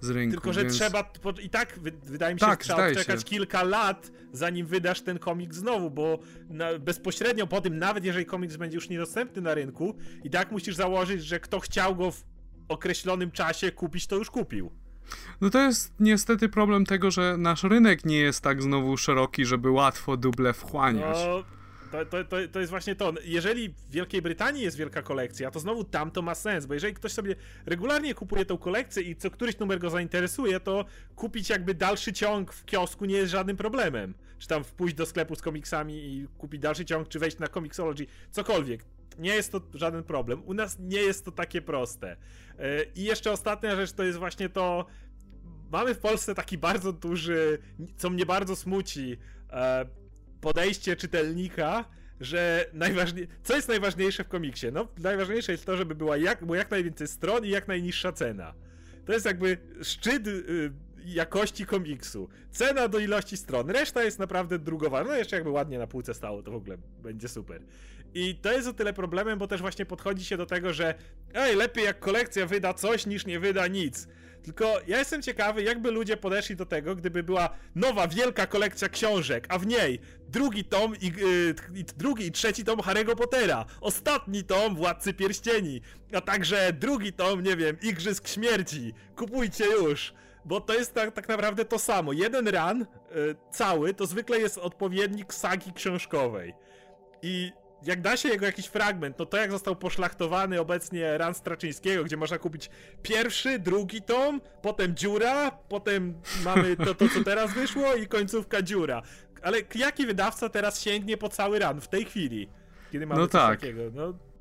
z 0.04 0.10
rynku. 0.10 0.32
Tylko, 0.32 0.52
że 0.52 0.62
więc... 0.62 0.74
trzeba, 0.74 1.12
i 1.42 1.50
tak 1.50 1.78
wydaje 2.02 2.34
mi 2.34 2.40
się, 2.40 2.46
tak, 2.46 2.62
że 2.62 2.74
trzeba 2.74 2.94
czekać 2.94 3.20
się. 3.20 3.26
kilka 3.26 3.62
lat, 3.62 4.10
zanim 4.32 4.66
wydasz 4.66 5.00
ten 5.00 5.18
komiks 5.18 5.56
znowu, 5.56 5.90
bo 5.90 6.18
na, 6.48 6.78
bezpośrednio 6.78 7.46
po 7.46 7.60
tym, 7.60 7.78
nawet 7.78 8.04
jeżeli 8.04 8.26
komiks 8.26 8.56
będzie 8.56 8.74
już 8.74 8.88
niedostępny 8.88 9.42
na 9.42 9.54
rynku, 9.54 9.96
i 10.24 10.30
tak 10.30 10.52
musisz 10.52 10.74
założyć, 10.74 11.24
że 11.24 11.40
kto 11.40 11.60
chciał 11.60 11.96
go 11.96 12.10
w 12.10 12.24
określonym 12.68 13.30
czasie 13.30 13.72
kupić, 13.72 14.06
to 14.06 14.16
już 14.16 14.30
kupił. 14.30 14.70
No 15.40 15.50
to 15.50 15.60
jest 15.60 15.94
niestety 16.00 16.48
problem 16.48 16.86
tego, 16.86 17.10
że 17.10 17.36
nasz 17.38 17.62
rynek 17.62 18.04
nie 18.04 18.18
jest 18.18 18.40
tak 18.40 18.62
znowu 18.62 18.96
szeroki, 18.96 19.44
żeby 19.44 19.70
łatwo 19.70 20.16
duble 20.16 20.52
wchłaniać. 20.52 21.18
No 21.26 21.44
to, 21.94 22.04
to, 22.04 22.24
to, 22.24 22.36
to 22.52 22.60
jest 22.60 22.70
właśnie 22.70 22.94
to. 22.96 23.12
Jeżeli 23.24 23.68
w 23.68 23.90
Wielkiej 23.90 24.22
Brytanii 24.22 24.62
jest 24.62 24.76
wielka 24.76 25.02
kolekcja, 25.02 25.50
to 25.50 25.60
znowu 25.60 25.84
tam 25.84 26.10
to 26.10 26.22
ma 26.22 26.34
sens, 26.34 26.66
bo 26.66 26.74
jeżeli 26.74 26.94
ktoś 26.94 27.12
sobie 27.12 27.36
regularnie 27.66 28.14
kupuje 28.14 28.44
tą 28.44 28.58
kolekcję 28.58 29.02
i 29.02 29.16
co 29.16 29.30
któryś 29.30 29.58
numer 29.58 29.78
go 29.78 29.90
zainteresuje, 29.90 30.60
to 30.60 30.84
kupić 31.16 31.50
jakby 31.50 31.74
dalszy 31.74 32.12
ciąg 32.12 32.52
w 32.52 32.64
kiosku 32.64 33.04
nie 33.04 33.16
jest 33.16 33.32
żadnym 33.32 33.56
problemem. 33.56 34.14
Czy 34.38 34.48
tam 34.48 34.64
wpójść 34.64 34.94
do 34.94 35.06
sklepu 35.06 35.36
z 35.36 35.42
komiksami 35.42 35.94
i 35.94 36.28
kupić 36.38 36.60
dalszy 36.60 36.84
ciąg, 36.84 37.08
czy 37.08 37.18
wejść 37.18 37.38
na 37.38 37.48
Comixology, 37.48 38.06
cokolwiek. 38.30 38.84
Nie 39.18 39.34
jest 39.34 39.52
to 39.52 39.60
żaden 39.74 40.02
problem. 40.02 40.42
U 40.44 40.54
nas 40.54 40.76
nie 40.78 41.02
jest 41.02 41.24
to 41.24 41.32
takie 41.32 41.62
proste. 41.62 42.16
E, 42.58 42.84
I 42.84 43.04
jeszcze 43.04 43.32
ostatnia 43.32 43.76
rzecz 43.76 43.92
to 43.92 44.02
jest 44.02 44.18
właśnie 44.18 44.48
to. 44.48 44.86
Mamy 45.72 45.94
w 45.94 45.98
Polsce 45.98 46.34
taki 46.34 46.58
bardzo 46.58 46.92
duży, 46.92 47.58
co 47.96 48.10
mnie 48.10 48.26
bardzo 48.26 48.56
smuci, 48.56 49.18
e, 49.50 49.86
podejście 50.44 50.96
czytelnika, 50.96 51.84
że 52.20 52.66
najważniej... 52.72 53.28
co 53.42 53.56
jest 53.56 53.68
najważniejsze 53.68 54.24
w 54.24 54.28
komiksie? 54.28 54.66
No, 54.72 54.88
najważniejsze 54.98 55.52
jest 55.52 55.66
to, 55.66 55.76
żeby 55.76 55.94
była 55.94 56.16
jak, 56.16 56.44
było 56.44 56.54
jak 56.54 56.70
najwięcej 56.70 57.08
stron 57.08 57.44
i 57.44 57.48
jak 57.48 57.68
najniższa 57.68 58.12
cena. 58.12 58.54
To 59.06 59.12
jest 59.12 59.26
jakby 59.26 59.58
szczyt 59.82 60.26
y, 60.26 60.72
jakości 61.04 61.66
komiksu. 61.66 62.28
Cena 62.50 62.88
do 62.88 62.98
ilości 62.98 63.36
stron. 63.36 63.70
Reszta 63.70 64.04
jest 64.04 64.18
naprawdę 64.18 64.58
drugowa. 64.58 65.04
No 65.04 65.14
jeszcze 65.14 65.36
jakby 65.36 65.50
ładnie 65.50 65.78
na 65.78 65.86
półce 65.86 66.14
stało, 66.14 66.42
to 66.42 66.50
w 66.50 66.54
ogóle 66.54 66.76
będzie 67.02 67.28
super. 67.28 67.62
I 68.14 68.34
to 68.34 68.52
jest 68.52 68.68
o 68.68 68.72
tyle 68.72 68.92
problemem, 68.92 69.38
bo 69.38 69.46
też 69.46 69.60
właśnie 69.60 69.86
podchodzi 69.86 70.24
się 70.24 70.36
do 70.36 70.46
tego, 70.46 70.72
że 70.72 70.94
ej, 71.34 71.56
lepiej 71.56 71.84
jak 71.84 71.98
kolekcja 71.98 72.46
wyda 72.46 72.74
coś, 72.74 73.06
niż 73.06 73.26
nie 73.26 73.40
wyda 73.40 73.66
nic. 73.66 74.08
Tylko 74.44 74.80
ja 74.86 74.98
jestem 74.98 75.22
ciekawy, 75.22 75.62
jakby 75.62 75.90
ludzie 75.90 76.16
podeszli 76.16 76.56
do 76.56 76.66
tego, 76.66 76.96
gdyby 76.96 77.22
była 77.22 77.48
nowa, 77.74 78.08
wielka 78.08 78.46
kolekcja 78.46 78.88
książek, 78.88 79.46
a 79.48 79.58
w 79.58 79.66
niej 79.66 80.00
drugi 80.28 80.64
tom 80.64 80.96
i, 81.00 81.06
yy, 81.06 81.84
drugi 81.96 82.26
i 82.26 82.32
trzeci 82.32 82.64
tom 82.64 82.78
Harry'ego 82.78 83.16
Pottera, 83.16 83.64
ostatni 83.80 84.44
tom 84.44 84.76
Władcy 84.76 85.14
Pierścieni, 85.14 85.80
a 86.12 86.20
także 86.20 86.72
drugi 86.72 87.12
tom, 87.12 87.42
nie 87.42 87.56
wiem, 87.56 87.76
Igrzysk 87.82 88.28
Śmierci. 88.28 88.94
Kupujcie 89.16 89.64
już! 89.66 90.14
Bo 90.44 90.60
to 90.60 90.74
jest 90.74 90.94
tak, 90.94 91.14
tak 91.14 91.28
naprawdę 91.28 91.64
to 91.64 91.78
samo. 91.78 92.12
Jeden 92.12 92.48
run 92.48 92.86
yy, 93.14 93.36
cały 93.50 93.94
to 93.94 94.06
zwykle 94.06 94.38
jest 94.38 94.58
odpowiednik 94.58 95.34
sagi 95.34 95.72
książkowej. 95.72 96.54
I 97.22 97.52
jak 97.86 98.00
da 98.00 98.16
się 98.16 98.28
jego 98.28 98.46
jakiś 98.46 98.66
fragment, 98.66 99.18
no 99.18 99.26
to 99.26 99.36
jak 99.36 99.50
został 99.50 99.76
poszlachtowany 99.76 100.60
obecnie 100.60 101.18
Ran 101.18 101.34
Straczyńskiego, 101.34 102.04
gdzie 102.04 102.16
można 102.16 102.38
kupić 102.38 102.70
pierwszy, 103.02 103.58
drugi 103.58 104.02
tom, 104.02 104.40
potem 104.62 104.94
dziura, 104.94 105.50
potem 105.50 106.14
mamy 106.44 106.76
to, 106.76 106.94
to 106.94 107.08
co 107.08 107.24
teraz 107.24 107.54
wyszło 107.54 107.94
i 107.94 108.06
końcówka 108.06 108.62
dziura. 108.62 109.02
Ale 109.42 109.58
jaki 109.74 110.06
wydawca 110.06 110.48
teraz 110.48 110.82
sięgnie 110.82 111.16
po 111.16 111.28
cały 111.28 111.58
ran 111.58 111.80
w 111.80 111.88
tej 111.88 112.04
chwili? 112.04 112.48
Kiedy 112.92 113.06
mamy 113.06 113.20
no 113.20 113.26
coś 113.26 113.32
tak. 113.32 113.60
takiego? 113.60 113.82
No, 113.94 114.06
no 114.06 114.33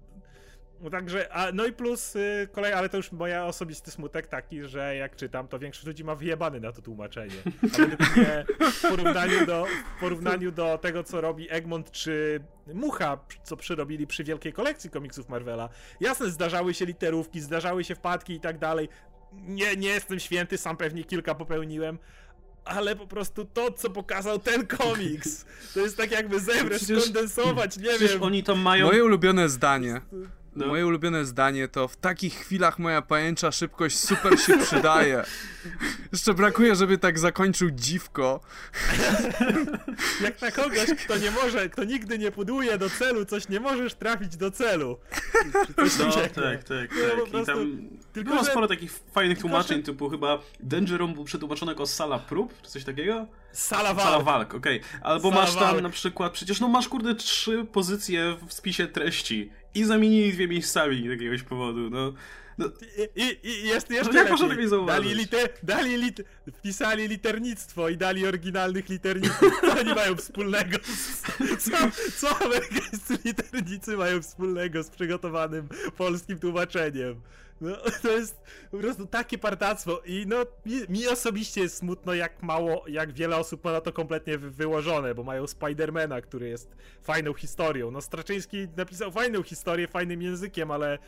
także, 0.89 1.33
a, 1.33 1.51
no 1.51 1.65
i 1.65 1.71
plus 1.71 2.15
y, 2.15 2.47
kolej, 2.51 2.73
ale 2.73 2.89
to 2.89 2.97
już 2.97 3.11
moja 3.11 3.45
osobisty 3.45 3.91
smutek 3.91 4.27
taki, 4.27 4.63
że 4.63 4.95
jak 4.95 5.15
czytam, 5.15 5.47
to 5.47 5.59
większość 5.59 5.85
ludzi 5.85 6.03
ma 6.03 6.15
wyjebany 6.15 6.59
na 6.59 6.71
to 6.71 6.81
tłumaczenie. 6.81 7.35
W 8.73 8.81
porównaniu 8.81 9.45
do, 9.45 9.65
w 9.97 9.99
porównaniu 9.99 10.51
do 10.51 10.77
tego, 10.77 11.03
co 11.03 11.21
robi 11.21 11.47
Egmont 11.51 11.91
czy 11.91 12.39
Mucha, 12.73 13.17
co 13.43 13.57
przyrobili 13.57 14.07
przy 14.07 14.23
wielkiej 14.23 14.53
kolekcji 14.53 14.89
komiksów 14.89 15.29
Marvela. 15.29 15.69
Jasne, 15.99 16.29
zdarzały 16.29 16.73
się 16.73 16.85
literówki, 16.85 17.41
zdarzały 17.41 17.83
się 17.83 17.95
wpadki 17.95 18.33
i 18.33 18.39
tak 18.39 18.57
dalej. 18.59 18.89
Nie, 19.33 19.75
nie 19.75 19.89
jestem 19.89 20.19
święty, 20.19 20.57
sam 20.57 20.77
pewnie 20.77 21.03
kilka 21.03 21.35
popełniłem, 21.35 21.99
ale 22.65 22.95
po 22.95 23.07
prostu 23.07 23.45
to, 23.45 23.71
co 23.71 23.89
pokazał 23.89 24.39
ten 24.39 24.67
komiks, 24.67 25.45
to 25.73 25.79
jest 25.79 25.97
tak 25.97 26.11
jakby 26.11 26.39
zebrać, 26.39 26.81
skondensować, 26.81 27.77
nie 27.77 27.89
Przecież 27.89 28.11
wiem. 28.11 28.23
oni 28.23 28.43
to 28.43 28.55
mają... 28.55 28.85
Moje 28.85 29.05
ulubione 29.05 29.49
zdanie. 29.49 30.01
No. 30.55 30.67
Moje 30.67 30.87
ulubione 30.87 31.25
zdanie 31.25 31.67
to 31.67 31.87
w 31.87 31.97
takich 31.97 32.33
chwilach 32.35 32.79
moja 32.79 33.01
pajęcza 33.01 33.51
szybkość 33.51 33.99
super 33.99 34.39
się 34.39 34.57
przydaje. 34.57 35.23
Jeszcze 36.11 36.33
brakuje, 36.33 36.75
żeby 36.75 36.97
tak 36.97 37.19
zakończył 37.19 37.69
dziwko. 37.71 38.39
Jak 40.21 40.41
na 40.41 40.51
kogoś, 40.51 40.85
kto 41.05 41.17
nie 41.17 41.31
może, 41.31 41.69
kto 41.69 41.83
nigdy 41.83 42.17
nie 42.17 42.31
puduje 42.31 42.77
do 42.77 42.89
celu, 42.89 43.25
coś 43.25 43.49
nie 43.49 43.59
możesz 43.59 43.93
trafić 43.93 44.37
do 44.37 44.51
celu. 44.51 44.97
Coś 45.75 45.97
No, 45.99 46.11
tak, 46.11 46.33
tak, 46.33 46.69
No, 46.69 46.75
tak. 47.17 47.27
I 47.27 47.31
prostu- 47.31 47.45
tam 47.53 47.89
tylko, 48.13 48.31
było 48.31 48.43
że- 48.43 48.51
sporo 48.51 48.67
takich 48.67 48.91
fajnych 49.13 49.37
tylko, 49.37 49.49
tłumaczeń, 49.49 49.77
że- 49.77 49.83
typu 49.83 50.09
chyba 50.09 50.39
Dangerom 50.59 51.13
był 51.13 51.23
przetłumaczony 51.23 51.71
jako 51.71 51.85
sala 51.87 52.19
prób, 52.19 52.61
czy 52.61 52.71
coś 52.71 52.83
takiego? 52.83 53.27
Sala 53.51 53.95
Sala 53.95 54.11
walk. 54.11 54.23
walk, 54.25 54.53
okej. 54.53 54.81
Albo 55.01 55.29
Sala 55.29 55.41
masz 55.41 55.53
tam 55.55 55.63
walk. 55.63 55.81
na 55.81 55.89
przykład, 55.89 56.33
przecież 56.33 56.59
no 56.59 56.67
masz 56.67 56.89
kurde 56.89 57.15
trzy 57.15 57.65
pozycje 57.71 58.37
w 58.47 58.53
spisie 58.53 58.87
treści 58.87 59.51
i 59.75 59.83
zamienili 59.85 60.33
dwie 60.33 60.47
miejscami 60.47 61.01
z 61.01 61.05
jakiegoś 61.05 61.43
powodu, 61.43 61.89
no. 61.89 62.13
no 62.57 62.65
I, 63.15 63.21
i, 63.21 63.47
I 63.49 63.67
jest 63.67 63.89
jeszcze 63.91 64.17
jak 64.17 64.29
można 64.29 64.45
lepiej. 64.47 64.49
lepiej 64.57 64.69
zauważyć? 64.69 65.03
Dali 65.05 65.15
liter, 65.19 65.49
dali 65.63 65.97
lit, 65.97 66.21
wpisali 66.53 67.07
liternictwo 67.07 67.89
i 67.89 67.97
dali 67.97 68.27
oryginalnych 68.27 68.89
literników. 68.89 69.51
Co 69.61 69.79
oni 69.79 69.93
mają 69.93 70.15
wspólnego? 70.15 70.77
z- 70.83 71.23
Co, 71.63 71.71
co 72.17 72.45
amerykańscy 72.45 73.17
liternicy 73.25 73.97
mają 73.97 74.21
wspólnego 74.21 74.83
z 74.83 74.89
przygotowanym 74.89 75.67
polskim 75.97 76.39
tłumaczeniem? 76.39 77.21
No, 77.63 77.77
to 78.01 78.11
jest 78.11 78.41
po 78.71 78.77
prostu 78.77 79.07
takie 79.07 79.37
partactwo 79.37 80.01
i 80.05 80.25
no, 80.27 80.45
mi, 80.65 80.81
mi 80.89 81.07
osobiście 81.07 81.61
jest 81.61 81.77
smutno, 81.77 82.13
jak 82.13 82.43
mało, 82.43 82.83
jak 82.87 83.11
wiele 83.11 83.37
osób 83.37 83.63
ma 83.63 83.71
na 83.71 83.81
to 83.81 83.93
kompletnie 83.93 84.37
wy, 84.37 84.51
wyłożone, 84.51 85.15
bo 85.15 85.23
mają 85.23 85.47
Spidermana, 85.47 86.21
który 86.21 86.49
jest 86.49 86.75
fajną 87.01 87.33
historią. 87.33 87.91
No, 87.91 88.01
Straczyński 88.01 88.67
napisał 88.77 89.11
fajną 89.11 89.43
historię, 89.43 89.87
fajnym 89.87 90.21
językiem, 90.21 90.71
ale 90.71 90.99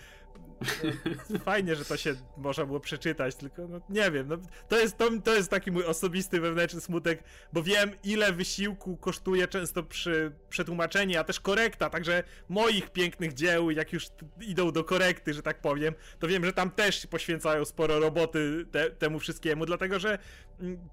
fajnie, 1.46 1.76
że 1.76 1.86
to 1.86 1.98
się 1.98 2.16
można 2.38 2.66
było 2.66 2.80
przeczytać, 2.80 3.36
tylko 3.36 3.68
no, 3.68 3.82
nie 3.90 4.12
wiem, 4.12 4.28
no, 4.28 4.38
to, 4.68 4.80
jest, 4.80 4.98
to, 4.98 5.10
to 5.24 5.36
jest 5.36 5.50
taki 5.50 5.72
mój 5.72 5.86
osobisty 5.86 6.42
wewnętrzny 6.42 6.82
smutek, 6.82 7.24
bo 7.54 7.64
wiem, 7.64 7.92
ile 8.04 8.34
wysiłku 8.34 8.98
kosztuje 8.98 9.48
często 9.48 9.84
przy 9.84 10.32
przetłumaczenie, 10.50 11.20
a 11.20 11.24
też 11.24 11.40
korekta, 11.40 11.90
także 11.90 12.24
moich 12.50 12.90
pięknych 12.90 13.34
dzieł, 13.34 13.72
jak 13.72 13.94
już 13.94 14.08
idą 14.42 14.72
do 14.72 14.84
korekty, 14.84 15.34
że 15.34 15.42
tak 15.42 15.62
powiem, 15.62 15.94
to 16.20 16.28
wiem, 16.28 16.46
że 16.46 16.54
tam 16.54 16.72
też 16.72 17.08
poświęcają 17.08 17.66
sporo 17.66 18.00
roboty 18.00 18.66
te, 18.72 18.92
temu 18.92 19.20
wszystkiemu, 19.20 19.66
dlatego 19.66 20.00
że 20.00 20.18
mm, 20.60 20.90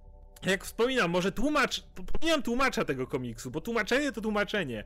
jak 0.47 0.65
wspominam, 0.65 1.11
może 1.11 1.33
tłumacz, 1.33 1.85
pomijam 2.13 2.43
tłumacza 2.43 2.85
tego 2.85 3.07
komiksu, 3.07 3.51
bo 3.51 3.61
tłumaczenie 3.61 4.13
to 4.13 4.21
tłumaczenie, 4.21 4.85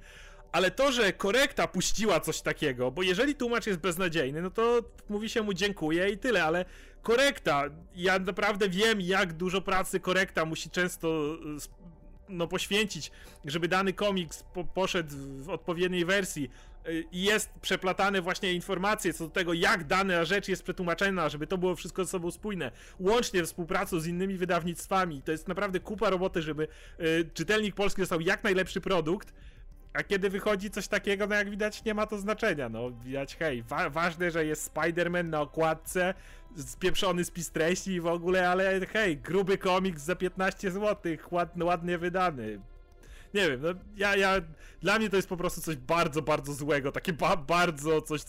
ale 0.52 0.70
to, 0.70 0.92
że 0.92 1.12
korekta 1.12 1.68
puściła 1.68 2.20
coś 2.20 2.40
takiego, 2.40 2.90
bo 2.90 3.02
jeżeli 3.02 3.34
tłumacz 3.34 3.66
jest 3.66 3.80
beznadziejny, 3.80 4.42
no 4.42 4.50
to 4.50 4.80
mówi 5.08 5.28
się 5.28 5.42
mu 5.42 5.54
dziękuję 5.54 6.08
i 6.08 6.18
tyle, 6.18 6.44
ale 6.44 6.64
korekta, 7.02 7.64
ja 7.96 8.18
naprawdę 8.18 8.68
wiem, 8.68 9.00
jak 9.00 9.32
dużo 9.32 9.60
pracy 9.60 10.00
korekta 10.00 10.44
musi 10.44 10.70
często 10.70 11.34
y, 11.34 11.86
no, 12.28 12.48
poświęcić, 12.48 13.10
żeby 13.44 13.68
dany 13.68 13.92
komiks 13.92 14.42
po, 14.42 14.64
poszedł 14.64 15.14
w 15.42 15.50
odpowiedniej 15.50 16.04
wersji 16.04 16.50
y, 16.88 17.04
i 17.12 17.22
jest 17.22 17.50
przeplatane 17.62 18.22
właśnie 18.22 18.52
informacje 18.52 19.12
co 19.12 19.24
do 19.24 19.30
tego, 19.30 19.52
jak 19.52 19.84
dana 19.84 20.24
rzecz 20.24 20.48
jest 20.48 20.62
przetłumaczona, 20.62 21.28
żeby 21.28 21.46
to 21.46 21.58
było 21.58 21.76
wszystko 21.76 22.04
ze 22.04 22.10
sobą 22.10 22.30
spójne, 22.30 22.72
łącznie 23.00 23.44
współpracą 23.44 24.00
z 24.00 24.06
innymi 24.06 24.36
wydawnictwami. 24.36 25.22
To 25.22 25.32
jest 25.32 25.48
naprawdę 25.48 25.80
kupa 25.80 26.10
roboty, 26.10 26.42
żeby 26.42 26.68
y, 27.00 27.30
czytelnik 27.34 27.74
polski 27.74 28.00
dostał 28.00 28.20
jak 28.20 28.44
najlepszy 28.44 28.80
produkt, 28.80 29.32
a 29.96 30.02
kiedy 30.02 30.30
wychodzi 30.30 30.70
coś 30.70 30.88
takiego, 30.88 31.26
no 31.26 31.34
jak 31.34 31.50
widać, 31.50 31.84
nie 31.84 31.94
ma 31.94 32.06
to 32.06 32.18
znaczenia. 32.18 32.68
No, 32.68 32.90
widać, 32.90 33.36
hej, 33.36 33.62
wa 33.62 33.90
ważne, 33.90 34.30
że 34.30 34.44
jest 34.44 34.74
Spider-Man 34.74 35.24
na 35.24 35.40
okładce, 35.40 36.14
spieprzony 36.56 37.24
spis 37.24 37.50
treści 37.50 37.92
i 37.92 38.00
w 38.00 38.06
ogóle, 38.06 38.50
ale 38.50 38.86
hej, 38.86 39.16
gruby 39.16 39.58
komiks 39.58 40.02
za 40.02 40.16
15 40.16 40.70
zł, 40.70 41.12
ładny, 41.30 41.64
ładnie 41.64 41.98
wydany. 41.98 42.60
Nie 43.34 43.50
wiem, 43.50 43.60
no 43.62 43.68
ja, 43.96 44.16
ja, 44.16 44.34
dla 44.80 44.98
mnie 44.98 45.10
to 45.10 45.16
jest 45.16 45.28
po 45.28 45.36
prostu 45.36 45.60
coś 45.60 45.76
bardzo, 45.76 46.22
bardzo 46.22 46.52
złego, 46.52 46.92
takie 46.92 47.12
ba 47.12 47.36
bardzo 47.36 48.02
coś, 48.02 48.20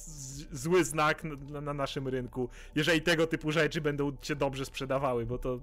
zły 0.52 0.84
znak 0.84 1.24
na, 1.24 1.62
na 1.62 1.74
naszym 1.74 2.08
rynku, 2.08 2.50
jeżeli 2.76 3.02
tego 3.02 3.28
typu 3.28 3.52
rzeczy 3.52 3.82
będą 3.82 4.12
się 4.22 4.36
dobrze 4.36 4.66
sprzedawały, 4.66 5.26
bo 5.26 5.38
to 5.38 5.60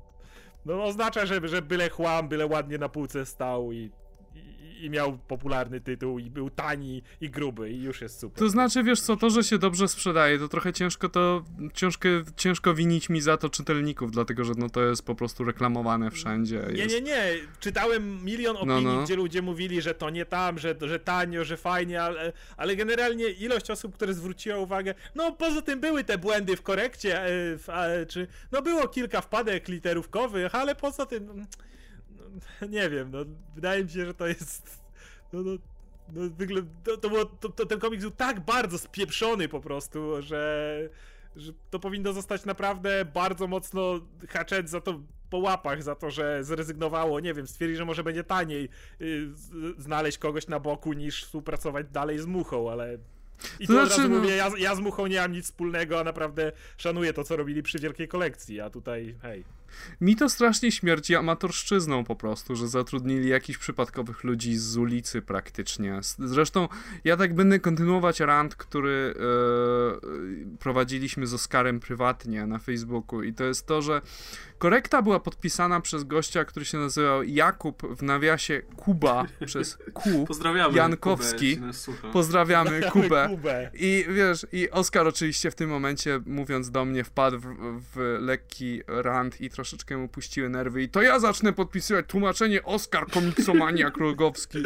no, 0.65 0.85
oznacza, 0.85 1.27
że, 1.27 1.49
że 1.49 1.63
byle 1.63 1.91
chłam, 1.91 2.29
byle 2.29 2.47
ładnie 2.47 2.79
na 2.79 2.89
półce 2.89 3.27
stał 3.27 3.73
i, 3.73 3.91
i, 4.81 4.91
miał 4.91 5.18
popularny 5.18 5.81
tytuł 5.81 6.18
i 6.18 6.31
był 6.31 6.51
tani 6.51 7.03
i 7.20 7.31
gruby 7.31 7.70
i 7.70 7.83
już 7.83 8.01
jest 8.01 8.18
super. 8.20 8.39
To 8.39 8.49
znaczy, 8.49 8.83
wiesz 8.83 9.01
co, 9.01 9.16
to, 9.16 9.31
że 9.31 9.45
się 9.45 9.59
dobrze 9.59 9.89
sprzedaje, 9.89 10.39
to 10.39 10.49
trochę 10.49 10.72
ciężko 10.72 11.09
to, 11.09 11.45
ciężko, 11.75 12.09
ciężko 12.37 12.75
winić 12.75 13.09
mi 13.09 13.20
za 13.20 13.37
to 13.37 13.49
czytelników, 13.49 14.11
dlatego 14.11 14.45
że 14.45 14.53
no 14.59 14.70
to 14.70 14.83
jest 14.83 15.03
po 15.03 15.14
prostu 15.14 15.45
reklamowane 15.45 16.11
wszędzie. 16.11 16.66
Nie, 16.72 16.79
jest... 16.83 16.95
nie, 16.95 17.01
nie. 17.01 17.22
Czytałem 17.61 18.25
milion 18.25 18.55
No, 18.55 18.61
opinii, 18.61 18.85
no. 18.97 19.03
gdzie 19.05 19.16
ludzie 19.16 19.43
mówili, 19.43 19.83
że 19.83 19.95
to 19.95 20.11
nie 20.11 20.27
tam, 20.27 20.59
że, 20.59 20.75
że 20.81 20.99
tanio, 20.99 21.45
że 21.45 21.57
fajnie, 21.57 22.03
ale, 22.03 22.33
ale 22.57 22.77
generalnie 22.77 23.29
ilość 23.29 23.70
osób, 23.70 23.95
które 23.95 24.14
zwróciło 24.14 24.61
uwagę. 24.61 24.95
No 25.14 25.33
poza 25.33 25.62
tym 25.62 25.81
były 25.81 26.05
te 26.05 26.18
błędy 26.18 26.57
w 26.57 26.62
korekcie, 26.62 27.22
e, 27.22 27.29
w, 27.59 27.70
a, 27.70 27.85
czy. 28.09 28.27
No 28.53 28.62
było 28.62 28.89
kilka 28.89 29.20
wpadek 29.20 29.68
literówkowych, 29.68 30.55
ale 30.55 30.75
poza 30.75 31.07
tym. 31.07 31.47
nie 32.70 32.91
wiem, 32.91 33.11
no 33.11 33.18
wydaje 33.55 33.85
mi 33.85 33.91
się, 33.91 34.07
że 34.07 34.14
to 34.14 34.26
jest. 34.26 34.85
No, 35.32 35.43
no, 35.43 35.51
no 36.12 36.22
to, 36.85 36.97
to, 36.97 37.09
było, 37.09 37.24
to, 37.24 37.49
to 37.49 37.66
ten 37.66 37.78
komiks 37.80 38.03
był 38.03 38.11
tak 38.11 38.41
bardzo 38.41 38.78
spieprzony 38.78 39.49
po 39.49 39.61
prostu, 39.61 40.22
że 40.22 40.89
że 41.37 41.53
to 41.70 41.78
powinno 41.78 42.12
zostać 42.12 42.45
naprawdę 42.45 43.05
bardzo 43.05 43.47
mocno 43.47 44.01
haczet 44.28 44.70
za 44.70 44.80
to 44.80 45.01
po 45.30 45.39
łapach, 45.39 45.82
za 45.82 45.95
to, 45.95 46.11
że 46.11 46.45
zrezygnowało, 46.45 47.20
nie 47.20 47.35
wiem, 47.35 47.47
stwierdzi, 47.47 47.76
że 47.76 47.85
może 47.85 48.05
będzie 48.05 48.24
taniej 48.24 48.68
y, 49.01 49.28
znaleźć 49.78 50.18
kogoś 50.18 50.47
na 50.47 50.61
boku 50.61 50.93
niż 50.93 51.24
współpracować 51.24 51.87
dalej 51.91 52.18
z 52.18 52.26
Muchą, 52.26 52.70
ale... 52.70 52.99
I 53.61 53.66
To 53.66 53.72
tu 53.72 53.78
od 53.80 53.87
znaczy, 53.87 54.03
razu 54.03 54.14
no- 54.14 54.18
mówię, 54.20 54.37
ja, 54.37 54.51
ja 54.59 54.74
z 54.74 54.80
Muchą 54.80 55.07
nie 55.07 55.20
mam 55.20 55.32
nic 55.32 55.45
wspólnego, 55.45 56.01
a 56.01 56.05
naprawdę 56.05 56.53
szanuję 56.76 57.12
to, 57.12 57.24
co 57.24 57.37
robili 57.37 57.62
przy 57.62 57.78
Wielkiej 57.78 58.09
Kolekcji, 58.09 58.61
a 58.61 58.70
tutaj, 58.70 59.14
hej... 59.22 59.45
Mi 60.01 60.16
to 60.16 60.29
strasznie 60.29 60.72
śmierdzi 60.72 61.16
amatorszczyzną 61.16 62.05
po 62.05 62.16
prostu, 62.16 62.57
że 62.57 62.68
zatrudnili 62.68 63.29
jakichś 63.29 63.59
przypadkowych 63.59 64.25
ludzi 64.25 64.57
z 64.57 64.77
ulicy 64.77 65.22
praktycznie. 65.22 66.01
Zresztą 66.18 66.68
ja 67.05 67.17
tak 67.17 67.34
będę 67.34 67.61
kontynuować 67.61 68.21
rant, 68.21 68.55
który 68.55 69.14
e, 69.17 70.57
prowadziliśmy 70.59 71.26
z 71.26 71.34
Oskarem 71.34 71.80
prywatnie 71.80 72.46
na 72.46 72.59
Facebooku 72.59 73.22
i 73.22 73.33
to 73.33 73.45
jest 73.45 73.67
to, 73.67 73.83
że 73.83 74.01
korekta 74.59 75.03
była 75.03 75.21
podpisana 75.21 75.80
przez 75.80 76.05
gościa, 76.05 76.45
który 76.45 76.64
się 76.64 76.79
nazywał 76.79 77.22
Jakub 77.22 77.96
w 77.96 78.03
nawiasie 78.03 78.63
Kuba 78.76 79.26
przez 79.46 79.79
Q. 79.95 80.25
Pozdrawiamy. 80.26 80.76
Jankowski. 80.76 81.57
Kubę, 81.57 82.13
Pozdrawiamy 82.13 82.83
Kubę. 82.92 83.26
Kubę. 83.30 83.71
I 83.75 84.07
wiesz, 84.09 84.46
i 84.53 84.71
Oskar 84.71 85.07
oczywiście 85.07 85.51
w 85.51 85.55
tym 85.55 85.71
momencie, 85.71 86.21
mówiąc 86.26 86.71
do 86.71 86.84
mnie, 86.84 87.05
wpadł 87.05 87.38
w, 87.38 87.80
w 87.95 88.18
lekki 88.21 88.83
rant 88.87 89.41
i 89.41 89.51
troszeczkę 89.64 89.96
mu 89.96 90.08
puściły 90.08 90.49
nerwy. 90.49 90.82
I 90.82 90.88
to 90.88 91.03
ja 91.03 91.18
zacznę 91.18 91.53
podpisywać 91.53 92.07
tłumaczenie 92.07 92.62
Oskar 92.62 93.07
komiksomania 93.07 93.91
Krogowski. 93.91 94.58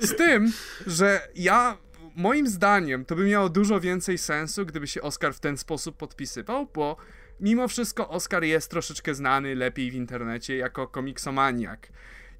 Z 0.00 0.16
tym, 0.16 0.52
że 0.86 1.28
ja 1.34 1.78
moim 2.16 2.48
zdaniem 2.48 3.04
to 3.04 3.16
by 3.16 3.24
miało 3.24 3.48
dużo 3.48 3.80
więcej 3.80 4.18
sensu, 4.18 4.66
gdyby 4.66 4.86
się 4.86 5.02
Oskar 5.02 5.34
w 5.34 5.40
ten 5.40 5.58
sposób 5.58 5.96
podpisywał, 5.96 6.68
bo 6.74 6.96
mimo 7.40 7.68
wszystko 7.68 8.08
Oskar 8.08 8.44
jest 8.44 8.70
troszeczkę 8.70 9.14
znany 9.14 9.54
lepiej 9.54 9.90
w 9.90 9.94
internecie 9.94 10.56
jako 10.56 10.88
komiksomaniak. 10.88 11.88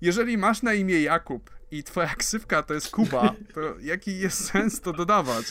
Jeżeli 0.01 0.39
masz 0.39 0.63
na 0.63 0.75
imię 0.75 1.03
Jakub 1.03 1.51
i 1.71 1.83
twoja 1.85 2.15
ksywka 2.15 2.63
to 2.63 2.75
jest 2.75 2.91
Kuba, 2.91 3.35
to 3.55 3.61
jaki 3.81 4.19
jest 4.19 4.45
sens 4.51 4.81
to 4.81 4.93
dodawać? 4.93 5.47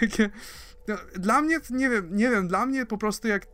Dla 1.18 1.42
mnie, 1.42 1.60
nie 1.70 1.90
wiem, 1.90 2.16
nie 2.16 2.30
wiem, 2.30 2.48
dla 2.48 2.66
mnie 2.66 2.86
po 2.86 2.98
prostu 2.98 3.28
jak 3.28 3.46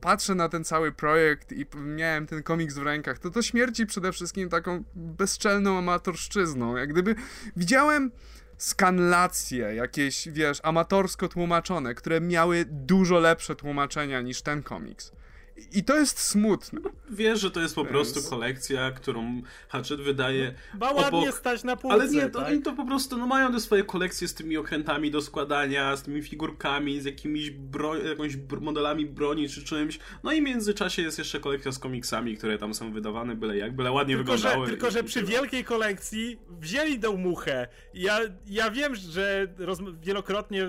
patrzę 0.00 0.34
na 0.34 0.48
ten 0.48 0.64
cały 0.64 0.92
projekt 0.92 1.52
i 1.52 1.66
miałem 1.76 2.26
ten 2.26 2.42
komiks 2.42 2.74
w 2.74 2.82
rękach, 2.82 3.18
to 3.18 3.30
to 3.30 3.42
śmierci 3.42 3.86
przede 3.86 4.12
wszystkim 4.12 4.48
taką 4.48 4.84
bezczelną 4.94 5.78
amatorszczyzną. 5.78 6.76
Jak 6.76 6.92
gdyby 6.92 7.14
widziałem 7.56 8.10
skanlacje, 8.58 9.74
jakieś, 9.74 10.28
wiesz, 10.28 10.60
amatorsko 10.62 11.28
tłumaczone, 11.28 11.94
które 11.94 12.20
miały 12.20 12.64
dużo 12.68 13.18
lepsze 13.18 13.56
tłumaczenia 13.56 14.20
niż 14.20 14.42
ten 14.42 14.62
komiks. 14.62 15.12
I 15.72 15.84
to 15.84 15.96
jest 15.96 16.18
smutne. 16.18 16.80
Wiesz, 17.10 17.40
że 17.40 17.50
to 17.50 17.60
jest 17.60 17.74
po 17.74 17.84
Więc... 17.84 17.92
prostu 17.92 18.30
kolekcja, 18.30 18.90
którą 18.90 19.42
Hatchet 19.68 20.00
wydaje. 20.00 20.54
Ma 20.80 20.92
ładnie 20.92 21.18
obok... 21.18 21.34
stać 21.34 21.64
na 21.64 21.76
półce. 21.76 21.94
Ale 21.94 22.08
nie, 22.08 22.30
to, 22.30 22.38
tak? 22.38 22.48
oni 22.48 22.62
to 22.62 22.72
po 22.72 22.86
prostu 22.86 23.18
no, 23.18 23.26
mają 23.26 23.52
te 23.52 23.60
swoje 23.60 23.84
kolekcje 23.84 24.28
z 24.28 24.34
tymi 24.34 24.56
okrętami 24.56 25.10
do 25.10 25.22
składania, 25.22 25.96
z 25.96 26.02
tymi 26.02 26.22
figurkami, 26.22 27.00
z 27.00 27.04
jakimiś 27.04 27.50
bro... 27.50 27.96
jakąś 27.96 28.36
modelami 28.60 29.06
broni 29.06 29.48
czy 29.48 29.64
czymś. 29.64 29.98
No 30.22 30.32
i 30.32 30.40
w 30.40 30.44
międzyczasie 30.44 31.02
jest 31.02 31.18
jeszcze 31.18 31.40
kolekcja 31.40 31.72
z 31.72 31.78
komiksami, 31.78 32.36
które 32.36 32.58
tam 32.58 32.74
są 32.74 32.92
wydawane, 32.92 33.36
byle 33.36 33.56
jak, 33.56 33.76
byle 33.76 33.92
ładnie 33.92 34.16
tylko, 34.16 34.32
wyglądały. 34.32 34.66
Że, 34.66 34.72
tylko, 34.72 34.90
że 34.90 35.04
przy 35.04 35.22
wielkiej 35.22 35.64
kolekcji 35.64 36.38
wzięli 36.60 37.00
tą 37.00 37.16
muchę. 37.16 37.68
Ja, 37.94 38.20
ja 38.46 38.70
wiem, 38.70 38.94
że 38.94 39.54
roz... 39.58 39.78
wielokrotnie 40.00 40.68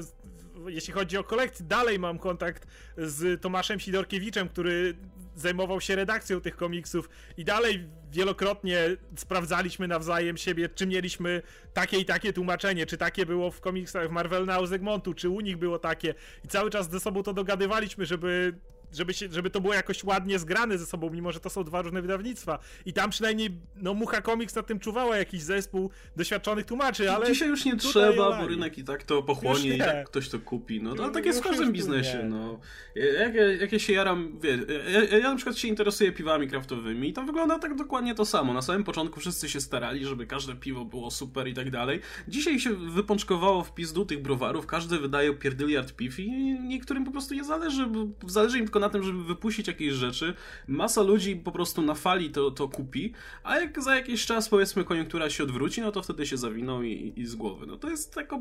jeśli 0.68 0.94
chodzi 0.94 1.18
o 1.18 1.23
kolekcję, 1.23 1.65
dalej 1.65 1.99
mam 1.99 2.19
kontakt 2.19 2.68
z 2.98 3.41
Tomaszem 3.41 3.80
Sidorkiewiczem, 3.80 4.49
który 4.49 4.95
zajmował 5.36 5.81
się 5.81 5.95
redakcją 5.95 6.41
tych 6.41 6.56
komiksów 6.56 7.10
i 7.38 7.45
dalej 7.45 7.84
wielokrotnie 8.11 8.98
sprawdzaliśmy 9.15 9.88
nawzajem 9.88 10.38
siebie, 10.38 10.69
czy 10.69 10.88
mieliśmy 10.88 11.41
takie 11.73 11.98
i 11.99 12.06
takie 12.06 12.34
tłumaczenie, 12.34 12.86
czy 12.86 12.98
takie 12.98 13.26
było 13.26 13.52
w 13.52 13.61
komiksach 13.61 14.11
Marvel 14.11 14.45
na 14.45 14.60
Egmontu, 14.73 15.14
czy 15.14 15.30
u 15.30 15.41
nich 15.41 15.57
było 15.57 15.80
takie. 15.80 16.15
I 16.45 16.48
cały 16.48 16.69
czas 16.69 16.90
ze 16.90 16.99
sobą 16.99 17.23
to 17.23 17.34
dogadywaliśmy, 17.34 18.06
żeby 18.06 18.53
żeby, 18.94 19.14
się, 19.14 19.28
żeby 19.32 19.49
to 19.49 19.61
było 19.61 19.74
jakoś 19.74 20.03
ładnie 20.03 20.40
zgrane 20.40 20.78
ze 20.78 20.86
sobą, 20.86 21.10
mimo 21.10 21.32
że 21.32 21.40
to 21.40 21.49
są 21.49 21.64
dwa 21.64 21.82
różne 21.82 22.02
wydawnictwa. 22.02 22.60
I 22.86 22.94
tam 22.94 23.10
przynajmniej, 23.10 23.49
no 23.76 23.94
Mucha 23.94 24.22
Comics 24.22 24.56
na 24.56 24.64
tym 24.64 24.80
czuwała 24.80 25.18
jakiś 25.18 25.41
zespół 25.41 25.90
doświadczonych 26.16 26.66
tłumaczy, 26.66 27.11
ale... 27.11 27.28
Dzisiaj 27.28 27.49
już 27.49 27.66
nie 27.66 27.78
trzeba, 27.78 28.38
bo 28.38 28.48
rynek 28.48 28.78
i 28.78 28.84
tak 28.84 29.03
to 29.03 29.24
pochłonie 29.24 29.76
i 29.76 29.78
tak 29.78 30.07
ktoś 30.07 30.30
to 30.30 30.40
kupi. 30.40 30.82
No, 30.82 30.95
to 30.95 31.10
tak 31.10 31.26
jest 31.26 31.40
w 31.40 31.44
każdym 31.44 31.72
biznesie, 31.72 32.24
no. 32.24 32.60
Jak, 32.95 33.34
jak 33.61 33.72
ja 33.72 33.80
się 33.80 33.94
jaram, 33.94 34.40
wie, 34.40 34.60
ja, 34.94 35.18
ja, 35.18 35.30
na 35.30 35.36
przykład 35.36 35.57
się 35.57 35.68
interesuję 35.68 36.11
piwami 36.11 36.48
kraftowymi 36.48 37.10
i 37.10 37.14
to 37.14 37.24
wygląda 37.24 37.60
tak 37.60 37.76
dokładnie 37.76 38.16
to 38.16 38.26
samo. 38.26 38.53
Na 38.53 38.61
samym 38.61 38.84
początku 38.84 39.20
wszyscy 39.20 39.49
się 39.49 39.61
starali, 39.61 40.06
żeby 40.06 40.28
każde 40.28 40.56
piwo 40.56 40.86
było 40.86 41.11
super 41.11 41.48
i 41.48 41.53
tak 41.53 41.72
dalej. 41.72 41.99
Dzisiaj 42.28 42.60
się 42.60 42.74
wypączkowało 42.74 43.64
w 43.64 43.74
pizdu 43.74 44.06
tych 44.06 44.22
browarów, 44.22 44.66
każdy 44.66 44.99
wydaje 44.99 45.34
pierdyliard 45.34 45.94
piw 45.94 46.20
i 46.20 46.32
niektórym 46.60 47.06
po 47.06 47.11
prostu 47.11 47.34
nie 47.34 47.44
zależy, 47.44 47.88
bo 47.88 48.30
zależy 48.30 48.57
im 48.57 48.66
tylko 48.66 48.78
tylko 48.80 48.88
na 48.88 48.89
tym, 48.89 49.03
żeby 49.03 49.23
wypuścić 49.23 49.68
jakieś 49.68 49.93
rzeczy. 49.93 50.34
Masa 50.68 51.01
ludzi 51.01 51.35
po 51.35 51.51
prostu 51.51 51.81
na 51.81 51.95
fali 51.95 52.30
to, 52.30 52.51
to 52.51 52.68
kupi, 52.68 53.14
a 53.43 53.60
jak 53.60 53.84
za 53.84 53.95
jakiś 53.95 54.26
czas 54.26 54.49
powiedzmy 54.49 54.84
koniunktura 54.84 55.30
się 55.30 55.43
odwróci, 55.43 55.81
no 55.81 55.91
to 55.91 56.01
wtedy 56.01 56.26
się 56.26 56.38
zawiną 56.38 56.81
i, 56.81 57.14
i 57.15 57.26
z 57.26 57.35
głowy. 57.35 57.65
No 57.65 57.77
to 57.77 57.89
jest 57.89 58.14
tak 58.14 58.34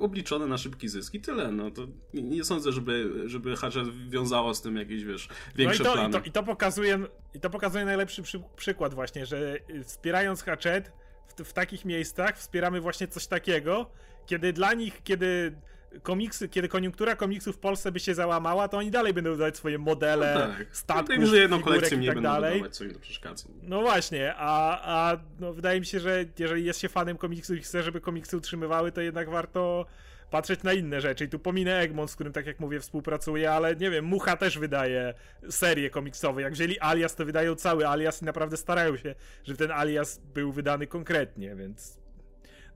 obliczone 0.00 0.46
na 0.46 0.58
szybki 0.58 0.88
zysk 0.88 1.14
i 1.14 1.20
tyle. 1.20 1.52
No 1.52 1.70
to 1.70 1.86
nie, 2.14 2.44
sądzę, 2.44 2.72
żeby, 2.72 3.22
żeby 3.26 3.56
Hatchet 3.56 4.08
wiązało 4.08 4.54
z 4.54 4.62
tym 4.62 4.76
jakieś, 4.76 5.04
wiesz, 5.04 5.28
większe 5.56 5.84
no 5.84 5.90
i 5.90 5.92
to, 5.92 5.98
plany. 5.98 6.08
I 6.08 6.12
to, 6.22 6.28
i 6.28 6.32
to, 6.32 6.42
pokazuje, 6.42 6.98
I 7.34 7.40
to 7.40 7.50
pokazuje 7.50 7.84
najlepszy 7.84 8.22
przy, 8.22 8.42
przykład 8.56 8.94
właśnie, 8.94 9.26
że 9.26 9.58
wspierając 9.84 10.42
Hatchet 10.42 10.92
w, 11.26 11.44
w 11.44 11.52
takich 11.52 11.84
miejscach 11.84 12.38
wspieramy 12.38 12.80
właśnie 12.80 13.08
coś 13.08 13.26
takiego, 13.26 13.90
kiedy 14.26 14.52
dla 14.52 14.74
nich, 14.74 15.02
kiedy 15.04 15.56
komiksy, 16.02 16.48
kiedy 16.48 16.68
koniunktura 16.68 17.16
komiksów 17.16 17.56
w 17.56 17.58
Polsce 17.58 17.92
by 17.92 18.00
się 18.00 18.14
załamała, 18.14 18.68
to 18.68 18.78
oni 18.78 18.90
dalej 18.90 19.14
będą 19.14 19.30
wydawać 19.30 19.56
swoje 19.56 19.78
modele, 19.78 20.34
no 20.34 20.56
tak. 20.56 20.76
statków, 20.76 21.16
no, 21.18 21.26
że 21.26 21.36
jedną 21.36 21.62
kolekcję 21.62 21.98
nie 21.98 22.06
tak 22.06 22.16
będą 22.16 22.30
dalej. 22.30 22.52
Wydawać, 22.52 22.76
co 22.76 22.84
im 22.84 22.94
to 22.94 22.98
przeszkadza. 22.98 23.48
No 23.62 23.80
właśnie, 23.80 24.34
a, 24.36 24.80
a 24.82 25.16
no, 25.40 25.52
wydaje 25.52 25.80
mi 25.80 25.86
się, 25.86 26.00
że 26.00 26.24
jeżeli 26.38 26.64
jest 26.64 26.80
się 26.80 26.88
fanem 26.88 27.16
komiksów 27.16 27.56
i 27.56 27.60
chce, 27.60 27.82
żeby 27.82 28.00
komiksy 28.00 28.36
utrzymywały, 28.36 28.92
to 28.92 29.00
jednak 29.00 29.30
warto 29.30 29.86
patrzeć 30.30 30.62
na 30.62 30.72
inne 30.72 31.00
rzeczy. 31.00 31.24
I 31.24 31.28
tu 31.28 31.38
pominę 31.38 31.78
Egmont, 31.78 32.10
z 32.10 32.14
którym, 32.14 32.32
tak 32.32 32.46
jak 32.46 32.60
mówię, 32.60 32.80
współpracuję, 32.80 33.52
ale 33.52 33.76
nie 33.76 33.90
wiem, 33.90 34.04
Mucha 34.04 34.36
też 34.36 34.58
wydaje 34.58 35.14
serie 35.50 35.90
komiksowe. 35.90 36.42
Jak 36.42 36.52
wzięli 36.52 36.80
Alias, 36.80 37.14
to 37.14 37.24
wydają 37.24 37.54
cały 37.54 37.88
Alias 37.88 38.22
i 38.22 38.24
naprawdę 38.24 38.56
starają 38.56 38.96
się, 38.96 39.14
żeby 39.44 39.58
ten 39.58 39.70
Alias 39.70 40.20
był 40.34 40.52
wydany 40.52 40.86
konkretnie, 40.86 41.56
więc... 41.56 41.98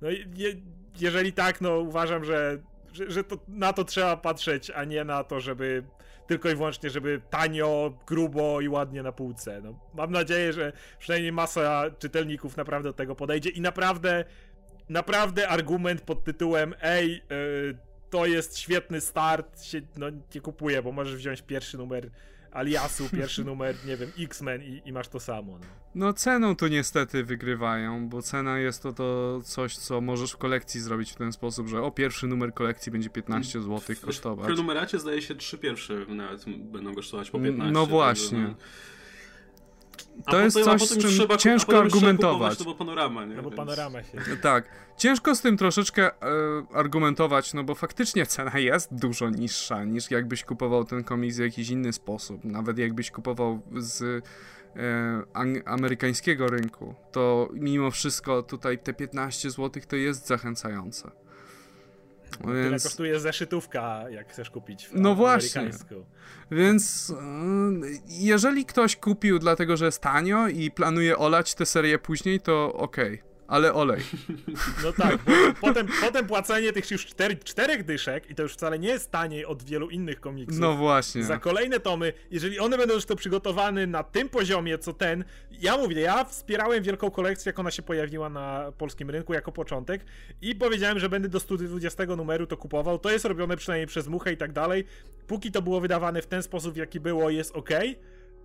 No 0.01 0.11
je, 0.11 0.55
jeżeli 1.01 1.33
tak, 1.33 1.61
no 1.61 1.79
uważam, 1.79 2.25
że 2.25 2.59
że, 2.93 3.11
że 3.11 3.25
to, 3.25 3.39
na 3.49 3.73
to 3.73 3.85
trzeba 3.85 4.17
patrzeć, 4.17 4.71
a 4.71 4.85
nie 4.85 5.05
na 5.05 5.25
to, 5.25 5.41
żeby 5.41 5.85
tylko 6.27 6.51
i 6.51 6.55
wyłącznie, 6.55 6.91
żeby 6.91 7.21
tanio, 7.31 7.99
grubo 8.07 8.61
i 8.61 8.69
ładnie 8.69 9.03
na 9.03 9.13
półce. 9.13 9.61
No, 9.65 9.79
mam 9.95 10.13
nadzieję, 10.13 10.53
że 10.53 10.73
przynajmniej 10.99 11.33
masa 11.33 11.85
czytelników 11.99 12.57
naprawdę 12.57 12.89
do 12.89 12.93
tego 12.93 13.15
podejdzie 13.15 13.51
i 13.51 13.61
naprawdę, 13.61 14.25
naprawdę 14.89 15.49
argument 15.49 16.01
pod 16.01 16.25
tytułem 16.25 16.75
ej, 16.83 17.23
yy, 17.31 17.79
to 18.11 18.27
jest 18.27 18.59
świetny 18.59 19.01
start, 19.01 19.63
się, 19.63 19.81
no 19.97 20.07
nie 20.35 20.41
kupuję, 20.41 20.83
bo 20.83 20.93
możesz 20.93 21.17
wziąć 21.17 21.43
pierwszy 21.43 21.79
numer 21.79 22.11
Aliasu, 22.59 23.09
pierwszy 23.17 23.45
numer, 23.45 23.75
nie 23.87 23.97
wiem, 23.97 24.11
X-Men 24.19 24.63
i, 24.63 24.83
i, 24.85 24.93
masz 24.93 25.09
to 25.09 25.21
samo. 25.21 25.59
No. 25.59 25.67
no 25.95 26.13
ceną 26.13 26.57
to 26.57 26.69
niestety 26.69 27.25
wygrywają, 27.25 28.09
bo 28.09 28.23
cena 28.23 28.59
jest 28.59 28.83
to, 28.83 28.93
to 28.93 29.41
coś, 29.45 29.77
co 29.77 30.01
możesz 30.01 30.33
w 30.33 30.37
kolekcji 30.37 30.81
zrobić 30.81 31.13
w 31.13 31.17
ten 31.17 31.33
sposób, 31.33 31.69
że 31.69 31.83
o, 31.83 31.91
pierwszy 31.91 32.27
numer 32.27 32.55
kolekcji 32.55 32.93
będzie 32.93 33.11
15 33.11 33.61
zł 33.61 33.97
kosztować. 34.03 34.53
W 34.53 34.57
numeracie 34.57 34.99
zdaje 34.99 35.23
się 35.23 35.35
trzy 35.35 35.59
pierwsze 35.59 36.07
nawet 36.09 36.45
będą 36.59 36.95
kosztować 36.95 37.31
po 37.31 37.39
15. 37.41 37.73
No 37.73 37.87
właśnie. 37.87 38.47
Tak, 38.47 38.57
to 40.31 40.41
jest 40.41 40.65
coś, 40.65 40.83
z 40.83 40.99
czym 40.99 41.11
trzeba, 41.11 41.37
ciężko 41.37 41.79
argumentować. 41.79 42.59
No 42.59 42.65
bo 42.65 42.75
panorama, 42.75 43.25
nie? 43.25 43.35
No 43.35 43.43
bo 43.43 43.51
panorama 43.51 44.03
się. 44.03 44.19
Tak. 44.43 44.65
Ciężko 44.97 45.35
z 45.35 45.41
tym 45.41 45.57
troszeczkę 45.57 46.03
e, 46.03 46.17
argumentować, 46.75 47.55
no 47.55 47.65
bo 47.65 47.75
faktycznie 47.75 48.27
cena 48.27 48.59
jest 48.59 48.95
dużo 48.95 49.31
niższa 49.31 49.85
niż 49.85 50.11
jakbyś 50.11 50.45
kupował 50.45 50.85
ten 50.85 51.05
komiks 51.05 51.37
w 51.37 51.41
jakiś 51.41 51.71
inny 51.71 51.93
sposób. 51.93 52.45
Nawet 52.45 52.79
jakbyś 52.79 53.11
kupował 53.11 53.63
z 53.77 54.03
e, 54.77 55.63
amerykańskiego 55.67 56.47
rynku, 56.47 56.95
to 57.13 57.49
mimo 57.53 57.91
wszystko 57.91 58.43
tutaj 58.43 58.79
te 58.79 58.95
15 58.95 59.51
zł 59.51 59.83
to 59.89 59.97
jest 59.97 60.27
zachęcające. 60.27 61.11
No 62.41 62.53
więc... 62.53 62.67
Tyle 62.67 62.81
kosztuje 62.81 63.21
zeszytówka, 63.21 64.11
jak 64.11 64.29
chcesz 64.29 64.51
kupić 64.51 64.87
w 64.87 64.95
No 64.95 65.15
właśnie. 65.15 65.71
Więc 66.51 67.11
e, 67.11 67.25
jeżeli 68.09 68.65
ktoś 68.65 68.97
kupił 68.97 69.39
dlatego, 69.39 69.77
że 69.77 69.85
jest 69.85 70.03
tanio 70.03 70.49
i 70.49 70.71
planuje 70.71 71.19
olać 71.19 71.55
tę 71.55 71.67
serię 71.67 71.99
później, 71.99 72.41
to 72.41 72.73
okej. 72.73 73.15
Okay 73.15 73.29
ale 73.49 73.75
olej. 73.75 74.01
No 74.85 74.93
tak, 74.93 75.19
bo 75.25 75.33
potem, 75.61 75.87
potem 76.01 76.27
płacenie 76.27 76.73
tych 76.73 76.91
już 76.91 77.07
czterech 77.45 77.85
dyszek 77.85 78.31
i 78.31 78.35
to 78.35 78.43
już 78.43 78.53
wcale 78.53 78.79
nie 78.79 78.89
jest 78.89 79.11
taniej 79.11 79.47
od 79.47 79.63
wielu 79.63 79.91
innych 79.91 80.21
komiksów. 80.21 80.61
No 80.61 80.75
właśnie. 80.77 81.25
Za 81.25 81.39
kolejne 81.39 81.81
tomy, 81.81 82.13
jeżeli 82.31 82.59
one 82.59 82.79
będą 82.79 82.95
już 82.95 83.05
to 83.05 83.17
przygotowane 83.17 83.87
na 83.87 84.03
tym 84.03 84.29
poziomie, 84.29 84.79
co 84.79 84.93
ten, 84.93 85.25
ja 85.51 85.77
mówię, 85.77 86.01
ja 86.01 86.25
wspierałem 86.25 86.83
wielką 86.83 87.11
kolekcję, 87.11 87.51
jak 87.51 87.59
ona 87.59 87.71
się 87.71 87.83
pojawiła 87.83 88.29
na 88.29 88.73
polskim 88.79 89.11
rynku 89.11 89.35
jako 89.35 89.53
początek 89.53 90.05
i 90.43 90.55
powiedziałem, 90.55 90.99
że 90.99 91.09
będę 91.09 91.29
do 91.29 91.41
120 91.41 92.07
numeru 92.07 92.47
to 92.47 92.57
kupował. 92.57 92.99
To 92.99 93.11
jest 93.11 93.25
robione 93.25 93.57
przynajmniej 93.57 93.87
przez 93.87 94.09
muchę 94.09 94.33
i 94.33 94.37
tak 94.37 94.53
dalej. 94.53 94.85
Póki 95.27 95.53
to 95.53 95.63
było 95.63 95.81
wydawane 95.81 96.23
w 96.23 96.27
ten 96.27 96.43
sposób, 96.43 96.77
jaki 96.77 97.01
było, 97.01 97.31
jest 97.31 97.57
ok 97.57 97.71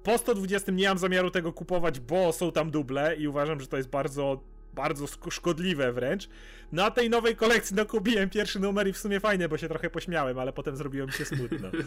po 0.03 0.17
120 0.17 0.71
nie 0.71 0.87
mam 0.87 0.97
zamiaru 0.97 1.31
tego 1.31 1.53
kupować, 1.53 1.99
bo 1.99 2.31
są 2.31 2.51
tam 2.51 2.71
duble 2.71 3.15
i 3.15 3.27
uważam, 3.27 3.59
że 3.59 3.67
to 3.67 3.77
jest 3.77 3.89
bardzo 3.89 4.43
bardzo 4.73 5.05
szkodliwe 5.29 5.93
wręcz. 5.93 6.29
Na 6.71 6.91
tej 6.91 7.09
nowej 7.09 7.35
kolekcji 7.35 7.75
no 7.75 7.85
kupiłem 7.85 8.29
pierwszy 8.29 8.59
numer 8.59 8.87
i 8.87 8.93
w 8.93 8.97
sumie 8.97 9.19
fajnie, 9.19 9.49
bo 9.49 9.57
się 9.57 9.67
trochę 9.67 9.89
pośmiałem, 9.89 10.39
ale 10.39 10.53
potem 10.53 10.77
zrobiło 10.77 11.07
mi 11.07 11.13
się 11.13 11.25
smutno. 11.25 11.71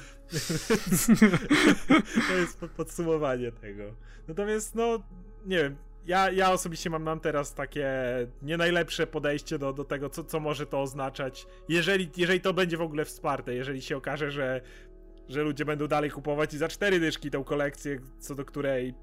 to 2.29 2.35
jest 2.35 2.61
podsumowanie 2.77 3.53
tego. 3.53 3.95
Natomiast 4.29 4.75
no, 4.75 5.03
nie 5.47 5.57
wiem, 5.57 5.77
ja, 6.07 6.31
ja 6.31 6.53
osobiście 6.53 6.91
mam, 6.91 7.03
mam 7.03 7.21
teraz 7.21 7.55
takie 7.55 7.89
nie 8.43 8.57
najlepsze 8.57 9.07
podejście 9.07 9.59
do, 9.59 9.73
do 9.73 9.85
tego, 9.85 10.11
co, 10.11 10.25
co 10.25 10.41
może 10.41 10.67
to 10.67 10.83
oznaczać, 10.83 11.47
jeżeli, 11.69 12.11
jeżeli 12.17 12.41
to 12.41 12.55
będzie 12.55 12.77
w 12.77 12.83
ogóle 12.83 13.05
wsparte, 13.05 13.55
jeżeli 13.55 13.83
się 13.83 13.97
okaże, 13.97 14.31
że, 14.31 14.61
że 15.29 15.43
ludzie 15.43 15.65
będą 15.65 15.87
dalej 15.87 16.11
kupować 16.11 16.55
i 16.55 16.59
za 16.59 16.69
cztery 16.69 17.01
dyszki 17.01 17.31
tą 17.31 17.45
kolekcję, 17.45 17.99
co 18.19 18.35
do 18.35 18.45
której 18.45 18.95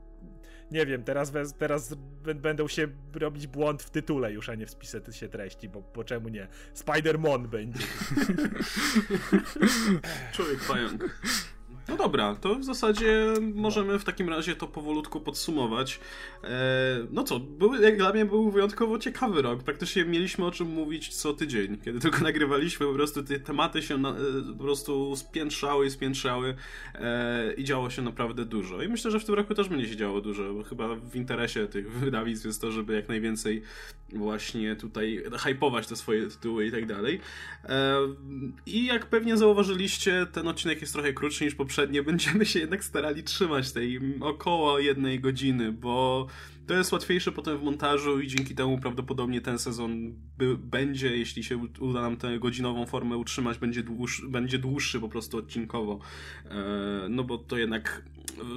nie 0.71 0.85
wiem, 0.85 1.03
teraz, 1.03 1.31
teraz 1.57 1.95
będą 2.35 2.67
się 2.67 2.87
robić 3.13 3.47
błąd 3.47 3.83
w 3.83 3.89
tytule 3.89 4.33
już, 4.33 4.49
a 4.49 4.55
nie 4.55 4.65
w 4.65 4.69
spisie 4.69 5.01
się 5.11 5.29
treści, 5.29 5.69
bo, 5.69 5.83
bo 5.95 6.03
czemu 6.03 6.29
nie? 6.29 6.47
Spider-Man 6.75 7.47
będzie. 7.47 7.79
Człowiek 10.33 10.59
pająk. 10.67 11.19
No 11.87 11.97
dobra, 11.97 12.35
to 12.35 12.55
w 12.55 12.63
zasadzie 12.63 13.33
możemy 13.53 13.99
w 13.99 14.03
takim 14.03 14.29
razie 14.29 14.55
to 14.55 14.67
powolutku 14.67 15.21
podsumować. 15.21 15.99
E, 16.43 16.47
no 17.11 17.23
co, 17.23 17.39
był, 17.39 17.75
jak 17.75 17.97
dla 17.97 18.13
mnie 18.13 18.25
był 18.25 18.51
wyjątkowo 18.51 18.99
ciekawy 18.99 19.41
rok. 19.41 19.63
Praktycznie 19.63 20.05
mieliśmy 20.05 20.45
o 20.45 20.51
czym 20.51 20.67
mówić 20.67 21.15
co 21.15 21.33
tydzień. 21.33 21.77
Kiedy 21.85 21.99
tylko 21.99 22.23
nagrywaliśmy, 22.29 22.85
po 22.85 22.93
prostu 22.93 23.23
te 23.23 23.39
tematy 23.39 23.81
się 23.81 23.97
na, 23.97 24.09
e, 24.09 24.13
po 24.57 24.63
prostu 24.63 25.15
spiętrzały 25.15 25.85
i 25.85 25.91
spiętrzały 25.91 26.55
e, 26.95 27.53
i 27.53 27.63
działo 27.63 27.89
się 27.89 28.01
naprawdę 28.01 28.45
dużo. 28.45 28.83
I 28.83 28.87
myślę, 28.87 29.11
że 29.11 29.19
w 29.19 29.25
tym 29.25 29.35
roku 29.35 29.55
też 29.55 29.69
będzie 29.69 29.87
się 29.87 29.95
działo 29.95 30.21
dużo, 30.21 30.53
bo 30.53 30.63
chyba 30.63 30.95
w 30.95 31.15
interesie 31.15 31.67
tych 31.67 31.91
wydawnictw 31.99 32.45
jest 32.45 32.61
to, 32.61 32.71
żeby 32.71 32.93
jak 32.93 33.09
najwięcej 33.09 33.61
właśnie 34.09 34.75
tutaj 34.75 35.23
hypować 35.39 35.87
te 35.87 35.95
swoje 35.95 36.27
tytuły 36.27 36.65
i 36.65 36.71
tak 36.71 36.85
dalej. 36.85 37.19
I 38.65 38.85
jak 38.85 39.05
pewnie 39.05 39.37
zauważyliście, 39.37 40.27
ten 40.31 40.47
odcinek 40.47 40.81
jest 40.81 40.93
trochę 40.93 41.13
krótszy 41.13 41.45
niż 41.45 41.55
poprzedni 41.55 41.72
poprzednie, 41.73 42.03
będziemy 42.03 42.45
się 42.45 42.59
jednak 42.59 42.83
starali 42.83 43.23
trzymać 43.23 43.71
tej 43.71 43.99
około 44.21 44.79
jednej 44.79 45.19
godziny, 45.19 45.71
bo 45.71 46.27
to 46.67 46.73
jest 46.73 46.91
łatwiejsze 46.91 47.31
potem 47.31 47.57
w 47.57 47.63
montażu 47.63 48.19
i 48.19 48.27
dzięki 48.27 48.55
temu 48.55 48.77
prawdopodobnie 48.77 49.41
ten 49.41 49.59
sezon 49.59 50.13
by, 50.37 50.57
będzie, 50.57 51.17
jeśli 51.17 51.43
się 51.43 51.57
uda 51.79 52.01
nam 52.01 52.17
tę 52.17 52.39
godzinową 52.39 52.85
formę 52.85 53.17
utrzymać, 53.17 53.57
będzie, 53.57 53.83
dłuższy, 53.83 54.27
będzie 54.27 54.59
dłuższy 54.59 54.99
po 54.99 55.09
prostu 55.09 55.37
odcinkowo. 55.37 55.99
E, 56.45 57.07
no 57.09 57.23
bo 57.23 57.37
to 57.37 57.57
jednak 57.57 58.03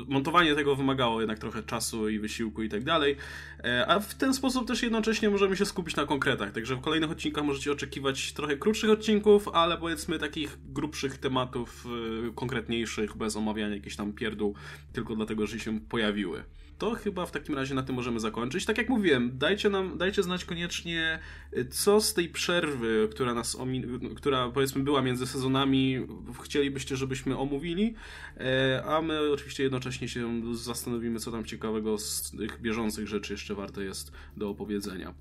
montowanie 0.09 0.55
tego 0.55 0.77
wymagało 0.77 1.20
jednak 1.20 1.39
trochę 1.39 1.62
czasu 1.62 2.09
i 2.09 2.19
wysiłku 2.19 2.62
i 2.62 2.69
tak 2.69 2.85
dalej. 2.85 3.16
E, 3.65 3.87
a 3.87 4.01
w 4.01 4.15
ten 4.15 4.35
sposób 4.35 4.66
też 4.69 4.83
jednocześnie 4.83 5.31
możemy 5.31 5.57
się 5.57 5.66
skupić 5.66 5.97
na 5.97 6.07
konkretach. 6.07 6.53
Także 6.53 6.77
w 6.77 6.81
kolejnych 6.81 7.11
odcinkach 7.11 7.45
możecie 7.45 7.73
oczekiwać 7.73 8.33
trochę 8.33 8.57
krótszych 8.57 8.91
odcinków, 8.91 9.49
ale 9.49 9.78
powiedzmy 9.78 10.19
takich 10.19 10.59
grubszych 10.65 11.19
tematów, 11.19 11.87
e, 12.28 12.33
konkretniejszych, 12.33 13.16
bez 13.16 13.37
omawiania 13.37 13.74
jakichś 13.74 13.97
tam 13.97 14.12
pierdół, 14.12 14.55
tylko 14.93 15.16
dlatego, 15.16 15.47
że 15.47 15.61
się 15.61 15.81
pojawiły 15.81 16.45
to 16.78 16.94
chyba 16.94 17.27
w 17.27 17.31
takim 17.31 17.55
razie 17.55 17.74
na 17.74 17.82
tym 17.82 17.94
możemy 17.94 18.20
zakończyć. 18.20 18.65
Tak 18.65 18.78
jak 18.78 18.89
mówiłem, 18.89 19.39
dajcie 19.39 19.70
nam, 19.70 19.98
dajcie 19.98 20.23
znać 20.23 20.44
koniecznie, 20.44 21.19
y, 21.57 21.65
co 21.65 22.01
z 22.01 22.15
tej 22.15 22.28
przerwy, 22.28 23.09
która 23.11 23.35
nas, 23.35 23.57
która 24.16 24.51
powiedzmy 24.51 24.85
była 24.85 25.03
między 25.03 25.27
sezonami, 25.27 26.07
chcielibyście, 26.44 26.97
żebyśmy 26.97 27.39
omówili, 27.39 27.94
e, 28.36 28.82
a 28.86 29.03
my 29.03 29.32
oczywiście 29.32 29.62
jednocześnie 29.62 30.09
się 30.09 30.43
zastanowimy, 30.55 31.20
co 31.20 31.32
tam 31.32 31.44
ciekawego 31.44 31.98
z 31.98 32.31
tych 32.31 32.61
bieżących 32.61 33.09
rzeczy 33.09 33.32
jeszcze 33.32 33.55
warte 33.55 33.85
jest 33.85 34.12
do 34.36 34.51
opowiedzenia. 34.51 35.15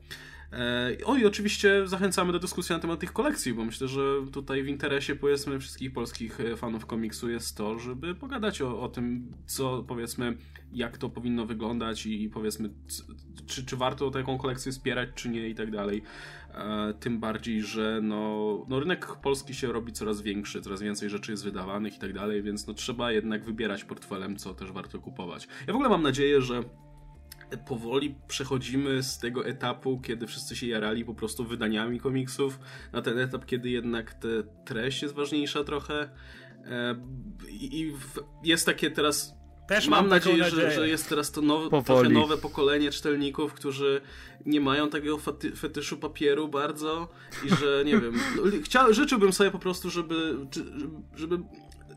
E, 0.53 0.97
oj, 1.05 1.25
oczywiście 1.25 1.87
zachęcamy 1.87 2.33
do 2.33 2.39
dyskusji 2.39 2.73
na 2.73 2.79
temat 2.79 2.99
tych 2.99 3.13
kolekcji, 3.13 3.53
bo 3.53 3.65
myślę, 3.65 3.87
że 3.87 4.01
tutaj 4.31 4.63
w 4.63 4.67
interesie 4.67 5.15
powiedzmy 5.15 5.59
wszystkich 5.59 5.93
polskich 5.93 6.39
e, 6.39 6.55
fanów 6.55 6.85
komiksu 6.85 7.29
jest 7.29 7.57
to, 7.57 7.79
żeby 7.79 8.15
pogadać 8.15 8.61
o, 8.61 8.81
o 8.81 8.89
tym, 8.89 9.31
co 9.45 9.83
powiedzmy, 9.87 10.37
jak 10.73 10.97
to 10.97 11.09
powinno 11.09 11.45
wyglądać 11.45 12.05
i 12.05 12.29
powiedzmy, 12.29 12.69
czy, 13.47 13.65
czy 13.65 13.77
warto 13.77 14.11
taką 14.11 14.37
kolekcję 14.37 14.71
wspierać, 14.71 15.09
czy 15.15 15.29
nie 15.29 15.49
i 15.49 15.55
tak 15.55 15.71
dalej. 15.71 16.01
E, 16.53 16.93
tym 16.99 17.19
bardziej, 17.19 17.61
że 17.61 17.99
no, 18.03 18.65
no 18.69 18.79
rynek 18.79 19.15
polski 19.15 19.53
się 19.53 19.71
robi 19.71 19.93
coraz 19.93 20.21
większy, 20.21 20.61
coraz 20.61 20.81
więcej 20.81 21.09
rzeczy 21.09 21.31
jest 21.31 21.43
wydawanych 21.43 21.95
i 21.95 21.99
tak 21.99 22.13
dalej, 22.13 22.43
więc 22.43 22.67
no 22.67 22.73
trzeba 22.73 23.11
jednak 23.11 23.45
wybierać 23.45 23.83
portfelem, 23.83 24.37
co 24.37 24.53
też 24.53 24.71
warto 24.71 24.99
kupować. 24.99 25.47
Ja 25.67 25.73
w 25.73 25.75
ogóle 25.75 25.89
mam 25.89 26.03
nadzieję, 26.03 26.41
że 26.41 26.63
powoli 27.67 28.15
przechodzimy 28.27 29.03
z 29.03 29.17
tego 29.17 29.45
etapu, 29.45 29.99
kiedy 29.99 30.27
wszyscy 30.27 30.55
się 30.55 30.67
jarali 30.67 31.05
po 31.05 31.13
prostu 31.13 31.45
wydaniami 31.45 31.99
komiksów, 31.99 32.59
na 32.93 33.01
ten 33.01 33.19
etap, 33.19 33.45
kiedy 33.45 33.69
jednak 33.69 34.13
te 34.13 34.27
treść 34.65 35.01
jest 35.01 35.13
ważniejsza 35.13 35.63
trochę. 35.63 36.09
E, 36.65 36.95
I 37.49 37.93
jest 38.43 38.65
takie 38.65 38.91
teraz 38.91 39.35
też 39.67 39.87
mam, 39.87 39.99
mam 39.99 40.09
nadzieję, 40.09 40.37
nadzieję. 40.37 40.61
Że, 40.61 40.75
że, 40.75 40.89
jest 40.89 41.09
teraz 41.09 41.31
to 41.31 41.41
nowe, 41.41 41.83
trochę 41.83 42.09
nowe 42.09 42.37
pokolenie 42.37 42.91
czytelników, 42.91 43.53
którzy 43.53 44.01
nie 44.45 44.61
mają 44.61 44.89
takiego 44.89 45.17
fetyszu 45.55 45.97
papieru 45.97 46.47
bardzo 46.47 47.07
i 47.45 47.49
że, 47.49 47.83
nie 47.85 47.99
wiem, 47.99 48.13
chciał, 48.63 48.93
życzyłbym 48.93 49.33
sobie 49.33 49.51
po 49.51 49.59
prostu, 49.59 49.89
żeby, 49.89 50.37
żeby 51.15 51.39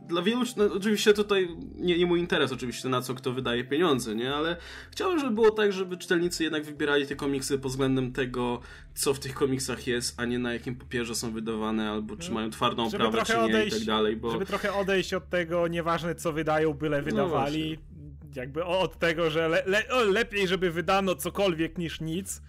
dla 0.09 0.23
wielu, 0.23 0.45
no, 0.57 0.65
oczywiście 0.65 1.15
tutaj 1.15 1.49
nie, 1.75 1.99
nie 1.99 2.07
mój 2.07 2.21
interes 2.21 2.53
oczywiście 2.53 2.89
na 2.89 3.03
co 3.03 3.15
kto 3.15 3.33
wydaje 3.33 3.65
pieniądze, 3.65 4.15
nie, 4.15 4.35
ale 4.35 4.57
chciałbym, 4.91 5.19
żeby 5.19 5.35
było 5.35 5.51
tak, 5.51 5.73
żeby 5.73 5.97
czytelnicy 5.97 6.45
jednak 6.45 6.65
wybierali 6.65 7.07
te 7.07 7.17
komiksy 7.17 7.59
pod 7.59 7.71
względem 7.71 8.13
tego, 8.13 8.61
co 8.95 9.15
w 9.15 9.19
tych 9.19 9.35
komiksach 9.35 9.87
jest, 9.87 10.21
a 10.21 10.25
nie 10.25 10.39
na 10.39 10.53
jakim 10.53 10.77
papierze 10.77 11.15
są 11.15 11.33
wydawane, 11.33 11.91
albo 11.91 12.17
czy 12.17 12.29
no, 12.29 12.35
mają 12.35 12.51
twardą 12.51 12.87
oprawę, 12.87 13.23
czy 13.27 13.33
nie 13.33 13.39
odejść, 13.39 13.77
i 13.77 13.79
tak 13.79 13.87
dalej, 13.87 14.17
bo... 14.17 14.31
Żeby 14.31 14.47
trochę 14.47 14.75
odejść 14.75 15.15
od 15.15 15.29
tego, 15.29 15.69
nieważne 15.69 16.15
co 16.15 16.33
wydają, 16.33 16.75
byle 16.75 16.99
no 16.99 17.05
wydawali, 17.05 17.79
no 17.93 17.99
jakby 18.37 18.65
od 18.65 18.99
tego, 18.99 19.31
że 19.31 19.49
le, 19.49 19.63
le, 19.67 19.89
o, 19.89 20.05
lepiej, 20.05 20.49
żeby 20.49 20.71
wydano 20.71 21.15
cokolwiek 21.15 21.79
niż 21.79 22.01
nic, 22.01 22.43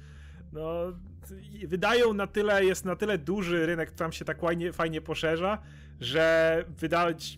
no 0.54 0.94
wydają 1.68 2.14
na 2.14 2.28
tyle, 2.28 2.66
jest 2.66 2.86
na 2.86 2.96
tyle 2.96 3.18
duży 3.18 3.66
rynek, 3.66 3.92
tam 3.92 4.12
się 4.12 4.26
tak 4.26 4.40
fajnie, 4.40 4.74
fajnie 4.74 5.02
poszerza, 5.02 5.58
że 6.00 6.66
wydać 6.78 7.38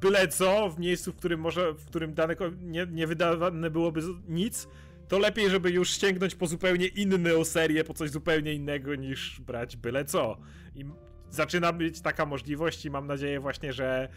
byle 0.00 0.28
co 0.28 0.70
w 0.70 0.78
miejscu, 0.78 1.12
w 1.12 1.16
którym 1.16 1.40
może, 1.40 1.72
w 1.72 1.84
którym 1.84 2.14
dane 2.14 2.36
nie, 2.60 2.86
nie 2.86 3.06
wydawane 3.06 3.70
byłoby 3.70 4.00
nic, 4.28 4.68
to 5.08 5.18
lepiej, 5.18 5.50
żeby 5.50 5.70
już 5.70 5.90
sięgnąć 5.90 6.34
po 6.34 6.46
zupełnie 6.46 6.86
inną 6.86 7.44
serię, 7.44 7.84
po 7.84 7.94
coś 7.94 8.10
zupełnie 8.10 8.52
innego 8.52 8.94
niż 8.94 9.40
brać 9.40 9.76
byle 9.76 10.04
co. 10.04 10.36
I 10.74 10.84
zaczyna 11.30 11.72
być 11.72 12.00
taka 12.00 12.26
możliwość 12.26 12.84
i 12.84 12.90
mam 12.90 13.06
nadzieję 13.06 13.40
właśnie, 13.40 13.72
że 13.72 14.08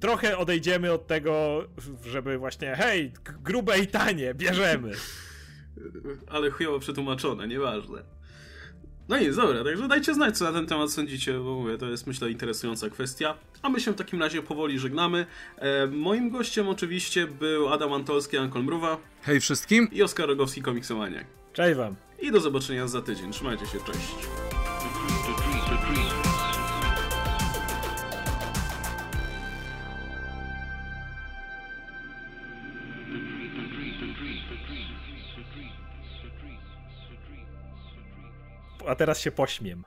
trochę 0.00 0.38
odejdziemy 0.38 0.92
od 0.92 1.06
tego, 1.06 1.64
żeby 2.04 2.38
właśnie 2.38 2.76
hej, 2.76 3.12
grube 3.42 3.78
i 3.78 3.86
tanie, 3.86 4.34
bierzemy. 4.34 4.92
Ale 6.26 6.50
chujowo 6.50 6.78
przetłumaczone, 6.78 7.48
nieważne. 7.48 8.02
No 9.08 9.18
i 9.18 9.32
dobra, 9.32 9.64
także 9.64 9.88
dajcie 9.88 10.14
znać, 10.14 10.38
co 10.38 10.44
na 10.44 10.52
ten 10.52 10.66
temat 10.66 10.92
sądzicie, 10.92 11.32
bo 11.32 11.54
mówię, 11.54 11.78
to 11.78 11.86
jest 11.86 12.06
myślę 12.06 12.30
interesująca 12.30 12.90
kwestia. 12.90 13.34
A 13.62 13.68
my 13.68 13.80
się 13.80 13.92
w 13.92 13.94
takim 13.94 14.20
razie 14.20 14.42
powoli 14.42 14.78
żegnamy. 14.78 15.26
E, 15.58 15.86
moim 15.86 16.30
gościem 16.30 16.68
oczywiście 16.68 17.26
był 17.26 17.68
Adam 17.68 17.92
Antolski, 17.92 18.36
Ankol 18.36 18.64
Mruwa. 18.64 18.96
Hej 19.22 19.40
wszystkim. 19.40 19.88
I 19.92 20.02
Oskar 20.02 20.28
Rogowski, 20.28 20.62
Komiksomaniak. 20.62 21.24
Cześć 21.52 21.76
wam. 21.76 21.94
I 22.22 22.32
do 22.32 22.40
zobaczenia 22.40 22.88
za 22.88 23.02
tydzień. 23.02 23.32
Trzymajcie 23.32 23.66
się, 23.66 23.78
cześć. 23.86 24.53
A 38.88 38.94
teraz 38.94 39.20
się 39.20 39.30
pośmiem. 39.32 39.84